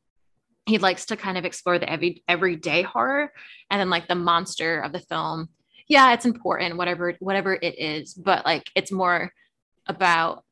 he 0.66 0.78
likes 0.78 1.06
to 1.06 1.16
kind 1.16 1.36
of 1.36 1.44
explore 1.44 1.78
the 1.78 1.90
every 1.90 2.22
everyday 2.28 2.82
horror 2.82 3.32
and 3.70 3.80
then 3.80 3.90
like 3.90 4.08
the 4.08 4.14
monster 4.14 4.80
of 4.80 4.92
the 4.92 5.00
film. 5.00 5.48
Yeah 5.88 6.12
it's 6.14 6.24
important 6.24 6.76
whatever 6.76 7.14
whatever 7.20 7.54
it 7.54 7.78
is 7.78 8.14
but 8.14 8.44
like 8.44 8.70
it's 8.74 8.90
more 8.90 9.32
about 9.86 10.44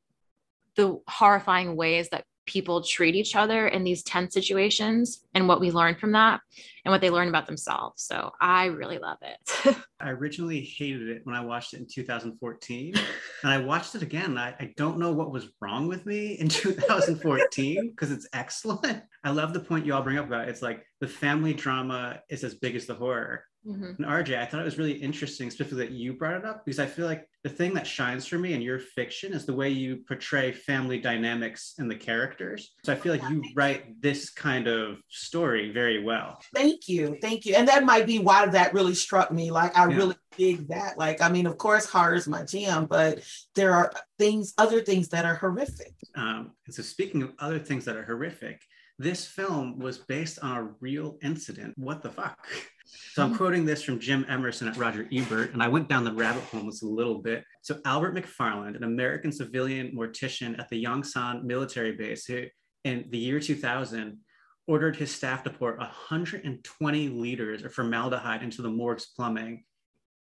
the 0.76 1.00
horrifying 1.08 1.76
ways 1.76 2.10
that 2.10 2.24
people 2.46 2.82
treat 2.82 3.14
each 3.14 3.36
other 3.36 3.68
in 3.68 3.84
these 3.84 4.02
tense 4.02 4.34
situations 4.34 5.24
and 5.34 5.46
what 5.46 5.60
we 5.60 5.70
learn 5.70 5.94
from 5.94 6.12
that 6.12 6.40
and 6.84 6.90
what 6.90 7.00
they 7.00 7.10
learn 7.10 7.28
about 7.28 7.46
themselves. 7.46 8.02
So 8.02 8.30
I 8.40 8.66
really 8.66 8.98
love 8.98 9.18
it. 9.22 9.76
I 10.00 10.10
originally 10.10 10.60
hated 10.60 11.08
it 11.08 11.22
when 11.24 11.36
I 11.36 11.44
watched 11.44 11.74
it 11.74 11.80
in 11.80 11.86
2014. 11.86 12.94
and 12.94 13.52
I 13.52 13.58
watched 13.58 13.94
it 13.94 14.02
again. 14.02 14.36
I, 14.36 14.54
I 14.58 14.72
don't 14.76 14.98
know 14.98 15.12
what 15.12 15.30
was 15.30 15.48
wrong 15.60 15.86
with 15.86 16.04
me 16.06 16.32
in 16.34 16.48
2014 16.48 17.90
because 17.90 18.10
it's 18.10 18.26
excellent. 18.32 19.02
I 19.24 19.30
love 19.30 19.52
the 19.52 19.60
point 19.60 19.86
you 19.86 19.94
all 19.94 20.02
bring 20.02 20.18
up 20.18 20.26
about 20.26 20.48
it. 20.48 20.50
it's 20.50 20.62
like 20.62 20.84
the 21.00 21.08
family 21.08 21.54
drama 21.54 22.20
is 22.28 22.42
as 22.44 22.54
big 22.54 22.74
as 22.74 22.86
the 22.86 22.94
horror. 22.94 23.44
Mm-hmm. 23.66 24.02
And 24.02 24.06
RJ, 24.06 24.38
I 24.38 24.46
thought 24.46 24.60
it 24.60 24.64
was 24.64 24.78
really 24.78 24.92
interesting, 24.92 25.50
specifically 25.50 25.86
that 25.86 25.92
you 25.92 26.14
brought 26.14 26.34
it 26.34 26.44
up, 26.44 26.64
because 26.64 26.80
I 26.80 26.86
feel 26.86 27.06
like 27.06 27.28
the 27.44 27.48
thing 27.48 27.74
that 27.74 27.86
shines 27.86 28.26
for 28.26 28.38
me 28.38 28.54
in 28.54 28.62
your 28.62 28.78
fiction 28.78 29.32
is 29.32 29.46
the 29.46 29.52
way 29.52 29.68
you 29.68 29.98
portray 30.08 30.52
family 30.52 30.98
dynamics 30.98 31.74
and 31.78 31.90
the 31.90 31.96
characters. 31.96 32.72
So 32.84 32.92
I 32.92 32.96
feel 32.96 33.12
like 33.12 33.28
you 33.30 33.42
write 33.54 34.00
this 34.00 34.30
kind 34.30 34.66
of 34.66 34.98
story 35.08 35.72
very 35.72 36.02
well. 36.02 36.38
Thank 36.54 36.88
you. 36.88 37.16
Thank 37.20 37.44
you. 37.44 37.54
And 37.54 37.68
that 37.68 37.84
might 37.84 38.06
be 38.06 38.18
why 38.18 38.46
that 38.46 38.74
really 38.74 38.94
struck 38.94 39.30
me. 39.30 39.50
Like, 39.50 39.76
I 39.76 39.88
yeah. 39.88 39.96
really 39.96 40.16
dig 40.36 40.68
that. 40.68 40.98
Like, 40.98 41.20
I 41.20 41.28
mean, 41.28 41.46
of 41.46 41.58
course, 41.58 41.86
horror 41.86 42.14
is 42.14 42.28
my 42.28 42.44
jam, 42.44 42.86
but 42.86 43.22
there 43.54 43.72
are 43.72 43.92
things, 44.18 44.54
other 44.58 44.80
things 44.80 45.08
that 45.08 45.24
are 45.24 45.36
horrific. 45.36 45.94
Um, 46.16 46.52
and 46.66 46.74
so, 46.74 46.82
speaking 46.82 47.22
of 47.22 47.32
other 47.38 47.58
things 47.58 47.84
that 47.84 47.96
are 47.96 48.04
horrific, 48.04 48.60
this 48.98 49.26
film 49.26 49.78
was 49.78 49.98
based 49.98 50.38
on 50.42 50.56
a 50.56 50.70
real 50.80 51.18
incident. 51.22 51.74
What 51.76 52.02
the 52.02 52.10
fuck? 52.10 52.38
So 52.84 53.22
I'm 53.22 53.36
quoting 53.36 53.64
this 53.64 53.82
from 53.82 54.00
Jim 54.00 54.24
Emerson 54.28 54.68
at 54.68 54.76
Roger 54.76 55.08
Ebert, 55.12 55.52
and 55.52 55.62
I 55.62 55.68
went 55.68 55.88
down 55.88 56.04
the 56.04 56.12
rabbit 56.12 56.42
hole 56.44 56.64
this 56.64 56.82
a 56.82 56.86
little 56.86 57.18
bit. 57.18 57.44
So 57.62 57.80
Albert 57.84 58.14
McFarland, 58.14 58.76
an 58.76 58.84
American 58.84 59.30
civilian 59.30 59.92
mortician 59.94 60.58
at 60.58 60.68
the 60.70 60.82
Yongsan 60.82 61.44
military 61.44 61.92
base, 61.92 62.24
who 62.24 62.44
in 62.84 63.06
the 63.10 63.18
year 63.18 63.38
2000 63.38 64.18
ordered 64.66 64.96
his 64.96 65.14
staff 65.14 65.42
to 65.44 65.50
pour 65.50 65.76
120 65.76 67.08
liters 67.08 67.64
of 67.64 67.74
formaldehyde 67.74 68.42
into 68.42 68.62
the 68.62 68.70
morgue's 68.70 69.06
plumbing. 69.16 69.64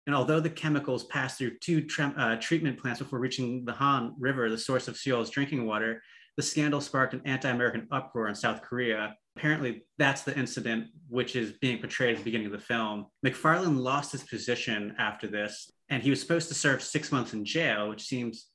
And 0.06 0.14
although 0.14 0.40
the 0.40 0.50
chemicals 0.50 1.04
passed 1.04 1.38
through 1.38 1.58
two 1.58 1.86
uh, 1.98 2.36
treatment 2.36 2.78
plants 2.78 3.00
before 3.00 3.18
reaching 3.18 3.64
the 3.64 3.72
Han 3.72 4.14
River, 4.18 4.50
the 4.50 4.58
source 4.58 4.88
of 4.88 4.96
Seoul's 4.96 5.30
drinking 5.30 5.66
water, 5.66 6.02
the 6.36 6.42
scandal 6.42 6.80
sparked 6.80 7.14
an 7.14 7.22
anti-American 7.24 7.86
uproar 7.90 8.28
in 8.28 8.34
South 8.34 8.60
Korea. 8.62 9.14
Apparently, 9.36 9.84
that's 9.98 10.22
the 10.22 10.36
incident 10.38 10.86
which 11.08 11.34
is 11.34 11.52
being 11.60 11.78
portrayed 11.78 12.12
at 12.12 12.18
the 12.18 12.24
beginning 12.24 12.46
of 12.46 12.52
the 12.52 12.58
film. 12.58 13.06
McFarland 13.26 13.78
lost 13.78 14.12
his 14.12 14.22
position 14.22 14.94
after 14.98 15.26
this, 15.26 15.70
and 15.88 16.02
he 16.02 16.10
was 16.10 16.20
supposed 16.20 16.48
to 16.48 16.54
serve 16.54 16.82
six 16.82 17.10
months 17.10 17.32
in 17.32 17.44
jail, 17.44 17.88
which 17.88 18.02
seems 18.02 18.48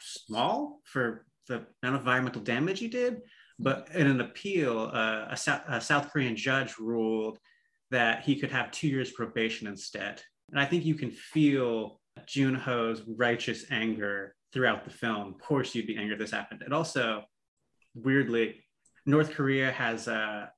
small 0.00 0.80
for 0.84 1.24
the 1.48 1.66
amount 1.82 1.96
of 1.96 2.00
environmental 2.02 2.42
damage 2.42 2.78
he 2.78 2.88
did. 2.88 3.22
But 3.58 3.88
in 3.94 4.06
an 4.06 4.20
appeal, 4.20 4.90
uh, 4.92 5.26
a, 5.30 5.36
South, 5.36 5.62
a 5.68 5.80
South 5.80 6.10
Korean 6.10 6.36
judge 6.36 6.78
ruled 6.78 7.38
that 7.90 8.22
he 8.22 8.36
could 8.36 8.50
have 8.50 8.70
two 8.70 8.88
years 8.88 9.12
probation 9.12 9.66
instead. 9.66 10.22
And 10.50 10.60
I 10.60 10.64
think 10.64 10.84
you 10.84 10.94
can 10.94 11.10
feel 11.10 12.00
Jun 12.26 12.54
Ho's 12.54 13.02
righteous 13.06 13.64
anger 13.70 14.34
throughout 14.52 14.84
the 14.84 14.90
film. 14.90 15.28
Of 15.28 15.38
course, 15.38 15.74
you'd 15.74 15.86
be 15.86 15.96
angry 15.96 16.14
if 16.14 16.18
this 16.18 16.30
happened. 16.30 16.62
And 16.62 16.72
also, 16.72 17.22
weirdly, 17.94 18.62
North 19.10 19.32
Korea 19.32 19.70
has 19.70 20.08
a 20.08 20.50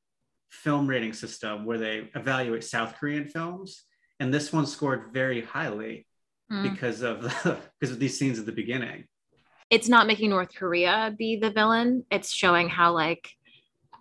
film 0.50 0.86
rating 0.86 1.12
system 1.12 1.64
where 1.64 1.78
they 1.78 2.11
evaluate 2.14 2.64
South 2.64 2.96
Korean 2.96 3.26
films, 3.26 3.84
and 4.20 4.32
this 4.32 4.53
one 4.53 4.66
scored 4.66 5.12
very 5.12 5.42
highly 5.42 6.07
mm. 6.50 6.62
because 6.62 7.03
of 7.03 7.22
the, 7.22 7.59
because 7.80 7.92
of 7.92 7.98
these 7.98 8.18
scenes 8.18 8.38
at 8.38 8.46
the 8.46 8.53
beginning. 8.53 9.05
It's 9.70 9.88
not 9.88 10.07
making 10.07 10.30
North 10.30 10.55
Korea 10.55 11.14
be 11.16 11.36
the 11.36 11.50
villain. 11.50 12.05
It's 12.11 12.30
showing 12.30 12.68
how 12.68 12.92
like 12.92 13.30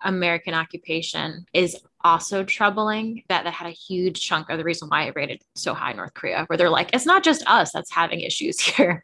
American 0.04 0.52
occupation 0.52 1.46
is 1.54 1.76
also 2.04 2.44
troubling. 2.44 3.22
That 3.30 3.44
that 3.44 3.54
had 3.54 3.68
a 3.68 3.70
huge 3.70 4.20
chunk 4.20 4.50
of 4.50 4.58
the 4.58 4.64
reason 4.64 4.88
why 4.88 5.04
it 5.04 5.14
rated 5.16 5.40
so 5.54 5.72
high 5.72 5.92
North 5.94 6.12
Korea, 6.12 6.44
where 6.46 6.58
they're 6.58 6.68
like, 6.68 6.90
it's 6.92 7.06
not 7.06 7.24
just 7.24 7.42
us 7.46 7.72
that's 7.72 7.90
having 7.90 8.20
issues 8.20 8.60
here. 8.60 9.02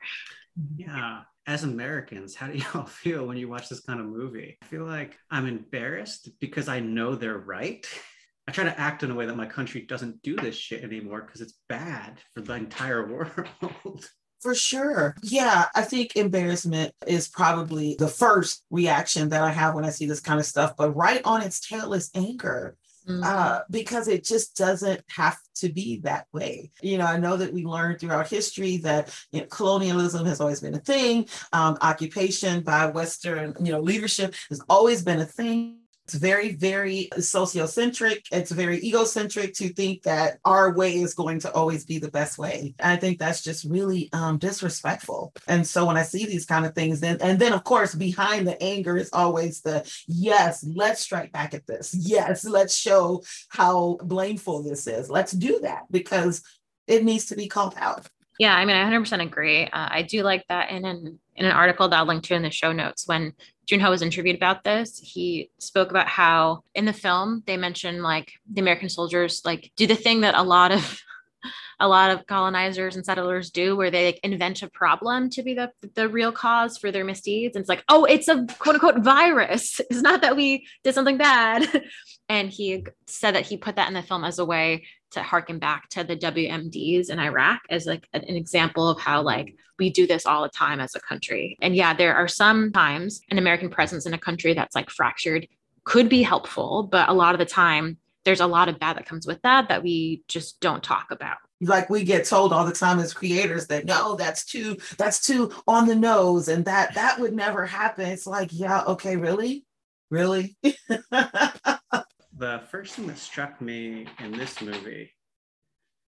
Yeah. 0.76 1.22
As 1.48 1.64
Americans, 1.64 2.34
how 2.34 2.48
do 2.48 2.58
y'all 2.58 2.84
feel 2.86 3.26
when 3.26 3.38
you 3.38 3.48
watch 3.48 3.70
this 3.70 3.80
kind 3.80 4.00
of 4.00 4.06
movie? 4.06 4.58
I 4.62 4.66
feel 4.66 4.84
like 4.84 5.16
I'm 5.30 5.46
embarrassed 5.46 6.28
because 6.40 6.68
I 6.68 6.80
know 6.80 7.14
they're 7.14 7.38
right. 7.38 7.88
I 8.46 8.52
try 8.52 8.64
to 8.64 8.78
act 8.78 9.02
in 9.02 9.10
a 9.10 9.14
way 9.14 9.24
that 9.24 9.36
my 9.36 9.46
country 9.46 9.80
doesn't 9.80 10.22
do 10.22 10.36
this 10.36 10.54
shit 10.54 10.84
anymore 10.84 11.22
because 11.22 11.40
it's 11.40 11.58
bad 11.68 12.18
for 12.34 12.42
the 12.42 12.52
entire 12.54 13.06
world. 13.60 14.06
For 14.40 14.54
sure. 14.54 15.16
Yeah, 15.22 15.66
I 15.74 15.82
think 15.82 16.16
embarrassment 16.16 16.92
is 17.06 17.28
probably 17.28 17.96
the 17.98 18.08
first 18.08 18.62
reaction 18.70 19.30
that 19.30 19.42
I 19.42 19.50
have 19.50 19.74
when 19.74 19.84
I 19.84 19.90
see 19.90 20.06
this 20.06 20.20
kind 20.20 20.40
of 20.40 20.46
stuff. 20.46 20.76
But 20.76 20.96
right 20.96 21.22
on 21.24 21.42
its 21.42 21.66
tail 21.66 21.94
is 21.94 22.10
anger. 22.14 22.76
Mm-hmm. 23.08 23.22
Uh, 23.24 23.60
because 23.70 24.06
it 24.06 24.22
just 24.22 24.54
doesn't 24.54 25.00
have 25.08 25.38
to 25.56 25.70
be 25.70 26.00
that 26.00 26.26
way. 26.32 26.70
You 26.82 26.98
know, 26.98 27.06
I 27.06 27.16
know 27.18 27.38
that 27.38 27.54
we 27.54 27.64
learned 27.64 28.00
throughout 28.00 28.28
history 28.28 28.76
that 28.78 29.16
you 29.32 29.40
know, 29.40 29.46
colonialism 29.46 30.26
has 30.26 30.42
always 30.42 30.60
been 30.60 30.74
a 30.74 30.80
thing. 30.80 31.26
Um, 31.54 31.78
occupation 31.80 32.62
by 32.62 32.86
Western, 32.86 33.54
you 33.60 33.72
know, 33.72 33.80
leadership 33.80 34.34
has 34.50 34.60
always 34.68 35.02
been 35.02 35.20
a 35.20 35.24
thing. 35.24 35.78
It's 36.08 36.14
very, 36.14 36.54
very 36.54 37.10
sociocentric. 37.16 38.28
It's 38.32 38.50
very 38.50 38.78
egocentric 38.82 39.52
to 39.56 39.68
think 39.68 40.04
that 40.04 40.38
our 40.42 40.72
way 40.72 40.94
is 40.94 41.12
going 41.12 41.38
to 41.40 41.52
always 41.52 41.84
be 41.84 41.98
the 41.98 42.10
best 42.10 42.38
way. 42.38 42.74
And 42.78 42.92
I 42.92 42.96
think 42.96 43.18
that's 43.18 43.42
just 43.42 43.66
really 43.68 44.08
um, 44.14 44.38
disrespectful. 44.38 45.34
And 45.48 45.66
so 45.66 45.84
when 45.84 45.98
I 45.98 46.02
see 46.04 46.24
these 46.24 46.46
kind 46.46 46.64
of 46.64 46.74
things, 46.74 47.00
then 47.00 47.18
and 47.20 47.38
then 47.38 47.52
of 47.52 47.62
course 47.62 47.94
behind 47.94 48.48
the 48.48 48.60
anger 48.62 48.96
is 48.96 49.10
always 49.12 49.60
the 49.60 49.86
yes, 50.06 50.64
let's 50.66 51.02
strike 51.02 51.30
back 51.30 51.52
at 51.52 51.66
this. 51.66 51.94
Yes, 51.94 52.42
let's 52.42 52.74
show 52.74 53.22
how 53.50 53.98
blameful 54.02 54.62
this 54.62 54.86
is. 54.86 55.10
Let's 55.10 55.32
do 55.32 55.60
that 55.60 55.82
because 55.90 56.42
it 56.86 57.04
needs 57.04 57.26
to 57.26 57.36
be 57.36 57.48
called 57.48 57.74
out. 57.76 58.08
Yeah, 58.38 58.56
I 58.56 58.64
mean, 58.64 58.76
I 58.76 58.90
100% 58.90 59.20
agree. 59.20 59.64
Uh, 59.64 59.88
I 59.90 60.02
do 60.02 60.22
like 60.22 60.46
that 60.48 60.70
in 60.70 60.86
an 60.86 61.18
in 61.36 61.44
an 61.44 61.52
article 61.52 61.86
that 61.90 61.98
I'll 61.98 62.06
link 62.06 62.24
to 62.24 62.34
in 62.34 62.42
the 62.42 62.50
show 62.50 62.72
notes. 62.72 63.06
When 63.06 63.34
Junho 63.68 63.90
was 63.90 64.02
interviewed 64.02 64.36
about 64.36 64.64
this, 64.64 64.98
he 64.98 65.50
spoke 65.58 65.90
about 65.90 66.08
how 66.08 66.64
in 66.74 66.84
the 66.84 66.92
film 66.92 67.42
they 67.46 67.56
mentioned 67.56 68.02
like 68.02 68.32
the 68.50 68.60
American 68.60 68.88
soldiers 68.88 69.42
like 69.44 69.70
do 69.76 69.86
the 69.86 69.94
thing 69.94 70.22
that 70.22 70.34
a 70.34 70.42
lot 70.42 70.72
of 70.72 71.00
a 71.80 71.86
lot 71.86 72.10
of 72.10 72.26
colonizers 72.26 72.96
and 72.96 73.04
settlers 73.04 73.50
do 73.50 73.76
where 73.76 73.90
they 73.90 74.06
like, 74.06 74.20
invent 74.24 74.62
a 74.62 74.68
problem 74.68 75.30
to 75.30 75.42
be 75.44 75.54
the, 75.54 75.70
the 75.94 76.08
real 76.08 76.32
cause 76.32 76.76
for 76.76 76.90
their 76.90 77.04
misdeeds. 77.04 77.54
And 77.54 77.62
it's 77.62 77.68
like 77.68 77.84
oh 77.88 78.04
it's 78.04 78.28
a 78.28 78.46
quote 78.58 78.76
unquote 78.76 79.04
virus. 79.04 79.80
It's 79.90 80.02
not 80.02 80.22
that 80.22 80.36
we 80.36 80.66
did 80.82 80.94
something 80.94 81.18
bad. 81.18 81.84
And 82.30 82.50
he 82.50 82.84
said 83.06 83.36
that 83.36 83.46
he 83.46 83.56
put 83.56 83.76
that 83.76 83.88
in 83.88 83.94
the 83.94 84.02
film 84.02 84.22
as 84.22 84.38
a 84.38 84.44
way 84.44 84.84
to 85.12 85.22
harken 85.22 85.58
back 85.58 85.88
to 85.90 86.04
the 86.04 86.16
WMDs 86.16 87.10
in 87.10 87.18
Iraq 87.18 87.60
as 87.70 87.86
like 87.86 88.08
an, 88.12 88.24
an 88.24 88.36
example 88.36 88.88
of 88.88 89.00
how 89.00 89.22
like 89.22 89.54
we 89.78 89.90
do 89.90 90.06
this 90.06 90.26
all 90.26 90.42
the 90.42 90.48
time 90.48 90.80
as 90.80 90.94
a 90.94 91.00
country. 91.00 91.56
And 91.62 91.74
yeah, 91.74 91.94
there 91.94 92.14
are 92.14 92.28
some 92.28 92.72
times 92.72 93.20
an 93.30 93.38
American 93.38 93.70
presence 93.70 94.06
in 94.06 94.14
a 94.14 94.18
country 94.18 94.54
that's 94.54 94.74
like 94.74 94.90
fractured 94.90 95.46
could 95.84 96.08
be 96.08 96.22
helpful, 96.22 96.88
but 96.90 97.08
a 97.08 97.14
lot 97.14 97.34
of 97.34 97.38
the 97.38 97.46
time 97.46 97.96
there's 98.24 98.40
a 98.40 98.46
lot 98.46 98.68
of 98.68 98.78
bad 98.78 98.96
that 98.96 99.06
comes 99.06 99.26
with 99.26 99.40
that 99.42 99.68
that 99.70 99.82
we 99.82 100.22
just 100.28 100.60
don't 100.60 100.82
talk 100.82 101.10
about. 101.10 101.38
Like 101.62 101.88
we 101.88 102.04
get 102.04 102.26
told 102.26 102.52
all 102.52 102.66
the 102.66 102.72
time 102.72 102.98
as 102.98 103.14
creators 103.14 103.66
that 103.68 103.86
no 103.86 104.16
that's 104.16 104.44
too 104.44 104.76
that's 104.98 105.26
too 105.26 105.50
on 105.66 105.86
the 105.86 105.94
nose 105.94 106.48
and 106.48 106.64
that 106.66 106.94
that 106.94 107.18
would 107.18 107.32
never 107.32 107.64
happen. 107.64 108.06
It's 108.06 108.26
like 108.26 108.50
yeah 108.52 108.84
okay 108.84 109.16
really? 109.16 109.64
Really 110.10 110.56
the 112.38 112.62
first 112.70 112.94
thing 112.94 113.06
that 113.08 113.18
struck 113.18 113.60
me 113.60 114.06
in 114.20 114.32
this 114.32 114.60
movie 114.62 115.10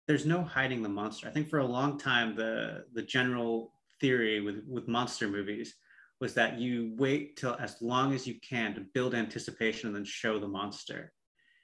there's 0.07 0.25
no 0.25 0.41
hiding 0.41 0.81
the 0.81 0.89
monster. 0.89 1.27
I 1.27 1.31
think 1.31 1.49
for 1.49 1.59
a 1.59 1.65
long 1.65 1.97
time 1.97 2.35
the 2.35 2.85
the 2.93 3.01
general 3.01 3.73
theory 3.99 4.41
with 4.41 4.63
with 4.67 4.87
monster 4.87 5.27
movies 5.27 5.75
was 6.19 6.33
that 6.33 6.57
you 6.57 6.93
wait 6.97 7.37
till 7.37 7.55
as 7.59 7.81
long 7.81 8.13
as 8.13 8.25
you 8.25 8.39
can 8.39 8.73
to 8.73 8.81
build 8.93 9.13
anticipation 9.13 9.87
and 9.87 9.95
then 9.95 10.05
show 10.05 10.39
the 10.39 10.47
monster. 10.47 11.11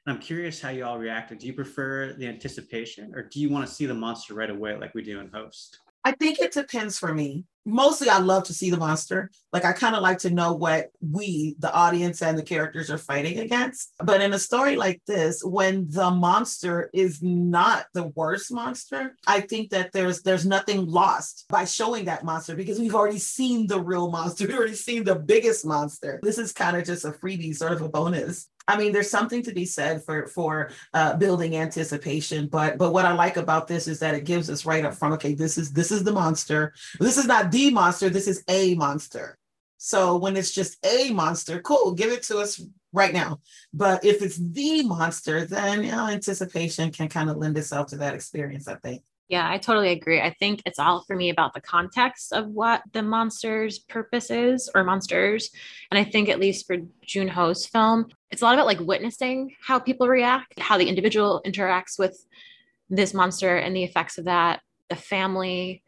And 0.05 0.13
i'm 0.13 0.21
curious 0.21 0.61
how 0.61 0.69
you 0.69 0.85
all 0.85 0.99
reacted. 0.99 1.39
Do 1.39 1.47
you 1.47 1.53
prefer 1.53 2.13
the 2.13 2.27
anticipation 2.27 3.13
or 3.15 3.23
do 3.23 3.39
you 3.39 3.49
want 3.49 3.65
to 3.65 3.73
see 3.73 3.85
the 3.85 3.93
monster 3.93 4.33
right 4.33 4.49
away 4.49 4.75
like 4.75 4.93
we 4.93 5.01
do 5.01 5.19
in 5.21 5.29
host? 5.29 5.79
I 6.03 6.11
think 6.11 6.39
it 6.39 6.51
depends 6.51 6.99
for 6.99 7.13
me. 7.13 7.45
Mostly, 7.65 8.09
I 8.09 8.19
love 8.19 8.43
to 8.45 8.53
see 8.53 8.69
the 8.69 8.77
monster. 8.77 9.31
Like, 9.51 9.65
I 9.65 9.71
kind 9.71 9.95
of 9.95 10.01
like 10.01 10.19
to 10.19 10.29
know 10.29 10.53
what 10.53 10.89
we, 10.99 11.55
the 11.59 11.73
audience, 11.73 12.21
and 12.21 12.37
the 12.37 12.43
characters 12.43 12.91
are 12.91 12.97
fighting 12.97 13.39
against. 13.39 13.93
But 14.03 14.21
in 14.21 14.33
a 14.33 14.39
story 14.39 14.75
like 14.75 15.01
this, 15.07 15.43
when 15.43 15.87
the 15.89 16.11
monster 16.11 16.89
is 16.93 17.21
not 17.21 17.85
the 17.93 18.07
worst 18.15 18.51
monster, 18.51 19.15
I 19.27 19.41
think 19.41 19.69
that 19.69 19.91
there's 19.91 20.21
there's 20.23 20.45
nothing 20.45 20.85
lost 20.85 21.45
by 21.49 21.65
showing 21.65 22.05
that 22.05 22.23
monster 22.23 22.55
because 22.55 22.79
we've 22.79 22.95
already 22.95 23.19
seen 23.19 23.67
the 23.67 23.79
real 23.79 24.11
monster. 24.11 24.47
We've 24.47 24.57
already 24.57 24.75
seen 24.75 25.03
the 25.03 25.15
biggest 25.15 25.65
monster. 25.65 26.19
This 26.21 26.37
is 26.37 26.51
kind 26.51 26.75
of 26.75 26.85
just 26.85 27.05
a 27.05 27.11
freebie, 27.11 27.55
sort 27.55 27.71
of 27.71 27.81
a 27.81 27.89
bonus. 27.89 28.49
I 28.67 28.77
mean, 28.77 28.93
there's 28.93 29.09
something 29.09 29.43
to 29.43 29.53
be 29.53 29.65
said 29.65 30.03
for 30.03 30.27
for 30.27 30.71
uh, 30.93 31.17
building 31.17 31.55
anticipation, 31.55 32.47
but 32.47 32.77
but 32.77 32.93
what 32.93 33.05
I 33.05 33.13
like 33.13 33.37
about 33.37 33.67
this 33.67 33.87
is 33.87 33.99
that 33.99 34.15
it 34.15 34.23
gives 34.23 34.49
us 34.49 34.65
right 34.65 34.85
up 34.85 34.93
front. 34.93 35.15
Okay, 35.15 35.33
this 35.33 35.57
is 35.57 35.71
this 35.71 35.91
is 35.91 36.03
the 36.03 36.13
monster. 36.13 36.73
This 36.99 37.17
is 37.17 37.25
not 37.25 37.51
the 37.53 37.69
monster. 37.69 38.09
This 38.09 38.27
is 38.27 38.43
a 38.49 38.75
monster. 38.75 39.37
So 39.77 40.17
when 40.17 40.35
it's 40.37 40.51
just 40.51 40.83
a 40.85 41.11
monster, 41.11 41.61
cool, 41.61 41.93
give 41.93 42.11
it 42.11 42.23
to 42.23 42.39
us 42.39 42.61
right 42.93 43.13
now. 43.13 43.39
But 43.73 44.03
if 44.03 44.21
it's 44.21 44.37
the 44.37 44.83
monster, 44.83 45.45
then 45.45 45.83
you 45.83 45.91
know, 45.91 46.07
anticipation 46.07 46.91
can 46.91 47.09
kind 47.09 47.29
of 47.29 47.37
lend 47.37 47.57
itself 47.57 47.87
to 47.87 47.97
that 47.97 48.15
experience. 48.15 48.67
I 48.67 48.75
think. 48.75 49.03
Yeah, 49.29 49.49
I 49.49 49.57
totally 49.57 49.91
agree. 49.91 50.21
I 50.21 50.31
think 50.39 50.61
it's 50.65 50.79
all 50.79 51.01
for 51.01 51.15
me 51.15 51.29
about 51.29 51.53
the 51.53 51.61
context 51.61 52.33
of 52.33 52.47
what 52.47 52.83
the 52.91 53.01
monster's 53.01 53.79
purpose 53.79 54.29
is 54.29 54.69
or 54.75 54.83
monsters. 54.83 55.49
And 55.91 55.97
I 55.97 56.03
think, 56.03 56.29
at 56.29 56.39
least 56.39 56.67
for 56.67 56.77
Junho's 57.05 57.65
film, 57.65 58.07
it's 58.31 58.41
a 58.41 58.45
lot 58.45 58.53
about 58.53 58.67
like 58.67 58.79
witnessing 58.79 59.55
how 59.61 59.79
people 59.79 60.07
react, 60.07 60.59
how 60.59 60.77
the 60.77 60.89
individual 60.89 61.41
interacts 61.45 61.97
with 61.97 62.25
this 62.89 63.13
monster 63.13 63.57
and 63.57 63.75
the 63.75 63.83
effects 63.83 64.17
of 64.17 64.25
that, 64.25 64.61
the 64.89 64.95
family, 64.95 65.83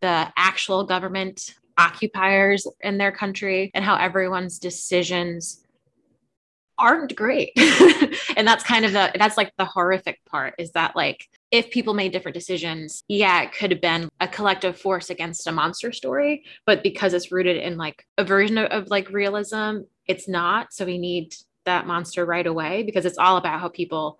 the 0.00 0.32
actual 0.36 0.84
government 0.84 1.54
occupiers 1.78 2.66
in 2.80 2.98
their 2.98 3.12
country, 3.12 3.70
and 3.74 3.84
how 3.84 3.96
everyone's 3.96 4.58
decisions 4.58 5.64
aren't 6.80 7.14
great. 7.14 7.52
and 8.36 8.48
that's 8.48 8.64
kind 8.64 8.84
of 8.84 8.92
the 8.92 9.12
that's 9.14 9.36
like 9.36 9.52
the 9.58 9.64
horrific 9.64 10.18
part 10.24 10.54
is 10.58 10.72
that 10.72 10.96
like 10.96 11.28
if 11.50 11.70
people 11.70 11.94
made 11.94 12.12
different 12.12 12.34
decisions, 12.34 13.04
yeah, 13.08 13.42
it 13.42 13.52
could 13.52 13.70
have 13.70 13.80
been 13.80 14.08
a 14.20 14.26
collective 14.26 14.78
force 14.78 15.10
against 15.10 15.46
a 15.46 15.52
monster 15.52 15.92
story. 15.92 16.44
But 16.64 16.82
because 16.82 17.12
it's 17.12 17.32
rooted 17.32 17.56
in 17.56 17.76
like 17.76 18.06
a 18.18 18.24
version 18.24 18.58
of, 18.58 18.70
of 18.70 18.88
like 18.88 19.10
realism, 19.10 19.80
it's 20.06 20.28
not. 20.28 20.72
So 20.72 20.86
we 20.86 20.98
need 20.98 21.34
that 21.66 21.86
monster 21.86 22.24
right 22.24 22.46
away 22.46 22.82
because 22.82 23.04
it's 23.04 23.18
all 23.18 23.36
about 23.36 23.60
how 23.60 23.68
people 23.68 24.18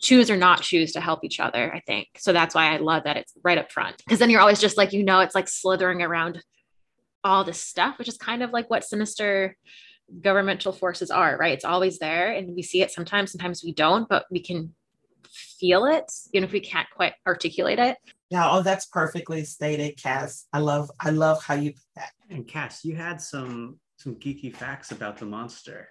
choose 0.00 0.30
or 0.30 0.36
not 0.36 0.62
choose 0.62 0.92
to 0.92 1.00
help 1.00 1.24
each 1.24 1.40
other, 1.40 1.72
I 1.74 1.80
think. 1.80 2.08
So 2.18 2.32
that's 2.32 2.54
why 2.54 2.72
I 2.72 2.78
love 2.78 3.04
that 3.04 3.16
it's 3.16 3.34
right 3.42 3.58
up 3.58 3.70
front. 3.70 3.96
Because 3.98 4.18
then 4.18 4.30
you're 4.30 4.40
always 4.40 4.60
just 4.60 4.76
like, 4.76 4.92
you 4.92 5.04
know, 5.04 5.20
it's 5.20 5.34
like 5.34 5.48
slithering 5.48 6.02
around 6.02 6.42
all 7.22 7.44
this 7.44 7.60
stuff, 7.62 7.98
which 7.98 8.08
is 8.08 8.16
kind 8.16 8.42
of 8.42 8.50
like 8.50 8.70
what 8.70 8.84
sinister 8.84 9.56
governmental 10.22 10.72
forces 10.72 11.10
are, 11.10 11.36
right? 11.36 11.52
It's 11.52 11.64
always 11.64 11.98
there 11.98 12.32
and 12.32 12.54
we 12.54 12.62
see 12.62 12.82
it 12.82 12.90
sometimes, 12.90 13.30
sometimes 13.30 13.62
we 13.62 13.72
don't, 13.72 14.08
but 14.08 14.24
we 14.30 14.40
can 14.40 14.74
feel 15.28 15.84
it, 15.84 16.10
even 16.32 16.44
if 16.44 16.52
we 16.52 16.60
can't 16.60 16.88
quite 16.90 17.12
articulate 17.26 17.78
it. 17.78 17.98
Yeah, 18.30 18.50
oh, 18.50 18.62
that's 18.62 18.86
perfectly 18.86 19.44
stated, 19.44 19.96
Cass. 19.96 20.46
I 20.52 20.60
love, 20.60 20.90
I 20.98 21.10
love 21.10 21.42
how 21.42 21.54
you 21.54 21.72
put 21.72 21.82
that. 21.96 22.12
And 22.30 22.48
Cass, 22.48 22.84
you 22.84 22.96
had 22.96 23.20
some 23.20 23.78
some 24.00 24.14
geeky 24.14 24.54
facts 24.54 24.92
about 24.92 25.18
the 25.18 25.26
monster. 25.26 25.90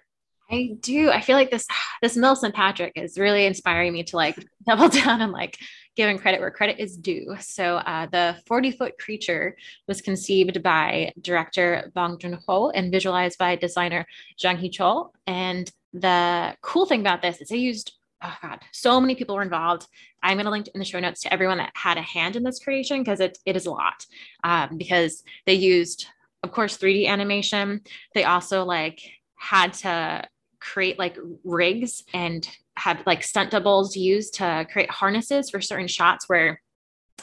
I 0.50 0.76
do. 0.80 1.10
I 1.10 1.20
feel 1.20 1.36
like 1.36 1.50
this 1.50 1.66
this 2.02 2.16
Millicent 2.16 2.54
Patrick 2.54 2.92
is 2.96 3.18
really 3.18 3.46
inspiring 3.46 3.92
me 3.92 4.02
to 4.04 4.16
like 4.16 4.36
double 4.66 4.88
down 4.88 5.20
and 5.20 5.32
like 5.32 5.56
giving 5.96 6.18
credit 6.18 6.40
where 6.40 6.50
credit 6.50 6.80
is 6.80 6.96
due. 6.96 7.36
So 7.40 7.76
uh, 7.76 8.06
the 8.06 8.36
40 8.46 8.72
foot 8.72 8.98
creature 8.98 9.56
was 9.86 10.00
conceived 10.00 10.62
by 10.62 11.12
director 11.20 11.90
Bong 11.94 12.18
Joon 12.18 12.38
Ho 12.46 12.70
and 12.70 12.90
visualized 12.90 13.38
by 13.38 13.56
designer 13.56 14.06
Jang 14.38 14.56
Hee 14.56 14.70
Chol. 14.70 15.10
And 15.26 15.70
the 15.92 16.56
cool 16.62 16.86
thing 16.86 17.00
about 17.00 17.22
this 17.22 17.40
is 17.40 17.48
they 17.48 17.56
used 17.56 17.92
oh 18.22 18.36
god, 18.42 18.60
so 18.72 19.00
many 19.00 19.14
people 19.14 19.36
were 19.36 19.42
involved. 19.42 19.86
I'm 20.22 20.36
going 20.36 20.44
to 20.44 20.50
link 20.50 20.68
in 20.74 20.78
the 20.78 20.84
show 20.84 21.00
notes 21.00 21.22
to 21.22 21.32
everyone 21.32 21.58
that 21.58 21.72
had 21.74 21.96
a 21.96 22.02
hand 22.02 22.36
in 22.36 22.42
this 22.42 22.58
creation 22.58 23.02
because 23.02 23.20
it 23.20 23.38
it 23.46 23.56
is 23.56 23.66
a 23.66 23.70
lot. 23.70 24.04
Um, 24.42 24.76
because 24.76 25.22
they 25.46 25.54
used, 25.54 26.06
of 26.42 26.50
course, 26.50 26.76
3D 26.76 27.06
animation. 27.06 27.82
They 28.14 28.24
also 28.24 28.64
like 28.64 29.00
had 29.36 29.72
to 29.72 30.28
create 30.60 30.98
like 30.98 31.16
rigs 31.44 32.02
and 32.12 32.48
had 32.76 33.02
like 33.06 33.22
stunt 33.22 33.50
doubles 33.50 33.96
used 33.96 34.34
to 34.34 34.66
create 34.70 34.90
harnesses 34.90 35.50
for 35.50 35.60
certain 35.60 35.88
shots 35.88 36.28
where 36.28 36.60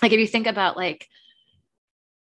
like 0.01 0.11
if 0.11 0.19
you 0.19 0.27
think 0.27 0.47
about 0.47 0.77
like 0.77 1.07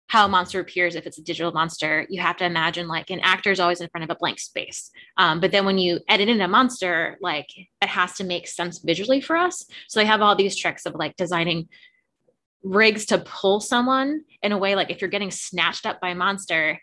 how 0.07 0.25
a 0.25 0.29
monster 0.29 0.61
appears 0.61 0.95
if 0.95 1.05
it's 1.05 1.17
a 1.17 1.23
digital 1.23 1.51
monster 1.51 2.05
you 2.09 2.21
have 2.21 2.37
to 2.37 2.45
imagine 2.45 2.87
like 2.87 3.09
an 3.09 3.19
actor 3.21 3.51
is 3.51 3.59
always 3.59 3.81
in 3.81 3.89
front 3.89 4.03
of 4.03 4.09
a 4.09 4.19
blank 4.19 4.39
space. 4.39 4.89
Um, 5.17 5.39
but 5.39 5.51
then 5.51 5.65
when 5.65 5.77
you 5.77 5.99
edit 6.07 6.29
in 6.29 6.41
a 6.41 6.47
monster 6.47 7.17
like 7.21 7.49
it 7.57 7.89
has 7.89 8.13
to 8.13 8.23
make 8.23 8.47
sense 8.47 8.79
visually 8.79 9.21
for 9.21 9.35
us. 9.35 9.65
So 9.87 9.99
they 9.99 10.05
have 10.05 10.21
all 10.21 10.35
these 10.35 10.55
tricks 10.55 10.85
of 10.85 10.95
like 10.95 11.15
designing 11.15 11.67
rigs 12.63 13.05
to 13.07 13.19
pull 13.19 13.59
someone 13.59 14.21
in 14.41 14.51
a 14.51 14.57
way 14.57 14.75
like 14.75 14.89
if 14.89 15.01
you're 15.01 15.09
getting 15.09 15.31
snatched 15.31 15.85
up 15.85 16.01
by 16.01 16.09
a 16.09 16.15
monster 16.15 16.79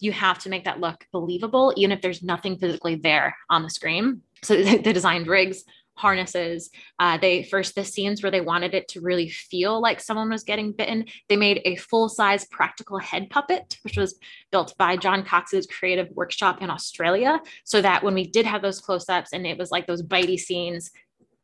you 0.00 0.12
have 0.12 0.38
to 0.40 0.48
make 0.48 0.64
that 0.64 0.80
look 0.80 1.06
believable, 1.12 1.72
even 1.76 1.92
if 1.92 2.00
there's 2.00 2.22
nothing 2.22 2.58
physically 2.58 2.96
there 2.96 3.36
on 3.48 3.62
the 3.62 3.70
screen. 3.70 4.22
So 4.42 4.62
they 4.62 4.92
designed 4.92 5.26
rigs, 5.26 5.64
harnesses. 6.00 6.70
Uh, 6.98 7.18
they 7.18 7.42
first 7.44 7.74
the 7.74 7.84
scenes 7.84 8.22
where 8.22 8.30
they 8.30 8.40
wanted 8.40 8.74
it 8.74 8.88
to 8.88 9.00
really 9.00 9.28
feel 9.28 9.80
like 9.80 10.00
someone 10.00 10.30
was 10.30 10.42
getting 10.42 10.72
bitten. 10.72 11.04
They 11.28 11.36
made 11.36 11.60
a 11.64 11.76
full 11.76 12.08
size 12.08 12.46
practical 12.46 12.98
head 12.98 13.28
puppet, 13.30 13.76
which 13.82 13.96
was 13.98 14.18
built 14.50 14.74
by 14.78 14.96
John 14.96 15.24
Cox's 15.24 15.66
Creature 15.66 16.08
Workshop 16.12 16.62
in 16.62 16.70
Australia, 16.70 17.40
so 17.64 17.82
that 17.82 18.02
when 18.02 18.14
we 18.14 18.26
did 18.26 18.46
have 18.46 18.62
those 18.62 18.80
close 18.80 19.08
ups 19.08 19.32
and 19.32 19.46
it 19.46 19.58
was 19.58 19.70
like 19.70 19.86
those 19.86 20.02
bitey 20.02 20.38
scenes, 20.38 20.90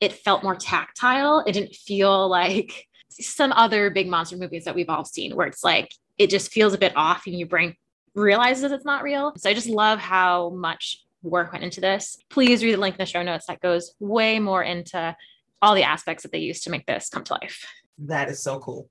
it 0.00 0.12
felt 0.12 0.42
more 0.42 0.56
tactile. 0.56 1.44
It 1.46 1.52
didn't 1.52 1.74
feel 1.74 2.28
like 2.28 2.86
some 3.10 3.52
other 3.52 3.90
big 3.90 4.08
monster 4.08 4.36
movies 4.36 4.64
that 4.64 4.74
we've 4.74 4.88
all 4.88 5.04
seen, 5.04 5.36
where 5.36 5.46
it's 5.46 5.62
like 5.64 5.90
it 6.18 6.30
just 6.30 6.50
feels 6.50 6.72
a 6.72 6.78
bit 6.78 6.96
off 6.96 7.26
and 7.26 7.38
your 7.38 7.48
brain 7.48 7.74
realizes 8.16 8.72
it's 8.72 8.84
not 8.84 9.02
real. 9.02 9.32
So 9.36 9.48
I 9.48 9.54
just 9.54 9.68
love 9.68 9.98
how 9.98 10.50
much 10.50 11.04
work 11.22 11.52
went 11.52 11.64
into 11.64 11.80
this. 11.80 12.18
Please 12.30 12.64
read 12.64 12.74
the 12.74 12.80
link 12.80 12.94
in 12.94 12.98
the 12.98 13.06
show 13.06 13.22
notes 13.22 13.46
that 13.46 13.60
goes 13.60 13.94
way 14.00 14.38
more 14.38 14.62
into 14.62 15.14
all 15.62 15.74
the 15.74 15.82
aspects 15.82 16.22
that 16.22 16.32
they 16.32 16.38
used 16.38 16.64
to 16.64 16.70
make 16.70 16.86
this 16.86 17.08
come 17.08 17.24
to 17.24 17.34
life. 17.34 17.64
That 17.98 18.28
is 18.28 18.42
so 18.42 18.58
cool. 18.58 18.88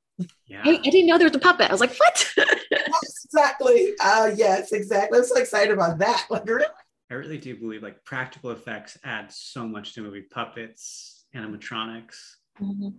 Yeah. 0.48 0.62
I, 0.64 0.70
I 0.70 0.78
didn't 0.78 1.08
know 1.08 1.18
there 1.18 1.28
was 1.28 1.36
a 1.36 1.40
puppet. 1.40 1.70
I 1.70 1.74
was 1.74 1.82
like, 1.82 1.96
what? 1.98 2.34
exactly. 3.26 3.94
Uh, 4.00 4.32
yes, 4.36 4.72
exactly. 4.72 5.20
I'm 5.20 5.26
so 5.26 5.38
excited 5.38 5.74
about 5.74 5.98
that. 6.00 6.26
Like, 6.30 6.46
really? 6.48 6.66
I 7.12 7.14
really 7.16 7.38
do 7.38 7.56
believe 7.56 7.84
like 7.84 8.04
practical 8.04 8.52
effects 8.52 8.98
add 9.04 9.32
so 9.32 9.68
much 9.68 9.94
to 9.94 10.02
a 10.02 10.04
movie. 10.04 10.22
Puppets, 10.22 11.26
animatronics. 11.36 12.16
Mm-hmm. 12.60 12.90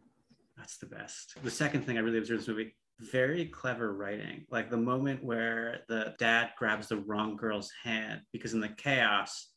That's 0.57 0.79
the 0.79 0.87
best. 0.87 1.37
The 1.43 1.51
second 1.51 1.85
thing 1.85 1.99
I 1.99 2.01
really 2.01 2.19
observed 2.19 2.33
in 2.33 2.39
this 2.39 2.49
movie, 2.49 2.75
very 3.01 3.47
clever 3.47 3.93
writing. 3.95 4.47
Like 4.51 4.71
the 4.71 4.77
moment 4.77 5.23
where 5.23 5.81
the 5.89 6.15
dad 6.19 6.51
grabs 6.59 6.89
the 6.89 6.99
wrong 6.99 7.37
girl's 7.37 7.71
hand, 7.83 8.23
because 8.33 8.55
in 8.55 8.61
the 8.61 8.69
chaos, 8.69 9.49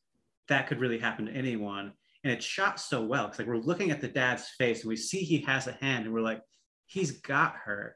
that 0.47 0.67
could 0.67 0.79
really 0.79 0.99
happen 0.99 1.25
to 1.27 1.31
anyone. 1.31 1.93
And 2.23 2.33
it's 2.33 2.45
shot 2.45 2.79
so 2.79 3.03
well 3.03 3.25
because 3.25 3.39
like 3.39 3.47
we're 3.47 3.57
looking 3.57 3.91
at 3.91 4.01
the 4.01 4.07
dad's 4.07 4.49
face 4.57 4.81
and 4.81 4.89
we 4.89 4.97
see 4.97 5.19
he 5.19 5.39
has 5.41 5.67
a 5.67 5.77
hand 5.79 6.05
and 6.05 6.13
we're 6.13 6.21
like, 6.21 6.41
he's 6.87 7.21
got 7.21 7.55
her. 7.63 7.95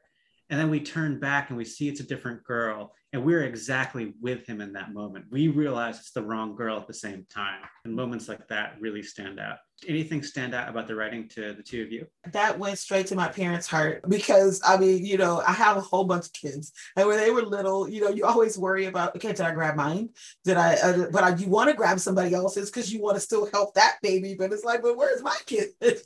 And 0.50 0.60
then 0.60 0.70
we 0.70 0.80
turn 0.80 1.18
back 1.18 1.48
and 1.48 1.56
we 1.56 1.64
see 1.64 1.88
it's 1.88 2.00
a 2.00 2.06
different 2.06 2.44
girl. 2.44 2.94
And 3.12 3.24
we're 3.24 3.44
exactly 3.44 4.12
with 4.20 4.46
him 4.46 4.60
in 4.60 4.72
that 4.72 4.92
moment. 4.92 5.26
We 5.30 5.48
realize 5.48 6.00
it's 6.00 6.10
the 6.10 6.22
wrong 6.22 6.56
girl 6.56 6.76
at 6.76 6.86
the 6.86 6.94
same 6.94 7.26
time. 7.32 7.60
And 7.84 7.94
moments 7.94 8.28
like 8.28 8.46
that 8.48 8.76
really 8.80 9.02
stand 9.02 9.38
out. 9.38 9.58
Anything 9.86 10.22
stand 10.22 10.54
out 10.54 10.68
about 10.68 10.88
the 10.88 10.96
writing 10.96 11.28
to 11.30 11.54
the 11.54 11.62
two 11.62 11.82
of 11.82 11.92
you? 11.92 12.06
That 12.32 12.58
went 12.58 12.78
straight 12.78 13.06
to 13.08 13.14
my 13.14 13.28
parents' 13.28 13.66
heart 13.66 14.02
because 14.08 14.60
I 14.66 14.76
mean, 14.76 15.04
you 15.04 15.16
know, 15.16 15.42
I 15.46 15.52
have 15.52 15.76
a 15.76 15.80
whole 15.80 16.04
bunch 16.04 16.26
of 16.26 16.32
kids, 16.32 16.72
and 16.96 17.06
when 17.06 17.18
they 17.18 17.30
were 17.30 17.42
little, 17.42 17.88
you 17.88 18.00
know, 18.00 18.08
you 18.08 18.24
always 18.24 18.56
worry 18.56 18.86
about, 18.86 19.14
okay, 19.16 19.28
did 19.28 19.40
I 19.42 19.52
grab 19.52 19.76
mine? 19.76 20.10
Did 20.44 20.56
I? 20.56 20.74
Uh, 20.74 21.06
but 21.10 21.24
I, 21.24 21.34
you 21.34 21.48
want 21.48 21.70
to 21.70 21.76
grab 21.76 22.00
somebody 22.00 22.34
else's 22.34 22.70
because 22.70 22.92
you 22.92 23.02
want 23.02 23.16
to 23.16 23.20
still 23.20 23.46
help 23.52 23.74
that 23.74 23.96
baby. 24.02 24.34
But 24.38 24.52
it's 24.52 24.64
like, 24.64 24.82
but 24.82 24.96
where's 24.96 25.22
my 25.22 25.36
kid? 25.44 25.70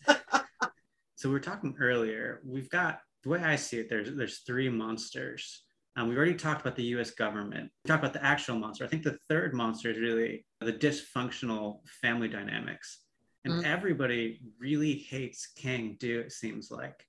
so 1.14 1.28
we 1.28 1.30
were 1.30 1.41
talking 1.41 1.76
earlier. 1.78 2.41
We've 2.45 2.70
got 2.70 3.01
the 3.22 3.28
way 3.30 3.40
I 3.40 3.56
see 3.56 3.78
it. 3.78 3.88
There's 3.88 4.14
there's 4.14 4.38
three 4.40 4.68
monsters 4.68 5.62
um, 5.98 6.08
we've 6.08 6.16
already 6.16 6.34
talked 6.34 6.60
about 6.60 6.76
the 6.76 6.84
US 6.84 7.10
government. 7.10 7.72
We 7.84 7.88
talked 7.88 8.04
about 8.04 8.12
the 8.12 8.24
actual 8.24 8.56
monster. 8.56 8.84
I 8.84 8.86
think 8.86 9.02
the 9.02 9.18
third 9.28 9.52
monster 9.52 9.90
is 9.90 9.98
really 9.98 10.46
the 10.60 10.72
dysfunctional 10.72 11.80
family 12.00 12.28
dynamics. 12.28 13.00
And 13.44 13.54
mm. 13.54 13.64
everybody 13.64 14.40
really 14.60 14.94
hates 14.94 15.48
Gang-du, 15.60 16.20
it 16.20 16.32
seems 16.32 16.70
like. 16.70 17.04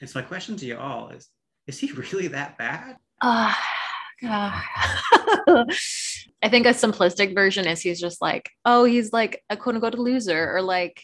And 0.00 0.10
so 0.10 0.20
my 0.20 0.26
question 0.26 0.56
to 0.56 0.66
you 0.66 0.76
all 0.76 1.08
is, 1.08 1.28
is 1.66 1.78
he 1.78 1.90
really 2.12 2.28
that 2.28 2.58
bad? 2.58 2.96
Uh, 3.22 3.54
uh, 4.22 4.60
I 6.42 6.48
think 6.50 6.66
a 6.66 6.70
simplistic 6.70 7.34
version 7.34 7.66
is 7.66 7.80
he's 7.80 8.00
just 8.00 8.20
like, 8.20 8.50
oh, 8.66 8.84
he's 8.84 9.10
like 9.10 9.42
a 9.48 9.56
quote 9.56 9.76
unquote 9.76 9.98
loser 9.98 10.54
or 10.54 10.60
like 10.60 11.02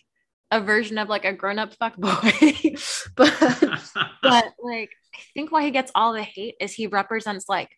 a 0.50 0.60
version 0.60 0.98
of 0.98 1.08
like 1.08 1.24
a 1.24 1.32
grown-up 1.32 1.72
fuck 1.74 1.96
boy. 1.96 2.12
but 3.16 3.69
but 3.94 4.52
like 4.62 4.90
I 5.14 5.20
think 5.34 5.52
why 5.52 5.64
he 5.64 5.70
gets 5.70 5.92
all 5.94 6.12
the 6.12 6.22
hate 6.22 6.56
is 6.60 6.72
he 6.72 6.86
represents 6.86 7.48
like 7.48 7.70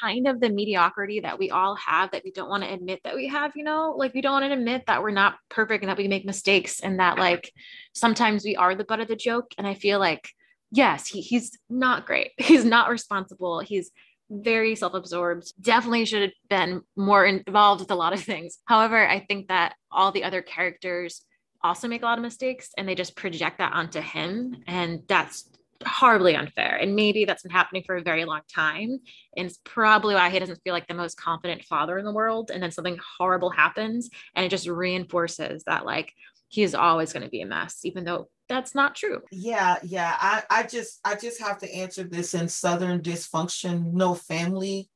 kind 0.00 0.26
of 0.28 0.40
the 0.40 0.48
mediocrity 0.48 1.20
that 1.20 1.38
we 1.38 1.50
all 1.50 1.76
have 1.76 2.10
that 2.12 2.22
we 2.24 2.30
don't 2.30 2.48
want 2.48 2.62
to 2.62 2.72
admit 2.72 3.00
that 3.04 3.14
we 3.14 3.28
have, 3.28 3.52
you 3.56 3.64
know? 3.64 3.94
Like 3.96 4.14
we 4.14 4.20
don't 4.20 4.32
want 4.32 4.44
to 4.44 4.52
admit 4.52 4.84
that 4.86 5.02
we're 5.02 5.10
not 5.10 5.36
perfect 5.48 5.82
and 5.82 5.90
that 5.90 5.98
we 5.98 6.08
make 6.08 6.24
mistakes 6.24 6.80
and 6.80 7.00
that 7.00 7.18
like 7.18 7.52
sometimes 7.92 8.44
we 8.44 8.56
are 8.56 8.74
the 8.74 8.84
butt 8.84 9.00
of 9.00 9.08
the 9.08 9.16
joke. 9.16 9.52
And 9.58 9.66
I 9.66 9.74
feel 9.74 9.98
like, 9.98 10.28
yes, 10.70 11.08
he, 11.08 11.20
he's 11.20 11.58
not 11.68 12.06
great. 12.06 12.30
He's 12.38 12.64
not 12.64 12.90
responsible. 12.90 13.60
He's 13.60 13.90
very 14.30 14.74
self-absorbed 14.74 15.52
definitely 15.60 16.06
should 16.06 16.22
have 16.22 16.30
been 16.48 16.80
more 16.96 17.26
involved 17.26 17.82
with 17.82 17.90
a 17.90 17.94
lot 17.94 18.14
of 18.14 18.22
things 18.22 18.60
however 18.64 19.06
i 19.06 19.20
think 19.20 19.48
that 19.48 19.74
all 19.90 20.10
the 20.10 20.24
other 20.24 20.40
characters 20.40 21.22
also 21.64 21.88
make 21.88 22.02
a 22.02 22.04
lot 22.04 22.18
of 22.18 22.22
mistakes 22.22 22.70
and 22.76 22.88
they 22.88 22.94
just 22.94 23.16
project 23.16 23.58
that 23.58 23.72
onto 23.72 24.00
him 24.00 24.62
and 24.66 25.02
that's 25.08 25.48
horribly 25.86 26.36
unfair. 26.36 26.76
And 26.76 26.94
maybe 26.94 27.24
that's 27.24 27.42
been 27.42 27.52
happening 27.52 27.82
for 27.84 27.96
a 27.96 28.02
very 28.02 28.24
long 28.24 28.40
time 28.52 28.98
and 29.36 29.46
it's 29.46 29.58
probably 29.64 30.14
why 30.14 30.30
he 30.30 30.38
doesn't 30.38 30.60
feel 30.64 30.72
like 30.72 30.86
the 30.86 30.94
most 30.94 31.16
confident 31.16 31.64
father 31.64 31.98
in 31.98 32.04
the 32.04 32.12
world 32.12 32.50
and 32.52 32.62
then 32.62 32.70
something 32.70 32.98
horrible 33.18 33.50
happens 33.50 34.10
and 34.34 34.44
it 34.44 34.48
just 34.48 34.68
reinforces 34.68 35.64
that 35.64 35.84
like 35.84 36.12
he 36.48 36.62
is 36.62 36.74
always 36.74 37.12
going 37.12 37.22
to 37.22 37.30
be 37.30 37.40
a 37.40 37.46
mess 37.46 37.80
even 37.84 38.04
though 38.04 38.28
that's 38.48 38.74
not 38.74 38.94
true. 38.94 39.20
Yeah 39.30 39.76
yeah 39.82 40.16
i 40.20 40.42
i 40.50 40.62
just 40.64 41.00
i 41.04 41.14
just 41.14 41.40
have 41.40 41.58
to 41.58 41.74
answer 41.74 42.04
this 42.04 42.34
in 42.34 42.48
southern 42.48 43.00
dysfunction 43.00 43.92
no 43.92 44.14
family 44.14 44.90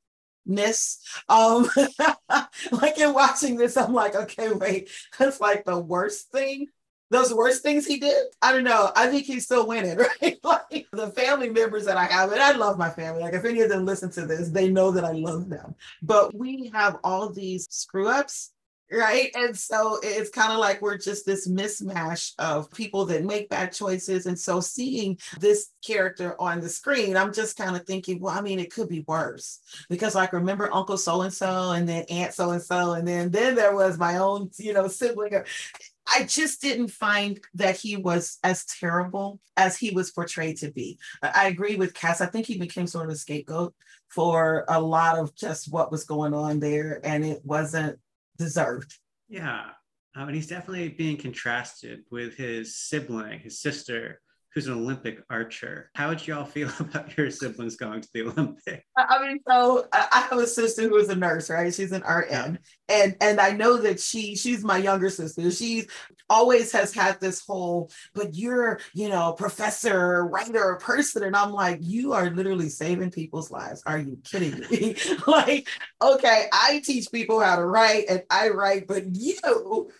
ness. 0.46 0.98
Um, 1.28 1.68
like 2.72 2.98
in 2.98 3.12
watching 3.14 3.56
this, 3.56 3.76
I'm 3.76 3.92
like, 3.92 4.14
okay, 4.14 4.52
wait, 4.52 4.90
that's 5.18 5.40
like 5.40 5.64
the 5.64 5.78
worst 5.78 6.30
thing. 6.30 6.68
Those 7.10 7.32
worst 7.32 7.62
things 7.62 7.86
he 7.86 8.00
did. 8.00 8.26
I 8.42 8.52
don't 8.52 8.64
know. 8.64 8.90
I 8.96 9.06
think 9.06 9.26
he's 9.26 9.44
still 9.44 9.66
winning, 9.66 9.96
right? 10.22 10.38
like 10.42 10.86
the 10.92 11.10
family 11.12 11.48
members 11.50 11.84
that 11.84 11.96
I 11.96 12.06
have, 12.06 12.32
and 12.32 12.42
I 12.42 12.52
love 12.52 12.78
my 12.78 12.90
family. 12.90 13.22
Like 13.22 13.34
if 13.34 13.44
any 13.44 13.60
of 13.60 13.68
them 13.68 13.84
listen 13.84 14.10
to 14.12 14.26
this, 14.26 14.50
they 14.50 14.68
know 14.68 14.90
that 14.90 15.04
I 15.04 15.12
love 15.12 15.48
them. 15.48 15.76
But 16.02 16.34
we 16.34 16.70
have 16.74 16.98
all 17.04 17.30
these 17.30 17.68
screw 17.70 18.08
ups 18.08 18.52
right? 18.90 19.30
And 19.34 19.56
so 19.56 19.98
it's 20.02 20.30
kind 20.30 20.52
of 20.52 20.58
like 20.58 20.80
we're 20.80 20.98
just 20.98 21.26
this 21.26 21.48
mismatch 21.48 22.32
of 22.38 22.70
people 22.70 23.04
that 23.06 23.24
make 23.24 23.48
bad 23.48 23.72
choices. 23.72 24.26
And 24.26 24.38
so 24.38 24.60
seeing 24.60 25.18
this 25.40 25.70
character 25.84 26.40
on 26.40 26.60
the 26.60 26.68
screen, 26.68 27.16
I'm 27.16 27.32
just 27.32 27.56
kind 27.56 27.76
of 27.76 27.84
thinking, 27.84 28.20
well, 28.20 28.36
I 28.36 28.40
mean, 28.40 28.60
it 28.60 28.72
could 28.72 28.88
be 28.88 29.04
worse 29.06 29.60
because 29.88 30.14
like 30.14 30.32
remember 30.32 30.72
Uncle 30.72 30.98
so 30.98 31.22
and 31.22 31.32
so, 31.32 31.72
and 31.72 31.88
then 31.88 32.04
Aunt 32.10 32.34
so 32.34 32.50
and 32.50 32.62
so, 32.62 32.92
and 32.92 33.06
then 33.06 33.30
then 33.30 33.54
there 33.54 33.74
was 33.74 33.98
my 33.98 34.18
own, 34.18 34.50
you 34.58 34.72
know, 34.72 34.88
sibling. 34.88 35.42
I 36.06 36.22
just 36.24 36.62
didn't 36.62 36.88
find 36.88 37.40
that 37.54 37.76
he 37.76 37.96
was 37.96 38.38
as 38.44 38.64
terrible 38.64 39.40
as 39.56 39.76
he 39.76 39.90
was 39.90 40.12
portrayed 40.12 40.58
to 40.58 40.70
be. 40.70 40.98
I 41.20 41.48
agree 41.48 41.74
with 41.74 41.94
Cass. 41.94 42.20
I 42.20 42.26
think 42.26 42.46
he 42.46 42.58
became 42.58 42.86
sort 42.86 43.06
of 43.06 43.14
a 43.14 43.18
scapegoat 43.18 43.74
for 44.08 44.64
a 44.68 44.80
lot 44.80 45.18
of 45.18 45.34
just 45.34 45.72
what 45.72 45.90
was 45.90 46.04
going 46.04 46.32
on 46.32 46.60
there, 46.60 47.00
and 47.02 47.24
it 47.24 47.40
wasn't 47.44 47.98
deserved. 48.36 48.94
Yeah. 49.28 49.70
Um, 50.14 50.28
and 50.28 50.34
he's 50.34 50.46
definitely 50.46 50.88
being 50.88 51.16
contrasted 51.16 52.00
with 52.10 52.36
his 52.36 52.78
sibling, 52.78 53.40
his 53.40 53.60
sister, 53.60 54.20
who's 54.56 54.68
an 54.68 54.72
Olympic 54.72 55.22
archer. 55.28 55.90
How 55.94 56.08
would 56.08 56.26
y'all 56.26 56.46
feel 56.46 56.70
about 56.80 57.14
your 57.16 57.30
siblings 57.30 57.76
going 57.76 58.00
to 58.00 58.08
the 58.14 58.22
Olympics? 58.22 58.86
I 58.96 59.22
mean, 59.22 59.38
so 59.46 59.86
I 59.92 60.26
have 60.30 60.38
a 60.38 60.46
sister 60.46 60.88
who 60.88 60.96
is 60.96 61.10
a 61.10 61.14
nurse, 61.14 61.50
right? 61.50 61.72
She's 61.72 61.92
an 61.92 62.02
RN, 62.02 62.26
yeah. 62.30 62.56
and 62.88 63.16
and 63.20 63.38
I 63.38 63.50
know 63.50 63.76
that 63.76 64.00
she 64.00 64.34
she's 64.34 64.64
my 64.64 64.78
younger 64.78 65.10
sister. 65.10 65.50
She's 65.50 65.88
always 66.30 66.72
has 66.72 66.94
had 66.94 67.20
this 67.20 67.44
whole, 67.46 67.90
but 68.14 68.34
you're 68.34 68.80
you 68.94 69.10
know 69.10 69.34
professor, 69.34 70.24
writer, 70.24 70.64
or 70.64 70.78
person, 70.78 71.22
and 71.22 71.36
I'm 71.36 71.52
like, 71.52 71.80
you 71.82 72.14
are 72.14 72.30
literally 72.30 72.70
saving 72.70 73.10
people's 73.10 73.50
lives. 73.50 73.82
Are 73.84 73.98
you 73.98 74.18
kidding 74.24 74.58
me? 74.70 74.96
like, 75.26 75.68
okay, 76.00 76.46
I 76.50 76.80
teach 76.82 77.12
people 77.12 77.40
how 77.40 77.56
to 77.56 77.66
write 77.66 78.06
and 78.08 78.22
I 78.30 78.48
write, 78.48 78.86
but 78.88 79.14
you 79.14 79.90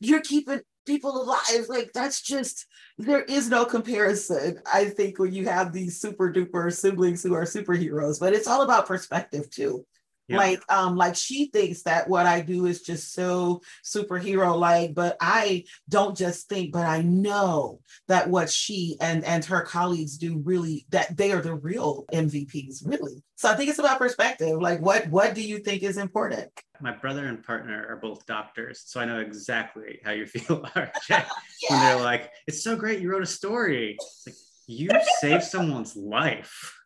you're 0.00 0.20
keeping 0.20 0.60
people 0.88 1.22
alive. 1.22 1.68
Like 1.68 1.92
that's 1.92 2.20
just 2.20 2.66
there 2.98 3.22
is 3.22 3.48
no 3.48 3.64
comparison. 3.64 4.58
I 4.72 4.86
think 4.86 5.20
when 5.20 5.32
you 5.32 5.44
have 5.44 5.72
these 5.72 6.00
super 6.00 6.32
duper 6.32 6.72
siblings 6.72 7.22
who 7.22 7.34
are 7.34 7.44
superheroes, 7.44 8.18
but 8.18 8.32
it's 8.32 8.48
all 8.48 8.62
about 8.62 8.86
perspective 8.86 9.48
too. 9.50 9.86
Yeah. 10.28 10.36
Like, 10.36 10.62
um, 10.70 10.96
like 10.96 11.16
she 11.16 11.46
thinks 11.46 11.82
that 11.82 12.08
what 12.08 12.26
I 12.26 12.42
do 12.42 12.66
is 12.66 12.82
just 12.82 13.14
so 13.14 13.62
superhero 13.82 14.58
like, 14.58 14.94
but 14.94 15.16
I 15.20 15.64
don't 15.88 16.16
just 16.16 16.48
think, 16.48 16.72
but 16.72 16.86
I 16.86 17.00
know 17.00 17.80
that 18.08 18.28
what 18.28 18.50
she 18.50 18.96
and 19.00 19.24
and 19.24 19.42
her 19.46 19.62
colleagues 19.62 20.18
do 20.18 20.38
really 20.38 20.86
that 20.90 21.16
they 21.16 21.32
are 21.32 21.40
the 21.40 21.54
real 21.54 22.04
MVPs, 22.12 22.86
really. 22.86 23.22
So 23.36 23.48
I 23.48 23.54
think 23.54 23.70
it's 23.70 23.78
about 23.78 23.98
perspective. 23.98 24.60
Like, 24.60 24.80
what 24.82 25.08
what 25.08 25.34
do 25.34 25.40
you 25.40 25.58
think 25.60 25.82
is 25.82 25.96
important? 25.96 26.50
My 26.80 26.92
brother 26.92 27.26
and 27.26 27.42
partner 27.42 27.86
are 27.88 27.96
both 27.96 28.26
doctors, 28.26 28.82
so 28.84 29.00
I 29.00 29.04
know 29.06 29.20
exactly 29.20 30.00
how 30.04 30.12
you 30.12 30.26
feel, 30.34 30.60
RJ. 30.76 30.90
yeah. 31.08 31.24
When 31.70 31.80
they're 31.80 32.04
like, 32.04 32.30
"It's 32.46 32.62
so 32.62 32.76
great, 32.76 33.00
you 33.00 33.10
wrote 33.10 33.22
a 33.22 33.26
story." 33.26 33.96
It's 33.98 34.24
like 34.26 34.36
you 34.66 34.90
saved 35.20 35.44
someone's 35.44 35.96
life. 35.96 36.74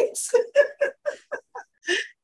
Right. 0.00 0.12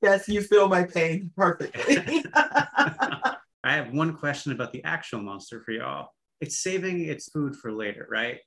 Yes, 0.03 0.29
you 0.29 0.43
feel 0.43 0.69
my 0.69 0.85
pain 0.85 1.31
perfectly. 1.37 2.25
I 2.35 3.37
have 3.65 3.93
one 3.93 4.17
question 4.17 4.53
about 4.53 4.73
the 4.73 4.83
actual 4.85 5.21
monster 5.21 5.61
for 5.61 5.73
y'all. 5.73 6.09
It's 6.41 6.59
saving 6.59 7.05
its 7.05 7.29
food 7.29 7.55
for 7.57 7.73
later, 7.73 8.07
right? 8.11 8.39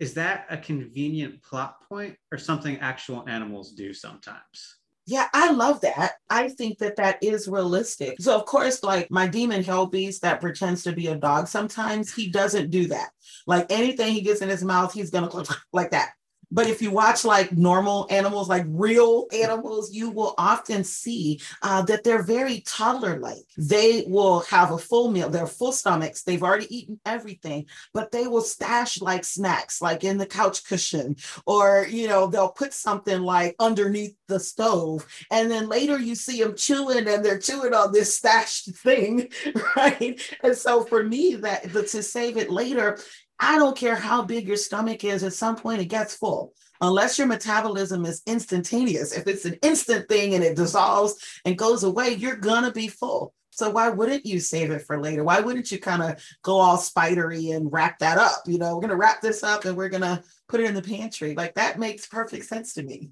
Is 0.00 0.14
that 0.14 0.46
a 0.50 0.56
convenient 0.56 1.42
plot 1.42 1.82
point 1.88 2.16
or 2.32 2.38
something 2.38 2.78
actual 2.78 3.28
animals 3.28 3.72
do 3.72 3.92
sometimes? 3.92 4.78
Yeah, 5.06 5.28
I 5.34 5.52
love 5.52 5.82
that. 5.82 6.12
I 6.30 6.48
think 6.48 6.78
that 6.78 6.96
that 6.96 7.22
is 7.22 7.46
realistic. 7.46 8.16
So, 8.20 8.34
of 8.34 8.46
course, 8.46 8.82
like 8.82 9.10
my 9.10 9.26
demon 9.26 9.62
hell 9.62 9.86
beast 9.86 10.22
that 10.22 10.40
pretends 10.40 10.82
to 10.84 10.92
be 10.92 11.08
a 11.08 11.14
dog, 11.14 11.46
sometimes 11.46 12.14
he 12.14 12.30
doesn't 12.30 12.70
do 12.70 12.88
that. 12.88 13.10
Like 13.46 13.70
anything 13.70 14.14
he 14.14 14.22
gets 14.22 14.40
in 14.40 14.48
his 14.48 14.64
mouth, 14.64 14.94
he's 14.94 15.10
going 15.10 15.28
to 15.44 15.56
like 15.72 15.90
that. 15.90 16.12
But 16.54 16.68
if 16.68 16.80
you 16.80 16.92
watch 16.92 17.24
like 17.24 17.52
normal 17.52 18.06
animals, 18.10 18.48
like 18.48 18.64
real 18.68 19.26
animals, 19.32 19.92
you 19.92 20.10
will 20.10 20.34
often 20.38 20.84
see 20.84 21.40
uh, 21.62 21.82
that 21.82 22.04
they're 22.04 22.22
very 22.22 22.60
toddler 22.60 23.18
like. 23.18 23.44
They 23.58 24.04
will 24.06 24.40
have 24.42 24.70
a 24.70 24.78
full 24.78 25.10
meal, 25.10 25.28
they're 25.28 25.48
full 25.48 25.72
stomachs, 25.72 26.22
they've 26.22 26.42
already 26.42 26.74
eaten 26.74 27.00
everything, 27.04 27.66
but 27.92 28.12
they 28.12 28.28
will 28.28 28.40
stash 28.40 29.00
like 29.00 29.24
snacks, 29.24 29.82
like 29.82 30.04
in 30.04 30.16
the 30.16 30.26
couch 30.26 30.64
cushion, 30.64 31.16
or, 31.44 31.86
you 31.90 32.06
know, 32.06 32.28
they'll 32.28 32.48
put 32.48 32.72
something 32.72 33.20
like 33.20 33.56
underneath 33.58 34.14
the 34.28 34.38
stove. 34.38 35.06
And 35.32 35.50
then 35.50 35.68
later 35.68 35.98
you 35.98 36.14
see 36.14 36.40
them 36.40 36.54
chewing 36.56 37.08
and 37.08 37.24
they're 37.24 37.38
chewing 37.38 37.74
on 37.74 37.92
this 37.92 38.16
stashed 38.18 38.76
thing, 38.76 39.28
right? 39.76 40.20
And 40.42 40.56
so 40.56 40.84
for 40.84 41.02
me, 41.02 41.34
that 41.34 41.64
to 41.72 42.02
save 42.02 42.36
it 42.36 42.50
later, 42.50 42.98
I 43.38 43.58
don't 43.58 43.76
care 43.76 43.96
how 43.96 44.22
big 44.22 44.46
your 44.46 44.56
stomach 44.56 45.04
is, 45.04 45.22
at 45.22 45.32
some 45.32 45.56
point 45.56 45.80
it 45.80 45.86
gets 45.86 46.16
full. 46.16 46.52
Unless 46.80 47.18
your 47.18 47.26
metabolism 47.26 48.04
is 48.04 48.22
instantaneous. 48.26 49.12
If 49.12 49.26
it's 49.26 49.44
an 49.44 49.58
instant 49.62 50.08
thing 50.08 50.34
and 50.34 50.44
it 50.44 50.56
dissolves 50.56 51.40
and 51.44 51.58
goes 51.58 51.82
away, 51.84 52.14
you're 52.14 52.36
gonna 52.36 52.72
be 52.72 52.88
full. 52.88 53.34
So 53.50 53.70
why 53.70 53.88
wouldn't 53.88 54.26
you 54.26 54.40
save 54.40 54.72
it 54.72 54.82
for 54.82 55.00
later? 55.00 55.22
Why 55.22 55.40
wouldn't 55.40 55.70
you 55.70 55.78
kind 55.78 56.02
of 56.02 56.22
go 56.42 56.58
all 56.58 56.76
spidery 56.76 57.50
and 57.50 57.72
wrap 57.72 58.00
that 58.00 58.18
up? 58.18 58.42
You 58.46 58.58
know, 58.58 58.74
we're 58.74 58.82
gonna 58.82 58.96
wrap 58.96 59.20
this 59.20 59.42
up 59.44 59.64
and 59.64 59.76
we're 59.76 59.88
gonna 59.88 60.22
put 60.48 60.60
it 60.60 60.66
in 60.66 60.74
the 60.74 60.82
pantry. 60.82 61.34
Like 61.34 61.54
that 61.54 61.78
makes 61.78 62.06
perfect 62.06 62.46
sense 62.46 62.74
to 62.74 62.82
me. 62.82 63.10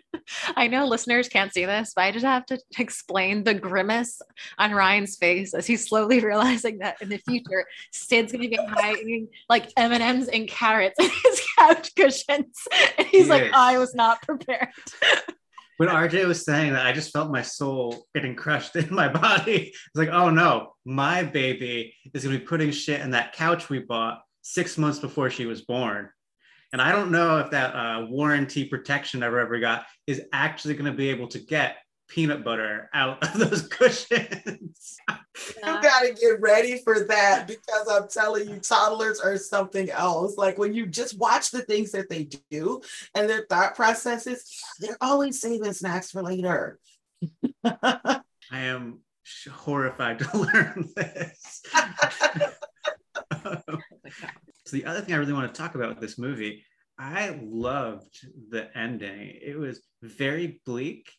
I 0.56 0.68
know 0.68 0.86
listeners 0.86 1.28
can't 1.28 1.52
see 1.52 1.64
this, 1.64 1.92
but 1.94 2.02
I 2.02 2.12
just 2.12 2.24
have 2.24 2.46
to 2.46 2.58
explain 2.78 3.44
the 3.44 3.54
grimace 3.54 4.20
on 4.58 4.72
Ryan's 4.72 5.16
face 5.16 5.54
as 5.54 5.66
he's 5.66 5.88
slowly 5.88 6.20
realizing 6.24 6.78
that 6.78 7.00
in 7.00 7.08
the 7.08 7.18
future, 7.18 7.66
Sid's 7.92 8.32
going 8.32 8.42
to 8.42 8.48
be 8.48 8.58
hiding 8.68 9.28
like 9.48 9.70
M 9.76 9.92
and 9.92 10.02
M's 10.02 10.28
and 10.28 10.48
carrots 10.48 10.98
in 10.98 11.10
his 11.10 11.42
couch 11.58 11.94
cushions, 11.94 12.56
and 12.98 13.06
he's 13.06 13.28
like, 13.28 13.52
"I 13.52 13.78
was 13.78 13.94
not 13.94 14.22
prepared." 14.22 14.68
when 15.78 15.88
RJ 15.88 16.26
was 16.26 16.44
saying 16.44 16.74
that, 16.74 16.86
I 16.86 16.92
just 16.92 17.12
felt 17.12 17.32
my 17.32 17.42
soul 17.42 18.06
getting 18.14 18.36
crushed 18.36 18.76
in 18.76 18.94
my 18.94 19.08
body. 19.08 19.72
It's 19.74 19.96
like, 19.96 20.10
oh 20.10 20.30
no, 20.30 20.74
my 20.84 21.24
baby 21.24 21.94
is 22.14 22.22
going 22.22 22.34
to 22.34 22.40
be 22.40 22.46
putting 22.46 22.70
shit 22.70 23.00
in 23.00 23.10
that 23.10 23.32
couch 23.32 23.68
we 23.68 23.80
bought 23.80 24.22
six 24.42 24.76
months 24.76 24.98
before 24.98 25.30
she 25.30 25.46
was 25.46 25.62
born. 25.62 26.10
And 26.72 26.80
I 26.80 26.90
don't 26.92 27.10
know 27.10 27.38
if 27.38 27.50
that 27.50 27.74
uh, 27.74 28.06
warranty 28.08 28.64
protection 28.64 29.22
I've 29.22 29.34
ever 29.34 29.58
got 29.60 29.84
is 30.06 30.22
actually 30.32 30.74
going 30.74 30.90
to 30.90 30.96
be 30.96 31.10
able 31.10 31.28
to 31.28 31.38
get 31.38 31.76
peanut 32.08 32.44
butter 32.44 32.90
out 32.92 33.22
of 33.22 33.38
those 33.38 33.62
cushions. 33.68 34.96
you 35.38 35.62
got 35.62 36.00
to 36.00 36.14
get 36.14 36.40
ready 36.40 36.78
for 36.78 37.00
that 37.04 37.46
because 37.46 37.88
I'm 37.90 38.08
telling 38.08 38.48
you, 38.48 38.58
toddlers 38.58 39.20
are 39.20 39.36
something 39.36 39.90
else. 39.90 40.36
Like 40.36 40.58
when 40.58 40.74
you 40.74 40.86
just 40.86 41.18
watch 41.18 41.50
the 41.50 41.62
things 41.62 41.92
that 41.92 42.08
they 42.08 42.28
do 42.50 42.82
and 43.14 43.28
their 43.28 43.46
thought 43.48 43.74
processes, 43.74 44.44
they're 44.78 44.98
always 45.00 45.40
saving 45.40 45.72
snacks 45.72 46.10
for 46.10 46.22
later. 46.22 46.78
I 47.64 48.20
am 48.50 49.00
horrified 49.50 50.18
to 50.18 50.36
learn 50.52 50.88
this. 50.96 51.62
So 54.66 54.76
the 54.76 54.84
other 54.84 55.00
thing 55.00 55.14
I 55.14 55.18
really 55.18 55.32
want 55.32 55.52
to 55.52 55.60
talk 55.60 55.74
about 55.74 55.88
with 55.88 56.00
this 56.00 56.18
movie, 56.18 56.64
I 56.98 57.38
loved 57.42 58.26
the 58.50 58.76
ending. 58.76 59.38
It 59.42 59.58
was 59.58 59.80
very 60.02 60.60
bleak. 60.64 61.10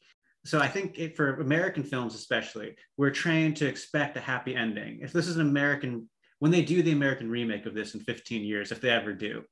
So 0.45 0.59
I 0.59 0.67
think 0.67 0.99
it, 0.99 1.15
for 1.15 1.35
American 1.35 1.83
films 1.83 2.15
especially, 2.15 2.75
we're 2.97 3.11
trained 3.11 3.57
to 3.57 3.67
expect 3.67 4.17
a 4.17 4.21
happy 4.21 4.55
ending. 4.55 4.99
If 5.01 5.13
this 5.13 5.27
is 5.27 5.37
an 5.37 5.47
American, 5.47 6.09
when 6.39 6.51
they 6.51 6.61
do 6.61 6.83
the 6.83 6.91
American 6.91 7.29
remake 7.29 7.65
of 7.65 7.73
this 7.73 7.95
in 7.95 8.01
15 8.01 8.43
years, 8.43 8.71
if 8.71 8.81
they 8.81 8.89
ever 8.89 9.13
do, 9.13 9.43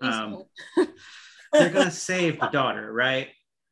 um, 0.00 0.44
they're 1.52 1.70
gonna 1.70 1.90
save 1.90 2.40
the 2.40 2.48
daughter, 2.48 2.92
right? 2.92 3.28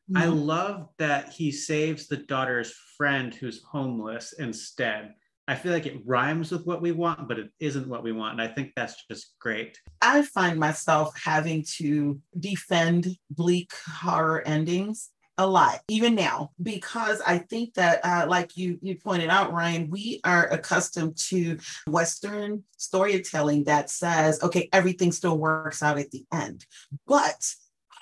Mm-hmm. 0.09 0.17
I 0.17 0.25
love 0.25 0.89
that 0.97 1.29
he 1.29 1.51
saves 1.51 2.07
the 2.07 2.17
daughter's 2.17 2.73
friend 2.97 3.33
who's 3.33 3.63
homeless 3.63 4.33
instead. 4.33 5.13
I 5.51 5.55
feel 5.55 5.73
like 5.73 5.85
it 5.85 6.01
rhymes 6.05 6.49
with 6.49 6.65
what 6.65 6.81
we 6.81 6.93
want, 6.93 7.27
but 7.27 7.37
it 7.37 7.49
isn't 7.59 7.85
what 7.85 8.03
we 8.03 8.13
want. 8.13 8.39
And 8.39 8.41
I 8.41 8.47
think 8.47 8.71
that's 8.73 9.05
just 9.11 9.35
great. 9.37 9.77
I 10.01 10.21
find 10.21 10.57
myself 10.57 11.13
having 11.21 11.65
to 11.75 12.21
defend 12.39 13.17
bleak 13.29 13.73
horror 13.85 14.41
endings 14.45 15.09
a 15.37 15.47
lot 15.47 15.79
even 15.87 16.13
now 16.13 16.51
because 16.61 17.21
i 17.25 17.37
think 17.37 17.73
that 17.73 18.01
uh, 18.03 18.25
like 18.27 18.55
you 18.57 18.77
you 18.81 18.95
pointed 18.97 19.29
out 19.29 19.53
ryan 19.53 19.89
we 19.89 20.19
are 20.25 20.47
accustomed 20.47 21.17
to 21.17 21.57
western 21.87 22.61
storytelling 22.77 23.63
that 23.63 23.89
says 23.89 24.43
okay 24.43 24.67
everything 24.73 25.11
still 25.11 25.37
works 25.37 25.81
out 25.81 25.97
at 25.97 26.11
the 26.11 26.25
end 26.33 26.65
but 27.07 27.55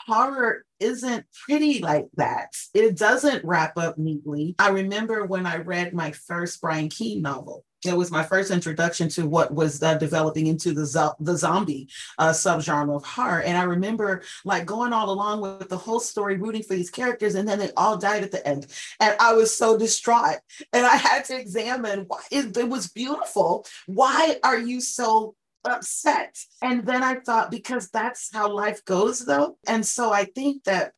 horror 0.09 0.65
isn't 0.79 1.25
pretty 1.45 1.79
like 1.79 2.07
that. 2.15 2.53
It 2.73 2.97
doesn't 2.97 3.45
wrap 3.45 3.77
up 3.77 3.97
neatly. 3.97 4.55
I 4.59 4.69
remember 4.69 5.25
when 5.25 5.45
I 5.45 5.57
read 5.57 5.93
my 5.93 6.11
first 6.11 6.61
Brian 6.61 6.89
Keene 6.89 7.21
novel. 7.21 7.63
It 7.85 7.95
was 7.95 8.11
my 8.11 8.23
first 8.23 8.51
introduction 8.51 9.07
to 9.09 9.25
what 9.25 9.53
was 9.53 9.81
uh, 9.81 9.93
developing 9.93 10.47
into 10.47 10.73
the 10.73 10.85
zo- 10.85 11.15
the 11.21 11.37
zombie 11.37 11.87
uh, 12.17 12.31
subgenre 12.31 12.93
of 12.93 13.05
horror, 13.05 13.41
and 13.41 13.57
I 13.57 13.63
remember 13.63 14.21
like 14.43 14.65
going 14.65 14.91
all 14.91 15.09
along 15.11 15.39
with 15.39 15.69
the 15.69 15.77
whole 15.77 16.01
story, 16.01 16.35
rooting 16.35 16.63
for 16.63 16.75
these 16.75 16.89
characters, 16.89 17.35
and 17.35 17.47
then 17.47 17.57
they 17.57 17.71
all 17.77 17.97
died 17.97 18.23
at 18.23 18.31
the 18.31 18.45
end, 18.45 18.67
and 18.99 19.15
I 19.21 19.31
was 19.31 19.55
so 19.55 19.77
distraught, 19.77 20.39
and 20.73 20.85
I 20.85 20.97
had 20.97 21.23
to 21.25 21.39
examine 21.39 22.03
why 22.09 22.19
it, 22.31 22.57
it 22.57 22.67
was 22.67 22.89
beautiful. 22.89 23.65
Why 23.85 24.35
are 24.43 24.59
you 24.59 24.81
so 24.81 25.35
upset. 25.63 26.37
And 26.61 26.85
then 26.85 27.03
I 27.03 27.15
thought, 27.15 27.51
because 27.51 27.89
that's 27.89 28.29
how 28.33 28.51
life 28.51 28.83
goes, 28.85 29.25
though. 29.25 29.57
And 29.67 29.85
so 29.85 30.11
I 30.11 30.25
think 30.25 30.63
that 30.65 30.93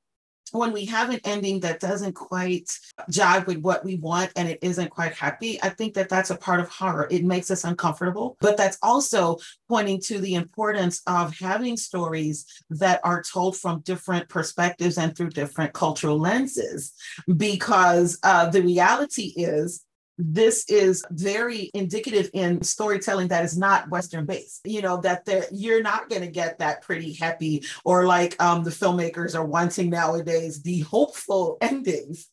when 0.52 0.74
we 0.74 0.86
have 0.86 1.10
an 1.10 1.20
ending 1.24 1.62
that 1.62 1.80
doesn't 1.80 2.14
quite 2.14 2.70
jive 3.10 3.48
with 3.48 3.58
what 3.60 3.84
we 3.86 3.96
want 3.96 4.32
and 4.36 4.50
it 4.50 4.60
isn't 4.62 4.90
quite 4.90 5.14
happy, 5.14 5.62
I 5.64 5.70
think 5.70 5.94
that 5.94 6.10
that's 6.10 6.30
a 6.30 6.36
part 6.36 6.60
of 6.60 6.70
horror. 6.70 7.08
It 7.10 7.24
makes 7.24 7.50
us 7.52 7.64
uncomfortable, 7.64 8.38
but 8.42 8.58
that's 8.58 8.78
also 8.82 9.38
pointing 9.70 10.02
to 10.02 10.20
the 10.20 10.36
importance 10.36 11.02
of 11.08 11.38
having 11.38 11.78
stories 11.78 12.46
that 12.70 13.00
are 13.04 13.24
told 13.24 13.58
from 13.58 13.82
different 13.82 14.30
perspectives 14.30 14.98
and 14.98 15.16
through 15.16 15.30
different 15.30 15.74
cultural 15.74 16.20
lenses. 16.20 16.94
Because 17.38 18.20
uh, 18.24 18.50
the 18.50 18.62
reality 18.62 19.34
is, 19.38 19.86
this 20.24 20.66
is 20.70 21.04
very 21.12 21.72
indicative 21.74 22.30
in 22.34 22.62
storytelling 22.62 23.28
that 23.28 23.44
is 23.44 23.58
not 23.58 23.90
western 23.90 24.26
based 24.26 24.62
you 24.66 24.82
know 24.82 25.02
that 25.02 25.28
you're 25.52 25.82
not 25.82 26.10
going 26.10 26.22
to 26.22 26.28
get 26.28 26.60
that 26.60 26.82
pretty 26.82 27.14
happy 27.14 27.64
or 27.84 28.06
like 28.06 28.42
um, 28.42 28.64
the 28.64 28.70
filmmakers 28.70 29.36
are 29.36 29.46
wanting 29.46 29.90
nowadays 29.90 30.62
the 30.62 30.80
hopeful 30.82 31.58
endings. 31.62 32.28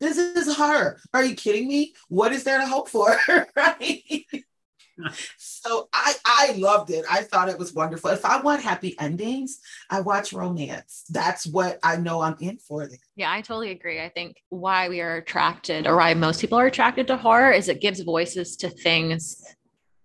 This 0.00 0.18
is 0.18 0.56
horror 0.56 0.98
are 1.14 1.24
you 1.24 1.34
kidding 1.34 1.68
me? 1.68 1.94
What 2.08 2.32
is 2.32 2.44
there 2.44 2.58
to 2.58 2.66
hope 2.66 2.88
for? 2.88 3.16
Right 3.56 4.24
so 5.36 5.88
I 5.92 6.14
I 6.24 6.54
loved 6.56 6.90
it. 6.90 7.04
I 7.10 7.22
thought 7.22 7.48
it 7.48 7.58
was 7.58 7.72
wonderful. 7.72 8.10
If 8.10 8.24
I 8.24 8.40
want 8.40 8.62
happy 8.62 8.96
endings, 8.98 9.60
I 9.90 10.00
watch 10.00 10.32
romance. 10.32 11.04
That's 11.10 11.46
what 11.46 11.78
I 11.82 11.96
know 11.96 12.20
I'm 12.20 12.36
in 12.40 12.58
for. 12.58 12.86
There. 12.86 12.98
Yeah, 13.16 13.32
I 13.32 13.40
totally 13.40 13.70
agree. 13.70 14.00
I 14.00 14.08
think 14.08 14.42
why 14.48 14.88
we 14.88 15.00
are 15.00 15.16
attracted 15.16 15.86
or 15.86 15.96
why 15.96 16.14
most 16.14 16.40
people 16.40 16.58
are 16.58 16.66
attracted 16.66 17.06
to 17.08 17.16
horror 17.16 17.52
is 17.52 17.68
it 17.68 17.80
gives 17.80 18.00
voices 18.00 18.56
to 18.56 18.70
things 18.70 19.44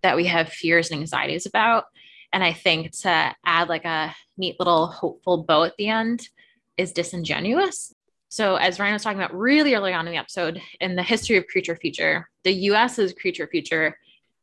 that 0.02 0.16
we 0.16 0.26
have 0.26 0.48
fears 0.48 0.90
and 0.90 1.00
anxieties 1.00 1.46
about. 1.46 1.84
And 2.32 2.44
I 2.44 2.52
think 2.52 2.92
to 3.00 3.34
add 3.44 3.68
like 3.68 3.84
a 3.84 4.14
neat 4.36 4.56
little 4.58 4.86
hopeful 4.86 5.44
bow 5.44 5.64
at 5.64 5.76
the 5.76 5.88
end 5.88 6.28
is 6.76 6.92
disingenuous. 6.92 7.94
So, 8.30 8.56
as 8.56 8.78
Ryan 8.78 8.92
was 8.92 9.02
talking 9.02 9.18
about 9.18 9.34
really 9.34 9.74
early 9.74 9.94
on 9.94 10.06
in 10.06 10.12
the 10.12 10.18
episode, 10.18 10.60
in 10.80 10.96
the 10.96 11.02
history 11.02 11.38
of 11.38 11.46
Creature 11.46 11.76
Feature, 11.76 12.28
the 12.44 12.52
US's 12.52 13.14
Creature 13.14 13.48
Feature 13.50 13.96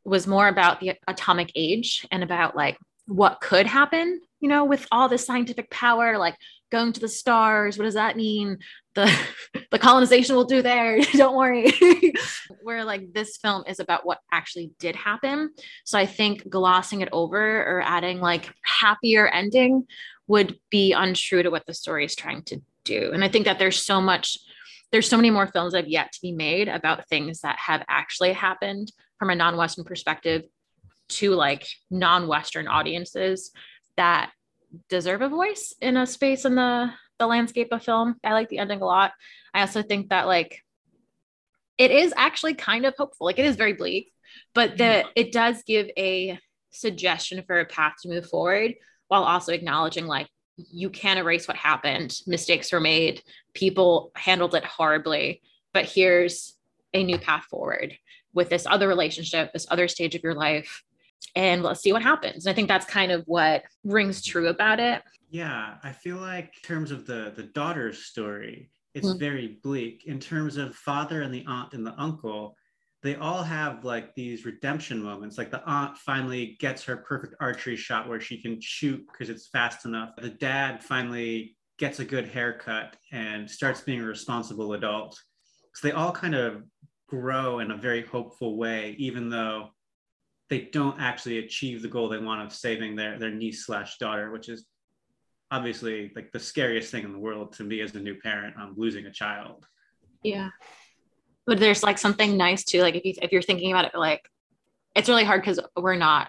was 0.06 0.26
more 0.26 0.48
about 0.48 0.80
the 0.80 0.94
atomic 1.08 1.50
age 1.54 2.06
and 2.10 2.22
about 2.22 2.56
like 2.56 2.78
what 3.06 3.40
could 3.40 3.66
happen, 3.66 4.20
you 4.40 4.48
know, 4.48 4.64
with 4.64 4.86
all 4.90 5.08
this 5.08 5.26
scientific 5.26 5.70
power, 5.70 6.18
like 6.18 6.36
going 6.70 6.92
to 6.92 7.00
the 7.00 7.08
stars. 7.08 7.78
What 7.78 7.84
does 7.84 7.94
that 7.94 8.16
mean? 8.16 8.58
The 8.94 9.12
the 9.70 9.78
colonization 9.78 10.36
will 10.36 10.44
do 10.44 10.62
there. 10.62 11.00
Don't 11.12 11.36
worry. 11.36 11.72
Where 12.62 12.84
like 12.84 13.12
this 13.12 13.36
film 13.36 13.64
is 13.66 13.80
about 13.80 14.06
what 14.06 14.20
actually 14.32 14.72
did 14.78 14.96
happen. 14.96 15.50
So 15.84 15.98
I 15.98 16.06
think 16.06 16.48
glossing 16.48 17.00
it 17.00 17.08
over 17.12 17.62
or 17.64 17.82
adding 17.82 18.20
like 18.20 18.52
happier 18.62 19.28
ending 19.28 19.86
would 20.28 20.58
be 20.70 20.92
untrue 20.92 21.42
to 21.42 21.50
what 21.50 21.66
the 21.66 21.74
story 21.74 22.04
is 22.04 22.16
trying 22.16 22.42
to 22.42 22.60
do. 22.84 23.10
And 23.12 23.22
I 23.22 23.28
think 23.28 23.44
that 23.44 23.58
there's 23.58 23.82
so 23.82 24.00
much 24.00 24.38
there's 24.92 25.08
so 25.08 25.16
many 25.16 25.30
more 25.30 25.48
films 25.48 25.74
have 25.74 25.88
yet 25.88 26.12
to 26.12 26.20
be 26.22 26.32
made 26.32 26.68
about 26.68 27.08
things 27.08 27.40
that 27.40 27.58
have 27.58 27.84
actually 27.88 28.32
happened 28.32 28.92
from 29.18 29.30
a 29.30 29.34
non-Western 29.34 29.84
perspective 29.84 30.44
to 31.08 31.32
like 31.32 31.66
non-Western 31.90 32.68
audiences 32.68 33.52
that 33.96 34.30
deserve 34.88 35.22
a 35.22 35.28
voice 35.28 35.74
in 35.80 35.96
a 35.96 36.06
space 36.06 36.44
in 36.44 36.54
the 36.54 36.90
the 37.18 37.26
landscape 37.26 37.68
of 37.72 37.82
film. 37.82 38.16
I 38.22 38.32
like 38.32 38.48
the 38.48 38.58
ending 38.58 38.82
a 38.82 38.84
lot. 38.84 39.12
I 39.54 39.60
also 39.60 39.82
think 39.82 40.10
that 40.10 40.26
like 40.26 40.62
it 41.78 41.90
is 41.90 42.12
actually 42.16 42.54
kind 42.54 42.84
of 42.84 42.94
hopeful. 42.96 43.26
Like 43.26 43.38
it 43.38 43.46
is 43.46 43.56
very 43.56 43.72
bleak, 43.72 44.12
but 44.54 44.76
the 44.76 44.84
mm-hmm. 44.84 45.08
it 45.16 45.32
does 45.32 45.62
give 45.66 45.88
a 45.96 46.38
suggestion 46.70 47.42
for 47.46 47.60
a 47.60 47.64
path 47.64 47.94
to 48.02 48.08
move 48.08 48.28
forward 48.28 48.74
while 49.08 49.24
also 49.24 49.52
acknowledging 49.52 50.06
like 50.06 50.28
you 50.56 50.90
can't 50.90 51.18
erase 51.18 51.46
what 51.46 51.56
happened. 51.56 52.18
Mistakes 52.26 52.72
were 52.72 52.80
made. 52.80 53.22
People 53.54 54.10
handled 54.14 54.54
it 54.54 54.64
horribly, 54.64 55.42
but 55.72 55.84
here's 55.84 56.54
a 56.94 57.04
new 57.04 57.18
path 57.18 57.44
forward 57.44 57.96
with 58.36 58.50
this 58.50 58.66
other 58.66 58.86
relationship, 58.86 59.52
this 59.52 59.66
other 59.70 59.88
stage 59.88 60.14
of 60.14 60.22
your 60.22 60.34
life. 60.34 60.84
And 61.34 61.62
let's 61.62 61.80
see 61.80 61.92
what 61.92 62.02
happens. 62.02 62.46
And 62.46 62.52
I 62.52 62.54
think 62.54 62.68
that's 62.68 62.86
kind 62.86 63.10
of 63.10 63.24
what 63.26 63.64
rings 63.82 64.24
true 64.24 64.48
about 64.48 64.78
it. 64.78 65.02
Yeah, 65.30 65.74
I 65.82 65.90
feel 65.90 66.18
like 66.18 66.54
in 66.56 66.62
terms 66.62 66.92
of 66.92 67.06
the 67.06 67.32
the 67.34 67.42
daughter's 67.42 68.04
story, 68.04 68.70
it's 68.94 69.08
mm-hmm. 69.08 69.18
very 69.18 69.58
bleak. 69.62 70.04
In 70.06 70.20
terms 70.20 70.56
of 70.56 70.76
father 70.76 71.22
and 71.22 71.34
the 71.34 71.44
aunt 71.46 71.72
and 71.72 71.84
the 71.84 71.98
uncle, 71.98 72.56
they 73.02 73.16
all 73.16 73.42
have 73.42 73.84
like 73.84 74.14
these 74.14 74.44
redemption 74.44 75.02
moments. 75.02 75.36
Like 75.38 75.50
the 75.50 75.64
aunt 75.64 75.96
finally 75.96 76.56
gets 76.60 76.84
her 76.84 76.96
perfect 76.96 77.34
archery 77.40 77.76
shot 77.76 78.08
where 78.08 78.20
she 78.20 78.40
can 78.40 78.60
shoot 78.60 79.04
because 79.10 79.30
it's 79.30 79.48
fast 79.48 79.84
enough. 79.84 80.10
The 80.16 80.30
dad 80.30 80.82
finally 80.82 81.56
gets 81.78 81.98
a 81.98 82.04
good 82.04 82.28
haircut 82.28 82.96
and 83.12 83.50
starts 83.50 83.80
being 83.80 84.00
a 84.00 84.04
responsible 84.04 84.72
adult. 84.74 85.18
So 85.74 85.88
they 85.88 85.92
all 85.92 86.12
kind 86.12 86.34
of 86.34 86.62
grow 87.08 87.60
in 87.60 87.70
a 87.70 87.76
very 87.76 88.04
hopeful 88.04 88.56
way, 88.56 88.94
even 88.98 89.28
though 89.28 89.68
they 90.48 90.62
don't 90.72 91.00
actually 91.00 91.38
achieve 91.38 91.82
the 91.82 91.88
goal 91.88 92.08
they 92.08 92.18
want 92.18 92.42
of 92.42 92.52
saving 92.52 92.96
their, 92.96 93.18
their 93.18 93.30
niece 93.30 93.66
slash 93.66 93.98
daughter, 93.98 94.30
which 94.30 94.48
is 94.48 94.66
obviously 95.50 96.12
like 96.14 96.32
the 96.32 96.40
scariest 96.40 96.90
thing 96.90 97.04
in 97.04 97.12
the 97.12 97.18
world 97.18 97.52
to 97.54 97.64
me 97.64 97.80
as 97.80 97.94
a 97.94 98.00
new 98.00 98.16
parent 98.16 98.56
um, 98.60 98.74
losing 98.76 99.06
a 99.06 99.12
child. 99.12 99.66
Yeah. 100.22 100.50
But 101.46 101.58
there's 101.58 101.82
like 101.82 101.98
something 101.98 102.36
nice 102.36 102.64
too. 102.64 102.82
Like 102.82 102.96
if 102.96 103.04
you 103.04 103.14
if 103.22 103.30
you're 103.30 103.42
thinking 103.42 103.70
about 103.70 103.84
it, 103.84 103.94
like 103.94 104.28
it's 104.94 105.08
really 105.08 105.24
hard 105.24 105.42
because 105.42 105.60
we're 105.76 105.94
not 105.94 106.28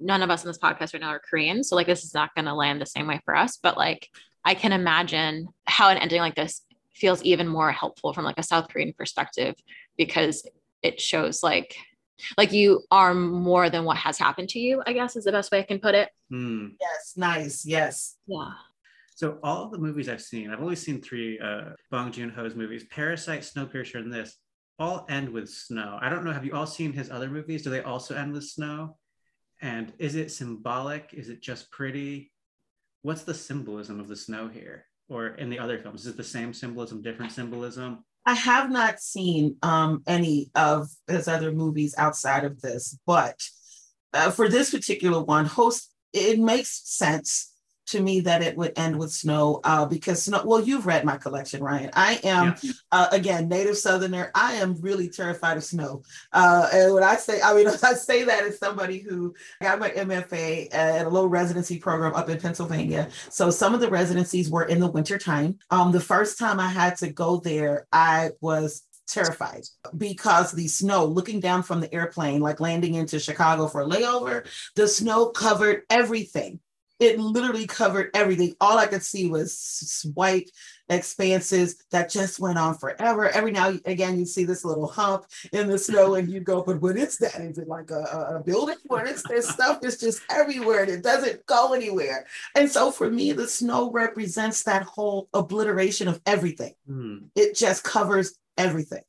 none 0.00 0.22
of 0.22 0.30
us 0.30 0.42
in 0.42 0.48
this 0.48 0.58
podcast 0.58 0.92
right 0.92 1.00
now 1.00 1.10
are 1.10 1.20
Korean. 1.20 1.62
So 1.62 1.76
like 1.76 1.86
this 1.86 2.04
is 2.04 2.14
not 2.14 2.34
gonna 2.34 2.54
land 2.54 2.80
the 2.80 2.86
same 2.86 3.06
way 3.06 3.20
for 3.24 3.36
us. 3.36 3.58
But 3.62 3.76
like 3.76 4.08
I 4.44 4.54
can 4.54 4.72
imagine 4.72 5.48
how 5.66 5.90
an 5.90 5.98
ending 5.98 6.20
like 6.20 6.34
this 6.34 6.62
feels 6.92 7.22
even 7.22 7.46
more 7.46 7.70
helpful 7.70 8.12
from 8.12 8.24
like 8.24 8.38
a 8.38 8.42
South 8.42 8.68
Korean 8.68 8.92
perspective 8.92 9.54
because 10.00 10.46
it 10.82 10.98
shows 10.98 11.42
like 11.42 11.76
like 12.38 12.52
you 12.52 12.82
are 12.90 13.12
more 13.12 13.68
than 13.68 13.84
what 13.84 13.98
has 13.98 14.16
happened 14.18 14.48
to 14.48 14.58
you 14.58 14.82
i 14.86 14.94
guess 14.94 15.14
is 15.14 15.24
the 15.24 15.32
best 15.32 15.52
way 15.52 15.58
i 15.60 15.62
can 15.62 15.78
put 15.78 15.94
it. 15.94 16.08
Mm. 16.32 16.72
yes 16.80 17.12
nice 17.16 17.66
yes. 17.66 18.16
Yeah. 18.26 18.52
So 19.14 19.38
all 19.42 19.68
the 19.68 19.78
movies 19.78 20.08
i've 20.08 20.22
seen 20.22 20.50
i've 20.50 20.62
only 20.62 20.76
seen 20.76 21.02
three 21.02 21.38
uh 21.38 21.72
bong 21.90 22.12
joon-ho's 22.12 22.54
movies 22.54 22.84
parasite 22.84 23.42
snowpiercer 23.42 23.96
and 23.96 24.12
this 24.12 24.38
all 24.80 25.04
end 25.10 25.28
with 25.28 25.50
snow. 25.50 25.98
I 26.00 26.08
don't 26.08 26.24
know 26.24 26.32
have 26.32 26.46
you 26.46 26.54
all 26.54 26.66
seen 26.66 26.92
his 26.94 27.10
other 27.10 27.28
movies? 27.28 27.62
Do 27.62 27.70
they 27.70 27.82
also 27.82 28.14
end 28.16 28.32
with 28.32 28.44
snow? 28.44 28.96
And 29.60 29.92
is 29.98 30.14
it 30.16 30.32
symbolic? 30.32 31.10
Is 31.12 31.28
it 31.28 31.42
just 31.42 31.70
pretty? 31.70 32.32
What's 33.02 33.24
the 33.24 33.34
symbolism 33.34 34.00
of 34.00 34.08
the 34.08 34.16
snow 34.16 34.48
here? 34.48 34.86
Or 35.10 35.28
in 35.28 35.50
the 35.50 35.58
other 35.58 35.78
films 35.78 36.02
is 36.02 36.06
it 36.06 36.16
the 36.16 36.24
same 36.24 36.54
symbolism 36.54 37.02
different 37.02 37.32
symbolism 37.32 38.04
I 38.26 38.34
have 38.34 38.70
not 38.70 39.00
seen 39.00 39.56
um, 39.62 40.02
any 40.06 40.50
of 40.54 40.88
his 41.08 41.26
other 41.26 41.52
movies 41.52 41.94
outside 41.96 42.44
of 42.44 42.60
this, 42.60 42.98
but 43.06 43.40
uh, 44.12 44.30
for 44.30 44.48
this 44.48 44.70
particular 44.70 45.22
one, 45.22 45.46
host 45.46 45.90
it 46.12 46.38
makes 46.38 46.82
sense 46.84 47.52
to 47.90 48.00
me 48.00 48.20
that 48.20 48.42
it 48.42 48.56
would 48.56 48.72
end 48.76 48.98
with 48.98 49.12
snow 49.12 49.60
uh, 49.64 49.84
because 49.84 50.22
snow. 50.22 50.42
Well, 50.44 50.60
you've 50.60 50.86
read 50.86 51.04
my 51.04 51.16
collection, 51.16 51.62
Ryan. 51.62 51.90
I 51.94 52.20
am 52.24 52.54
yeah. 52.62 52.72
uh, 52.92 53.08
again 53.12 53.48
native 53.48 53.76
Southerner. 53.76 54.30
I 54.34 54.54
am 54.54 54.80
really 54.80 55.08
terrified 55.08 55.56
of 55.56 55.64
snow. 55.64 56.02
Uh, 56.32 56.68
and 56.72 56.94
when 56.94 57.02
I 57.02 57.16
say, 57.16 57.40
I 57.42 57.54
mean, 57.54 57.68
I 57.82 57.94
say 57.94 58.24
that 58.24 58.44
as 58.44 58.58
somebody 58.58 58.98
who 58.98 59.34
got 59.60 59.78
my 59.78 59.90
MFA 59.90 60.72
at 60.74 61.06
a 61.06 61.08
little 61.08 61.28
residency 61.28 61.78
program 61.78 62.14
up 62.14 62.28
in 62.28 62.40
Pennsylvania. 62.40 63.08
So 63.28 63.50
some 63.50 63.74
of 63.74 63.80
the 63.80 63.90
residencies 63.90 64.50
were 64.50 64.64
in 64.64 64.80
the 64.80 64.90
winter 64.90 65.18
time. 65.18 65.58
Um, 65.70 65.92
the 65.92 66.00
first 66.00 66.38
time 66.38 66.60
I 66.60 66.68
had 66.68 66.96
to 66.98 67.10
go 67.10 67.38
there, 67.38 67.86
I 67.92 68.30
was 68.40 68.82
terrified 69.10 69.64
because 69.96 70.52
the 70.52 70.68
snow 70.68 71.04
looking 71.04 71.40
down 71.40 71.64
from 71.64 71.80
the 71.80 71.92
airplane 71.92 72.40
like 72.40 72.60
landing 72.60 72.94
into 72.94 73.18
chicago 73.18 73.66
for 73.66 73.80
a 73.80 73.84
layover 73.84 74.46
the 74.76 74.86
snow 74.86 75.26
covered 75.26 75.82
everything 75.90 76.60
it 77.00 77.18
literally 77.18 77.66
covered 77.66 78.10
everything. 78.14 78.54
All 78.60 78.78
I 78.78 78.86
could 78.86 79.02
see 79.02 79.28
was 79.28 80.06
white 80.14 80.50
expanses 80.90 81.82
that 81.90 82.10
just 82.10 82.38
went 82.38 82.58
on 82.58 82.76
forever. 82.76 83.28
Every 83.28 83.52
now 83.52 83.72
again, 83.86 84.18
you 84.18 84.26
see 84.26 84.44
this 84.44 84.64
little 84.64 84.86
hump 84.86 85.24
in 85.52 85.66
the 85.66 85.78
snow, 85.78 86.14
and 86.14 86.28
you 86.28 86.40
go, 86.40 86.62
"But 86.62 86.80
what 86.80 86.96
is 86.96 87.16
that? 87.18 87.40
Is 87.40 87.58
it 87.58 87.68
like 87.68 87.90
a, 87.90 88.36
a 88.36 88.42
building? 88.44 88.76
What 88.86 89.08
is 89.08 89.22
this 89.22 89.48
stuff? 89.48 89.80
Is 89.82 89.98
just 89.98 90.20
everywhere, 90.30 90.82
and 90.82 90.90
it 90.90 91.02
doesn't 91.02 91.46
go 91.46 91.72
anywhere." 91.72 92.26
And 92.54 92.70
so, 92.70 92.90
for 92.90 93.10
me, 93.10 93.32
the 93.32 93.48
snow 93.48 93.90
represents 93.90 94.62
that 94.64 94.82
whole 94.82 95.28
obliteration 95.32 96.06
of 96.06 96.20
everything. 96.26 96.74
Mm. 96.88 97.28
It 97.34 97.56
just 97.56 97.82
covers 97.82 98.38
everything 98.58 99.02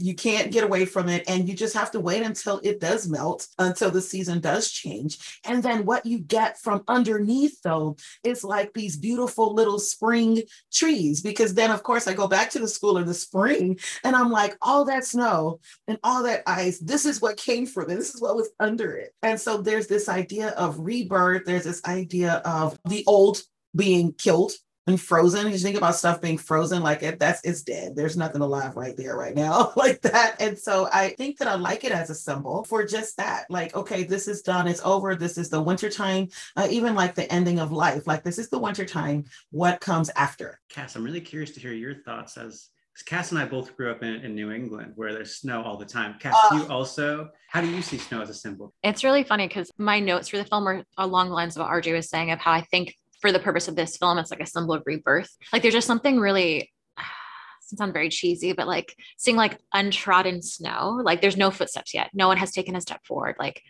you 0.00 0.14
can't 0.14 0.52
get 0.52 0.64
away 0.64 0.84
from 0.84 1.08
it 1.08 1.24
and 1.28 1.48
you 1.48 1.54
just 1.54 1.74
have 1.74 1.90
to 1.92 2.00
wait 2.00 2.22
until 2.22 2.60
it 2.62 2.80
does 2.80 3.08
melt 3.08 3.46
until 3.58 3.90
the 3.90 4.00
season 4.00 4.40
does 4.40 4.70
change. 4.70 5.40
And 5.44 5.62
then 5.62 5.84
what 5.84 6.06
you 6.06 6.18
get 6.18 6.58
from 6.58 6.82
underneath 6.88 7.60
though 7.62 7.96
is 8.22 8.44
like 8.44 8.72
these 8.72 8.96
beautiful 8.96 9.54
little 9.54 9.78
spring 9.78 10.42
trees 10.72 11.20
because 11.22 11.54
then 11.54 11.70
of 11.70 11.82
course 11.82 12.06
i 12.06 12.14
go 12.14 12.28
back 12.28 12.50
to 12.50 12.58
the 12.58 12.68
school 12.68 12.98
in 12.98 13.06
the 13.06 13.14
spring 13.14 13.78
and 14.04 14.16
i'm 14.16 14.30
like 14.30 14.56
all 14.62 14.84
that 14.84 15.04
snow 15.04 15.60
and 15.88 15.98
all 16.02 16.22
that 16.22 16.42
ice 16.46 16.78
this 16.78 17.04
is 17.04 17.20
what 17.20 17.36
came 17.36 17.66
from 17.66 17.90
it. 17.90 17.96
This 17.96 18.14
is 18.14 18.20
what 18.20 18.36
was 18.36 18.50
under 18.60 18.96
it. 18.96 19.12
And 19.22 19.40
so 19.40 19.58
there's 19.58 19.86
this 19.86 20.08
idea 20.08 20.50
of 20.50 20.78
rebirth. 20.78 21.44
There's 21.44 21.64
this 21.64 21.84
idea 21.84 22.34
of 22.44 22.78
the 22.84 23.04
old 23.06 23.42
being 23.74 24.12
killed 24.12 24.52
and 24.86 25.00
frozen. 25.00 25.50
You 25.50 25.58
think 25.58 25.76
about 25.76 25.96
stuff 25.96 26.20
being 26.20 26.38
frozen, 26.38 26.82
like 26.82 27.02
it, 27.02 27.18
that's 27.18 27.40
it's 27.44 27.62
dead. 27.62 27.96
There's 27.96 28.16
nothing 28.16 28.42
alive 28.42 28.76
right 28.76 28.96
there, 28.96 29.16
right 29.16 29.34
now, 29.34 29.72
like 29.76 30.00
that. 30.02 30.36
And 30.40 30.58
so 30.58 30.88
I 30.92 31.10
think 31.10 31.38
that 31.38 31.48
I 31.48 31.54
like 31.54 31.84
it 31.84 31.92
as 31.92 32.10
a 32.10 32.14
symbol 32.14 32.64
for 32.64 32.84
just 32.84 33.16
that. 33.16 33.46
Like, 33.48 33.74
okay, 33.74 34.04
this 34.04 34.28
is 34.28 34.42
done. 34.42 34.68
It's 34.68 34.84
over. 34.84 35.14
This 35.14 35.38
is 35.38 35.48
the 35.48 35.62
wintertime. 35.62 36.28
Uh, 36.56 36.68
even 36.70 36.94
like 36.94 37.14
the 37.14 37.30
ending 37.32 37.58
of 37.58 37.72
life. 37.72 38.06
Like 38.06 38.24
this 38.24 38.38
is 38.38 38.48
the 38.48 38.58
wintertime. 38.58 39.24
What 39.50 39.80
comes 39.80 40.10
after? 40.16 40.60
Cass, 40.68 40.96
I'm 40.96 41.04
really 41.04 41.20
curious 41.20 41.52
to 41.52 41.60
hear 41.60 41.72
your 41.72 41.94
thoughts 41.94 42.36
as 42.36 42.68
Cass 43.06 43.32
and 43.32 43.40
I 43.40 43.44
both 43.44 43.76
grew 43.76 43.90
up 43.90 44.04
in, 44.04 44.14
in, 44.24 44.36
New 44.36 44.52
England 44.52 44.92
where 44.94 45.12
there's 45.12 45.34
snow 45.34 45.62
all 45.64 45.76
the 45.76 45.84
time. 45.84 46.14
Cass, 46.20 46.36
uh, 46.52 46.54
you 46.54 46.68
also, 46.68 47.28
how 47.48 47.60
do 47.60 47.68
you 47.68 47.82
see 47.82 47.98
snow 47.98 48.22
as 48.22 48.30
a 48.30 48.34
symbol? 48.34 48.72
It's 48.84 49.02
really 49.02 49.24
funny 49.24 49.48
because 49.48 49.68
my 49.78 49.98
notes 49.98 50.28
for 50.28 50.36
the 50.36 50.44
film 50.44 50.68
are 50.68 50.84
along 50.96 51.28
the 51.28 51.34
lines 51.34 51.56
of 51.56 51.62
what 51.62 51.72
RJ 51.72 51.92
was 51.92 52.08
saying 52.08 52.30
of 52.30 52.38
how 52.38 52.52
I 52.52 52.60
think 52.60 52.94
for 53.24 53.32
the 53.32 53.38
purpose 53.38 53.68
of 53.68 53.74
this 53.74 53.96
film, 53.96 54.18
it's 54.18 54.30
like 54.30 54.42
a 54.42 54.46
symbol 54.46 54.74
of 54.74 54.82
rebirth. 54.84 55.34
Like 55.50 55.62
there's 55.62 55.72
just 55.72 55.86
something 55.86 56.20
really 56.20 56.70
sounds 57.62 57.94
very 57.94 58.10
cheesy, 58.10 58.52
but 58.52 58.66
like 58.66 58.94
seeing 59.16 59.38
like 59.38 59.58
untrodden 59.72 60.42
snow, 60.42 61.00
like 61.02 61.22
there's 61.22 61.38
no 61.38 61.50
footsteps 61.50 61.94
yet. 61.94 62.10
No 62.12 62.28
one 62.28 62.36
has 62.36 62.52
taken 62.52 62.76
a 62.76 62.82
step 62.82 63.00
forward. 63.06 63.36
Like 63.38 63.62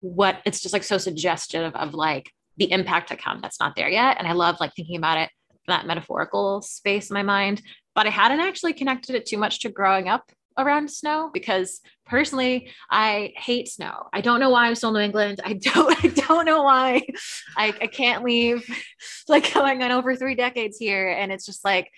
what 0.00 0.40
it's 0.44 0.60
just 0.60 0.72
like 0.72 0.82
so 0.82 0.98
suggestive 0.98 1.72
of 1.76 1.94
like 1.94 2.32
the 2.56 2.72
impact 2.72 3.10
to 3.10 3.16
come 3.16 3.38
that's 3.40 3.60
not 3.60 3.76
there 3.76 3.88
yet. 3.88 4.16
And 4.18 4.26
I 4.26 4.32
love 4.32 4.56
like 4.58 4.74
thinking 4.74 4.96
about 4.96 5.18
it 5.18 5.30
that 5.68 5.86
metaphorical 5.86 6.60
space 6.60 7.08
in 7.08 7.14
my 7.14 7.22
mind 7.22 7.62
but 7.94 8.06
I 8.06 8.10
hadn't 8.10 8.40
actually 8.40 8.72
connected 8.72 9.14
it 9.14 9.26
too 9.26 9.36
much 9.36 9.60
to 9.60 9.68
growing 9.68 10.08
up 10.08 10.32
around 10.58 10.90
snow 10.90 11.30
because 11.32 11.80
personally 12.06 12.70
I 12.90 13.32
hate 13.36 13.68
snow. 13.68 14.08
I 14.12 14.20
don't 14.20 14.40
know 14.40 14.50
why 14.50 14.66
I'm 14.66 14.74
still 14.74 14.90
in 14.90 14.94
New 14.94 15.00
England. 15.00 15.40
I 15.44 15.52
don't 15.72 16.04
I 16.04 16.08
don't 16.08 16.44
know 16.44 16.62
why 16.62 17.02
I, 17.56 17.68
I 17.80 17.86
can't 17.86 18.24
leave 18.24 18.64
like 19.28 19.52
going 19.54 19.82
on 19.82 19.90
over 19.90 20.16
three 20.16 20.34
decades 20.34 20.78
here. 20.78 21.08
And 21.08 21.32
it's 21.32 21.46
just 21.46 21.64
like 21.64 21.90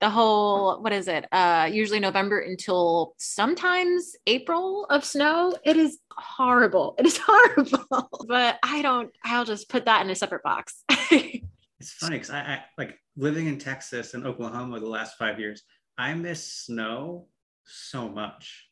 the 0.00 0.10
whole 0.10 0.82
what 0.82 0.92
is 0.92 1.08
it? 1.08 1.26
Uh 1.32 1.68
usually 1.72 2.00
November 2.00 2.40
until 2.40 3.14
sometimes 3.18 4.14
April 4.26 4.86
of 4.90 5.04
snow. 5.04 5.54
It 5.64 5.76
is 5.76 5.98
horrible. 6.10 6.94
It 6.98 7.06
is 7.06 7.18
horrible. 7.24 8.08
But 8.28 8.58
I 8.62 8.82
don't 8.82 9.10
I'll 9.24 9.44
just 9.44 9.68
put 9.68 9.84
that 9.84 10.04
in 10.04 10.10
a 10.10 10.14
separate 10.14 10.42
box. 10.42 10.84
it's 10.90 11.92
funny 11.94 12.16
because 12.16 12.30
I, 12.30 12.40
I 12.40 12.64
like 12.78 12.98
living 13.16 13.46
in 13.46 13.58
Texas 13.58 14.14
and 14.14 14.26
Oklahoma 14.26 14.80
the 14.80 14.88
last 14.88 15.16
five 15.18 15.38
years, 15.38 15.62
I 15.98 16.14
miss 16.14 16.44
snow 16.44 17.26
so 17.64 18.08
much. 18.08 18.68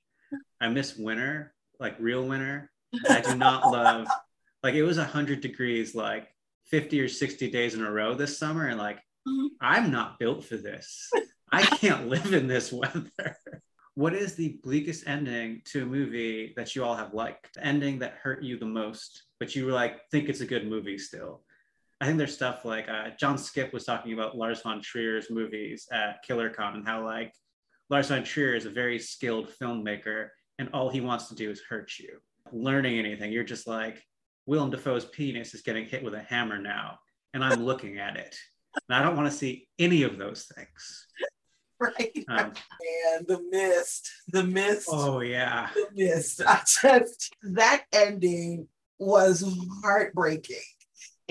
I 0.61 0.69
miss 0.69 0.97
winter, 0.97 1.55
like 1.79 1.97
real 1.99 2.27
winter. 2.27 2.71
I 3.09 3.21
do 3.21 3.37
not 3.37 3.63
love, 3.73 4.07
like, 4.63 4.75
it 4.75 4.83
was 4.83 4.99
100 4.99 5.41
degrees, 5.41 5.95
like 5.95 6.29
50 6.67 7.01
or 7.01 7.09
60 7.09 7.51
days 7.51 7.75
in 7.75 7.83
a 7.83 7.91
row 7.91 8.15
this 8.15 8.39
summer. 8.39 8.69
And, 8.69 8.79
like, 8.79 8.99
mm-hmm. 9.29 9.47
I'm 9.61 9.91
not 9.91 10.19
built 10.19 10.45
for 10.45 10.57
this. 10.57 11.09
I 11.53 11.63
can't 11.63 12.09
live 12.09 12.33
in 12.33 12.47
this 12.47 12.73
weather. 12.73 13.37
What 13.95 14.15
is 14.15 14.35
the 14.35 14.59
bleakest 14.63 15.07
ending 15.07 15.63
to 15.67 15.83
a 15.83 15.87
movie 15.87 16.53
that 16.57 16.75
you 16.75 16.85
all 16.85 16.95
have 16.95 17.13
liked? 17.13 17.55
The 17.55 17.67
ending 17.67 17.99
that 17.99 18.19
hurt 18.23 18.43
you 18.43 18.59
the 18.59 18.67
most, 18.67 19.25
but 19.39 19.55
you 19.57 19.67
were 19.67 19.73
like 19.73 20.09
think 20.11 20.29
it's 20.29 20.41
a 20.41 20.47
good 20.47 20.69
movie 20.69 20.97
still? 20.97 21.43
I 22.01 22.07
think 22.07 22.17
there's 22.17 22.35
stuff 22.35 22.65
like 22.65 22.89
uh, 22.89 23.11
John 23.19 23.37
Skipp 23.37 23.73
was 23.73 23.85
talking 23.85 24.15
about 24.15 24.37
Lars 24.37 24.63
von 24.63 24.81
Trier's 24.81 25.29
movies 25.29 25.87
at 25.93 26.25
KillerCon 26.27 26.77
and 26.77 26.87
how 26.87 27.05
like 27.05 27.35
Lars 27.91 28.09
von 28.09 28.23
Trier 28.23 28.55
is 28.55 28.67
a 28.67 28.71
very 28.71 28.99
skilled 29.01 29.51
filmmaker 29.61 30.29
and 30.61 30.69
all 30.73 30.89
he 30.89 31.01
wants 31.01 31.27
to 31.29 31.35
do 31.35 31.51
is 31.51 31.61
hurt 31.69 31.99
you. 31.99 32.19
Learning 32.53 32.99
anything, 32.99 33.33
you're 33.33 33.43
just 33.43 33.67
like 33.67 34.01
Willem 34.47 34.71
Dafoe's 34.71 35.05
penis 35.07 35.55
is 35.55 35.63
getting 35.63 35.87
hit 35.87 36.03
with 36.03 36.15
a 36.15 36.21
hammer 36.21 36.59
now, 36.59 36.99
and 37.35 37.45
I'm 37.45 37.65
looking 37.65 37.99
at 37.99 38.17
it, 38.17 38.37
and 38.89 38.97
I 38.97 39.03
don't 39.03 39.17
want 39.17 39.31
to 39.31 39.37
see 39.37 39.69
any 39.79 40.03
of 40.03 40.19
those 40.19 40.51
things. 40.55 41.07
Right. 41.79 42.25
Um, 42.29 42.53
and 43.17 43.27
the 43.27 43.41
mist, 43.51 44.11
the 44.29 44.45
mist. 44.45 44.89
Oh 44.91 45.21
yeah. 45.21 45.71
The 45.75 45.87
mist. 45.95 46.43
I 46.47 46.61
just 46.83 47.35
that 47.43 47.85
ending 47.93 48.69
was 48.99 49.43
heartbreaking 49.83 50.57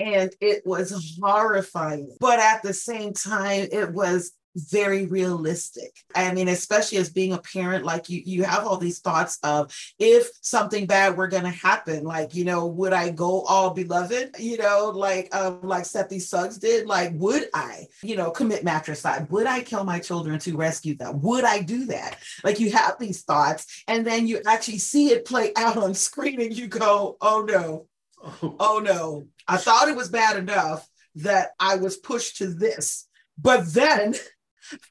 and 0.00 0.34
it 0.40 0.62
was 0.66 1.16
horrifying. 1.22 2.16
But 2.18 2.40
at 2.40 2.62
the 2.62 2.72
same 2.72 3.12
time, 3.12 3.68
it 3.70 3.92
was 3.92 4.32
very 4.56 5.06
realistic. 5.06 5.96
I 6.14 6.32
mean, 6.32 6.48
especially 6.48 6.98
as 6.98 7.10
being 7.10 7.32
a 7.32 7.38
parent, 7.38 7.84
like 7.84 8.08
you, 8.08 8.22
you 8.24 8.44
have 8.44 8.66
all 8.66 8.76
these 8.76 9.00
thoughts 9.00 9.38
of 9.42 9.74
if 9.98 10.28
something 10.40 10.86
bad 10.86 11.16
were 11.16 11.28
going 11.28 11.44
to 11.44 11.50
happen, 11.50 12.04
like, 12.04 12.34
you 12.34 12.44
know, 12.44 12.66
would 12.66 12.92
I 12.92 13.10
go 13.10 13.42
all 13.42 13.70
beloved, 13.70 14.36
you 14.38 14.58
know, 14.58 14.92
like, 14.94 15.34
um, 15.34 15.60
like 15.62 15.84
Sethe 15.84 16.20
Suggs 16.20 16.58
did, 16.58 16.86
like, 16.86 17.12
would 17.14 17.44
I, 17.54 17.86
you 18.02 18.16
know, 18.16 18.30
commit 18.30 18.64
matricide? 18.64 19.30
Would 19.30 19.46
I 19.46 19.62
kill 19.62 19.84
my 19.84 19.98
children 19.98 20.38
to 20.40 20.56
rescue 20.56 20.96
them? 20.96 21.20
Would 21.22 21.44
I 21.44 21.62
do 21.62 21.86
that? 21.86 22.18
Like 22.44 22.60
you 22.60 22.72
have 22.72 22.98
these 22.98 23.22
thoughts 23.22 23.82
and 23.86 24.06
then 24.06 24.26
you 24.26 24.40
actually 24.46 24.78
see 24.78 25.08
it 25.10 25.24
play 25.24 25.52
out 25.56 25.76
on 25.76 25.94
screen 25.94 26.40
and 26.40 26.56
you 26.56 26.66
go, 26.66 27.16
oh 27.20 27.44
no, 27.46 27.86
oh 28.42 28.80
no, 28.84 29.26
I 29.46 29.56
thought 29.56 29.88
it 29.88 29.96
was 29.96 30.08
bad 30.08 30.36
enough 30.36 30.86
that 31.16 31.50
I 31.58 31.76
was 31.76 31.96
pushed 31.96 32.38
to 32.38 32.46
this. 32.46 33.06
But 33.38 33.72
then 33.72 34.14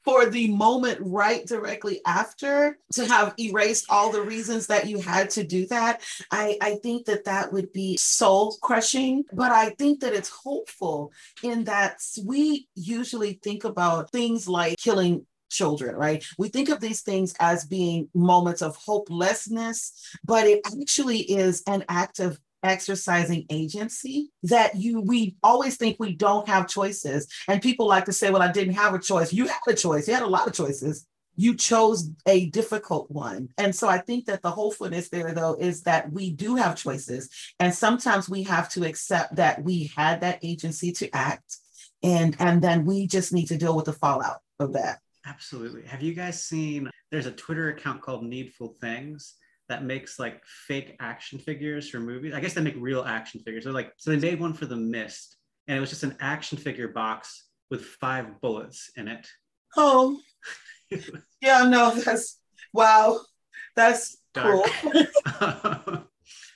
for 0.04 0.26
the 0.26 0.48
moment 0.48 0.98
right 1.00 1.46
directly 1.46 2.00
after 2.06 2.78
to 2.92 3.06
have 3.06 3.34
erased 3.38 3.86
all 3.88 4.10
the 4.10 4.22
reasons 4.22 4.66
that 4.66 4.88
you 4.88 5.00
had 5.00 5.30
to 5.30 5.44
do 5.44 5.66
that 5.66 6.02
i 6.30 6.56
i 6.60 6.74
think 6.76 7.06
that 7.06 7.24
that 7.24 7.52
would 7.52 7.72
be 7.72 7.96
soul 7.98 8.56
crushing 8.62 9.24
but 9.32 9.52
i 9.52 9.70
think 9.70 10.00
that 10.00 10.12
it's 10.12 10.30
hopeful 10.30 11.12
in 11.42 11.64
that 11.64 11.98
we 12.24 12.68
usually 12.74 13.34
think 13.42 13.64
about 13.64 14.10
things 14.10 14.48
like 14.48 14.76
killing 14.78 15.24
children, 15.50 15.96
right? 15.96 16.24
We 16.38 16.48
think 16.48 16.68
of 16.68 16.80
these 16.80 17.02
things 17.02 17.34
as 17.40 17.66
being 17.66 18.08
moments 18.14 18.62
of 18.62 18.76
hopelessness, 18.76 19.92
but 20.24 20.46
it 20.46 20.60
actually 20.64 21.20
is 21.20 21.62
an 21.66 21.84
act 21.88 22.20
of 22.20 22.38
exercising 22.62 23.46
agency 23.50 24.30
that 24.42 24.76
you 24.76 25.00
we 25.00 25.36
always 25.42 25.76
think 25.76 25.96
we 25.98 26.14
don't 26.14 26.48
have 26.48 26.68
choices. 26.68 27.26
And 27.48 27.62
people 27.62 27.86
like 27.86 28.04
to 28.06 28.12
say 28.12 28.30
well 28.30 28.42
i 28.42 28.52
didn't 28.52 28.74
have 28.74 28.94
a 28.94 28.98
choice. 28.98 29.32
You 29.32 29.46
had 29.46 29.60
a 29.68 29.74
choice. 29.74 30.08
You 30.08 30.14
had 30.14 30.22
a 30.22 30.28
lot 30.28 30.46
of 30.46 30.54
choices. 30.54 31.06
You 31.36 31.54
chose 31.54 32.10
a 32.26 32.46
difficult 32.50 33.10
one. 33.10 33.48
And 33.58 33.74
so 33.74 33.88
i 33.88 33.98
think 33.98 34.26
that 34.26 34.42
the 34.42 34.50
hopefulness 34.50 35.08
there 35.08 35.32
though 35.32 35.56
is 35.58 35.82
that 35.82 36.12
we 36.12 36.30
do 36.30 36.56
have 36.56 36.76
choices. 36.76 37.30
And 37.58 37.74
sometimes 37.74 38.28
we 38.28 38.42
have 38.44 38.68
to 38.70 38.84
accept 38.84 39.36
that 39.36 39.62
we 39.62 39.92
had 39.96 40.20
that 40.20 40.40
agency 40.42 40.92
to 40.92 41.10
act 41.14 41.56
and 42.02 42.36
and 42.38 42.62
then 42.62 42.84
we 42.84 43.06
just 43.06 43.32
need 43.32 43.46
to 43.46 43.56
deal 43.56 43.76
with 43.76 43.86
the 43.86 43.92
fallout 43.92 44.40
of 44.58 44.72
that. 44.74 45.00
Absolutely. 45.26 45.82
Have 45.82 46.02
you 46.02 46.14
guys 46.14 46.42
seen 46.42 46.90
there's 47.10 47.26
a 47.26 47.32
twitter 47.32 47.70
account 47.70 48.00
called 48.02 48.24
needful 48.24 48.76
things 48.80 49.34
that 49.70 49.84
makes 49.84 50.18
like 50.18 50.44
fake 50.44 50.96
action 50.98 51.38
figures 51.38 51.88
for 51.88 52.00
movies. 52.00 52.34
I 52.34 52.40
guess 52.40 52.54
they 52.54 52.60
make 52.60 52.74
real 52.76 53.04
action 53.04 53.40
figures. 53.40 53.62
They're 53.64 53.72
like 53.72 53.92
so 53.96 54.10
they 54.10 54.18
made 54.18 54.40
one 54.40 54.52
for 54.52 54.66
The 54.66 54.76
Mist, 54.76 55.36
and 55.68 55.78
it 55.78 55.80
was 55.80 55.90
just 55.90 56.02
an 56.02 56.16
action 56.20 56.58
figure 56.58 56.88
box 56.88 57.44
with 57.70 57.84
five 57.84 58.40
bullets 58.40 58.90
in 58.96 59.06
it. 59.06 59.28
Oh, 59.76 60.18
yeah, 61.40 61.62
no, 61.68 61.94
that's 61.94 62.40
wow, 62.72 63.20
that's 63.76 64.18
Dark. 64.34 64.66
cool. 64.82 66.04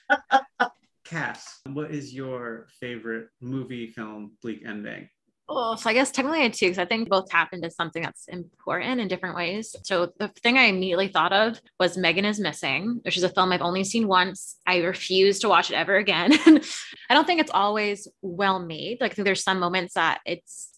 Cass, 1.05 1.61
what 1.71 1.91
is 1.91 2.13
your 2.13 2.67
favorite 2.81 3.29
movie 3.39 3.87
film 3.87 4.33
bleak 4.41 4.63
ending? 4.67 5.07
Oh, 5.47 5.75
so 5.75 5.89
I 5.89 5.93
guess 5.93 6.09
technically 6.09 6.39
I 6.39 6.43
had 6.43 6.53
two 6.53 6.65
because 6.65 6.79
I 6.79 6.85
think 6.85 7.07
both 7.07 7.29
tap 7.29 7.53
into 7.53 7.69
something 7.69 8.01
that's 8.01 8.27
important 8.27 8.99
in 8.99 9.07
different 9.07 9.35
ways. 9.35 9.75
So 9.83 10.11
the 10.17 10.29
thing 10.41 10.57
I 10.57 10.63
immediately 10.63 11.07
thought 11.07 11.33
of 11.33 11.61
was 11.79 11.97
Megan 11.97 12.25
is 12.25 12.39
Missing, 12.39 13.01
which 13.03 13.15
is 13.15 13.21
a 13.21 13.29
film 13.29 13.51
I've 13.51 13.61
only 13.61 13.83
seen 13.83 14.07
once. 14.07 14.57
I 14.65 14.77
refuse 14.77 15.39
to 15.39 15.49
watch 15.49 15.69
it 15.69 15.75
ever 15.75 15.97
again. 15.97 16.33
I 17.09 17.13
don't 17.13 17.25
think 17.25 17.41
it's 17.41 17.51
always 17.51 18.07
well 18.23 18.57
made. 18.57 18.97
Like 18.99 19.15
there's 19.15 19.43
some 19.43 19.59
moments 19.59 19.93
that 19.93 20.19
it's 20.25 20.71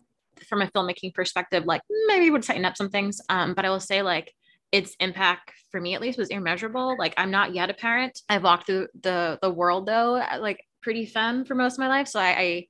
from 0.49 0.61
a 0.61 0.67
filmmaking 0.67 1.13
perspective, 1.13 1.65
like 1.65 1.81
maybe 2.07 2.29
would 2.29 2.43
tighten 2.43 2.65
up 2.65 2.75
some 2.75 2.89
things. 2.89 3.21
Um, 3.29 3.53
but 3.53 3.63
I 3.63 3.69
will 3.69 3.79
say 3.79 4.01
like 4.01 4.33
its 4.73 4.97
impact 4.99 5.53
for 5.71 5.79
me 5.79 5.95
at 5.95 6.01
least 6.01 6.17
was 6.17 6.29
immeasurable. 6.29 6.97
Like 6.99 7.13
I'm 7.15 7.31
not 7.31 7.53
yet 7.53 7.69
a 7.69 7.73
parent. 7.73 8.21
I've 8.27 8.43
walked 8.43 8.65
through 8.65 8.89
the 9.01 9.39
the 9.41 9.49
world 9.49 9.85
though, 9.85 10.21
like 10.39 10.61
pretty 10.81 11.05
femme 11.05 11.45
for 11.45 11.55
most 11.55 11.73
of 11.73 11.79
my 11.79 11.87
life. 11.87 12.09
So 12.09 12.19
I, 12.19 12.37
I 12.37 12.67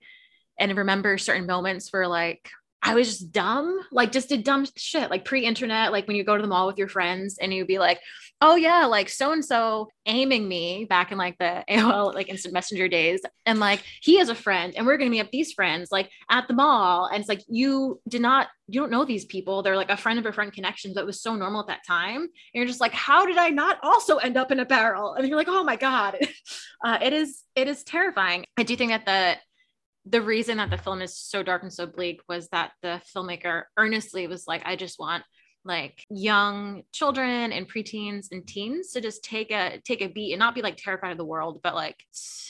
and 0.58 0.78
remember 0.78 1.18
certain 1.18 1.46
moments 1.46 1.92
where 1.92 2.08
like 2.08 2.50
I 2.84 2.94
was 2.94 3.08
just 3.08 3.32
dumb, 3.32 3.82
like 3.92 4.12
just 4.12 4.30
did 4.30 4.44
dumb 4.44 4.66
shit, 4.76 5.10
like 5.10 5.26
pre-internet, 5.26 5.92
like 5.92 6.08
when 6.08 6.16
you 6.16 6.24
go 6.24 6.36
to 6.36 6.42
the 6.42 6.48
mall 6.48 6.68
with 6.68 6.78
your 6.78 6.88
friends 6.88 7.38
and 7.38 7.54
you'd 7.54 7.68
be 7.68 7.80
like, 7.80 8.00
oh 8.40 8.56
yeah, 8.56 8.86
like 8.86 9.10
so 9.10 9.32
and 9.32 9.44
so 9.44 9.90
aiming 10.06 10.48
me 10.48 10.86
back 10.86 11.12
in 11.12 11.18
like 11.18 11.38
the 11.40 11.64
AOL 11.70 12.14
like 12.14 12.30
instant 12.30 12.54
messenger 12.54 12.88
days, 12.88 13.22
and 13.46 13.60
like 13.60 13.84
he 14.02 14.20
is 14.20 14.30
a 14.30 14.36
friend, 14.36 14.74
and 14.76 14.86
we're 14.86 14.98
gonna 14.98 15.10
meet 15.10 15.22
up 15.22 15.32
these 15.32 15.54
friends 15.54 15.92
like 15.92 16.10
at 16.30 16.48
the 16.48 16.54
mall, 16.54 17.08
and 17.08 17.20
it's 17.20 17.30
like 17.30 17.44
you 17.48 18.00
did 18.08 18.22
not, 18.22 18.48
you 18.68 18.80
don't 18.80 18.92
know 18.92 19.06
these 19.06 19.26
people, 19.26 19.64
they're 19.64 19.76
like 19.76 19.90
a 19.90 19.98
friend 19.98 20.20
of 20.20 20.26
a 20.26 20.32
friend 20.32 20.54
connection, 20.54 20.94
it 20.96 21.06
was 21.06 21.22
so 21.22 21.36
normal 21.36 21.62
at 21.62 21.68
that 21.68 21.86
time, 21.86 22.22
and 22.22 22.30
you're 22.54 22.68
just 22.68 22.82
like, 22.82 22.94
how 22.94 23.26
did 23.26 23.38
I 23.38 23.50
not 23.50 23.80
also 23.82 24.18
end 24.18 24.38
up 24.38 24.52
in 24.52 24.60
a 24.60 24.66
barrel? 24.66 25.14
And 25.16 25.28
you're 25.28 25.38
like, 25.38 25.50
oh 25.50 25.64
my 25.64 25.78
god, 25.78 26.20
uh, 26.86 27.00
it 27.02 27.12
is 27.12 27.44
it 27.56 27.68
is 27.68 27.84
terrifying. 27.84 28.46
I 28.56 28.64
do 28.64 28.76
think 28.76 28.92
that 28.92 29.06
the 29.06 29.38
the 30.10 30.22
reason 30.22 30.58
that 30.58 30.70
the 30.70 30.78
film 30.78 31.02
is 31.02 31.18
so 31.18 31.44
dark 31.44 31.64
and 31.64 31.74
so 31.74 31.86
bleak 31.86 32.22
was 32.28 32.48
that 32.50 32.72
the 32.82 33.02
filmmaker 33.16 33.64
earnestly 33.78 34.28
was 34.28 34.48
like, 34.48 34.62
I 34.66 34.76
just 34.76 35.00
want 35.00 35.24
like 35.66 36.04
young 36.10 36.84
children 36.94 37.52
and 37.52 37.70
preteens 37.70 38.28
and 38.32 38.48
teens 38.48 38.92
to 38.92 39.02
just 39.02 39.24
take 39.24 39.52
a 39.52 39.82
take 39.84 40.02
a 40.02 40.08
beat 40.08 40.32
and 40.32 40.40
not 40.40 40.56
be 40.56 40.62
like 40.62 40.78
terrified 40.78 41.12
of 41.12 41.18
the 41.18 41.26
world, 41.26 41.60
but 41.62 41.76
like 41.76 41.98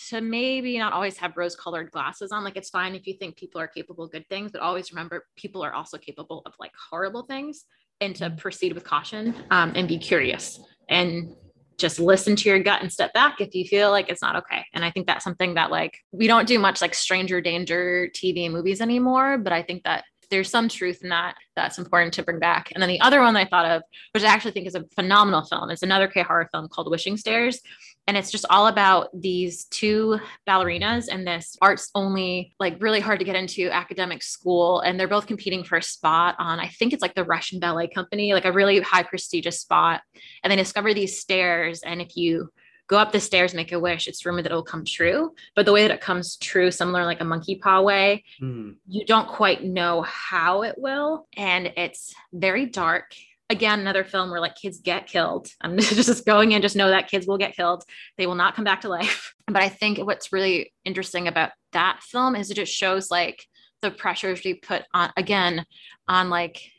to 0.10 0.22
maybe 0.22 0.78
not 0.78 0.94
always 0.94 1.18
have 1.18 1.36
rose 1.36 1.56
colored 1.56 1.90
glasses 1.92 2.32
on. 2.32 2.44
Like 2.44 2.58
it's 2.58 2.70
fine 2.70 2.94
if 2.96 3.08
you 3.08 3.16
think 3.16 3.36
people 3.36 3.60
are 3.60 3.68
capable 3.68 4.06
of 4.06 4.12
good 4.12 4.28
things, 4.30 4.52
but 4.52 4.62
always 4.62 4.92
remember 4.92 5.26
people 5.36 5.64
are 5.64 5.74
also 5.74 5.98
capable 5.98 6.44
of 6.46 6.54
like 6.60 6.72
horrible 6.90 7.24
things 7.24 7.66
and 8.02 8.16
to 8.18 8.30
proceed 8.30 8.74
with 8.74 8.84
caution 8.84 9.34
um, 9.50 9.74
and 9.76 9.88
be 9.88 9.98
curious 9.98 10.60
and 10.90 11.34
just 11.78 12.00
listen 12.00 12.36
to 12.36 12.50
your 12.50 12.60
gut 12.60 12.82
and 12.82 12.92
step 12.92 13.14
back 13.14 13.40
if 13.40 13.54
you 13.54 13.66
feel 13.66 13.92
like 13.92 14.10
it's 14.10 14.22
not 14.22 14.36
okay. 14.36 14.66
And 14.74 14.84
I 14.84 14.92
think 14.92 15.08
that's 15.08 15.24
something 15.24 15.54
that 15.56 15.70
like 15.70 16.00
we 16.12 16.28
don't 16.28 16.48
do 16.48 16.58
much 16.60 16.82
like 16.82 16.94
stranger 16.94 17.40
danger 17.40 18.10
TV 18.14 18.52
movies 18.52 18.82
anymore, 18.82 19.38
but 19.38 19.54
I 19.54 19.62
think 19.62 19.84
that 19.84 20.04
there's 20.30 20.50
some 20.50 20.68
truth 20.68 21.04
in 21.04 21.10
that 21.10 21.36
that's 21.56 21.78
important 21.78 22.14
to 22.16 22.24
bring 22.24 22.40
back. 22.40 22.72
And 22.74 22.82
then 22.82 22.90
the 22.90 23.02
other 23.02 23.22
one 23.22 23.36
I 23.38 23.46
thought 23.46 23.66
of, 23.66 23.84
which 24.12 24.24
I 24.24 24.28
actually 24.28 24.52
think 24.52 24.68
is 24.68 24.76
a 24.76 24.86
phenomenal 24.96 25.44
film, 25.44 25.70
is 25.70 25.84
another 25.84 26.08
K 26.08 26.22
horror 26.22 26.50
film 26.52 26.68
called 26.68 26.90
Wishing 26.90 27.18
Stairs. 27.18 27.62
And 28.08 28.16
it's 28.16 28.32
just 28.32 28.46
all 28.50 28.68
about 28.68 29.10
these 29.14 29.66
two 29.66 30.20
ballerinas 30.48 31.10
and 31.12 31.28
this 31.28 31.58
arts 31.62 31.92
only, 31.94 32.56
like 32.58 32.82
really 32.82 33.02
hard 33.02 33.20
to 33.20 33.26
get 33.26 33.36
into 33.36 33.70
academic 33.70 34.24
school. 34.24 34.80
And 34.80 34.98
they're 34.98 35.10
both 35.10 35.28
competing 35.28 35.66
for 35.66 35.78
a 35.78 35.84
spot 35.84 36.36
on, 36.40 36.60
I 36.60 36.70
think 36.70 36.94
it's 36.94 37.02
like 37.02 37.16
the 37.16 37.26
Russian 37.26 37.60
Ballet 37.60 37.90
Company, 37.90 38.34
like 38.34 38.46
a 38.46 38.52
really 38.52 38.80
high 38.80 39.04
prestigious 39.04 39.60
spot. 39.60 40.02
And 40.42 40.50
they 40.50 40.56
discover 40.56 40.94
these 40.94 41.20
stairs. 41.20 41.82
And 41.84 42.02
if 42.02 42.16
you 42.16 42.50
go 42.88 42.98
up 42.98 43.12
the 43.12 43.20
stairs, 43.20 43.54
make 43.54 43.74
a 43.74 43.80
wish, 43.80 44.08
it's 44.08 44.26
rumored 44.26 44.46
that 44.46 44.52
it'll 44.52 44.64
come 44.64 44.86
true. 44.86 45.34
But 45.56 45.66
the 45.66 45.74
way 45.74 45.86
that 45.86 45.94
it 45.94 46.02
comes 46.02 46.38
true, 46.38 46.72
similar 46.72 47.04
like 47.04 47.20
a 47.20 47.26
monkey 47.26 47.56
paw 47.56 47.82
way, 47.82 48.24
mm. 48.42 48.76
you 48.88 49.06
don't 49.06 49.28
quite 49.28 49.64
know 49.64 50.02
how 50.04 50.64
it 50.64 50.76
will. 50.78 51.28
And 51.36 51.74
it's 51.76 52.16
very 52.32 52.66
dark. 52.66 53.14
Again, 53.50 53.80
another 53.80 54.04
film 54.04 54.30
where 54.30 54.42
like 54.42 54.56
kids 54.56 54.80
get 54.80 55.08
killed. 55.08 55.48
I'm 55.62 55.78
just 55.78 56.26
going 56.26 56.52
in, 56.52 56.62
just 56.62 56.76
know 56.76 56.90
that 56.90 57.10
kids 57.10 57.28
will 57.28 57.38
get 57.38 57.56
killed. 57.56 57.84
They 58.18 58.28
will 58.28 58.36
not 58.36 58.56
come 58.56 58.66
back 58.66 58.82
to 58.82 58.90
life. 58.90 59.34
But 59.50 59.64
I 59.64 59.70
think 59.70 59.98
what's 60.00 60.34
really 60.34 60.74
interesting 60.84 61.30
about 61.30 61.52
that 61.72 62.02
film 62.04 62.36
is 62.36 62.52
it 62.52 62.56
just 62.56 62.74
shows 62.74 63.10
like 63.10 63.46
the 63.82 63.92
pressures 63.92 64.42
we 64.44 64.56
put 64.56 64.84
on 64.94 65.10
again 65.16 65.66
on 66.06 66.30
like 66.30 66.70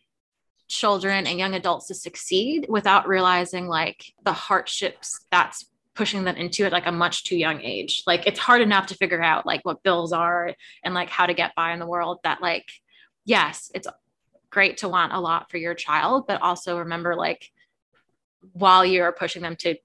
children 0.69 1.27
and 1.27 1.39
young 1.39 1.55
adults 1.55 1.87
to 1.87 1.95
succeed 1.95 2.67
without 2.69 3.09
realizing 3.09 3.69
like 3.69 4.05
the 4.23 4.35
hardships 4.35 5.19
that's 5.31 5.65
pushing 5.95 6.25
them 6.25 6.37
into 6.37 6.67
it 6.67 6.73
like 6.73 6.87
a 6.87 6.93
much 6.93 7.25
too 7.25 7.39
young 7.39 7.61
age. 7.63 8.03
Like 8.07 8.27
it's 8.27 8.39
hard 8.39 8.61
enough 8.61 8.87
to 8.89 8.95
figure 8.95 9.23
out 9.23 9.47
like 9.47 9.65
what 9.65 9.83
bills 9.83 10.13
are 10.13 10.55
and 10.85 10.95
like 10.95 11.09
how 11.09 11.25
to 11.25 11.35
get 11.35 11.55
by 11.55 11.73
in 11.73 11.79
the 11.79 11.87
world 11.87 12.19
that 12.23 12.43
like 12.43 12.67
yes, 13.25 13.71
it's 13.75 13.89
great 14.51 14.79
to 14.79 14.89
want 14.89 15.13
a 15.13 15.21
lot 15.21 15.51
for 15.51 15.57
your 15.57 15.75
child, 15.75 16.27
but 16.27 16.41
also 16.43 16.79
remember 16.79 17.15
like 17.15 17.51
while 18.53 18.85
you're 18.85 19.13
pushing 19.13 19.43
them 19.43 19.57
to 19.57 19.77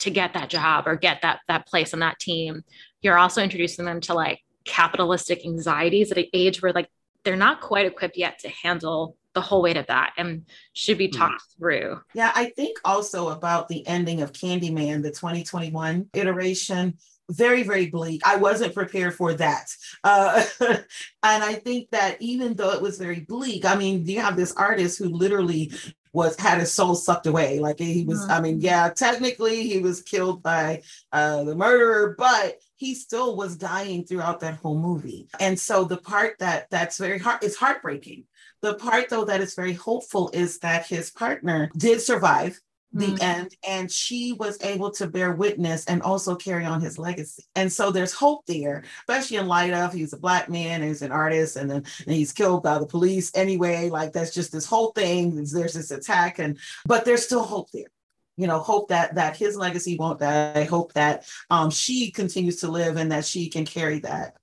to 0.00 0.10
get 0.10 0.34
that 0.34 0.50
job 0.50 0.86
or 0.86 0.96
get 0.96 1.22
that 1.22 1.40
that 1.48 1.66
place 1.66 1.94
on 1.94 2.00
that 2.00 2.18
team, 2.18 2.64
you're 3.00 3.18
also 3.18 3.42
introducing 3.42 3.84
them 3.84 4.00
to 4.00 4.14
like 4.14 4.40
capitalistic 4.64 5.44
anxieties 5.44 6.10
at 6.10 6.18
an 6.18 6.26
age 6.32 6.62
where 6.62 6.72
like 6.72 6.88
they're 7.22 7.36
not 7.36 7.60
quite 7.60 7.86
equipped 7.86 8.16
yet 8.16 8.38
to 8.40 8.48
handle 8.48 9.16
the 9.34 9.40
whole 9.40 9.62
weight 9.62 9.76
of 9.76 9.86
that 9.88 10.12
and 10.16 10.44
should 10.72 10.96
be 10.96 11.08
talked 11.08 11.42
mm. 11.42 11.58
through. 11.58 12.00
Yeah, 12.14 12.32
I 12.34 12.46
think 12.50 12.78
also 12.84 13.28
about 13.28 13.68
the 13.68 13.86
ending 13.86 14.22
of 14.22 14.32
Candyman, 14.32 15.02
the 15.02 15.10
2021 15.10 16.08
iteration. 16.14 16.98
Very, 17.30 17.62
very 17.62 17.86
bleak. 17.86 18.22
I 18.24 18.36
wasn't 18.36 18.74
prepared 18.74 19.14
for 19.14 19.34
that. 19.34 19.70
Uh, 20.02 20.44
and 20.60 20.78
I 21.22 21.54
think 21.54 21.90
that 21.90 22.20
even 22.20 22.54
though 22.54 22.72
it 22.72 22.82
was 22.82 22.98
very 22.98 23.20
bleak, 23.20 23.64
I 23.64 23.76
mean, 23.76 24.06
you 24.06 24.20
have 24.20 24.36
this 24.36 24.52
artist 24.52 24.98
who 24.98 25.08
literally 25.08 25.72
was 26.12 26.38
had 26.38 26.60
his 26.60 26.72
soul 26.72 26.94
sucked 26.94 27.26
away. 27.26 27.58
Like 27.58 27.78
he 27.78 28.04
was, 28.04 28.20
mm-hmm. 28.20 28.30
I 28.30 28.40
mean, 28.40 28.60
yeah, 28.60 28.88
technically 28.90 29.66
he 29.66 29.78
was 29.78 30.02
killed 30.02 30.42
by 30.42 30.82
uh, 31.12 31.42
the 31.44 31.56
murderer, 31.56 32.14
but 32.16 32.58
he 32.76 32.94
still 32.94 33.36
was 33.36 33.56
dying 33.56 34.04
throughout 34.04 34.40
that 34.40 34.56
whole 34.56 34.78
movie. 34.78 35.28
And 35.40 35.58
so 35.58 35.84
the 35.84 35.96
part 35.96 36.38
that 36.38 36.70
that's 36.70 36.98
very 36.98 37.18
hard, 37.18 37.42
it's 37.42 37.56
heartbreaking 37.56 38.24
the 38.64 38.74
part, 38.74 39.10
though, 39.10 39.26
that 39.26 39.42
is 39.42 39.54
very 39.54 39.74
hopeful 39.74 40.30
is 40.32 40.58
that 40.60 40.86
his 40.86 41.10
partner 41.10 41.70
did 41.76 42.00
survive 42.00 42.58
the 42.94 43.06
mm-hmm. 43.06 43.22
end 43.22 43.56
and 43.66 43.90
she 43.90 44.32
was 44.32 44.56
able 44.62 44.90
to 44.92 45.08
bear 45.08 45.32
witness 45.32 45.84
and 45.86 46.00
also 46.02 46.36
carry 46.36 46.64
on 46.64 46.80
his 46.80 46.96
legacy. 46.96 47.44
And 47.56 47.70
so 47.70 47.90
there's 47.90 48.12
hope 48.12 48.46
there 48.46 48.84
especially 49.00 49.38
in 49.38 49.48
light 49.48 49.72
of 49.72 49.92
he's 49.92 50.12
a 50.12 50.18
black 50.18 50.48
man 50.48 50.82
he's 50.82 51.02
an 51.02 51.10
artist 51.10 51.56
and 51.56 51.68
then 51.68 51.84
and 52.06 52.14
he's 52.14 52.32
killed 52.32 52.62
by 52.62 52.78
the 52.78 52.86
police 52.86 53.32
anyway. 53.34 53.90
Like 53.90 54.12
that's 54.12 54.32
just 54.32 54.52
this 54.52 54.64
whole 54.64 54.92
thing 54.92 55.34
there's 55.34 55.74
this 55.74 55.90
attack 55.90 56.38
and 56.38 56.58
but 56.86 57.04
there's 57.04 57.24
still 57.24 57.42
hope 57.42 57.70
there. 57.72 57.90
You 58.36 58.46
know 58.46 58.60
hope 58.60 58.88
that 58.88 59.16
that 59.16 59.36
his 59.36 59.56
legacy 59.56 59.96
won't 59.98 60.20
die 60.20 60.64
hope 60.64 60.92
that 60.92 61.28
um 61.50 61.70
she 61.70 62.12
continues 62.12 62.60
to 62.60 62.70
live 62.70 62.96
and 62.96 63.10
that 63.10 63.24
she 63.24 63.48
can 63.48 63.64
carry 63.64 63.98
that 64.00 64.36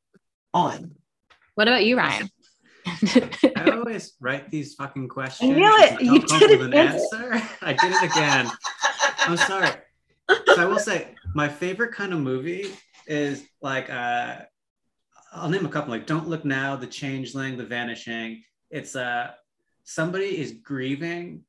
on. 0.53 0.95
What 1.55 1.67
about 1.67 1.85
you 1.85 1.97
ryan 1.97 2.29
I 2.85 3.71
always 3.77 4.13
write 4.19 4.49
these 4.49 4.73
fucking 4.75 5.07
questions. 5.07 5.51
I 5.51 5.53
knew 5.53 5.77
it. 5.77 6.01
You 6.01 6.19
did 6.19 6.51
it. 6.51 6.61
An 6.61 6.73
answer. 6.73 7.33
I 7.61 7.73
did 7.73 7.91
it 7.91 8.03
again. 8.03 8.49
I'm 9.19 9.37
sorry. 9.37 9.71
So 10.29 10.61
I 10.61 10.65
will 10.65 10.79
say 10.79 11.15
my 11.33 11.47
favorite 11.49 11.93
kind 11.93 12.13
of 12.13 12.19
movie 12.19 12.71
is 13.07 13.43
like 13.61 13.89
uh 13.89 14.37
I'll 15.33 15.49
name 15.49 15.65
a 15.65 15.69
couple 15.69 15.91
like 15.91 16.07
Don't 16.07 16.27
Look 16.27 16.45
Now, 16.45 16.75
The 16.75 16.87
Changeling, 16.87 17.57
The 17.57 17.65
Vanishing. 17.65 18.43
It's 18.69 18.95
uh 18.95 19.31
somebody 19.83 20.39
is 20.39 20.51
grieving 20.63 21.43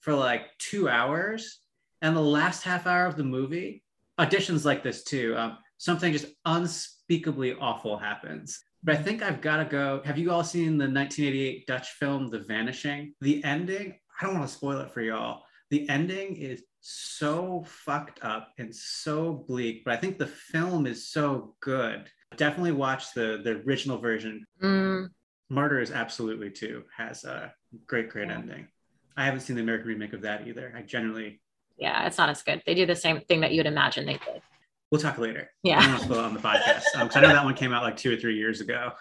for 0.00 0.14
like 0.14 0.46
two 0.58 0.88
hours, 0.88 1.60
and 2.02 2.16
the 2.16 2.20
last 2.20 2.62
half 2.62 2.86
hour 2.86 3.06
of 3.06 3.16
the 3.16 3.24
movie, 3.24 3.82
auditions 4.18 4.64
like 4.64 4.82
this 4.82 5.04
too. 5.04 5.34
Um, 5.36 5.58
something 5.78 6.12
just 6.12 6.26
unspeakably 6.44 7.54
awful 7.54 7.98
happens 7.98 8.62
but 8.82 8.96
I 8.96 9.02
think 9.02 9.22
I've 9.22 9.40
got 9.40 9.58
to 9.58 9.64
go. 9.64 10.02
Have 10.04 10.18
you 10.18 10.30
all 10.30 10.44
seen 10.44 10.78
the 10.78 10.84
1988 10.84 11.66
Dutch 11.66 11.90
film, 11.92 12.28
The 12.28 12.40
Vanishing? 12.40 13.14
The 13.20 13.42
ending, 13.44 13.98
I 14.20 14.26
don't 14.26 14.36
want 14.36 14.48
to 14.48 14.54
spoil 14.54 14.80
it 14.80 14.92
for 14.92 15.02
y'all. 15.02 15.42
The 15.70 15.88
ending 15.88 16.36
is 16.36 16.64
so 16.80 17.64
fucked 17.66 18.24
up 18.24 18.52
and 18.58 18.74
so 18.74 19.44
bleak, 19.46 19.84
but 19.84 19.94
I 19.94 19.96
think 19.98 20.18
the 20.18 20.26
film 20.26 20.86
is 20.86 21.08
so 21.08 21.54
good. 21.60 22.08
Definitely 22.36 22.72
watch 22.72 23.12
the, 23.14 23.40
the 23.44 23.62
original 23.66 23.98
version. 23.98 24.44
Mm. 24.62 25.10
Martyrs 25.48 25.90
absolutely 25.90 26.50
too 26.50 26.84
has 26.96 27.24
a 27.24 27.52
great, 27.86 28.08
great 28.08 28.28
yeah. 28.28 28.34
ending. 28.34 28.68
I 29.16 29.24
haven't 29.24 29.40
seen 29.40 29.56
the 29.56 29.62
American 29.62 29.88
remake 29.88 30.12
of 30.12 30.22
that 30.22 30.46
either. 30.46 30.72
I 30.76 30.82
generally. 30.82 31.40
Yeah, 31.76 32.06
it's 32.06 32.18
not 32.18 32.30
as 32.30 32.42
good. 32.42 32.62
They 32.66 32.74
do 32.74 32.86
the 32.86 32.96
same 32.96 33.20
thing 33.22 33.40
that 33.40 33.52
you'd 33.52 33.66
imagine 33.66 34.06
they 34.06 34.14
did. 34.14 34.42
We'll 34.90 35.00
talk 35.00 35.18
later. 35.18 35.50
Yeah. 35.62 35.98
on 36.10 36.34
the 36.34 36.40
podcast. 36.40 36.82
Um, 36.96 37.10
I 37.14 37.20
know 37.20 37.28
that 37.28 37.44
one 37.44 37.54
came 37.54 37.72
out 37.72 37.82
like 37.82 37.96
two 37.96 38.12
or 38.12 38.16
three 38.16 38.36
years 38.36 38.60
ago. 38.60 38.92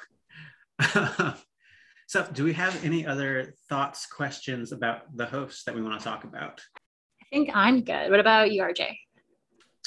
so, 2.08 2.28
do 2.32 2.44
we 2.44 2.54
have 2.54 2.84
any 2.86 3.06
other 3.08 3.56
thoughts, 3.70 4.06
questions 4.06 4.72
about 4.72 5.16
the 5.18 5.26
host 5.26 5.66
that 5.66 5.74
we 5.74 5.82
want 5.82 6.00
to 6.00 6.04
talk 6.04 6.24
about? 6.24 6.62
I 7.22 7.26
think 7.32 7.50
I'm 7.54 7.82
good. 7.82 8.12
What 8.12 8.20
about 8.20 8.52
you, 8.52 8.62
RJ? 8.62 8.98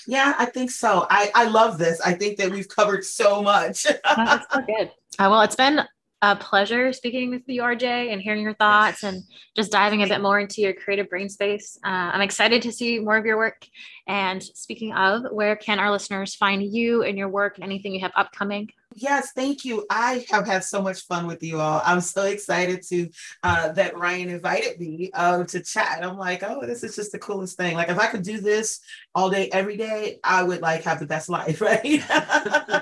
Yeah, 0.06 0.34
I 0.36 0.46
think 0.46 0.70
so. 0.70 1.06
I, 1.08 1.30
I 1.34 1.44
love 1.44 1.78
this. 1.78 2.00
I 2.00 2.14
think 2.14 2.36
that 2.38 2.50
we've 2.50 2.68
covered 2.68 3.04
so 3.04 3.40
much. 3.40 3.84
That's 4.16 4.46
so 4.52 4.60
good. 4.62 4.90
Uh, 5.18 5.28
well, 5.30 5.42
it's 5.42 5.54
been 5.54 5.82
a 6.22 6.36
pleasure 6.36 6.92
speaking 6.92 7.30
with 7.30 7.42
you, 7.46 7.62
RJ, 7.62 8.12
and 8.12 8.22
hearing 8.22 8.42
your 8.42 8.54
thoughts 8.54 9.02
and 9.02 9.24
just 9.56 9.72
diving 9.72 10.04
a 10.04 10.06
bit 10.06 10.22
more 10.22 10.38
into 10.38 10.60
your 10.60 10.72
creative 10.72 11.10
brain 11.10 11.28
space. 11.28 11.76
Uh, 11.84 11.88
I'm 12.14 12.20
excited 12.20 12.62
to 12.62 12.72
see 12.72 13.00
more 13.00 13.16
of 13.16 13.26
your 13.26 13.36
work. 13.36 13.66
And 14.06 14.40
speaking 14.40 14.92
of, 14.94 15.24
where 15.32 15.56
can 15.56 15.80
our 15.80 15.90
listeners 15.90 16.36
find 16.36 16.62
you 16.62 17.02
and 17.02 17.18
your 17.18 17.28
work 17.28 17.56
and 17.56 17.64
anything 17.64 17.92
you 17.92 18.00
have 18.00 18.12
upcoming? 18.14 18.70
Yes, 18.94 19.32
thank 19.32 19.64
you. 19.64 19.84
I 19.90 20.24
have 20.30 20.46
had 20.46 20.62
so 20.62 20.80
much 20.80 21.00
fun 21.06 21.26
with 21.26 21.42
you 21.42 21.58
all. 21.58 21.82
I'm 21.84 22.00
so 22.00 22.24
excited 22.24 22.82
to 22.88 23.08
uh, 23.42 23.72
that 23.72 23.96
Ryan 23.96 24.28
invited 24.28 24.78
me 24.78 25.10
uh, 25.14 25.42
to 25.44 25.60
chat. 25.60 26.04
I'm 26.04 26.18
like, 26.18 26.44
oh, 26.44 26.64
this 26.64 26.84
is 26.84 26.94
just 26.94 27.10
the 27.10 27.18
coolest 27.18 27.56
thing. 27.56 27.74
Like, 27.74 27.88
if 27.88 27.98
I 27.98 28.06
could 28.06 28.22
do 28.22 28.40
this 28.40 28.80
all 29.14 29.30
day, 29.30 29.48
every 29.50 29.76
day, 29.76 30.20
I 30.22 30.44
would 30.44 30.60
like 30.60 30.82
have 30.84 31.00
the 31.00 31.06
best 31.06 31.28
life, 31.30 31.60
right? 31.60 32.02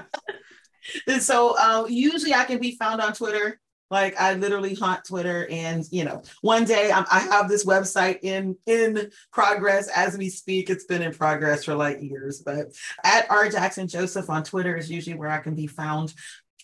and 1.06 1.22
so 1.22 1.56
uh, 1.58 1.86
usually 1.88 2.34
I 2.34 2.44
can 2.44 2.58
be 2.58 2.76
found 2.76 3.00
on 3.00 3.12
Twitter. 3.12 3.60
Like 3.90 4.20
I 4.20 4.34
literally 4.34 4.74
haunt 4.74 5.04
Twitter, 5.04 5.48
and 5.50 5.84
you 5.90 6.04
know, 6.04 6.22
one 6.42 6.64
day 6.64 6.92
I'm, 6.92 7.04
i 7.10 7.18
have 7.18 7.48
this 7.48 7.64
website 7.64 8.20
in 8.22 8.56
in 8.66 9.10
progress 9.32 9.88
as 9.88 10.16
we 10.16 10.28
speak. 10.28 10.70
It's 10.70 10.84
been 10.84 11.02
in 11.02 11.12
progress 11.12 11.64
for 11.64 11.74
like 11.74 12.00
years, 12.00 12.40
but 12.40 12.66
at 13.02 13.28
R 13.28 13.48
Jackson 13.48 13.88
Joseph 13.88 14.30
on 14.30 14.44
Twitter 14.44 14.76
is 14.76 14.88
usually 14.88 15.16
where 15.16 15.30
I 15.30 15.38
can 15.38 15.56
be 15.56 15.66
found. 15.66 16.14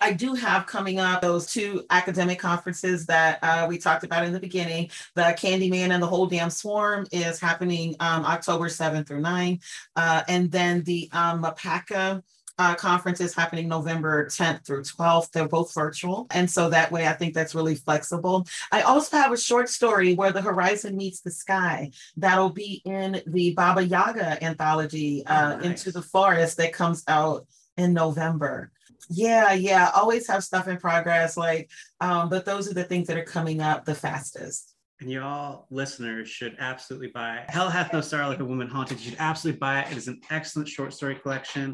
I 0.00 0.12
do 0.12 0.34
have 0.34 0.66
coming 0.66 0.98
up 0.98 1.22
those 1.22 1.46
two 1.46 1.84
academic 1.90 2.38
conferences 2.38 3.06
that 3.06 3.38
uh, 3.42 3.66
we 3.68 3.78
talked 3.78 4.04
about 4.04 4.24
in 4.24 4.32
the 4.32 4.40
beginning. 4.40 4.90
The 5.14 5.22
Candyman 5.22 5.90
and 5.90 6.02
the 6.02 6.06
Whole 6.06 6.26
Damn 6.26 6.50
Swarm 6.50 7.06
is 7.12 7.40
happening 7.40 7.96
um, 8.00 8.24
October 8.24 8.66
7th 8.66 9.08
through 9.08 9.22
9. 9.22 9.60
Uh, 9.94 10.22
and 10.28 10.50
then 10.50 10.82
the 10.82 11.08
um, 11.12 11.42
MAPACA 11.42 12.22
uh, 12.58 12.74
conference 12.74 13.20
is 13.20 13.34
happening 13.34 13.68
November 13.68 14.26
10th 14.26 14.64
through 14.64 14.82
12th. 14.82 15.30
They're 15.32 15.48
both 15.48 15.74
virtual. 15.74 16.26
And 16.30 16.50
so 16.50 16.70
that 16.70 16.90
way, 16.90 17.06
I 17.06 17.12
think 17.12 17.34
that's 17.34 17.54
really 17.54 17.74
flexible. 17.74 18.46
I 18.72 18.82
also 18.82 19.16
have 19.16 19.32
a 19.32 19.36
short 19.36 19.68
story 19.68 20.14
where 20.14 20.32
the 20.32 20.42
horizon 20.42 20.96
meets 20.96 21.20
the 21.20 21.30
sky. 21.30 21.90
That'll 22.16 22.50
be 22.50 22.82
in 22.84 23.22
the 23.26 23.52
Baba 23.54 23.84
Yaga 23.84 24.42
anthology, 24.42 25.24
uh, 25.26 25.34
Oh, 25.36 25.56
nice. 25.56 25.64
Into 25.86 25.92
the 25.92 26.02
Forest, 26.02 26.56
that 26.56 26.72
comes 26.72 27.04
out 27.08 27.46
in 27.76 27.92
November. 27.92 28.72
Yeah, 29.08 29.52
yeah, 29.52 29.90
always 29.94 30.26
have 30.28 30.42
stuff 30.42 30.66
in 30.66 30.78
progress. 30.78 31.36
Like, 31.36 31.70
um, 32.00 32.28
but 32.28 32.44
those 32.44 32.68
are 32.70 32.74
the 32.74 32.84
things 32.84 33.06
that 33.06 33.16
are 33.16 33.24
coming 33.24 33.60
up 33.60 33.84
the 33.84 33.94
fastest. 33.94 34.74
And 35.00 35.10
y'all 35.10 35.66
listeners 35.70 36.28
should 36.28 36.56
absolutely 36.58 37.08
buy 37.08 37.38
it. 37.38 37.50
Hell 37.50 37.68
Hath 37.68 37.92
No 37.92 38.00
Sorrow 38.00 38.28
Like 38.28 38.40
a 38.40 38.44
Woman 38.44 38.66
Haunted. 38.66 38.98
You 38.98 39.10
should 39.10 39.20
absolutely 39.20 39.58
buy 39.58 39.82
it. 39.82 39.92
It 39.92 39.98
is 39.98 40.08
an 40.08 40.20
excellent 40.30 40.68
short 40.68 40.94
story 40.94 41.16
collection. 41.16 41.72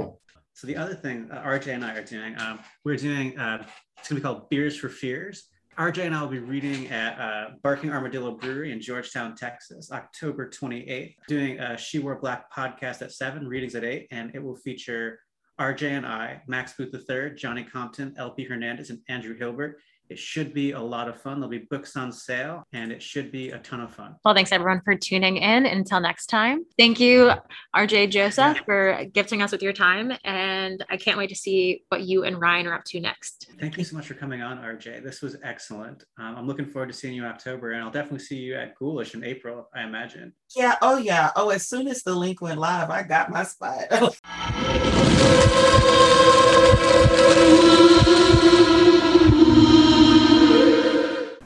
So 0.55 0.66
the 0.66 0.77
other 0.77 0.95
thing 0.95 1.29
uh, 1.31 1.43
RJ 1.43 1.69
and 1.69 1.85
I 1.85 1.97
are 1.97 2.05
doing, 2.05 2.39
um, 2.39 2.61
we're 2.85 2.97
doing, 2.97 3.39
uh, 3.39 3.65
it's 3.99 4.09
gonna 4.09 4.20
be 4.20 4.23
called 4.23 4.49
Beers 4.51 4.77
for 4.77 4.89
Fears. 4.89 5.45
RJ 5.79 6.05
and 6.05 6.15
I 6.15 6.20
will 6.20 6.29
be 6.29 6.39
reading 6.39 6.89
at 6.91 7.19
uh, 7.19 7.51
Barking 7.62 7.91
Armadillo 7.91 8.33
Brewery 8.33 8.73
in 8.73 8.81
Georgetown, 8.81 9.35
Texas, 9.35 9.91
October 9.91 10.51
28th, 10.51 11.15
doing 11.29 11.59
a 11.59 11.79
She 11.79 11.99
Wore 11.99 12.16
Black 12.16 12.53
podcast 12.53 13.01
at 13.01 13.12
seven, 13.12 13.49
readings 13.49 13.74
at 13.74 13.83
eight, 13.83 14.07
and 14.11 14.35
it 14.35 14.43
will 14.43 14.57
feature 14.57 15.19
RJ 15.59 15.91
and 15.91 16.07
I, 16.07 16.43
Max 16.47 16.74
Booth 16.74 16.95
III, 16.95 17.35
Johnny 17.37 17.65
Compton, 17.65 18.15
LP 18.19 18.45
Hernandez, 18.45 18.91
and 18.91 18.99
Andrew 19.09 19.37
Hilbert. 19.37 19.79
It 20.12 20.18
should 20.18 20.52
be 20.52 20.72
a 20.72 20.78
lot 20.78 21.09
of 21.09 21.18
fun. 21.18 21.40
There'll 21.40 21.48
be 21.48 21.66
books 21.70 21.97
on 21.97 22.12
sale, 22.12 22.64
and 22.74 22.93
it 22.93 23.02
should 23.02 23.32
be 23.32 23.48
a 23.48 23.59
ton 23.60 23.80
of 23.80 23.94
fun. 23.94 24.14
Well, 24.26 24.34
thanks 24.34 24.52
everyone 24.52 24.82
for 24.84 24.94
tuning 24.94 25.39
in. 25.39 25.64
Until 25.64 26.01
next 26.01 26.26
time, 26.26 26.66
thank 26.78 27.01
you, 27.01 27.30
RJ 27.74 28.10
Joseph, 28.10 28.59
Yeah. 28.59 28.62
for 28.66 29.05
gifting 29.14 29.40
us 29.40 29.52
with 29.52 29.62
your 29.62 29.72
time. 29.72 30.12
And 30.22 30.84
I 30.90 30.98
can't 30.98 31.16
wait 31.16 31.30
to 31.30 31.34
see 31.34 31.84
what 31.89 32.02
you 32.02 32.24
and 32.24 32.39
Ryan 32.39 32.66
are 32.66 32.74
up 32.74 32.84
to 32.89 33.01
next. 33.01 33.48
Thank 33.59 33.78
you 33.78 33.84
so 33.84 33.97
much 33.97 34.06
for 34.06 34.12
coming 34.12 34.43
on, 34.43 34.59
RJ. 34.59 35.02
This 35.02 35.22
was 35.22 35.36
excellent. 35.43 36.05
Um, 36.18 36.36
I'm 36.36 36.47
looking 36.47 36.66
forward 36.66 36.89
to 36.89 36.93
seeing 36.93 37.14
you 37.14 37.24
in 37.24 37.30
October, 37.30 37.72
and 37.72 37.82
I'll 37.82 37.90
definitely 37.90 38.18
see 38.18 38.36
you 38.36 38.55
at 38.55 38.74
Ghoulish 38.78 39.14
in 39.14 39.24
April, 39.24 39.70
I 39.74 39.84
imagine. 39.84 40.34
Yeah, 40.55 40.74
oh 40.82 40.98
yeah. 40.98 41.30
Oh, 41.36 41.48
as 41.48 41.66
soon 41.66 41.89
as 41.89 42.02
the 42.02 42.14
link 42.14 42.43
went 42.43 42.60
live, 42.60 42.90
I 42.90 43.02
got 43.02 43.30
my 43.30 43.44
spot. 43.44 43.84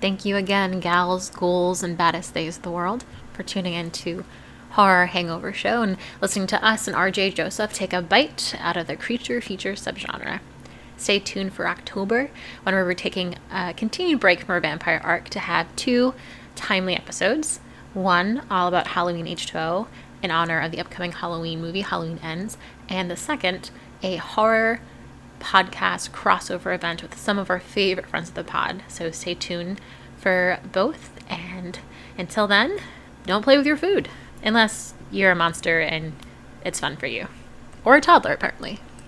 Thank 0.06 0.24
you 0.24 0.36
again, 0.36 0.78
gals, 0.78 1.30
ghouls, 1.30 1.82
and 1.82 1.98
baddest 1.98 2.32
days 2.32 2.58
of 2.58 2.62
the 2.62 2.70
world, 2.70 3.04
for 3.32 3.42
tuning 3.42 3.74
in 3.74 3.90
to 3.90 4.24
Horror 4.70 5.06
Hangover 5.06 5.52
Show 5.52 5.82
and 5.82 5.96
listening 6.20 6.46
to 6.46 6.64
us 6.64 6.86
and 6.86 6.96
RJ 6.96 7.34
Joseph 7.34 7.72
take 7.72 7.92
a 7.92 8.00
bite 8.00 8.54
out 8.60 8.76
of 8.76 8.86
the 8.86 8.94
creature 8.94 9.40
feature 9.40 9.72
subgenre. 9.72 10.38
Stay 10.96 11.18
tuned 11.18 11.54
for 11.54 11.66
October 11.66 12.30
when 12.62 12.76
we're 12.76 12.94
taking 12.94 13.34
a 13.50 13.74
continued 13.74 14.20
break 14.20 14.42
from 14.42 14.52
our 14.52 14.60
vampire 14.60 15.00
arc 15.02 15.28
to 15.30 15.40
have 15.40 15.74
two 15.74 16.14
timely 16.54 16.94
episodes. 16.94 17.58
One 17.92 18.42
all 18.48 18.68
about 18.68 18.86
Halloween 18.86 19.26
H2O 19.26 19.88
in 20.22 20.30
honor 20.30 20.60
of 20.60 20.70
the 20.70 20.78
upcoming 20.78 21.10
Halloween 21.10 21.60
movie 21.60 21.80
Halloween 21.80 22.20
Ends, 22.22 22.56
and 22.88 23.10
the 23.10 23.16
second 23.16 23.72
a 24.04 24.18
horror 24.18 24.78
podcast 25.40 26.10
crossover 26.10 26.74
event 26.74 27.02
with 27.02 27.18
some 27.18 27.38
of 27.38 27.50
our 27.50 27.60
favorite 27.60 28.06
friends 28.06 28.28
of 28.28 28.36
the 28.36 28.44
pod. 28.44 28.82
So 28.88 29.10
stay 29.10 29.34
tuned 29.34 29.80
for 30.26 30.58
both. 30.72 31.12
And 31.30 31.78
until 32.18 32.48
then, 32.48 32.80
don't 33.26 33.42
play 33.42 33.56
with 33.56 33.64
your 33.64 33.76
food 33.76 34.08
unless 34.42 34.92
you're 35.12 35.30
a 35.30 35.36
monster 35.36 35.78
and 35.78 36.14
it's 36.64 36.80
fun 36.80 36.96
for 36.96 37.06
you. 37.06 37.28
Or 37.84 37.94
a 37.94 38.00
toddler, 38.00 38.32
apparently. 38.32 38.80